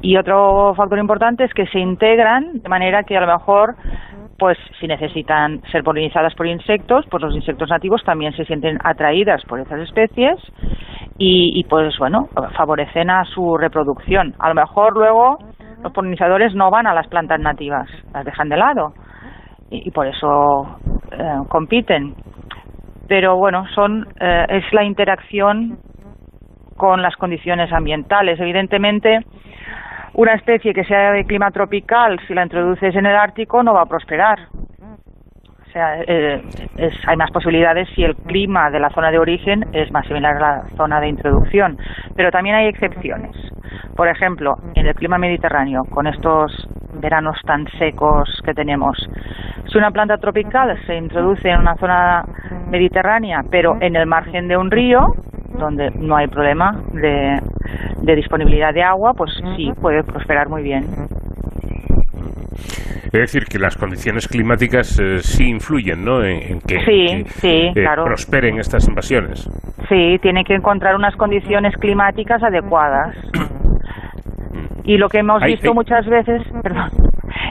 y 0.00 0.16
otro 0.16 0.74
factor 0.74 0.98
importante 0.98 1.44
es 1.44 1.52
que 1.52 1.66
se 1.66 1.78
integran 1.78 2.60
de 2.62 2.68
manera 2.68 3.02
que 3.04 3.16
a 3.16 3.20
lo 3.20 3.26
mejor 3.26 3.76
pues 4.38 4.56
si 4.78 4.86
necesitan 4.86 5.60
ser 5.72 5.82
polinizadas 5.82 6.32
por 6.34 6.46
insectos, 6.46 7.04
pues 7.10 7.22
los 7.22 7.34
insectos 7.34 7.68
nativos 7.70 8.04
también 8.04 8.32
se 8.34 8.44
sienten 8.44 8.78
atraídas 8.84 9.42
por 9.46 9.58
esas 9.58 9.80
especies 9.80 10.38
y, 11.18 11.58
y, 11.58 11.64
pues 11.64 11.98
bueno, 11.98 12.28
favorecen 12.56 13.10
a 13.10 13.24
su 13.24 13.56
reproducción. 13.56 14.34
A 14.38 14.48
lo 14.48 14.54
mejor 14.54 14.94
luego 14.94 15.38
los 15.82 15.92
polinizadores 15.92 16.54
no 16.54 16.70
van 16.70 16.86
a 16.86 16.94
las 16.94 17.08
plantas 17.08 17.40
nativas, 17.40 17.88
las 18.12 18.24
dejan 18.24 18.48
de 18.48 18.56
lado 18.56 18.94
y, 19.70 19.90
por 19.90 20.06
eso 20.06 20.78
eh, 21.12 21.38
compiten. 21.48 22.14
Pero 23.08 23.36
bueno, 23.36 23.66
son 23.74 24.06
eh, 24.20 24.46
es 24.48 24.64
la 24.72 24.84
interacción 24.84 25.78
con 26.76 27.02
las 27.02 27.16
condiciones 27.16 27.72
ambientales. 27.72 28.38
Evidentemente, 28.40 29.20
una 30.14 30.34
especie 30.34 30.72
que 30.72 30.84
sea 30.84 31.12
de 31.12 31.24
clima 31.24 31.50
tropical, 31.50 32.18
si 32.26 32.34
la 32.34 32.42
introduces 32.42 32.94
en 32.94 33.06
el 33.06 33.16
Ártico, 33.16 33.62
no 33.62 33.74
va 33.74 33.82
a 33.82 33.86
prosperar. 33.86 34.38
Eh, 36.06 36.42
es- 36.76 37.08
hay 37.08 37.16
más 37.16 37.30
posibilidades 37.30 37.88
si 37.94 38.02
el 38.04 38.14
clima 38.16 38.70
de 38.70 38.80
la 38.80 38.90
zona 38.90 39.10
de 39.10 39.18
origen 39.18 39.64
es 39.72 39.90
más 39.92 40.06
similar 40.06 40.36
a 40.36 40.40
la 40.40 40.62
zona 40.76 41.00
de 41.00 41.08
introducción. 41.08 41.76
Pero 42.16 42.30
también 42.30 42.56
hay 42.56 42.66
excepciones. 42.66 43.30
Por 43.96 44.08
ejemplo, 44.08 44.54
en 44.74 44.86
el 44.86 44.94
clima 44.94 45.18
mediterráneo, 45.18 45.82
con 45.90 46.06
estos 46.06 46.52
veranos 47.00 47.36
tan 47.46 47.66
secos 47.78 48.28
que 48.44 48.54
tenemos, 48.54 48.96
si 49.66 49.78
una 49.78 49.90
planta 49.90 50.16
tropical 50.16 50.76
se 50.86 50.96
introduce 50.96 51.48
en 51.48 51.60
una 51.60 51.74
zona 51.76 52.24
mediterránea, 52.70 53.40
pero 53.50 53.76
en 53.80 53.96
el 53.96 54.06
margen 54.06 54.48
de 54.48 54.56
un 54.56 54.70
río, 54.70 55.00
donde 55.58 55.90
no 55.90 56.16
hay 56.16 56.28
problema 56.28 56.80
de 56.92 58.14
disponibilidad 58.14 58.72
de 58.72 58.82
agua, 58.82 59.12
pues 59.14 59.30
sí, 59.56 59.70
puede 59.80 60.02
prosperar 60.04 60.48
muy 60.48 60.62
bien. 60.62 60.84
Es 63.12 63.20
decir, 63.32 63.44
que 63.46 63.58
las 63.58 63.76
condiciones 63.76 64.28
climáticas 64.28 64.98
eh, 65.00 65.18
sí 65.20 65.48
influyen, 65.48 66.04
¿no? 66.04 66.22
En, 66.22 66.52
en 66.52 66.60
que, 66.60 66.78
Sí, 66.80 67.24
que, 67.24 67.30
sí, 67.30 67.48
eh, 67.48 67.72
claro. 67.74 68.04
prosperen 68.04 68.58
estas 68.58 68.86
invasiones. 68.86 69.48
Sí, 69.88 70.18
tiene 70.20 70.44
que 70.44 70.54
encontrar 70.54 70.94
unas 70.94 71.16
condiciones 71.16 71.74
climáticas 71.76 72.42
adecuadas. 72.42 73.16
Y 74.84 74.98
lo 74.98 75.08
que 75.08 75.18
hemos 75.18 75.42
visto 75.42 75.72
muchas 75.74 76.06
veces, 76.06 76.42
perdón, 76.62 76.90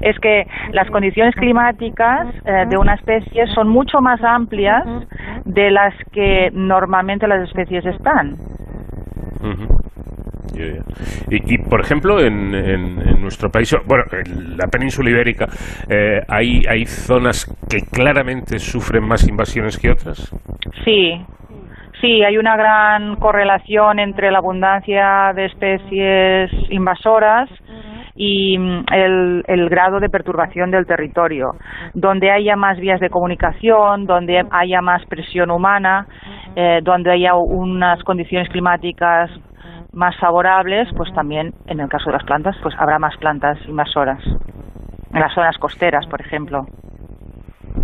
es 0.02 0.18
que 0.20 0.46
las 0.74 0.90
condiciones 0.90 1.34
climáticas 1.36 2.28
eh, 2.46 2.66
de 2.70 2.78
una 2.78 2.94
especie 2.94 3.48
son 3.56 3.68
mucho 3.68 4.00
más 4.00 4.24
amplias 4.24 4.84
de 5.46 5.72
las 5.72 5.94
que 6.12 6.50
normalmente 6.54 7.28
las 7.28 7.48
especies 7.48 7.86
están. 7.86 8.34
Ujú. 9.42 9.77
Y, 11.30 11.58
por 11.70 11.82
ejemplo, 11.82 12.20
en 12.20 13.22
nuestro 13.22 13.50
país, 13.50 13.76
bueno, 13.86 14.04
en 14.12 14.58
la 14.58 14.68
península 14.68 15.10
ibérica, 15.10 15.46
eh, 15.90 16.22
hay, 16.28 16.62
hay 16.68 16.86
zonas 16.86 17.46
que 17.70 17.80
claramente 17.92 18.60
sufren 18.60 19.06
más 19.06 19.28
invasiones 19.28 19.78
que 19.78 19.92
otras. 19.92 20.34
Sí, 20.86 21.22
sí, 22.02 22.24
hay 22.24 22.38
una 22.38 22.56
gran 22.56 23.16
correlación 23.18 24.00
entre 24.00 24.32
la 24.32 24.40
abundancia 24.40 25.34
de 25.36 25.46
especies 25.46 26.52
invasoras 26.70 27.50
y 28.16 28.58
mm, 28.58 28.86
el, 28.92 29.44
el 29.48 29.70
grado 29.70 30.00
de 30.00 30.10
perturbación 30.10 30.72
del 30.72 30.86
territorio. 30.86 31.52
Donde 31.94 32.32
haya 32.32 32.56
más 32.56 32.80
vías 32.80 33.00
de 33.00 33.10
comunicación, 33.10 34.06
donde 34.06 34.42
haya 34.52 34.82
más 34.82 35.06
presión 35.06 35.52
humana, 35.52 36.08
eh, 36.56 36.80
donde 36.82 37.12
haya 37.12 37.36
unas 37.36 38.04
condiciones 38.04 38.50
climáticas 38.50 39.30
más 39.94 40.16
favorables, 40.20 40.88
pues 40.96 41.12
también 41.14 41.54
en 41.68 41.80
el 41.80 41.90
caso 41.90 42.06
de 42.10 42.18
las 42.18 42.24
plantas, 42.24 42.56
pues 42.62 42.76
habrá 42.78 43.00
más 43.00 43.16
plantas 43.18 43.58
invasoras. 43.68 44.20
En 45.14 45.20
las 45.20 45.34
zonas 45.34 45.58
costeras, 45.58 46.06
por 46.08 46.22
ejemplo. 46.22 46.66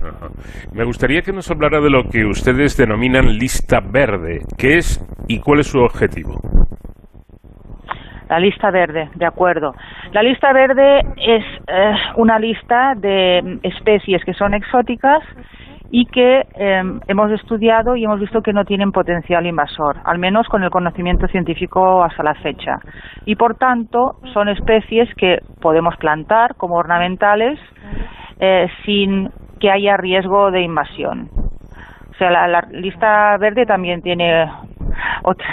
Ajá. 0.02 0.30
Me 0.74 0.84
gustaría 0.84 1.22
que 1.22 1.32
nos 1.32 1.50
hablara 1.50 1.80
de 1.80 1.90
lo 1.90 2.04
que 2.04 2.26
ustedes 2.26 2.76
denominan 2.78 3.26
lista 3.38 3.80
verde. 3.80 4.42
¿Qué 4.58 4.78
es 4.78 5.04
y 5.28 5.40
cuál 5.40 5.60
es 5.60 5.68
su 5.68 5.80
objetivo? 5.80 6.40
La 8.30 8.40
lista 8.40 8.72
verde, 8.72 9.10
de 9.16 9.26
acuerdo. 9.26 9.76
La 10.12 10.24
lista 10.24 10.52
verde 10.54 11.02
es 11.18 11.46
eh, 11.68 11.94
una 12.16 12.40
lista 12.40 12.94
de 12.96 13.60
especies 13.64 14.24
que 14.26 14.34
son 14.34 14.54
exóticas 14.54 15.22
y 15.95 16.07
que 16.07 16.41
eh, 16.56 16.84
hemos 17.07 17.32
estudiado 17.32 17.95
y 17.95 18.03
hemos 18.03 18.20
visto 18.20 18.41
que 18.41 18.52
no 18.52 18.65
tienen 18.65 18.91
potencial 18.91 19.45
invasor, 19.45 19.98
al 20.06 20.18
menos 20.18 20.48
con 20.48 20.64
el 20.64 20.72
conocimiento 20.72 21.28
científico 21.28 22.03
hasta 22.03 22.24
la 22.24 22.34
fecha. 22.34 22.80
Y 23.26 23.36
por 23.36 23.57
tanto, 23.57 24.15
son 24.34 24.49
especies 24.49 25.07
que 25.14 25.38
podemos 25.61 25.95
plantar 25.98 26.56
como 26.56 26.78
ornamentales 26.78 27.60
eh, 28.40 28.70
sin 28.84 29.30
que 29.60 29.70
haya 29.70 29.95
riesgo 29.95 30.49
de 30.49 30.64
invasión. 30.64 31.30
O 32.10 32.15
sea, 32.18 32.32
la, 32.32 32.48
la 32.48 32.61
lista 32.72 33.38
verde 33.38 33.68
también 33.68 34.02
tiene 34.02 34.52
otra, 35.22 35.45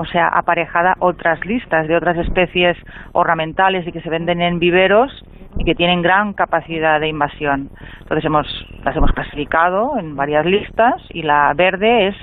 o 0.00 0.06
sea, 0.06 0.28
aparejada 0.28 0.94
otras 0.98 1.44
listas 1.44 1.86
de 1.86 1.94
otras 1.94 2.16
especies 2.16 2.74
ornamentales 3.12 3.86
y 3.86 3.92
que 3.92 4.00
se 4.00 4.08
venden 4.08 4.40
en 4.40 4.58
viveros 4.58 5.12
y 5.58 5.64
que 5.64 5.74
tienen 5.74 6.00
gran 6.00 6.32
capacidad 6.32 6.98
de 6.98 7.08
invasión. 7.08 7.68
Entonces 7.98 8.24
hemos, 8.24 8.46
las 8.82 8.96
hemos 8.96 9.12
clasificado 9.12 9.98
en 9.98 10.16
varias 10.16 10.46
listas 10.46 10.94
y 11.10 11.20
la 11.22 11.52
verde 11.54 12.08
es, 12.08 12.16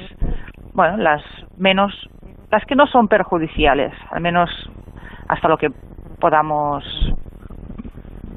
bueno, 0.73 0.97
las 0.97 1.21
menos, 1.55 1.93
las 2.49 2.65
que 2.65 2.73
no 2.73 2.87
son 2.87 3.07
perjudiciales, 3.07 3.93
al 4.09 4.21
menos 4.21 4.49
hasta 5.27 5.47
lo 5.47 5.59
que 5.59 5.69
podamos 6.19 6.83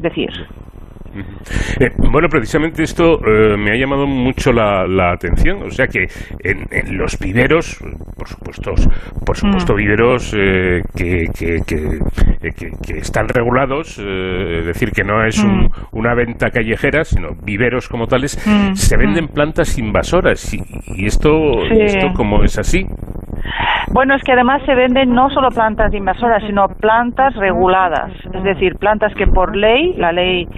decir. 0.00 0.28
Eh, 1.80 1.90
bueno, 2.10 2.28
precisamente 2.28 2.82
esto 2.82 3.18
eh, 3.26 3.56
me 3.56 3.72
ha 3.72 3.76
llamado 3.76 4.06
mucho 4.06 4.52
la, 4.52 5.12
atención. 5.12 5.62
O 5.62 5.70
sea 5.70 5.86
que 5.86 6.06
en, 6.42 6.96
los 6.96 7.18
viveros, 7.18 7.78
por 8.16 8.28
supuesto, 8.28 8.72
por 9.24 9.36
supuesto, 9.36 9.72
mm. 9.72 9.76
viveros 9.76 10.34
eh, 10.36 10.82
que, 10.94 11.26
que, 11.34 11.98
están 12.96 13.28
regulados, 13.28 13.98
es 13.98 14.66
decir, 14.66 14.90
que 14.92 15.02
no 15.02 15.24
es 15.24 15.42
mm. 15.42 15.66
una 15.92 16.14
venta 16.14 16.50
callejera, 16.50 17.04
sino 17.04 17.30
viveros 17.42 17.88
como 17.88 18.06
tales, 18.06 18.38
mm. 18.46 18.74
se 18.74 18.96
venden 18.96 19.28
plantas 19.28 19.78
invasoras. 19.78 20.54
Y, 20.54 21.06
esto, 21.06 21.64
esto, 21.70 22.12
como 22.14 22.44
es 22.44 22.58
así? 22.58 22.86
Bueno, 23.92 24.14
es 24.14 24.22
que 24.22 24.32
además 24.32 24.62
se 24.66 24.74
venden 24.74 25.14
no 25.14 25.30
solo 25.30 25.48
plantas 25.50 25.92
invasoras, 25.92 26.42
sino 26.46 26.68
plantas 26.68 27.34
reguladas, 27.34 28.12
es 28.32 28.42
decir, 28.44 28.76
plantas 28.76 29.12
que 29.14 29.26
por 29.26 29.56
ley, 29.56 29.94
la 29.94 30.12
ley 30.12 30.48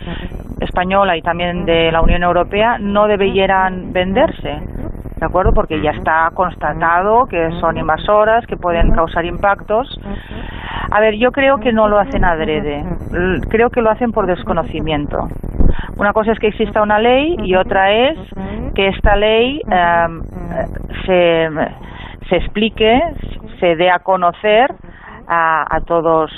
española 0.60 1.16
y 1.16 1.22
también 1.22 1.64
de 1.64 1.90
la 1.90 2.02
Unión 2.02 2.22
Europea, 2.22 2.78
no 2.78 3.06
debieran 3.06 3.92
venderse. 3.92 4.60
¿De 5.22 5.26
acuerdo? 5.26 5.52
Porque 5.54 5.80
ya 5.80 5.92
está 5.92 6.28
constatado 6.34 7.26
que 7.26 7.50
son 7.60 7.76
invasoras, 7.78 8.44
que 8.46 8.56
pueden 8.56 8.90
causar 8.90 9.24
impactos. 9.24 9.88
A 10.90 11.00
ver, 11.00 11.14
yo 11.14 11.30
creo 11.30 11.58
que 11.58 11.72
no 11.72 11.88
lo 11.88 11.98
hacen 11.98 12.24
adrede. 12.24 12.84
Creo 13.48 13.70
que 13.70 13.80
lo 13.80 13.90
hacen 13.90 14.10
por 14.10 14.26
desconocimiento. 14.26 15.28
Una 15.96 16.12
cosa 16.12 16.32
es 16.32 16.38
que 16.40 16.48
exista 16.48 16.82
una 16.82 16.98
ley 16.98 17.36
y 17.44 17.54
otra 17.54 17.92
es 17.92 18.18
que 18.74 18.88
esta 18.88 19.14
ley 19.14 19.60
em, 19.70 20.22
se 21.06 21.48
se 22.32 22.38
explique, 22.38 22.98
se 23.60 23.76
dé 23.76 23.90
a 23.90 23.98
conocer 23.98 24.74
a, 25.28 25.80
todos, 25.86 26.30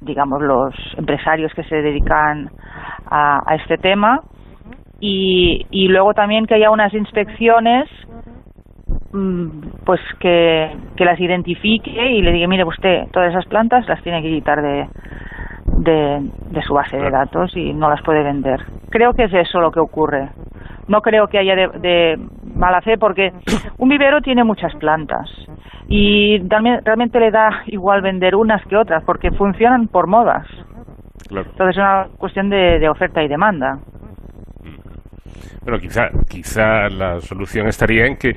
digamos, 0.00 0.42
los 0.42 0.74
empresarios 0.96 1.52
que 1.54 1.62
se 1.64 1.76
dedican 1.76 2.50
a, 3.08 3.54
este 3.54 3.78
tema. 3.78 4.22
Y, 4.98 5.66
y, 5.70 5.86
luego 5.86 6.14
también 6.14 6.46
que 6.46 6.54
haya 6.54 6.70
unas 6.70 6.92
inspecciones 6.94 7.88
mm, 9.12 9.84
pues 9.84 10.00
que, 10.18 10.76
que, 10.96 11.04
las 11.04 11.20
identifique 11.20 11.90
y 11.90 12.20
le 12.22 12.32
diga, 12.32 12.48
mire 12.48 12.64
usted, 12.64 13.04
todas 13.12 13.30
esas 13.30 13.46
plantas 13.46 13.86
las 13.86 14.02
tiene 14.02 14.20
que 14.20 14.30
quitar 14.30 14.62
de, 14.62 14.88
de, 15.78 16.30
de 16.50 16.62
su 16.62 16.74
base 16.74 16.96
de 16.96 17.10
datos 17.10 17.56
y 17.56 17.72
no 17.72 17.88
las 17.88 18.02
puede 18.02 18.24
vender. 18.24 18.64
Creo 18.90 19.12
que 19.12 19.24
es 19.24 19.34
eso 19.34 19.60
lo 19.60 19.70
que 19.70 19.80
ocurre 19.80 20.30
no 20.88 21.00
creo 21.00 21.28
que 21.28 21.38
haya 21.38 21.54
de, 21.54 22.18
mala 22.54 22.80
fe 22.82 22.98
porque 22.98 23.32
un 23.78 23.88
vivero 23.88 24.20
tiene 24.20 24.44
muchas 24.44 24.74
plantas 24.76 25.28
y 25.88 26.38
realmente 26.48 27.20
le 27.20 27.30
da 27.30 27.62
igual 27.66 28.00
vender 28.02 28.34
unas 28.34 28.64
que 28.66 28.76
otras 28.76 29.02
porque 29.04 29.30
funcionan 29.32 29.88
por 29.88 30.06
modas. 30.06 30.46
Entonces 31.30 31.70
es 31.70 31.76
una 31.76 32.06
cuestión 32.18 32.50
de 32.50 32.88
oferta 32.88 33.22
y 33.22 33.28
demanda. 33.28 33.78
Bueno, 35.62 35.78
quizá, 35.78 36.08
quizá 36.28 36.88
la 36.88 37.20
solución 37.20 37.66
estaría 37.68 38.06
en 38.06 38.16
que 38.16 38.32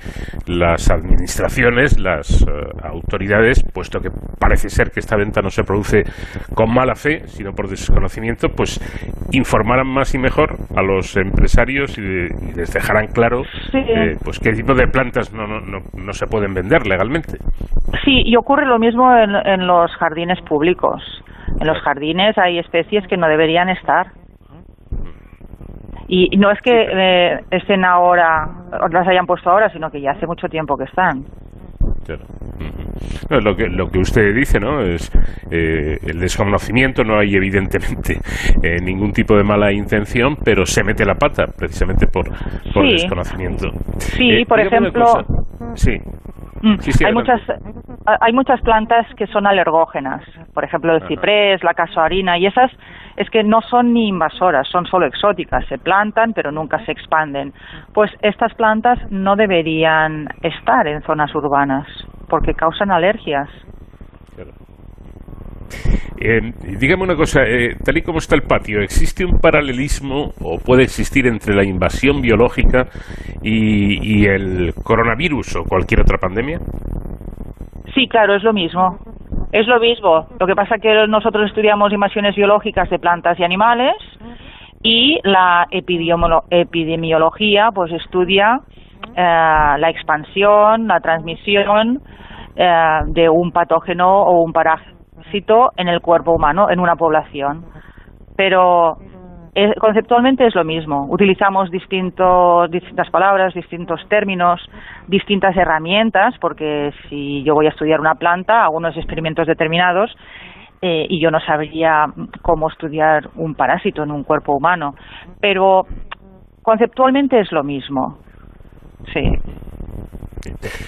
las 0.48 0.90
administraciones, 0.90 2.00
las 2.00 2.42
eh, 2.44 2.46
autoridades, 2.84 3.64
puesto 3.74 4.00
que 4.00 4.10
parece 4.40 4.70
ser 4.70 4.92
que 4.92 5.00
esta 5.00 5.18
venta 5.18 5.42
no 5.42 5.50
se 5.50 5.64
produce 5.64 6.04
con 6.56 6.74
mala 6.74 6.96
fe, 6.96 7.28
sino 7.28 7.52
por 7.52 7.68
desconocimiento, 7.68 8.48
pues 8.50 8.80
informaran 9.32 9.88
más 9.88 10.16
y 10.16 10.18
mejor 10.18 10.56
a 10.76 10.82
los 10.82 11.18
empresarios 11.18 11.98
y, 11.98 12.28
les 12.56 12.74
dejaran 12.74 13.08
claro 13.08 13.42
eh, 13.74 14.16
pues 14.24 14.40
qué 14.40 14.52
tipo 14.52 14.74
de 14.74 14.88
plantas 14.88 15.34
no, 15.34 15.46
no, 15.46 15.60
no, 15.60 16.14
se 16.14 16.26
pueden 16.28 16.54
vender 16.54 16.88
legalmente. 16.88 17.38
Sí, 18.04 18.24
y 18.26 18.36
ocurre 18.36 18.66
lo 18.66 18.80
mismo 18.80 19.14
en, 19.16 19.36
en 19.36 19.68
los 19.68 19.92
jardines 19.98 20.40
públicos. 20.42 21.02
En 21.60 21.68
los 21.68 21.78
jardines 21.82 22.38
hay 22.38 22.60
especies 22.60 23.06
que 23.08 23.18
no 23.18 23.28
deberían 23.28 23.70
estar 23.70 24.08
y 26.08 26.38
no 26.38 26.52
es 26.52 26.60
que 26.62 26.72
eh, 26.72 27.40
estén 27.52 27.84
ahora, 27.84 28.48
las 28.92 29.08
hayan 29.08 29.26
puesto 29.26 29.50
ahora, 29.50 29.70
sino 29.70 29.90
que 29.90 30.00
ya 30.00 30.12
hace 30.12 30.26
mucho 30.26 30.48
tiempo 30.48 30.78
que 30.78 30.86
están. 30.86 31.26
lo, 33.30 33.56
que, 33.56 33.68
lo 33.68 33.88
que 33.88 34.00
usted 34.00 34.34
dice, 34.34 34.60
¿no? 34.60 34.80
Es 34.82 35.12
eh, 35.52 35.98
el 36.02 36.20
desconocimiento, 36.20 37.04
no 37.04 37.20
hay 37.20 37.36
evidentemente 37.36 38.20
eh, 38.64 38.80
ningún 38.82 39.12
tipo 39.12 39.36
de 39.36 39.44
mala 39.44 39.74
intención, 39.74 40.38
pero 40.44 40.66
se 40.66 40.84
mete 40.84 41.04
la 41.04 41.16
pata 41.16 41.46
precisamente 41.58 42.08
por, 42.08 42.30
por 42.74 42.86
desconocimiento. 42.86 43.68
Sí, 43.98 44.46
por 44.46 44.62
ejemplo. 44.62 45.06
Sí. 45.74 45.98
Mm, 46.62 46.78
hay 47.06 47.14
muchas 47.14 47.42
hay 48.22 48.34
muchas 48.34 48.62
plantas 48.62 49.06
que 49.16 49.28
son 49.28 49.46
alergógenas, 49.46 50.24
por 50.54 50.64
ejemplo 50.64 50.96
el 50.96 51.08
ciprés, 51.08 51.64
la 51.64 51.74
casuarina 51.74 52.38
y 52.38 52.48
esas 52.48 52.72
es 53.18 53.30
que 53.32 53.44
no 53.44 53.62
son 53.62 53.94
ni 53.94 54.08
invasoras, 54.08 54.68
son 54.70 54.86
solo 54.86 55.08
exóticas, 55.08 55.66
se 55.68 55.80
plantan 55.80 56.34
pero 56.34 56.52
nunca 56.52 56.84
se 56.86 56.92
expanden. 56.92 57.52
Pues 57.94 58.12
estas 58.22 58.54
plantas 58.54 59.00
no 59.10 59.36
deberían 59.36 60.28
estar 60.44 60.88
en 60.88 61.02
zonas 61.02 61.34
urbanas 61.36 61.88
porque 62.30 62.54
causan 62.54 62.92
alergias. 62.92 63.50
Eh, 66.20 66.42
dígame 66.80 67.04
una 67.04 67.16
cosa, 67.16 67.44
eh, 67.44 67.76
tal 67.84 67.98
y 67.98 68.02
como 68.02 68.18
está 68.18 68.36
el 68.36 68.42
patio, 68.42 68.82
¿existe 68.82 69.24
un 69.26 69.40
paralelismo 69.40 70.32
o 70.42 70.58
puede 70.58 70.84
existir 70.84 71.28
entre 71.28 71.54
la 71.54 71.64
invasión 71.64 72.22
biológica 72.22 72.86
y, 73.42 74.22
y 74.22 74.26
el 74.26 74.74
coronavirus 74.84 75.58
o 75.58 75.64
cualquier 75.64 76.02
otra 76.02 76.18
pandemia? 76.18 76.60
Sí, 77.94 78.08
claro, 78.08 78.36
es 78.36 78.44
lo 78.44 78.54
mismo. 78.54 78.98
Es 79.52 79.66
lo 79.68 79.80
mismo. 79.80 80.28
Lo 80.40 80.46
que 80.46 80.56
pasa 80.56 80.76
es 80.76 80.82
que 80.82 81.08
nosotros 81.08 81.48
estudiamos 81.48 81.94
invasiones 81.94 82.36
biológicas 82.36 82.90
de 82.90 83.00
plantas 83.00 83.40
y 83.40 83.44
animales 83.44 83.96
y 84.84 85.20
la 85.24 85.66
epidemiología 85.72 87.70
pues 87.74 87.92
estudia 87.94 88.60
eh, 89.16 89.76
la 89.80 89.90
expansión, 89.90 90.88
la 90.88 91.00
transmisión 91.00 92.02
eh, 92.56 93.00
de 93.08 93.30
un 93.30 93.52
patógeno 93.52 94.22
o 94.24 94.44
un 94.44 94.52
parásito 94.52 95.72
en 95.78 95.88
el 95.88 96.02
cuerpo 96.02 96.34
humano, 96.34 96.70
en 96.70 96.80
una 96.80 96.96
población. 96.96 97.66
Pero 98.36 98.98
conceptualmente 99.80 100.46
es 100.46 100.54
lo 100.56 100.64
mismo. 100.64 101.08
Utilizamos 101.10 101.72
distintos, 101.72 102.70
distintas 102.70 103.10
palabras, 103.10 103.54
distintos 103.54 104.00
términos, 104.08 104.62
distintas 105.08 105.56
herramientas, 105.58 106.36
porque 106.40 106.92
si 107.10 107.44
yo 107.44 107.56
voy 107.56 107.66
a 107.66 107.70
estudiar 107.70 108.00
una 108.00 108.16
planta, 108.16 108.66
hago 108.66 108.78
unos 108.78 108.96
experimentos 108.98 109.48
determinados 109.48 110.16
eh, 110.82 111.08
y 111.10 111.20
yo 111.20 111.32
no 111.32 111.40
sabría 111.40 112.06
cómo 112.44 112.70
estudiar 112.70 113.30
un 113.36 113.56
parásito 113.56 114.04
en 114.04 114.12
un 114.12 114.24
cuerpo 114.24 114.56
humano. 114.56 114.94
Pero 115.42 115.88
conceptualmente 116.62 117.40
es 117.40 117.52
lo 117.52 117.64
mismo. 117.64 118.20
Sí. 119.14 119.24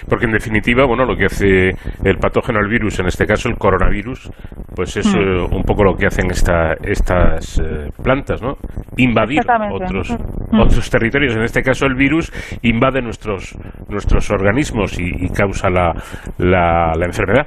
Porque 0.08 0.26
en 0.26 0.32
definitiva, 0.32 0.86
bueno, 0.86 1.06
lo 1.06 1.16
que 1.16 1.26
hace 1.26 1.70
el 2.04 2.18
patógeno, 2.18 2.60
el 2.60 2.68
virus, 2.68 3.00
en 3.00 3.08
este 3.08 3.26
caso 3.26 3.50
el 3.50 3.58
coronavirus, 3.58 4.32
pues 4.76 4.98
es 4.98 5.14
mm. 5.14 5.20
eh, 5.20 5.48
un 5.52 5.64
poco 5.64 5.84
lo 5.84 5.96
que 5.96 6.08
hacen 6.08 6.30
esta, 6.32 6.74
estas 6.84 7.60
eh, 7.60 7.90
plantas, 8.04 8.42
¿no? 8.42 8.56
Invadir 8.98 9.42
otros, 9.72 10.18
mm. 10.52 10.60
otros 10.60 10.90
territorios. 10.90 11.36
En 11.36 11.44
este 11.44 11.62
caso 11.62 11.86
el 11.86 11.96
virus 11.96 12.32
invade 12.64 13.02
nuestros, 13.02 13.58
nuestros 13.90 14.30
organismos 14.32 15.00
y, 15.00 15.30
causa 15.30 15.70
la, 15.70 15.94
la, 16.38 16.92
la 16.98 17.06
enfermedad. 17.06 17.46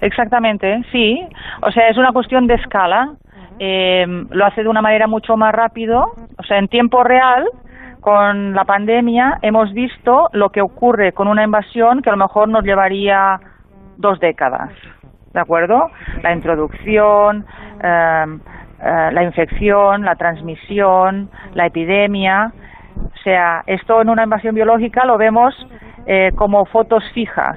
Exactamente, 0.00 0.82
sí. 0.90 1.20
O 1.62 1.70
sea, 1.70 1.88
es 1.88 1.96
una 1.96 2.12
cuestión 2.12 2.46
de 2.46 2.54
escala. 2.54 3.14
Eh, 3.58 4.04
lo 4.30 4.44
hace 4.44 4.62
de 4.62 4.68
una 4.68 4.82
manera 4.82 5.06
mucho 5.06 5.36
más 5.36 5.52
rápido, 5.52 6.02
o 6.36 6.42
sea, 6.42 6.58
en 6.58 6.66
tiempo 6.66 7.04
real, 7.04 7.44
con 8.02 8.52
la 8.52 8.64
pandemia 8.64 9.38
hemos 9.42 9.72
visto 9.72 10.28
lo 10.32 10.50
que 10.50 10.60
ocurre 10.60 11.12
con 11.12 11.28
una 11.28 11.44
invasión 11.44 12.02
que 12.02 12.10
a 12.10 12.12
lo 12.12 12.18
mejor 12.18 12.48
nos 12.48 12.64
llevaría 12.64 13.38
dos 13.96 14.18
décadas, 14.18 14.70
¿de 15.32 15.40
acuerdo? 15.40 15.88
La 16.20 16.32
introducción, 16.32 17.46
em, 17.80 18.40
eh, 18.82 19.10
la 19.12 19.22
infección, 19.22 20.02
la 20.02 20.16
transmisión, 20.16 21.30
la 21.54 21.66
epidemia. 21.66 22.52
O 22.96 23.22
sea, 23.22 23.62
esto 23.68 24.02
en 24.02 24.10
una 24.10 24.24
invasión 24.24 24.56
biológica 24.56 25.04
lo 25.04 25.16
vemos 25.16 25.54
eh, 26.04 26.32
como 26.34 26.64
fotos 26.66 27.04
fijas, 27.14 27.56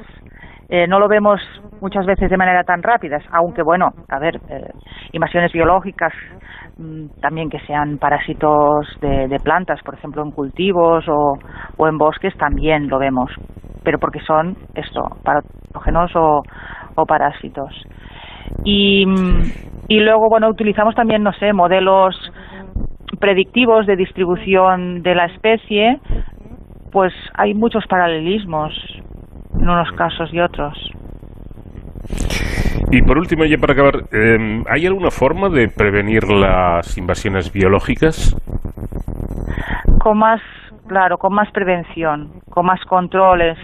eh, 0.69 0.85
no 0.87 0.99
lo 0.99 1.07
vemos 1.07 1.41
muchas 1.81 2.05
veces 2.05 2.29
de 2.29 2.37
manera 2.37 2.63
tan 2.63 2.83
rápida, 2.83 3.17
aunque 3.31 3.63
bueno, 3.63 3.93
a 4.09 4.19
ver, 4.19 4.39
invasiones 5.11 5.51
biológicas 5.51 6.13
también 7.21 7.49
que 7.49 7.59
sean 7.59 7.97
parásitos 7.97 8.85
de, 9.01 9.39
plantas, 9.43 9.81
por 9.83 9.95
ejemplo 9.95 10.23
en 10.23 10.31
cultivos 10.31 11.05
o, 11.07 11.37
en 11.87 11.97
bosques 11.97 12.35
también 12.37 12.89
lo 12.89 12.99
vemos, 12.99 13.31
pero 13.83 13.99
porque 13.99 14.19
son 14.21 14.57
esto, 14.75 15.01
patógenos 15.23 16.11
o, 16.15 16.43
o 16.95 17.05
parásitos. 17.05 17.71
Y, 18.63 19.05
y 19.87 19.99
luego, 19.99 20.29
bueno, 20.29 20.49
utilizamos 20.49 20.95
también, 20.95 21.23
no 21.23 21.33
sé, 21.33 21.53
modelos 21.53 22.15
predictivos 23.19 23.85
de 23.85 23.95
distribución 23.95 25.01
de 25.01 25.15
la 25.15 25.25
especie, 25.25 25.99
pues 26.91 27.13
hay 27.33 27.53
muchos 27.53 27.85
paralelismos 27.87 28.73
en 29.55 29.69
unos 29.69 29.91
casos 29.93 30.33
y 30.33 30.39
otros. 30.39 30.77
Y 32.95 33.01
por 33.01 33.17
último, 33.17 33.43
ya 33.43 33.57
para 33.57 33.73
acabar, 33.73 33.95
eh, 34.13 34.63
¿hay 34.69 34.85
alguna 34.85 35.11
forma 35.11 35.49
de 35.49 35.67
prevenir 35.67 36.31
las 36.31 36.97
invasiones 36.97 37.51
biológicas? 37.51 38.33
Con 39.99 40.17
más, 40.17 40.39
claro, 40.87 41.17
con 41.17 41.33
más 41.33 41.51
prevención, 41.51 42.39
con 42.49 42.65
más 42.65 42.79
controles, 42.85 43.57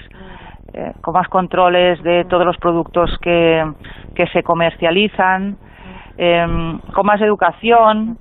eh, 0.74 0.92
con 1.00 1.14
más 1.14 1.30
controles 1.30 2.04
de 2.04 2.26
todos 2.26 2.46
los 2.46 2.58
productos 2.58 3.18
que, 3.22 3.64
que 4.16 4.28
se 4.34 4.44
comercializan, 4.44 5.56
eh, 6.18 6.46
con 6.94 7.06
más 7.06 7.22
educación, 7.22 8.18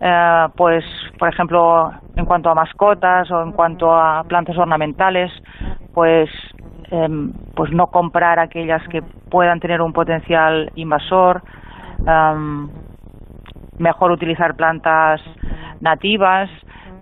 eh, 0.00 0.46
pues, 0.56 0.84
por 1.18 1.30
ejemplo, 1.30 1.90
en 2.14 2.26
cuanto 2.26 2.48
a 2.50 2.54
mascotas 2.54 3.28
o 3.32 3.42
en 3.42 3.50
cuanto 3.50 3.92
a 3.92 4.22
plantas 4.22 4.56
ornamentales, 4.56 5.32
pues 5.94 6.28
Em, 6.90 7.32
pues 7.56 7.72
no 7.72 7.86
comprar 7.86 8.38
aquellas 8.38 8.86
que 8.88 9.00
puedan 9.30 9.58
tener 9.58 9.80
un 9.80 9.92
potencial 9.92 10.70
invasor, 10.74 11.42
em, 12.06 12.68
mejor 13.78 14.12
utilizar 14.12 14.54
plantas 14.54 15.20
nativas. 15.80 16.50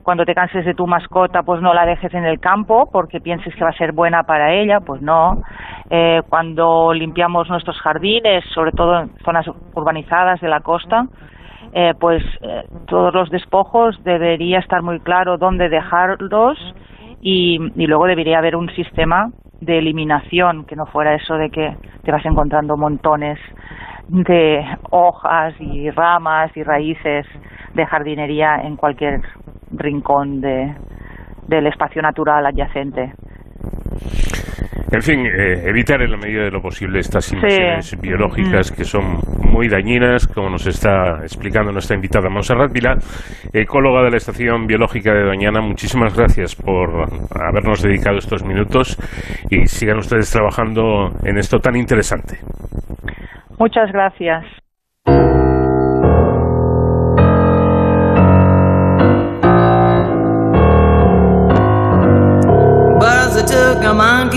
Cuando 0.03 0.25
te 0.25 0.35
canses 0.35 0.65
de 0.65 0.75
tu 0.75 0.87
mascota, 0.87 1.43
pues 1.43 1.61
no 1.61 1.75
la 1.75 1.85
dejes 1.85 2.13
en 2.15 2.25
el 2.25 2.41
campo 2.41 2.89
porque 2.91 3.21
pienses 3.21 3.55
que 3.55 3.65
va 3.65 3.71
a 3.71 3.77
ser 3.77 3.93
buena 3.93 4.23
para 4.23 4.53
ella, 4.53 4.81
pues 4.81 5.03
no. 5.03 5.43
Eh, 5.91 6.23
cuando 6.29 6.93
limpiamos 6.93 7.49
nuestros 7.49 7.79
jardines, 7.81 8.45
sobre 8.55 8.73
todo 8.73 9.01
en 9.01 9.11
zonas 9.25 9.47
urbanizadas 9.75 10.41
de 10.41 10.49
la 10.49 10.61
costa, 10.61 11.07
eh, 11.73 11.93
pues 12.01 12.23
eh, 12.41 12.63
todos 12.87 13.13
los 13.13 13.31
despojos 13.31 14.03
debería 14.05 14.59
estar 14.59 14.83
muy 14.83 15.01
claro 15.01 15.39
dónde 15.39 15.69
dejarlos 15.69 16.59
y, 17.23 17.59
y 17.77 17.87
luego 17.87 18.07
debería 18.07 18.39
haber 18.39 18.57
un 18.57 18.69
sistema 18.75 19.31
de 19.61 19.79
eliminación, 19.79 20.65
que 20.65 20.75
no 20.75 20.87
fuera 20.87 21.15
eso 21.15 21.35
de 21.35 21.49
que 21.49 21.77
te 22.03 22.11
vas 22.11 22.27
encontrando 22.27 22.77
montones 22.77 23.39
de 24.09 24.65
hojas 24.91 25.55
y 25.61 25.89
ramas 25.91 26.51
y 26.57 26.65
raíces 26.65 27.25
de 27.75 27.87
jardinería 27.87 28.57
en 28.65 28.77
cualquier 28.77 29.21
rincón 29.71 30.41
de, 30.41 30.75
del 31.47 31.69
espacio 31.69 32.03
natural 32.03 32.45
adyacente. 32.45 33.13
En 34.91 35.01
fin, 35.01 35.25
eh, 35.27 35.63
evitar 35.65 36.03
en 36.03 36.11
la 36.11 36.19
medida 36.19 36.45
de 36.45 36.51
lo 36.51 36.61
posible 36.61 37.01
estas 37.01 37.33
invasiones 37.33 37.99
biológicas 38.01 38.71
que 38.71 38.85
son 38.85 39.21
muy 39.51 39.69
dañinas, 39.69 40.27
como 40.27 40.51
nos 40.51 40.67
está 40.67 41.23
explicando 41.23 41.73
nuestra 41.73 41.97
invitada 41.97 42.29
Monserrat 42.29 42.73
Vila, 42.73 42.97
ecóloga 43.53 44.03
de 44.03 44.11
la 44.11 44.17
Estación 44.19 44.67
Biológica 44.67 45.15
de 45.15 45.25
Doñana. 45.25 45.61
Muchísimas 45.63 46.15
gracias 46.15 46.55
por 46.55 46.91
habernos 47.35 47.83
dedicado 47.83 48.19
estos 48.19 48.45
minutos 48.45 48.99
y 49.51 49.67
sigan 49.67 49.99
ustedes 49.99 50.31
trabajando 50.31 51.11
en 51.25 51.39
esto 51.39 51.59
tan 51.59 51.77
interesante. 51.77 52.39
Muchas 53.59 53.91
gracias. 53.93 54.62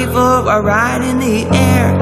Monkey 0.06 0.14
for 0.14 0.50
a 0.50 0.62
ride 0.62 1.02
in 1.02 1.20
the 1.20 1.46
air. 1.56 1.98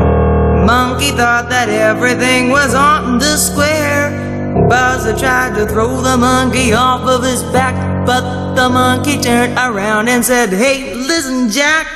Monkey 0.66 1.12
thought 1.12 1.50
that 1.50 1.70
everything 1.70 2.50
was 2.50 2.74
on 2.74 3.20
the 3.20 3.38
square. 3.38 4.68
Buzzer 4.68 5.18
tried 5.18 5.56
to 5.56 5.66
throw 5.66 6.02
the 6.02 6.18
monkey 6.18 6.74
off 6.74 7.08
of 7.08 7.24
his 7.24 7.44
back, 7.52 7.76
but 8.06 8.56
the 8.56 8.70
monkey 8.70 9.20
turned 9.20 9.58
around 9.58 10.08
and 10.08 10.24
said, 10.24 10.50
Hey, 10.50 10.94
listen, 10.94 11.50
Jack, 11.50 11.88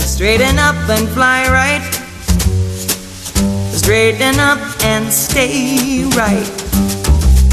straighten 0.00 0.58
up 0.58 0.76
and 0.88 1.08
fly 1.10 1.46
right. 1.48 1.84
Straighten 3.72 4.38
up 4.38 4.58
and 4.84 5.10
stay 5.10 6.04
right. 6.16 6.46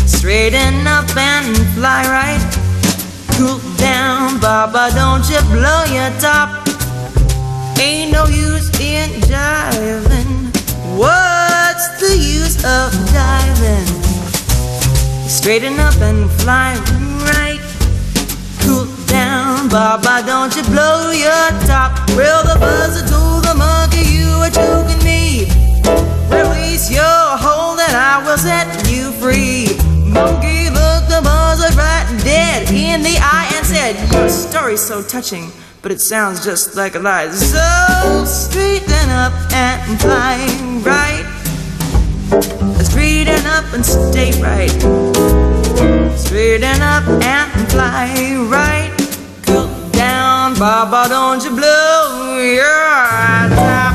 Straighten 0.05 0.87
up 0.87 1.09
and 1.15 1.55
fly 1.75 2.03
right. 2.09 2.43
Cool 3.37 3.59
down, 3.77 4.39
Baba, 4.39 4.91
don't 4.95 5.27
you 5.29 5.39
blow 5.51 5.83
your 5.85 6.11
top. 6.19 6.64
Ain't 7.79 8.11
no 8.11 8.25
use 8.25 8.69
in 8.79 9.09
jiving. 9.27 10.51
What's 10.97 11.87
the 11.99 12.15
use 12.17 12.57
of 12.63 12.91
diving? 13.13 13.87
Straighten 15.27 15.79
up 15.79 15.95
and 16.01 16.29
fly 16.41 16.75
right. 17.29 17.59
Cool 18.61 18.85
down, 19.05 19.69
Baba, 19.69 20.23
don't 20.25 20.55
you 20.55 20.63
blow 20.63 21.11
your 21.11 21.49
top. 21.67 22.09
Well, 22.15 22.43
the 22.43 22.59
buzzer 22.59 23.05
told 23.07 23.43
the 23.43 23.55
monkey 23.55 24.07
you 24.07 24.39
were 24.39 24.49
choking 24.49 25.03
me. 25.03 25.51
Release 26.29 26.89
your 26.89 27.37
hold 27.37 27.79
and 27.79 27.95
I 27.95 28.23
will 28.25 28.37
set 28.37 28.67
you 28.89 29.11
free. 29.21 29.67
Monkey 30.07 30.69
looked 30.69 31.09
the 31.09 31.21
buzzard 31.21 31.75
right 31.75 32.07
dead 32.23 32.71
in 32.71 33.03
the 33.03 33.17
eye 33.19 33.51
and 33.55 33.65
said, 33.65 33.93
Your 34.13 34.29
story's 34.29 34.81
so 34.81 35.03
touching, 35.03 35.51
but 35.85 35.91
it 35.91 36.01
sounds 36.01 36.43
just 36.43 36.75
like 36.75 36.95
a 36.95 36.99
lie. 36.99 37.29
So 37.29 38.25
straighten 38.25 39.07
up 39.11 39.33
and 39.53 40.01
fly 40.01 40.39
right. 40.81 41.23
Straighten 42.81 43.45
up 43.45 43.71
and 43.71 43.85
stay 43.85 44.31
right. 44.41 44.71
Straighten 46.17 46.81
up 46.81 47.05
and 47.21 47.71
fly 47.71 48.09
right. 48.49 48.91
Cool 49.45 49.69
down, 49.91 50.57
Baba, 50.57 51.07
don't 51.07 51.43
you 51.43 51.51
blow 51.51 52.39
your 52.41 53.49
top. 53.55 53.94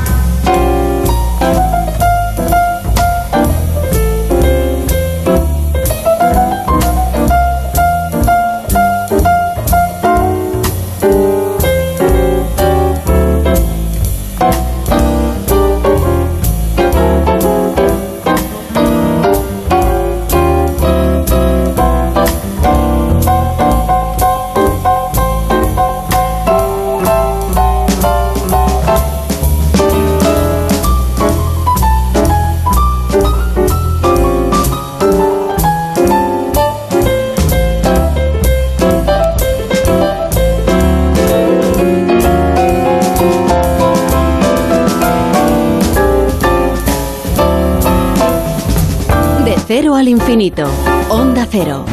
infinito. 50.31 50.63
Onda 51.09 51.45
Cero. 51.45 51.83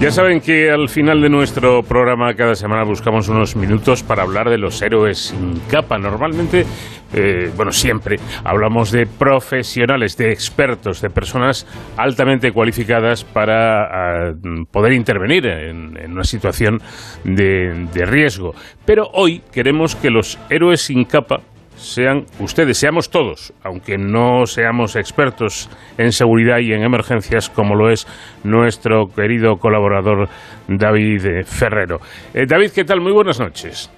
Ya 0.00 0.10
saben 0.10 0.40
que 0.40 0.70
al 0.70 0.88
final 0.88 1.20
de 1.20 1.28
nuestro 1.28 1.82
programa 1.82 2.32
cada 2.32 2.54
semana 2.54 2.84
buscamos 2.84 3.28
unos 3.28 3.54
minutos 3.54 4.02
para 4.02 4.22
hablar 4.22 4.48
de 4.48 4.56
los 4.56 4.80
héroes 4.80 5.18
sin 5.18 5.60
capa. 5.70 5.98
Normalmente, 5.98 6.64
eh, 7.12 7.50
bueno, 7.54 7.70
siempre 7.70 8.16
hablamos 8.44 8.92
de 8.92 9.04
profesionales, 9.04 10.16
de 10.16 10.32
expertos, 10.32 11.02
de 11.02 11.10
personas 11.10 11.66
altamente 11.98 12.52
cualificadas 12.52 13.24
para 13.24 14.28
ah, 14.30 14.34
poder 14.70 14.94
intervenir 14.94 15.44
en, 15.44 16.12
una 16.12 16.24
situación 16.24 16.80
de, 17.24 17.88
de 17.92 18.06
riesgo. 18.06 18.54
Pero 18.86 19.10
hoy 19.12 19.42
queremos 19.52 19.96
que 19.96 20.08
los 20.08 20.38
héroes 20.48 20.80
sin 20.80 21.04
capa 21.04 21.42
sean 21.78 22.24
ustedes, 22.40 22.78
seamos 22.78 23.10
todos, 23.10 23.52
aunque 23.62 23.96
no 23.96 24.46
seamos 24.46 24.96
expertos 24.96 25.70
en 25.96 26.12
seguridad 26.12 26.58
y 26.58 26.72
en 26.72 26.82
emergencias 26.82 27.48
como 27.48 27.74
lo 27.74 27.90
es 27.90 28.06
nuestro 28.44 29.06
querido 29.14 29.56
colaborador 29.56 30.28
David 30.66 31.44
Ferrero. 31.46 32.00
Eh, 32.34 32.46
David, 32.46 32.70
¿qué 32.74 32.84
tal? 32.84 33.00
Muy 33.00 33.12
buenas 33.12 33.40
noches. 33.40 33.90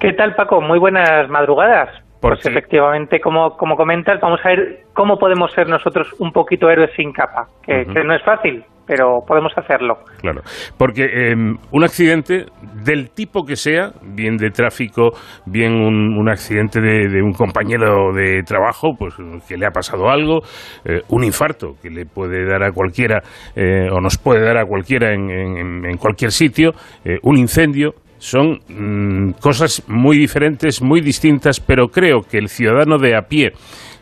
¿Qué 0.00 0.14
tal, 0.14 0.34
Paco? 0.34 0.60
Muy 0.60 0.78
buenas 0.78 1.28
madrugadas. 1.28 2.09
Pues 2.20 2.44
efectivamente, 2.44 3.18
como, 3.18 3.56
como 3.56 3.76
comentas, 3.76 4.20
vamos 4.20 4.40
a 4.44 4.48
ver 4.50 4.80
cómo 4.92 5.18
podemos 5.18 5.52
ser 5.52 5.68
nosotros 5.68 6.14
un 6.18 6.32
poquito 6.32 6.68
héroes 6.68 6.90
sin 6.94 7.12
capa, 7.12 7.46
que, 7.62 7.86
no 7.86 8.14
es 8.14 8.22
fácil, 8.22 8.62
pero 8.86 9.20
podemos 9.26 9.56
hacerlo. 9.56 10.00
Claro, 10.20 10.42
porque 10.76 11.30
em, 11.30 11.56
un 11.70 11.82
accidente 11.82 12.44
del 12.84 13.10
tipo 13.10 13.46
que 13.46 13.56
sea, 13.56 13.92
bien 14.02 14.36
de 14.36 14.50
tráfico, 14.50 15.12
bien 15.46 15.72
un, 15.72 16.28
accidente 16.28 16.82
de, 16.82 17.22
un 17.22 17.32
compañero 17.32 18.12
de 18.12 18.42
trabajo, 18.42 18.94
pues 18.98 19.14
que 19.48 19.56
le 19.56 19.64
ha 19.64 19.70
pasado 19.70 20.10
algo, 20.10 20.42
eh, 20.84 21.00
un 21.08 21.24
infarto 21.24 21.76
que 21.80 21.88
le 21.88 22.04
puede 22.04 22.44
dar 22.44 22.62
a 22.62 22.70
cualquiera 22.70 23.22
eh, 23.56 23.88
o 23.90 23.98
nos 23.98 24.18
puede 24.18 24.44
dar 24.44 24.58
a 24.58 24.66
cualquiera 24.66 25.14
en, 25.14 25.30
en 25.30 25.96
cualquier 25.96 26.32
sitio, 26.32 26.72
eh, 27.02 27.18
un 27.22 27.38
incendio, 27.38 27.94
son 28.20 28.60
mm, 28.68 29.32
cosas 29.40 29.82
muy 29.88 30.18
diferentes, 30.18 30.80
muy 30.82 31.00
distintas, 31.00 31.58
pero 31.58 31.88
creo 31.88 32.20
que 32.20 32.38
el 32.38 32.48
ciudadano 32.48 32.98
de 32.98 33.16
a 33.16 33.22
pie, 33.22 33.52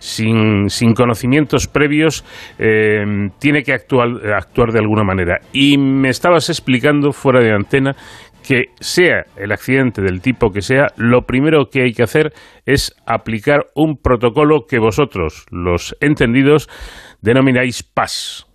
sin, 0.00 0.68
sin 0.68 0.92
conocimientos 0.92 1.68
previos, 1.68 2.24
eh, 2.58 3.04
tiene 3.38 3.62
que 3.62 3.72
actuar, 3.72 4.08
actuar 4.36 4.72
de 4.72 4.80
alguna 4.80 5.04
manera. 5.04 5.38
Y 5.52 5.78
me 5.78 6.10
estabas 6.10 6.50
explicando 6.50 7.12
fuera 7.12 7.40
de 7.40 7.52
antena 7.52 7.94
que 8.46 8.66
sea 8.80 9.24
el 9.36 9.52
accidente 9.52 10.02
del 10.02 10.20
tipo 10.20 10.50
que 10.50 10.62
sea, 10.62 10.88
lo 10.96 11.22
primero 11.22 11.66
que 11.70 11.82
hay 11.82 11.92
que 11.92 12.02
hacer 12.02 12.32
es 12.66 12.94
aplicar 13.06 13.66
un 13.74 13.98
protocolo 13.98 14.64
que 14.66 14.78
vosotros, 14.78 15.44
los 15.50 15.94
entendidos, 16.00 16.68
denomináis 17.20 17.82
PAS. 17.82 18.47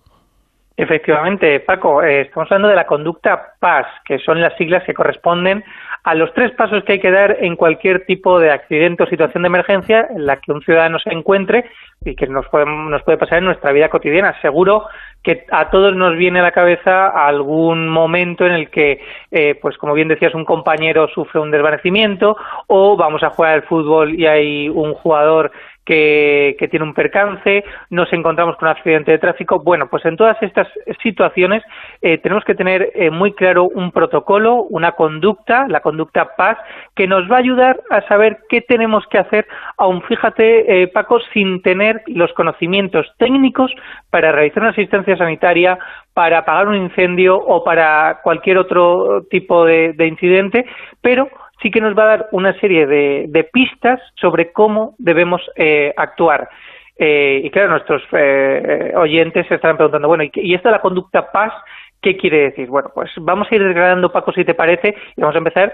Efectivamente, 0.76 1.60
Paco, 1.60 2.02
eh, 2.02 2.22
estamos 2.22 2.50
hablando 2.50 2.68
de 2.68 2.74
la 2.74 2.86
conducta 2.86 3.54
PAS, 3.60 3.86
que 4.04 4.18
son 4.18 4.40
las 4.40 4.56
siglas 4.56 4.82
que 4.82 4.92
corresponden 4.92 5.62
a 6.02 6.14
los 6.16 6.34
tres 6.34 6.50
pasos 6.50 6.82
que 6.82 6.94
hay 6.94 6.98
que 6.98 7.12
dar 7.12 7.38
en 7.40 7.54
cualquier 7.54 8.04
tipo 8.06 8.40
de 8.40 8.50
accidente 8.50 9.04
o 9.04 9.06
situación 9.06 9.44
de 9.44 9.46
emergencia 9.46 10.08
en 10.10 10.26
la 10.26 10.36
que 10.36 10.50
un 10.50 10.62
ciudadano 10.62 10.98
se 10.98 11.10
encuentre 11.10 11.64
y 12.04 12.16
que 12.16 12.26
nos 12.26 12.46
puede, 12.48 12.66
nos 12.66 13.02
puede 13.04 13.18
pasar 13.18 13.38
en 13.38 13.44
nuestra 13.44 13.72
vida 13.72 13.88
cotidiana. 13.88 14.38
Seguro 14.42 14.86
que 15.22 15.46
a 15.50 15.70
todos 15.70 15.96
nos 15.96 16.16
viene 16.16 16.40
a 16.40 16.42
la 16.42 16.52
cabeza 16.52 17.08
algún 17.08 17.88
momento 17.88 18.44
en 18.44 18.52
el 18.52 18.68
que, 18.68 19.00
eh, 19.30 19.54
pues 19.62 19.78
como 19.78 19.94
bien 19.94 20.08
decías, 20.08 20.34
un 20.34 20.44
compañero 20.44 21.08
sufre 21.08 21.40
un 21.40 21.50
desvanecimiento 21.50 22.36
o 22.66 22.96
vamos 22.96 23.22
a 23.22 23.30
jugar 23.30 23.54
al 23.54 23.62
fútbol 23.62 24.14
y 24.18 24.26
hay 24.26 24.68
un 24.68 24.92
jugador 24.92 25.52
que, 25.84 26.68
tiene 26.70 26.84
un 26.84 26.94
percance, 26.94 27.64
nos 27.90 28.12
encontramos 28.12 28.56
con 28.56 28.68
un 28.68 28.74
accidente 28.74 29.12
de 29.12 29.18
tráfico. 29.18 29.60
Bueno, 29.60 29.88
pues 29.88 30.04
en 30.04 30.16
todas 30.16 30.40
estas 30.42 30.66
situaciones 31.02 31.62
eh, 32.00 32.18
tenemos 32.18 32.44
que 32.44 32.54
tener 32.54 32.90
eh, 32.94 33.10
muy 33.10 33.32
claro 33.32 33.64
un 33.64 33.92
protocolo, 33.92 34.62
una 34.62 34.92
conducta, 34.92 35.66
la 35.68 35.80
conducta 35.80 36.36
PAS, 36.36 36.58
que 36.94 37.06
nos 37.06 37.30
va 37.30 37.36
a 37.36 37.40
ayudar 37.40 37.80
a 37.90 38.00
saber 38.08 38.38
qué 38.48 38.62
tenemos 38.62 39.04
que 39.08 39.18
hacer, 39.18 39.46
aun 39.76 40.02
fíjate, 40.02 40.82
eh, 40.82 40.88
Paco, 40.88 41.20
sin 41.32 41.60
tener 41.62 42.02
los 42.06 42.32
conocimientos 42.32 43.06
técnicos 43.18 43.70
para 44.10 44.32
realizar 44.32 44.62
una 44.62 44.72
asistencia 44.72 45.16
sanitaria, 45.16 45.78
para 46.14 46.38
apagar 46.38 46.68
un 46.68 46.76
incendio 46.76 47.36
o 47.36 47.64
para 47.64 48.20
cualquier 48.22 48.56
otro 48.58 49.24
tipo 49.28 49.64
de 49.64 50.06
incidente, 50.06 50.64
pero 51.00 51.28
sí 51.64 51.70
que 51.70 51.80
nos 51.80 51.96
va 51.96 52.02
a 52.02 52.16
dar 52.16 52.28
una 52.32 52.52
serie 52.60 52.86
de, 52.86 53.48
pistas 53.50 53.98
sobre 54.16 54.52
cómo 54.52 54.94
debemos 54.98 55.40
eh, 55.56 55.94
actuar. 55.96 56.48
Eh, 56.96 57.40
y 57.42 57.50
claro, 57.50 57.70
nuestros 57.70 58.02
eh, 58.12 58.92
oyentes 58.96 59.46
se 59.48 59.54
estarán 59.54 59.78
preguntando, 59.78 60.06
bueno, 60.06 60.24
¿y, 60.24 60.30
¿y 60.34 60.54
esto 60.54 60.68
de 60.68 60.74
la 60.74 60.82
conducta 60.82 61.32
paz 61.32 61.54
qué 62.02 62.18
quiere 62.18 62.50
decir? 62.50 62.68
Bueno, 62.68 62.90
pues 62.94 63.10
vamos 63.16 63.48
a 63.50 63.54
ir 63.54 63.64
desgranando, 63.64 64.12
Paco, 64.12 64.30
si 64.32 64.44
te 64.44 64.52
parece, 64.52 64.94
y 65.16 65.20
vamos 65.22 65.34
a 65.34 65.38
empezar 65.38 65.72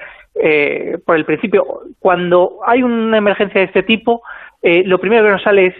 por 1.05 1.17
el 1.17 1.25
principio. 1.25 1.65
Cuando 1.99 2.61
hay 2.65 2.85
una 2.85 3.19
emergencia 3.19 3.61
de 3.61 3.67
este 3.67 3.83
tipo, 3.83 4.23
lo 4.62 4.99
primero 5.01 5.25
que 5.25 5.33
nos 5.33 5.43
sale 5.43 5.67
es 5.67 5.75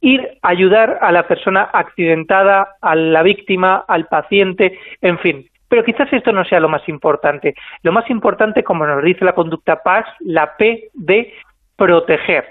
ir 0.00 0.38
a 0.42 0.48
ayudar 0.48 0.98
a 1.00 1.12
la 1.12 1.28
persona 1.28 1.70
accidentada, 1.72 2.76
a 2.80 2.96
la 2.96 3.22
víctima, 3.22 3.84
al 3.86 4.08
paciente, 4.08 4.76
en 5.00 5.18
fin, 5.20 5.46
pero 5.72 5.84
quizás 5.84 6.12
esto 6.12 6.32
no 6.32 6.44
sea 6.44 6.60
lo 6.60 6.68
más 6.68 6.86
importante. 6.86 7.54
Lo 7.82 7.92
más 7.92 8.10
importante, 8.10 8.62
como 8.62 8.86
nos 8.86 9.02
dice 9.02 9.24
la 9.24 9.32
conducta 9.32 9.82
PAS, 9.82 10.04
la 10.20 10.54
P 10.58 10.90
de 10.92 11.32
proteger. 11.76 12.44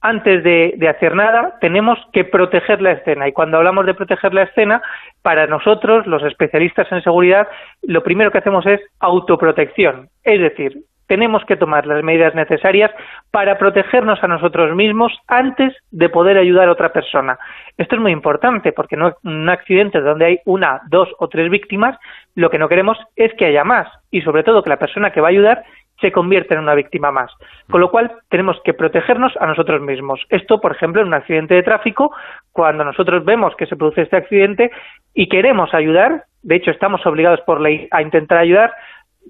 Antes 0.00 0.42
de, 0.42 0.88
hacer 0.88 1.14
nada, 1.14 1.58
tenemos 1.60 1.98
que 2.14 2.24
proteger 2.24 2.80
la 2.80 2.92
escena. 2.92 3.28
Y 3.28 3.32
cuando 3.32 3.58
hablamos 3.58 3.84
de 3.84 3.92
proteger 3.92 4.32
la 4.32 4.44
escena, 4.44 4.80
para 5.20 5.46
nosotros, 5.46 6.06
los 6.06 6.22
especialistas 6.22 6.90
en 6.92 7.02
seguridad, 7.02 7.46
lo 7.82 8.02
primero 8.02 8.30
que 8.30 8.38
hacemos 8.38 8.64
es 8.64 8.80
autoprotección. 9.00 10.08
Es 10.24 10.40
decir, 10.40 10.78
tenemos 11.06 11.44
que 11.44 11.56
tomar 11.56 11.86
las 11.86 12.02
medidas 12.02 12.34
necesarias 12.34 12.90
para 13.30 13.58
protegernos 13.58 14.22
a 14.22 14.28
nosotros 14.28 14.74
mismos 14.74 15.12
antes 15.28 15.74
de 15.90 16.08
poder 16.08 16.38
ayudar 16.38 16.68
a 16.68 16.72
otra 16.72 16.92
persona. 16.92 17.38
Esto 17.76 17.96
es 17.96 18.00
muy 18.00 18.12
importante 18.12 18.72
porque 18.72 18.96
en 18.96 19.12
un 19.22 19.48
accidente 19.48 20.00
donde 20.00 20.26
hay 20.26 20.38
una, 20.44 20.80
dos 20.88 21.08
o 21.18 21.28
tres 21.28 21.50
víctimas, 21.50 21.96
lo 22.34 22.50
que 22.50 22.58
no 22.58 22.68
queremos 22.68 22.98
es 23.16 23.32
que 23.34 23.46
haya 23.46 23.64
más 23.64 23.88
y 24.10 24.22
sobre 24.22 24.42
todo 24.42 24.62
que 24.62 24.70
la 24.70 24.78
persona 24.78 25.10
que 25.10 25.20
va 25.20 25.28
a 25.28 25.30
ayudar 25.30 25.64
se 26.00 26.12
convierta 26.12 26.54
en 26.54 26.60
una 26.60 26.74
víctima 26.74 27.10
más. 27.10 27.30
Con 27.70 27.80
lo 27.80 27.90
cual 27.90 28.12
tenemos 28.28 28.60
que 28.64 28.74
protegernos 28.74 29.32
a 29.40 29.46
nosotros 29.46 29.80
mismos. 29.80 30.20
Esto, 30.28 30.60
por 30.60 30.72
ejemplo, 30.72 31.00
en 31.00 31.08
un 31.08 31.14
accidente 31.14 31.54
de 31.54 31.62
tráfico, 31.62 32.14
cuando 32.52 32.84
nosotros 32.84 33.24
vemos 33.24 33.54
que 33.56 33.66
se 33.66 33.76
produce 33.76 34.02
este 34.02 34.16
accidente 34.16 34.70
y 35.14 35.28
queremos 35.28 35.72
ayudar, 35.72 36.24
de 36.42 36.56
hecho 36.56 36.70
estamos 36.70 37.04
obligados 37.06 37.40
por 37.42 37.60
ley 37.60 37.88
a 37.90 38.02
intentar 38.02 38.38
ayudar, 38.38 38.72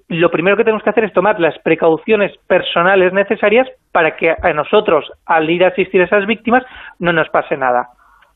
lo 0.09 0.31
primero 0.31 0.56
que 0.56 0.64
tenemos 0.64 0.82
que 0.82 0.90
hacer 0.90 1.05
es 1.05 1.12
tomar 1.12 1.40
las 1.40 1.59
precauciones 1.60 2.32
personales 2.47 3.12
necesarias 3.12 3.68
para 3.93 4.16
que 4.16 4.31
a 4.31 4.52
nosotros, 4.52 5.10
al 5.24 5.48
ir 5.51 5.64
a 5.64 5.68
asistir 5.68 6.01
a 6.01 6.05
esas 6.05 6.27
víctimas, 6.27 6.64
no 6.98 7.12
nos 7.12 7.28
pase 7.31 7.56
nada. 7.56 7.89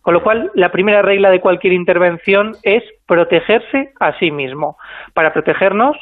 Con 0.03 0.15
lo 0.15 0.23
cual, 0.23 0.51
la 0.55 0.71
primera 0.71 1.03
regla 1.03 1.31
de 1.31 1.41
cualquier 1.41 1.73
intervención 1.73 2.57
es 2.63 2.83
protegerse 3.07 3.93
a 4.01 4.19
sí 4.19 4.31
mismo. 4.31 4.79
Para 5.13 5.33
protegernos, 5.33 5.97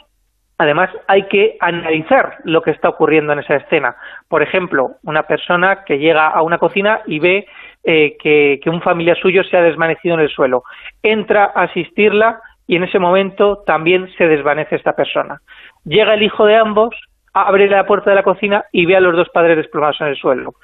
además, 0.57 0.91
hay 1.09 1.25
que 1.25 1.57
analizar 1.61 2.37
lo 2.45 2.63
que 2.63 2.71
está 2.71 2.89
ocurriendo 2.89 3.33
en 3.33 3.41
esa 3.41 3.57
escena. 3.57 3.97
Por 4.29 4.43
ejemplo, 4.43 4.93
una 5.03 5.25
persona 5.25 5.85
que 5.85 5.99
llega 5.99 6.29
a 6.29 6.43
una 6.43 6.59
cocina 6.59 7.01
y 7.07 7.19
ve 7.19 7.47
eh, 7.83 8.17
que, 8.21 8.61
que 8.63 8.71
un 8.71 8.83
familiar 8.83 9.19
suyo 9.19 9.43
se 9.45 9.57
ha 9.57 9.63
desvanecido 9.63 10.15
en 10.15 10.21
el 10.21 10.31
suelo. 10.31 10.63
Entra 11.03 11.51
a 11.55 11.63
asistirla 11.65 12.41
y 12.69 12.77
en 12.77 12.85
ese 12.85 13.01
momento 13.01 13.65
también 13.66 14.09
se 14.16 14.28
desvanece 14.28 14.77
esta 14.77 14.93
persona. 14.93 15.40
Llega 15.85 16.15
el 16.15 16.23
hijo 16.23 16.45
de 16.45 16.55
ambos, 16.55 16.95
abre 17.32 17.69
la 17.69 17.86
puerta 17.86 18.11
de 18.11 18.16
la 18.16 18.23
cocina 18.23 18.66
y 18.70 18.86
ve 18.86 18.95
a 18.95 19.01
los 19.01 19.16
dos 19.16 19.28
padres 19.31 19.57
desplomados 19.57 20.01
en 20.01 20.09
el 20.09 20.16
suelo. 20.16 20.55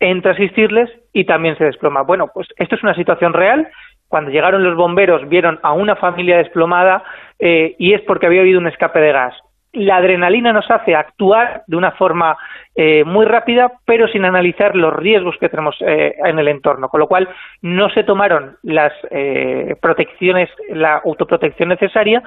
Entra 0.00 0.30
a 0.30 0.34
asistirles 0.34 0.88
y 1.12 1.24
también 1.24 1.58
se 1.58 1.64
desploma. 1.64 2.02
Bueno, 2.02 2.30
pues 2.32 2.46
esto 2.56 2.76
es 2.76 2.82
una 2.84 2.94
situación 2.94 3.32
real. 3.32 3.68
Cuando 4.06 4.30
llegaron 4.30 4.62
los 4.62 4.76
bomberos 4.76 5.28
vieron 5.28 5.58
a 5.62 5.72
una 5.72 5.96
familia 5.96 6.38
desplomada 6.38 7.02
eh, 7.40 7.74
y 7.78 7.92
es 7.92 8.00
porque 8.02 8.26
había 8.26 8.40
habido 8.42 8.60
un 8.60 8.68
escape 8.68 9.00
de 9.00 9.12
gas 9.12 9.34
la 9.78 9.96
adrenalina 9.96 10.52
nos 10.52 10.68
hace 10.70 10.94
actuar 10.94 11.62
de 11.66 11.76
una 11.76 11.92
forma 11.92 12.36
eh, 12.74 13.04
muy 13.04 13.26
rápida, 13.26 13.72
pero 13.84 14.08
sin 14.08 14.24
analizar 14.24 14.74
los 14.74 14.94
riesgos 14.94 15.36
que 15.38 15.48
tenemos 15.48 15.76
eh, 15.80 16.14
en 16.24 16.38
el 16.38 16.48
entorno, 16.48 16.88
con 16.88 17.00
lo 17.00 17.06
cual 17.06 17.28
no 17.62 17.88
se 17.90 18.02
tomaron 18.02 18.56
las 18.62 18.92
eh, 19.10 19.76
protecciones, 19.80 20.50
la 20.70 21.00
autoprotección 21.04 21.68
necesaria 21.68 22.22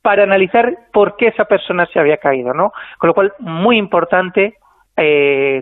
para 0.00 0.22
analizar 0.22 0.72
por 0.92 1.16
qué 1.16 1.28
esa 1.28 1.44
persona 1.44 1.86
se 1.86 1.98
había 1.98 2.16
caído, 2.18 2.54
¿no? 2.54 2.72
Con 2.98 3.08
lo 3.08 3.14
cual, 3.14 3.32
muy 3.38 3.76
importante 3.76 4.56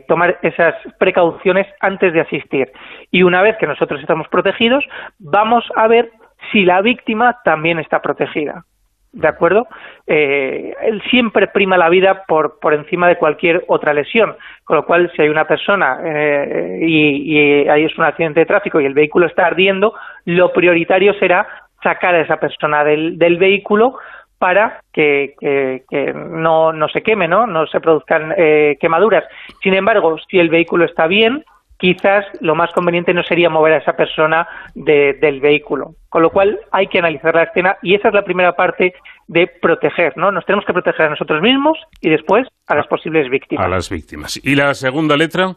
tomar 0.06 0.38
esas 0.42 0.74
precauciones 0.98 1.66
antes 1.80 2.12
de 2.12 2.20
asistir. 2.20 2.70
Y 3.10 3.22
una 3.22 3.40
vez 3.40 3.56
que 3.56 3.66
nosotros 3.66 4.00
estamos 4.00 4.28
protegidos, 4.28 4.84
vamos 5.18 5.64
a 5.76 5.86
ver 5.86 6.10
si 6.52 6.64
la 6.64 6.82
víctima 6.82 7.38
también 7.42 7.78
está 7.78 8.02
protegida. 8.02 8.64
¿De 9.12 9.28
acuerdo? 9.28 9.66
Eh, 10.06 10.74
él 10.82 11.02
siempre 11.10 11.48
prima 11.48 11.76
la 11.76 11.88
vida 11.88 12.24
por, 12.26 12.58
por 12.60 12.74
encima 12.74 13.08
de 13.08 13.16
cualquier 13.16 13.64
otra 13.68 13.92
lesión, 13.92 14.36
con 14.64 14.76
lo 14.76 14.86
cual 14.86 15.10
si 15.14 15.22
hay 15.22 15.28
una 15.28 15.46
persona 15.46 15.98
eh, 16.04 16.78
y, 16.82 17.36
y 17.36 17.68
hay 17.68 17.84
un 17.96 18.04
accidente 18.04 18.40
de 18.40 18.46
tráfico 18.46 18.80
y 18.80 18.86
el 18.86 18.94
vehículo 18.94 19.26
está 19.26 19.46
ardiendo, 19.46 19.94
lo 20.24 20.52
prioritario 20.52 21.14
será 21.14 21.46
sacar 21.82 22.14
a 22.14 22.20
esa 22.20 22.38
persona 22.38 22.84
del, 22.84 23.18
del 23.18 23.36
vehículo 23.38 23.96
para 24.40 24.80
que, 24.92 25.34
que, 25.38 26.14
no, 26.14 26.72
no, 26.72 26.88
se 26.88 27.02
queme, 27.02 27.28
¿no? 27.28 27.46
no 27.46 27.66
se 27.66 27.78
produzcan 27.78 28.32
eh, 28.38 28.78
quemaduras. 28.80 29.24
Sin 29.62 29.74
embargo, 29.74 30.16
si 30.30 30.38
el 30.38 30.48
vehículo 30.48 30.86
está 30.86 31.06
bien, 31.06 31.44
quizás 31.80 32.26
lo 32.40 32.54
más 32.54 32.70
conveniente 32.72 33.14
no 33.14 33.22
sería 33.22 33.48
mover 33.48 33.72
a 33.72 33.78
esa 33.78 33.94
persona 33.94 34.46
del 34.74 35.40
vehículo. 35.40 35.94
Con 36.08 36.22
lo 36.22 36.30
cual 36.30 36.60
hay 36.70 36.86
que 36.88 36.98
analizar 36.98 37.34
la 37.34 37.44
escena 37.44 37.76
y 37.82 37.94
esa 37.94 38.08
es 38.08 38.14
la 38.14 38.24
primera 38.24 38.52
parte 38.52 38.94
de 39.26 39.46
proteger, 39.46 40.16
¿no? 40.16 40.30
Nos 40.30 40.44
tenemos 40.44 40.64
que 40.64 40.72
proteger 40.72 41.06
a 41.06 41.10
nosotros 41.10 41.40
mismos 41.40 41.78
y 42.00 42.10
después 42.10 42.46
a 42.68 42.74
las 42.74 42.86
posibles 42.86 43.30
víctimas. 43.30 43.64
A 43.64 43.68
las 43.68 43.88
víctimas. 43.88 44.38
¿Y 44.44 44.54
la 44.54 44.74
segunda 44.74 45.16
letra? 45.16 45.54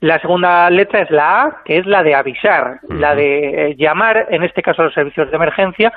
La 0.00 0.20
segunda 0.20 0.68
letra 0.70 1.02
es 1.02 1.10
la 1.10 1.42
A, 1.42 1.62
que 1.64 1.78
es 1.78 1.86
la 1.86 2.02
de 2.02 2.14
avisar, 2.14 2.80
la 2.88 3.14
de 3.14 3.70
eh, 3.70 3.76
llamar, 3.76 4.26
en 4.30 4.42
este 4.42 4.62
caso 4.62 4.82
a 4.82 4.86
los 4.86 4.94
servicios 4.94 5.30
de 5.30 5.36
emergencia. 5.36 5.92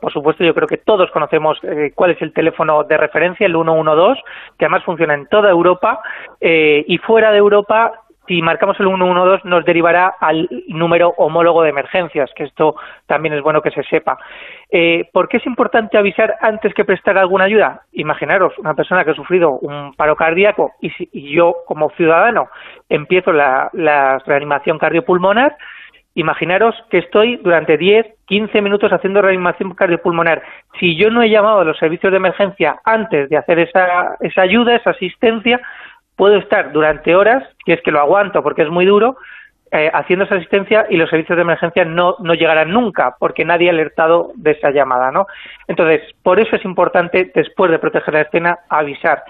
por 0.00 0.12
supuesto, 0.12 0.44
yo 0.44 0.54
creo 0.54 0.66
que 0.66 0.78
todos 0.78 1.10
conocemos 1.10 1.58
eh, 1.62 1.92
cuál 1.94 2.12
es 2.12 2.22
el 2.22 2.32
teléfono 2.32 2.84
de 2.84 2.96
referencia, 2.96 3.46
el 3.46 3.52
112, 3.52 4.20
que 4.58 4.64
además 4.64 4.84
funciona 4.84 5.14
en 5.14 5.26
toda 5.26 5.50
Europa 5.50 6.00
eh, 6.40 6.84
y 6.86 6.98
fuera 6.98 7.30
de 7.30 7.38
Europa 7.38 7.92
si 8.26 8.40
marcamos 8.40 8.78
el 8.78 8.86
112 8.86 9.48
nos 9.48 9.64
derivará 9.64 10.14
al 10.20 10.48
número 10.68 11.10
homólogo 11.16 11.62
de 11.62 11.70
emergencias, 11.70 12.30
que 12.36 12.44
esto 12.44 12.76
también 13.06 13.34
es 13.34 13.42
bueno 13.42 13.62
que 13.62 13.70
se 13.70 13.82
sepa. 13.84 14.18
Eh, 14.70 15.08
¿Por 15.12 15.28
qué 15.28 15.38
es 15.38 15.46
importante 15.46 15.98
avisar 15.98 16.36
antes 16.40 16.72
que 16.74 16.84
prestar 16.84 17.18
alguna 17.18 17.44
ayuda? 17.44 17.82
Imaginaros 17.92 18.56
una 18.58 18.74
persona 18.74 19.04
que 19.04 19.10
ha 19.10 19.14
sufrido 19.14 19.58
un 19.58 19.94
paro 19.94 20.16
cardíaco 20.16 20.72
y, 20.80 20.90
si, 20.90 21.08
y 21.12 21.34
yo 21.34 21.56
como 21.66 21.90
ciudadano 21.90 22.48
empiezo 22.88 23.32
la, 23.32 23.70
la 23.72 24.18
reanimación 24.24 24.78
cardiopulmonar, 24.78 25.56
Imaginaros 26.14 26.74
que 26.90 26.98
estoy 26.98 27.36
durante 27.36 27.78
10, 27.78 28.06
15 28.26 28.60
minutos 28.60 28.92
haciendo 28.92 29.22
reanimación 29.22 29.74
cardiopulmonar. 29.74 30.42
Si 30.78 30.94
yo 30.94 31.10
no 31.10 31.22
he 31.22 31.30
llamado 31.30 31.60
a 31.60 31.64
los 31.64 31.78
servicios 31.78 32.10
de 32.10 32.18
emergencia 32.18 32.80
antes 32.84 33.30
de 33.30 33.38
hacer 33.38 33.58
esa, 33.58 34.16
esa 34.20 34.42
ayuda, 34.42 34.76
esa 34.76 34.90
asistencia, 34.90 35.58
puedo 36.16 36.36
estar 36.36 36.72
durante 36.72 37.14
horas, 37.14 37.44
y 37.66 37.72
es 37.72 37.80
que 37.82 37.90
lo 37.90 38.00
aguanto 38.00 38.42
porque 38.42 38.62
es 38.62 38.70
muy 38.70 38.86
duro, 38.86 39.16
eh, 39.74 39.90
haciendo 39.94 40.26
esa 40.26 40.34
asistencia 40.34 40.86
y 40.90 40.98
los 40.98 41.08
servicios 41.08 41.34
de 41.34 41.42
emergencia 41.42 41.86
no, 41.86 42.16
no 42.18 42.34
llegarán 42.34 42.70
nunca 42.70 43.16
porque 43.18 43.42
nadie 43.42 43.68
ha 43.68 43.72
alertado 43.72 44.32
de 44.34 44.50
esa 44.50 44.70
llamada, 44.70 45.10
¿no? 45.10 45.26
Entonces, 45.66 46.02
por 46.22 46.38
eso 46.38 46.56
es 46.56 46.64
importante, 46.66 47.32
después 47.34 47.70
de 47.70 47.78
proteger 47.78 48.12
la 48.12 48.20
escena, 48.20 48.58
avisar. 48.68 49.22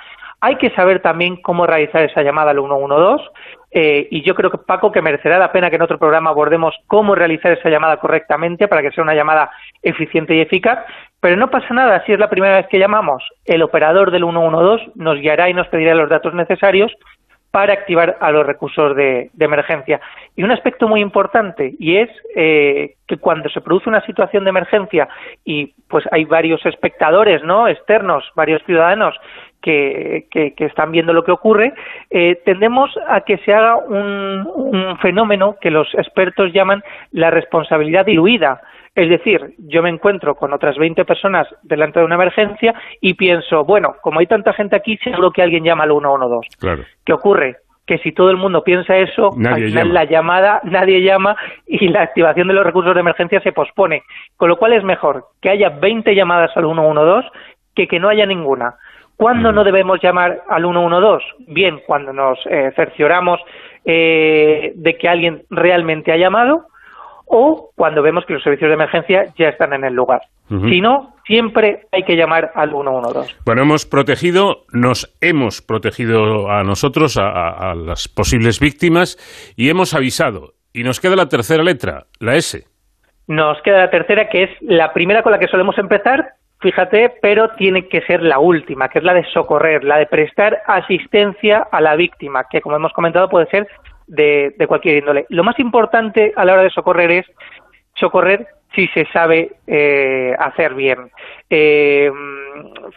Hay 0.45 0.57
que 0.57 0.71
saber 0.71 1.01
también 1.01 1.37
cómo 1.37 1.67
realizar 1.69 2.03
esa 2.03 2.21
llamada 2.23 2.51
al 2.51 2.59
112 2.59 3.25
eh, 3.71 4.09
y 4.11 4.23
yo 4.23 4.35
creo 4.35 4.51
que 4.51 4.59
Paco 4.59 4.91
que 4.91 5.01
merecerá 5.01 5.39
la 5.39 5.53
pena 5.53 5.71
que 5.71 5.77
en 5.77 5.83
otro 5.83 6.01
programa 6.01 6.31
abordemos 6.31 6.75
cómo 6.89 7.15
realizar 7.15 7.53
esa 7.53 7.71
llamada 7.71 7.99
correctamente 7.99 8.67
para 8.67 8.83
que 8.83 8.91
sea 8.91 9.05
una 9.05 9.15
llamada 9.15 9.53
eficiente 9.83 10.35
y 10.35 10.41
eficaz, 10.41 10.81
pero 11.21 11.37
no 11.37 11.49
pasa 11.49 11.73
nada 11.73 12.05
si 12.05 12.13
es 12.13 12.19
la 12.19 12.29
primera 12.29 12.57
vez 12.57 12.67
que 12.67 12.81
llamamos. 12.81 13.23
El 13.45 13.63
operador 13.63 14.11
del 14.11 14.25
112 14.25 14.91
nos 14.97 15.21
guiará 15.21 15.49
y 15.49 15.55
nos 15.55 15.69
pedirá 15.69 15.95
los 15.95 16.11
datos 16.11 16.35
necesarios 16.35 16.93
para 17.53 17.75
activar 17.75 18.17
a 18.21 18.33
los 18.33 18.45
recursos 18.45 18.97
de, 18.97 19.31
emergencia. 19.39 20.01
Y 20.35 20.43
un 20.43 20.51
aspecto 20.51 20.89
muy 20.89 21.03
importante, 21.03 21.75
y 21.79 21.99
es 21.99 22.09
eh, 22.35 22.95
que 23.07 23.19
cuando 23.19 23.49
se 23.51 23.61
produce 23.61 23.91
una 23.91 24.05
situación 24.07 24.45
de 24.45 24.51
emergencia 24.51 25.07
y 25.45 25.75
pues 25.87 26.05
hay 26.11 26.25
varios 26.25 26.65
espectadores 26.65 27.45
no 27.45 27.69
externos, 27.69 28.25
varios 28.35 28.63
ciudadanos 28.65 29.15
que, 29.63 30.27
están 30.59 30.93
viendo 30.93 31.13
lo 31.13 31.25
que 31.25 31.33
ocurre, 31.33 31.73
eh, 32.11 32.41
tendemos 32.45 32.91
a 33.09 33.23
que 33.23 33.39
se 33.39 33.55
haga 33.55 33.77
un, 33.77 34.47
un 34.55 34.99
fenómeno 34.99 35.57
que 35.61 35.71
los 35.71 35.89
expertos 35.95 36.53
llaman 36.53 36.83
la 37.13 37.31
responsabilidad 37.31 38.05
diluida. 38.05 38.61
Es 38.95 39.09
decir, 39.09 39.55
yo 39.59 39.83
me 39.83 39.89
encuentro 39.89 40.35
con 40.35 40.53
otras 40.53 40.77
20 40.77 41.05
personas 41.07 41.49
delante 41.63 42.01
de 42.01 42.05
una 42.05 42.17
emergencia 42.17 42.75
y 43.01 43.15
pienso, 43.15 43.65
bueno, 43.65 43.95
como 44.03 44.21
hay 44.21 44.27
tanta 44.27 44.53
gente 44.53 44.77
aquí, 44.77 44.99
seguro 44.99 45.31
que 45.31 45.43
alguien 45.43 45.65
llama 45.65 45.85
al 45.85 45.91
112. 45.91 46.49
Claro. 46.59 46.83
¿Qué 47.05 47.13
ocurre? 47.13 47.57
que 47.87 47.99
si 47.99 48.13
todo 48.13 48.31
el 48.31 48.37
mundo 48.37 48.63
piensa 48.63 48.97
eso, 48.97 49.31
Nadie 49.37 49.65
al 49.65 49.71
final 49.71 49.89
llama. 49.89 49.95
la 49.95 50.05
llamada 50.05 50.61
nadie 50.65 51.03
llama 51.03 51.37
y 51.67 51.89
la 51.89 52.03
activación 52.03 52.47
de 52.49 52.55
los 52.55 52.65
recursos 52.65 52.95
de 52.95 53.01
emergencia 53.01 53.41
se 53.41 53.53
pospone. 53.53 54.05
Con 54.37 54.49
lo 54.49 54.57
cual 54.57 54.73
es 54.73 54.85
mejor 54.85 55.25
que 55.41 55.51
haya 55.51 55.69
20 55.69 56.15
llamadas 56.15 56.57
al 56.57 56.65
112 56.65 57.29
que 57.75 57.89
que 57.89 57.99
no 57.99 58.09
haya 58.09 58.27
ninguna. 58.27 58.77
¿Cuándo 59.23 59.53
no 59.53 59.63
debemos 59.63 60.01
llamar 60.03 60.43
al 60.49 60.63
112? 60.63 61.25
Bien, 61.47 61.79
cuando 61.87 62.13
nos 62.13 62.41
eh, 62.47 62.73
cercioramos 62.75 63.39
eh, 63.85 64.73
de 64.75 64.99
que 64.99 65.09
alguien 65.09 65.45
realmente 65.49 66.11
ha 66.11 66.17
llamado 66.17 66.67
o 67.27 67.71
cuando 67.77 68.03
vemos 68.03 68.25
que 68.27 68.33
los 68.33 68.43
servicios 68.43 68.69
de 68.69 68.75
emergencia 68.75 69.27
ya 69.39 69.49
están 69.49 69.75
en 69.75 69.85
el 69.85 69.95
lugar. 69.95 70.23
Si 70.49 70.81
no, 70.81 71.15
siempre 71.25 71.87
hay 71.93 72.03
que 72.03 72.17
llamar 72.17 72.51
al 72.57 72.71
112. 72.71 73.37
Bueno, 73.47 73.63
hemos 73.63 73.87
protegido, 73.87 74.65
nos 74.73 75.17
hemos 75.21 75.63
protegido 75.63 76.51
a 76.51 76.65
nosotros, 76.65 77.17
a 77.17 77.75
las 77.75 78.09
posibles 78.09 78.59
víctimas, 78.61 79.17
y 79.57 79.71
hemos 79.71 79.95
avisado. 79.95 80.55
Y 80.75 80.83
nos 80.83 81.01
queda 81.01 81.17
la 81.17 81.29
tercera 81.29 81.63
letra, 81.63 82.07
la 82.21 82.35
S. 82.35 82.67
Nos 83.29 83.63
queda 83.63 83.79
la 83.79 83.91
tercera, 83.91 84.29
que 84.29 84.43
es 84.43 84.51
la 84.61 84.93
primera 84.93 85.23
con 85.23 85.33
la 85.33 85.39
que 85.39 85.47
solemos 85.47 85.79
empezar, 85.79 86.35
fíjate, 86.63 87.13
pero 87.21 87.51
tiene 87.51 87.89
que 87.89 88.01
ser 88.03 88.23
la 88.23 88.39
última, 88.39 88.89
que 88.89 88.99
es 88.99 89.05
la 89.05 89.15
de 89.15 89.25
socorrer, 89.25 89.85
la 89.85 89.99
de 89.99 90.07
prestar 90.07 90.63
asistencia 90.67 91.67
a 91.71 91.81
la 91.81 91.97
víctima, 91.97 92.45
que 92.51 92.61
como 92.61 92.77
hemos 92.77 92.93
comentado 92.93 93.29
puede 93.29 93.47
ser 93.47 93.69
de, 94.07 94.55
cualquier 94.67 94.99
índole. 94.99 95.27
Lo 95.29 95.45
más 95.45 95.59
importante 95.59 96.33
a 96.37 96.45
la 96.45 96.55
hora 96.55 96.63
de 96.63 96.71
socorrer 96.71 97.11
es 97.11 97.27
socorrer 97.95 98.47
si 98.75 98.87
se 98.89 99.05
sabe 99.13 99.53
eh, 99.67 100.35
hacer 100.39 100.75
bien. 100.75 101.11
Eh, 101.51 102.11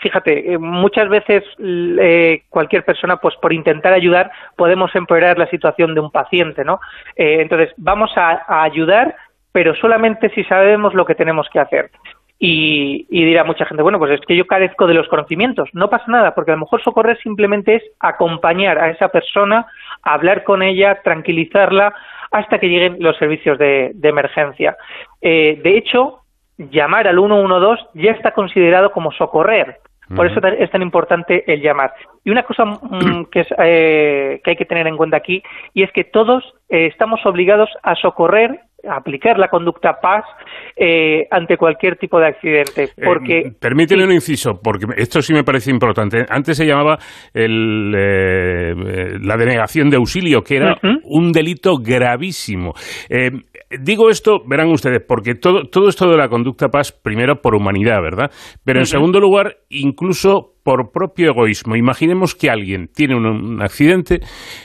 fíjate, 0.01 0.53
eh, 0.53 0.57
muchas 0.57 1.09
veces 1.09 1.43
eh, 1.59 2.43
cualquier 2.49 2.83
persona, 2.83 3.17
pues 3.17 3.35
por 3.35 3.53
intentar 3.53 3.93
ayudar, 3.93 4.31
podemos 4.55 4.93
empeorar 4.95 5.37
la 5.37 5.49
situación 5.49 5.93
de 5.93 6.01
un 6.01 6.11
paciente, 6.11 6.63
¿no? 6.63 6.79
Eh, 7.15 7.37
entonces, 7.41 7.73
vamos 7.77 8.11
a 8.15 8.63
ayudar, 8.63 9.15
pero 9.51 9.75
solamente 9.75 10.29
si 10.29 10.43
sabemos 10.45 10.93
lo 10.93 11.05
que 11.05 11.15
tenemos 11.15 11.47
que 11.51 11.59
hacer. 11.59 11.91
Y, 12.45 13.07
y 13.09 13.25
dirá 13.25 13.43
mucha 13.43 13.65
gente, 13.65 13.81
bueno, 13.81 13.97
pues 13.97 14.11
es 14.11 14.21
que 14.21 14.35
yo 14.35 14.45
carezco 14.45 14.85
de 14.85 14.93
los 14.93 15.07
conocimientos. 15.07 15.69
No 15.73 15.89
pasa 15.89 16.05
nada, 16.07 16.35
porque 16.35 16.51
a 16.51 16.55
lo 16.55 16.61
mejor 16.61 16.83
socorrer 16.83 17.17
simplemente 17.23 17.75
es 17.75 17.83
acompañar 17.99 18.77
a 18.77 18.91
esa 18.91 19.09
persona, 19.09 19.65
hablar 20.03 20.43
con 20.43 20.61
ella, 20.61 21.01
tranquilizarla, 21.03 21.93
hasta 22.31 22.59
que 22.59 22.69
lleguen 22.69 22.97
los 22.99 23.17
servicios 23.17 23.57
de, 23.57 23.91
de 23.95 24.09
emergencia. 24.09 24.77
Eh, 25.21 25.59
de 25.63 25.77
hecho, 25.77 26.21
llamar 26.57 27.07
al 27.07 27.17
112 27.17 27.83
ya 27.95 28.11
está 28.11 28.31
considerado 28.31 28.91
como 28.91 29.11
socorrer. 29.11 29.79
Por 30.15 30.27
eso 30.27 30.39
es 30.39 30.69
tan 30.69 30.83
importante 30.83 31.51
el 31.51 31.61
llamar. 31.61 31.91
Y 32.23 32.29
una 32.29 32.43
cosa 32.43 32.65
mm, 32.65 33.25
que, 33.31 33.39
es, 33.39 33.47
eh, 33.57 34.39
que 34.43 34.51
hay 34.51 34.55
que 34.55 34.65
tener 34.65 34.85
en 34.85 34.97
cuenta 34.97 35.17
aquí, 35.17 35.41
y 35.73 35.81
es 35.81 35.91
que 35.91 36.03
todos 36.03 36.43
eh, 36.69 36.85
estamos 36.85 37.25
obligados 37.25 37.69
a 37.81 37.95
socorrer, 37.95 38.59
aplicar 38.89 39.37
la 39.37 39.47
conducta 39.47 39.93
paz 40.01 40.23
eh, 40.75 41.27
ante 41.31 41.57
cualquier 41.57 41.97
tipo 41.97 42.19
de 42.19 42.27
accidente. 42.27 42.89
Porque 43.03 43.39
Eh, 43.39 43.51
permíteme 43.59 44.03
un 44.03 44.11
inciso, 44.11 44.59
porque 44.61 44.85
esto 44.97 45.21
sí 45.21 45.33
me 45.33 45.43
parece 45.43 45.71
importante. 45.71 46.25
Antes 46.29 46.57
se 46.57 46.65
llamaba 46.65 46.97
el, 47.33 47.93
eh, 47.95 49.17
la 49.21 49.37
denegación 49.37 49.89
de 49.89 49.97
auxilio, 49.97 50.41
que 50.41 50.57
era 50.57 50.75
un 51.03 51.31
delito 51.31 51.77
gravísimo. 51.77 52.73
Eh, 53.09 53.31
digo 53.79 54.09
esto, 54.09 54.39
verán 54.47 54.69
ustedes, 54.69 55.01
porque 55.07 55.35
todo, 55.35 55.63
todo 55.69 55.89
esto 55.89 56.09
de 56.09 56.17
la 56.17 56.27
conducta 56.27 56.69
paz, 56.69 56.91
primero 56.91 57.41
por 57.41 57.55
humanidad, 57.55 58.01
¿verdad? 58.01 58.31
Pero 58.63 58.79
en 58.79 58.85
segundo 58.85 59.19
lugar, 59.19 59.57
incluso 59.69 60.54
por 60.65 60.91
propio 60.91 61.29
egoísmo. 61.29 61.75
Imaginemos 61.75 62.33
que 62.33 62.49
alguien 62.49 62.87
tiene 62.87 63.15
un, 63.15 63.61
accidente 63.61 64.19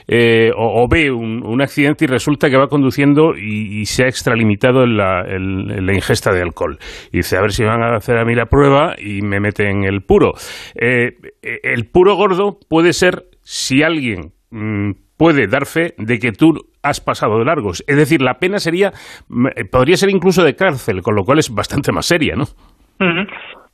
eh, 0.09 0.51
o, 0.57 0.89
ve 0.89 1.11
un, 1.13 1.61
accidente 1.61 2.07
y 2.07 2.09
resulta 2.09 2.49
que 2.49 2.57
va 2.57 2.69
conduciendo 2.69 3.37
y, 3.37 3.85
se 3.85 4.05
ha 4.05 4.09
extralimitado 4.09 4.85
en 4.85 4.97
la, 4.97 5.21
en- 5.29 5.85
la 5.87 5.93
ingesta 5.93 6.33
de 6.33 6.41
alcohol. 6.41 6.79
Y 7.13 7.19
dice, 7.19 7.37
a 7.37 7.43
ver 7.43 7.53
si 7.53 7.65
van 7.65 7.83
a 7.83 7.97
hacer 7.97 8.17
a 8.17 8.25
mí 8.25 8.35
la 8.35 8.47
prueba 8.47 8.95
y 8.99 9.21
me 9.21 9.41
meten 9.41 9.85
el 9.85 10.01
puro. 10.01 10.33
Eh, 10.75 11.19
eh, 11.43 11.59
el 11.65 11.85
puro 11.85 12.15
gordo 12.17 12.57
puede 12.67 12.95
ser 12.95 13.25
si 13.43 13.83
alguien 13.83 14.33
mm, 14.51 14.93
puede 15.19 15.49
dar 15.49 15.67
fe 15.67 15.93
de 15.99 16.19
que 16.19 16.33
tú 16.33 16.55
has 16.83 17.03
pasado 17.03 17.39
de 17.39 17.45
largos. 17.45 17.85
Es 17.87 17.97
decir, 17.99 18.23
la 18.23 18.39
pena 18.39 18.59
sería, 18.59 18.93
mm, 19.29 19.49
eh, 19.49 19.65
podría 19.71 19.99
ser 19.99 20.09
incluso 20.09 20.43
de 20.45 20.57
cárcel, 20.57 21.03
con 21.03 21.15
lo 21.15 21.25
cual 21.25 21.41
es 21.41 21.51
bastante 21.51 21.93
más 21.93 22.07
seria, 22.07 22.37
¿no? 22.37 22.45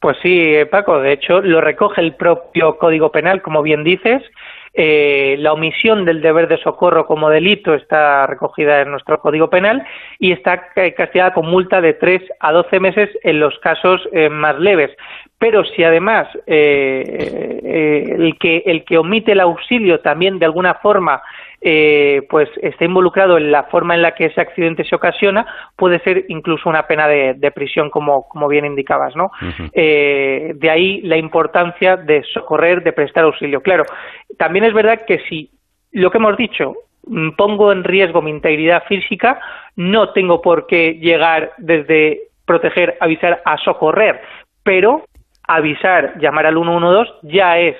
Pues 0.06 0.18
sí, 0.22 0.54
eh, 0.54 0.66
Paco, 0.66 1.00
de 1.00 1.14
hecho 1.14 1.40
lo 1.40 1.60
recoge 1.60 2.00
el 2.00 2.14
propio 2.14 2.78
Código 2.78 3.10
Penal, 3.10 3.42
como 3.42 3.60
bien 3.60 3.82
dices. 3.82 4.22
Eh, 4.72 5.34
la 5.40 5.52
omisión 5.52 6.04
del 6.04 6.22
deber 6.22 6.46
de 6.46 6.58
socorro 6.58 7.06
como 7.06 7.28
delito 7.28 7.74
está 7.74 8.24
recogida 8.28 8.82
en 8.82 8.92
nuestro 8.92 9.18
Código 9.18 9.50
Penal 9.50 9.84
y 10.20 10.30
está 10.30 10.68
eh, 10.76 10.94
castigada 10.94 11.34
con 11.34 11.50
multa 11.50 11.80
de 11.80 11.94
3 11.94 12.22
a 12.38 12.52
12 12.52 12.78
meses 12.78 13.10
en 13.24 13.40
los 13.40 13.58
casos 13.58 14.00
eh, 14.12 14.28
más 14.28 14.56
leves. 14.60 14.92
Pero 15.40 15.64
si 15.64 15.82
además 15.82 16.28
eh, 16.46 18.14
el, 18.16 18.38
que, 18.38 18.62
el 18.64 18.84
que 18.84 18.98
omite 18.98 19.32
el 19.32 19.40
auxilio 19.40 19.98
también 19.98 20.38
de 20.38 20.46
alguna 20.46 20.74
forma 20.74 21.20
eh, 21.68 22.24
pues 22.30 22.48
está 22.62 22.84
involucrado 22.84 23.36
en 23.38 23.50
la 23.50 23.64
forma 23.64 23.96
en 23.96 24.02
la 24.02 24.14
que 24.14 24.26
ese 24.26 24.40
accidente 24.40 24.84
se 24.84 24.94
ocasiona, 24.94 25.44
puede 25.74 25.98
ser 25.98 26.24
incluso 26.28 26.68
una 26.68 26.86
pena 26.86 27.08
de, 27.08 27.34
de 27.34 27.50
prisión, 27.50 27.90
como, 27.90 28.28
como 28.28 28.46
bien 28.46 28.64
indicabas, 28.64 29.16
¿no? 29.16 29.32
Eh, 29.72 30.52
de 30.54 30.70
ahí 30.70 31.00
la 31.00 31.16
importancia 31.16 31.96
de 31.96 32.22
socorrer, 32.32 32.84
de 32.84 32.92
prestar 32.92 33.24
auxilio. 33.24 33.62
Claro, 33.62 33.82
también 34.38 34.64
es 34.64 34.72
verdad 34.72 35.00
que 35.08 35.18
si 35.28 35.50
lo 35.90 36.12
que 36.12 36.18
hemos 36.18 36.36
dicho 36.36 36.74
mm, 37.04 37.30
pongo 37.30 37.72
en 37.72 37.82
riesgo 37.82 38.22
mi 38.22 38.30
integridad 38.30 38.84
física, 38.84 39.40
no 39.74 40.10
tengo 40.10 40.40
por 40.40 40.68
qué 40.68 40.94
llegar 41.00 41.50
desde 41.58 42.28
proteger, 42.46 42.96
avisar 43.00 43.42
a 43.44 43.56
socorrer, 43.58 44.20
pero 44.62 45.02
avisar, 45.48 46.16
llamar 46.20 46.46
al 46.46 46.54
112 46.54 47.10
ya 47.22 47.58
es 47.58 47.76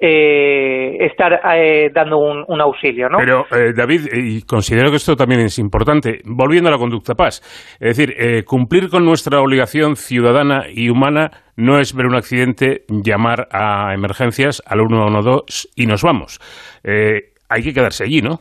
eh, 0.00 0.96
estar 1.00 1.40
eh, 1.54 1.90
dando 1.92 2.18
un, 2.18 2.42
un 2.48 2.60
auxilio, 2.60 3.08
¿no? 3.10 3.18
Pero, 3.18 3.44
eh, 3.52 3.72
David, 3.76 4.06
eh, 4.10 4.18
y 4.18 4.42
considero 4.42 4.88
que 4.90 4.96
esto 4.96 5.14
también 5.14 5.42
es 5.42 5.58
importante, 5.58 6.20
volviendo 6.24 6.68
a 6.68 6.72
la 6.72 6.78
conducta 6.78 7.14
paz, 7.14 7.42
es 7.78 7.96
decir, 7.96 8.14
eh, 8.18 8.42
cumplir 8.44 8.88
con 8.88 9.04
nuestra 9.04 9.40
obligación 9.40 9.96
ciudadana 9.96 10.64
y 10.72 10.88
humana 10.88 11.30
no 11.56 11.78
es 11.78 11.94
ver 11.94 12.06
un 12.06 12.14
accidente, 12.14 12.84
llamar 12.88 13.48
a 13.52 13.92
emergencias 13.92 14.62
al 14.66 14.78
112 14.88 15.68
y 15.76 15.86
nos 15.86 16.02
vamos. 16.02 16.38
Eh, 16.82 17.34
hay 17.50 17.62
que 17.62 17.74
quedarse 17.74 18.04
allí, 18.04 18.22
¿no? 18.22 18.38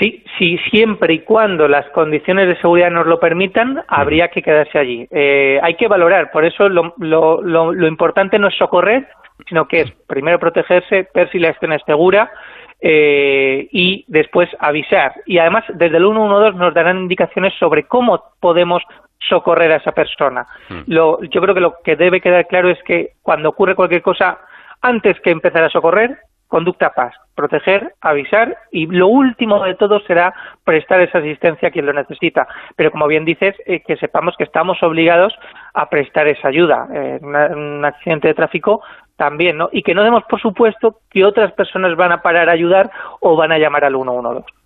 Sí, 0.00 0.24
sí, 0.38 0.56
siempre 0.70 1.12
y 1.12 1.18
cuando 1.20 1.68
las 1.68 1.86
condiciones 1.90 2.48
de 2.48 2.56
seguridad 2.56 2.90
nos 2.90 3.06
lo 3.06 3.20
permitan, 3.20 3.82
habría 3.86 4.28
que 4.28 4.40
quedarse 4.40 4.78
allí. 4.78 5.06
Hay 5.12 5.74
que 5.74 5.86
valorar, 5.86 6.30
por 6.32 6.46
eso 6.46 6.70
lo, 6.70 6.94
lo, 6.98 7.42
lo, 7.42 7.86
importante 7.86 8.38
no 8.38 8.48
es 8.48 8.54
socorrer, 8.56 9.06
sino 9.52 9.68
que 9.68 9.82
es 9.82 9.90
primero 10.06 10.38
protegerse, 10.38 11.08
ver 11.14 11.30
si 11.30 11.38
la 11.38 11.50
acción 11.50 11.74
es 11.74 11.82
segura 11.84 12.32
eh, 12.80 13.68
y 13.70 14.02
después 14.08 14.48
avisar. 14.58 15.12
Y 15.26 15.36
además, 15.36 15.64
desde 15.74 15.98
el 15.98 16.04
112 16.04 16.56
nos 16.56 16.72
darán 16.72 17.00
indicaciones 17.00 17.52
sobre 17.58 17.82
cómo 17.82 18.32
podemos 18.40 18.82
socorrer 19.28 19.72
a 19.72 19.76
esa 19.76 19.92
persona. 19.92 20.46
Lo, 20.86 21.22
yo 21.24 21.42
creo 21.42 21.54
que 21.54 21.60
lo 21.60 21.74
que 21.84 21.96
debe 21.96 22.22
quedar 22.22 22.46
claro 22.46 22.70
es 22.70 22.82
que 22.84 23.10
cuando 23.20 23.50
ocurre 23.50 23.74
cualquier 23.74 24.00
cosa, 24.00 24.38
antes 24.80 25.20
que 25.20 25.30
empezar 25.30 25.64
a 25.64 25.68
socorrer, 25.68 26.16
conducta 26.52 26.90
paz, 26.90 27.14
proteger, 27.34 27.94
avisar 28.02 28.58
y 28.70 28.84
lo 28.86 29.08
último 29.08 29.64
de 29.64 29.74
todo 29.74 30.00
será 30.00 30.34
prestar 30.64 31.00
esa 31.00 31.16
asistencia 31.16 31.68
a 31.68 31.70
quien 31.70 31.86
lo 31.86 31.94
necesita. 31.94 32.46
Pero 32.76 32.90
como 32.90 33.06
bien 33.06 33.24
dices, 33.24 33.56
eh, 33.64 33.80
que 33.80 33.96
sepamos 33.96 34.34
que 34.36 34.44
estamos 34.44 34.82
obligados 34.82 35.32
a 35.72 35.88
prestar 35.88 36.28
esa 36.28 36.48
ayuda. 36.48 36.86
en 36.92 37.24
un 37.24 37.84
accidente 37.86 38.28
de 38.28 38.34
tráfico 38.34 38.82
también, 39.16 39.56
¿no? 39.56 39.70
Y 39.72 39.82
que 39.82 39.94
no 39.94 40.04
demos 40.04 40.24
por 40.24 40.42
supuesto 40.42 40.98
que 41.10 41.24
otras 41.24 41.52
personas 41.52 41.96
van 41.96 42.12
a 42.12 42.20
parar 42.20 42.50
a 42.50 42.52
ayudar 42.52 42.90
o 43.20 43.34
van 43.34 43.52
a 43.52 43.58
llamar 43.58 43.86
al 43.86 43.94
112. 43.94 44.61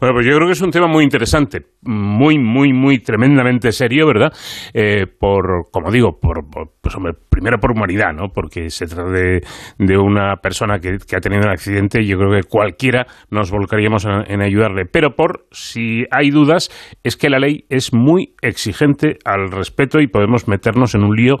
Bueno, 0.00 0.14
pues 0.14 0.26
yo 0.26 0.36
creo 0.36 0.46
que 0.46 0.52
es 0.52 0.60
un 0.60 0.70
tema 0.70 0.86
muy 0.86 1.04
interesante, 1.04 1.66
muy, 1.82 2.38
muy, 2.38 2.72
muy 2.72 2.98
tremendamente 2.98 3.72
serio, 3.72 4.06
¿verdad? 4.06 4.32
Eh, 4.72 5.06
por, 5.06 5.70
como 5.70 5.90
digo, 5.90 6.18
por, 6.20 6.44
pues 6.80 6.96
primero 7.28 7.58
por 7.58 7.72
humanidad, 7.72 8.12
¿no? 8.12 8.28
Porque 8.28 8.70
se 8.70 8.86
trata 8.86 9.10
de, 9.10 9.40
una 9.98 10.36
persona 10.36 10.78
que, 10.78 10.98
que, 11.06 11.16
ha 11.16 11.20
tenido 11.20 11.42
un 11.42 11.50
accidente 11.50 12.02
y 12.02 12.06
yo 12.06 12.18
creo 12.18 12.30
que 12.30 12.48
cualquiera 12.48 13.06
nos 13.30 13.50
volcaríamos 13.50 14.04
en, 14.04 14.42
ayudarle. 14.42 14.84
Pero 14.86 15.14
por 15.14 15.46
si 15.50 16.04
hay 16.10 16.30
dudas, 16.30 16.70
es 17.02 17.16
que 17.16 17.30
la 17.30 17.38
ley 17.38 17.64
es 17.68 17.92
muy 17.92 18.34
exigente 18.42 19.18
al 19.24 19.50
respeto 19.50 20.00
y 20.00 20.06
podemos 20.06 20.48
meternos 20.48 20.94
en 20.94 21.04
un 21.04 21.16
lío 21.16 21.36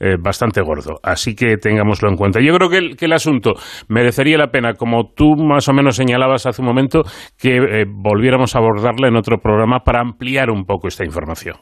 eh, 0.00 0.16
bastante 0.20 0.60
gordo. 0.60 0.98
Así 1.02 1.34
que 1.34 1.56
tengámoslo 1.56 2.08
en 2.08 2.16
cuenta. 2.16 2.40
Yo 2.40 2.54
creo 2.54 2.68
que 2.68 2.78
el, 2.78 2.96
que 2.96 3.06
el 3.06 3.12
asunto 3.12 3.54
merecería 3.88 4.38
la 4.38 4.48
pena, 4.48 4.74
como 4.74 5.12
tú 5.14 5.36
más 5.36 5.68
o 5.68 5.72
menos 5.72 5.96
señalabas 5.96 6.46
hace 6.46 6.62
un 6.62 6.68
momento, 6.68 7.02
que 7.38 7.45
eh, 7.50 7.84
volviéramos 7.88 8.54
a 8.54 8.58
abordarla 8.58 9.08
en 9.08 9.16
otro 9.16 9.38
programa 9.38 9.80
para 9.80 10.00
ampliar 10.00 10.50
un 10.50 10.64
poco 10.64 10.88
esta 10.88 11.04
información. 11.04 11.56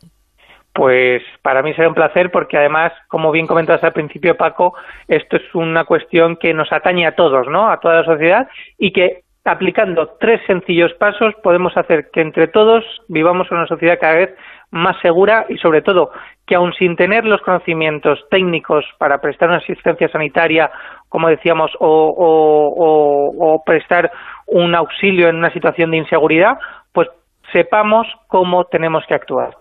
Pues 0.72 1.22
para 1.42 1.62
mí 1.62 1.72
será 1.74 1.88
un 1.88 1.94
placer 1.94 2.30
porque 2.32 2.56
además, 2.56 2.92
como 3.08 3.30
bien 3.30 3.46
comentabas 3.46 3.84
al 3.84 3.92
principio, 3.92 4.36
Paco, 4.36 4.74
esto 5.06 5.36
es 5.36 5.54
una 5.54 5.84
cuestión 5.84 6.36
que 6.36 6.52
nos 6.52 6.72
atañe 6.72 7.06
a 7.06 7.14
todos, 7.14 7.46
¿no? 7.48 7.70
A 7.70 7.78
toda 7.78 8.00
la 8.00 8.04
sociedad 8.04 8.48
y 8.76 8.92
que 8.92 9.20
aplicando 9.44 10.16
tres 10.18 10.40
sencillos 10.46 10.92
pasos 10.94 11.34
podemos 11.42 11.76
hacer 11.76 12.08
que 12.12 12.22
entre 12.22 12.48
todos 12.48 12.82
vivamos 13.08 13.50
una 13.50 13.66
sociedad 13.66 13.98
cada 14.00 14.16
vez 14.16 14.34
más 14.70 14.96
segura 15.02 15.46
y 15.48 15.58
sobre 15.58 15.82
todo 15.82 16.10
que 16.46 16.54
aun 16.54 16.72
sin 16.74 16.96
tener 16.96 17.24
los 17.24 17.40
conocimientos 17.42 18.18
técnicos 18.30 18.84
para 18.98 19.18
prestar 19.18 19.48
una 19.48 19.58
asistencia 19.58 20.08
sanitaria, 20.08 20.70
como 21.08 21.28
decíamos, 21.28 21.70
o, 21.78 23.62
prestar 23.64 24.10
un 24.46 24.74
auxilio 24.74 25.28
en 25.28 25.36
una 25.36 25.52
situación 25.52 25.90
de 25.90 25.98
inseguridad, 25.98 26.58
pues 26.92 27.08
sepamos 27.52 28.06
cómo 28.28 28.64
tenemos 28.64 29.04
que 29.08 29.14
actuar. 29.14 29.56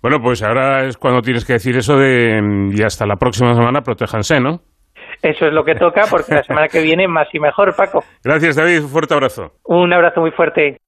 Bueno, 0.00 0.20
pues 0.20 0.42
ahora 0.42 0.84
es 0.84 0.96
cuando 0.96 1.22
tienes 1.22 1.44
que 1.44 1.54
decir 1.54 1.76
eso 1.76 1.96
de 1.96 2.70
y 2.72 2.82
hasta 2.82 3.06
la 3.06 3.16
próxima 3.16 3.54
semana 3.54 3.82
protéjanse, 3.82 4.40
¿no? 4.40 4.60
Eso 5.22 5.46
es 5.46 5.52
lo 5.52 5.64
que 5.64 5.76
toca 5.76 6.02
porque 6.10 6.34
la 6.34 6.42
semana 6.42 6.66
que 6.66 6.82
viene 6.82 7.06
más 7.06 7.28
y 7.32 7.38
mejor, 7.38 7.76
Paco. 7.76 8.02
Gracias, 8.24 8.56
David. 8.56 8.82
Un 8.82 8.88
fuerte 8.88 9.14
abrazo. 9.14 9.52
Un 9.64 9.92
abrazo 9.92 10.20
muy 10.20 10.32
fuerte. 10.32 10.78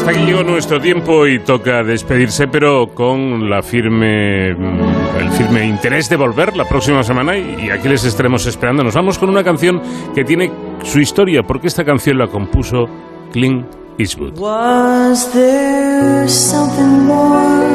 Hasta 0.00 0.12
aquí 0.12 0.24
llegó 0.24 0.42
nuestro 0.42 0.80
tiempo 0.80 1.26
y 1.26 1.40
toca 1.40 1.82
despedirse, 1.82 2.48
pero 2.48 2.86
con 2.94 3.50
la 3.50 3.60
firme, 3.60 4.48
el 4.48 5.30
firme 5.36 5.66
interés 5.66 6.08
de 6.08 6.16
volver 6.16 6.56
la 6.56 6.64
próxima 6.64 7.02
semana 7.02 7.36
y 7.36 7.68
aquí 7.68 7.86
les 7.86 8.06
estaremos 8.06 8.46
esperando. 8.46 8.82
Nos 8.82 8.94
vamos 8.94 9.18
con 9.18 9.28
una 9.28 9.44
canción 9.44 9.82
que 10.14 10.24
tiene 10.24 10.50
su 10.84 11.00
historia, 11.00 11.42
porque 11.42 11.66
esta 11.66 11.84
canción 11.84 12.16
la 12.16 12.28
compuso 12.28 12.86
Clint 13.30 13.66
Eastwood. 13.98 14.38
Was 14.38 15.30
there 15.34 16.26
something 16.26 17.04
more 17.04 17.68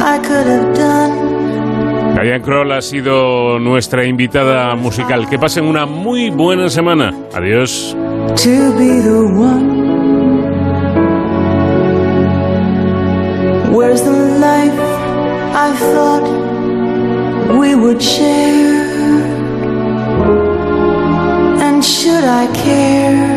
I 0.00 0.18
could 0.18 0.48
have 0.48 0.74
done? 0.74 2.14
Diane 2.20 2.42
Kroll 2.42 2.72
ha 2.72 2.80
sido 2.80 3.60
nuestra 3.60 4.04
invitada 4.04 4.74
musical. 4.74 5.28
Que 5.28 5.38
pasen 5.38 5.64
una 5.64 5.86
muy 5.86 6.30
buena 6.30 6.68
semana. 6.70 7.12
Adiós. 7.32 7.96
To 8.34 8.76
be 8.76 9.00
the 9.00 9.22
one 9.38 9.93
Where's 13.84 14.00
the 14.02 14.18
life 14.40 14.80
I 15.66 15.68
thought 15.92 16.26
we 17.60 17.74
would 17.74 18.02
share? 18.02 19.20
And 21.66 21.84
should 21.84 22.24
I 22.24 22.46
care? 22.64 23.28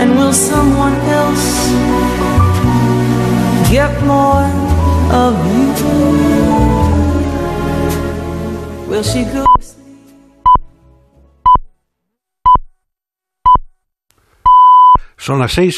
And 0.00 0.10
will 0.16 0.32
someone 0.32 0.94
else 1.20 1.48
get 3.68 3.92
more 4.06 4.46
of 5.24 5.34
you? 5.50 5.74
Will 8.88 9.02
she 9.02 9.24
go? 9.24 9.44
Son 15.24 15.38
las 15.38 15.54
seis 15.54 15.72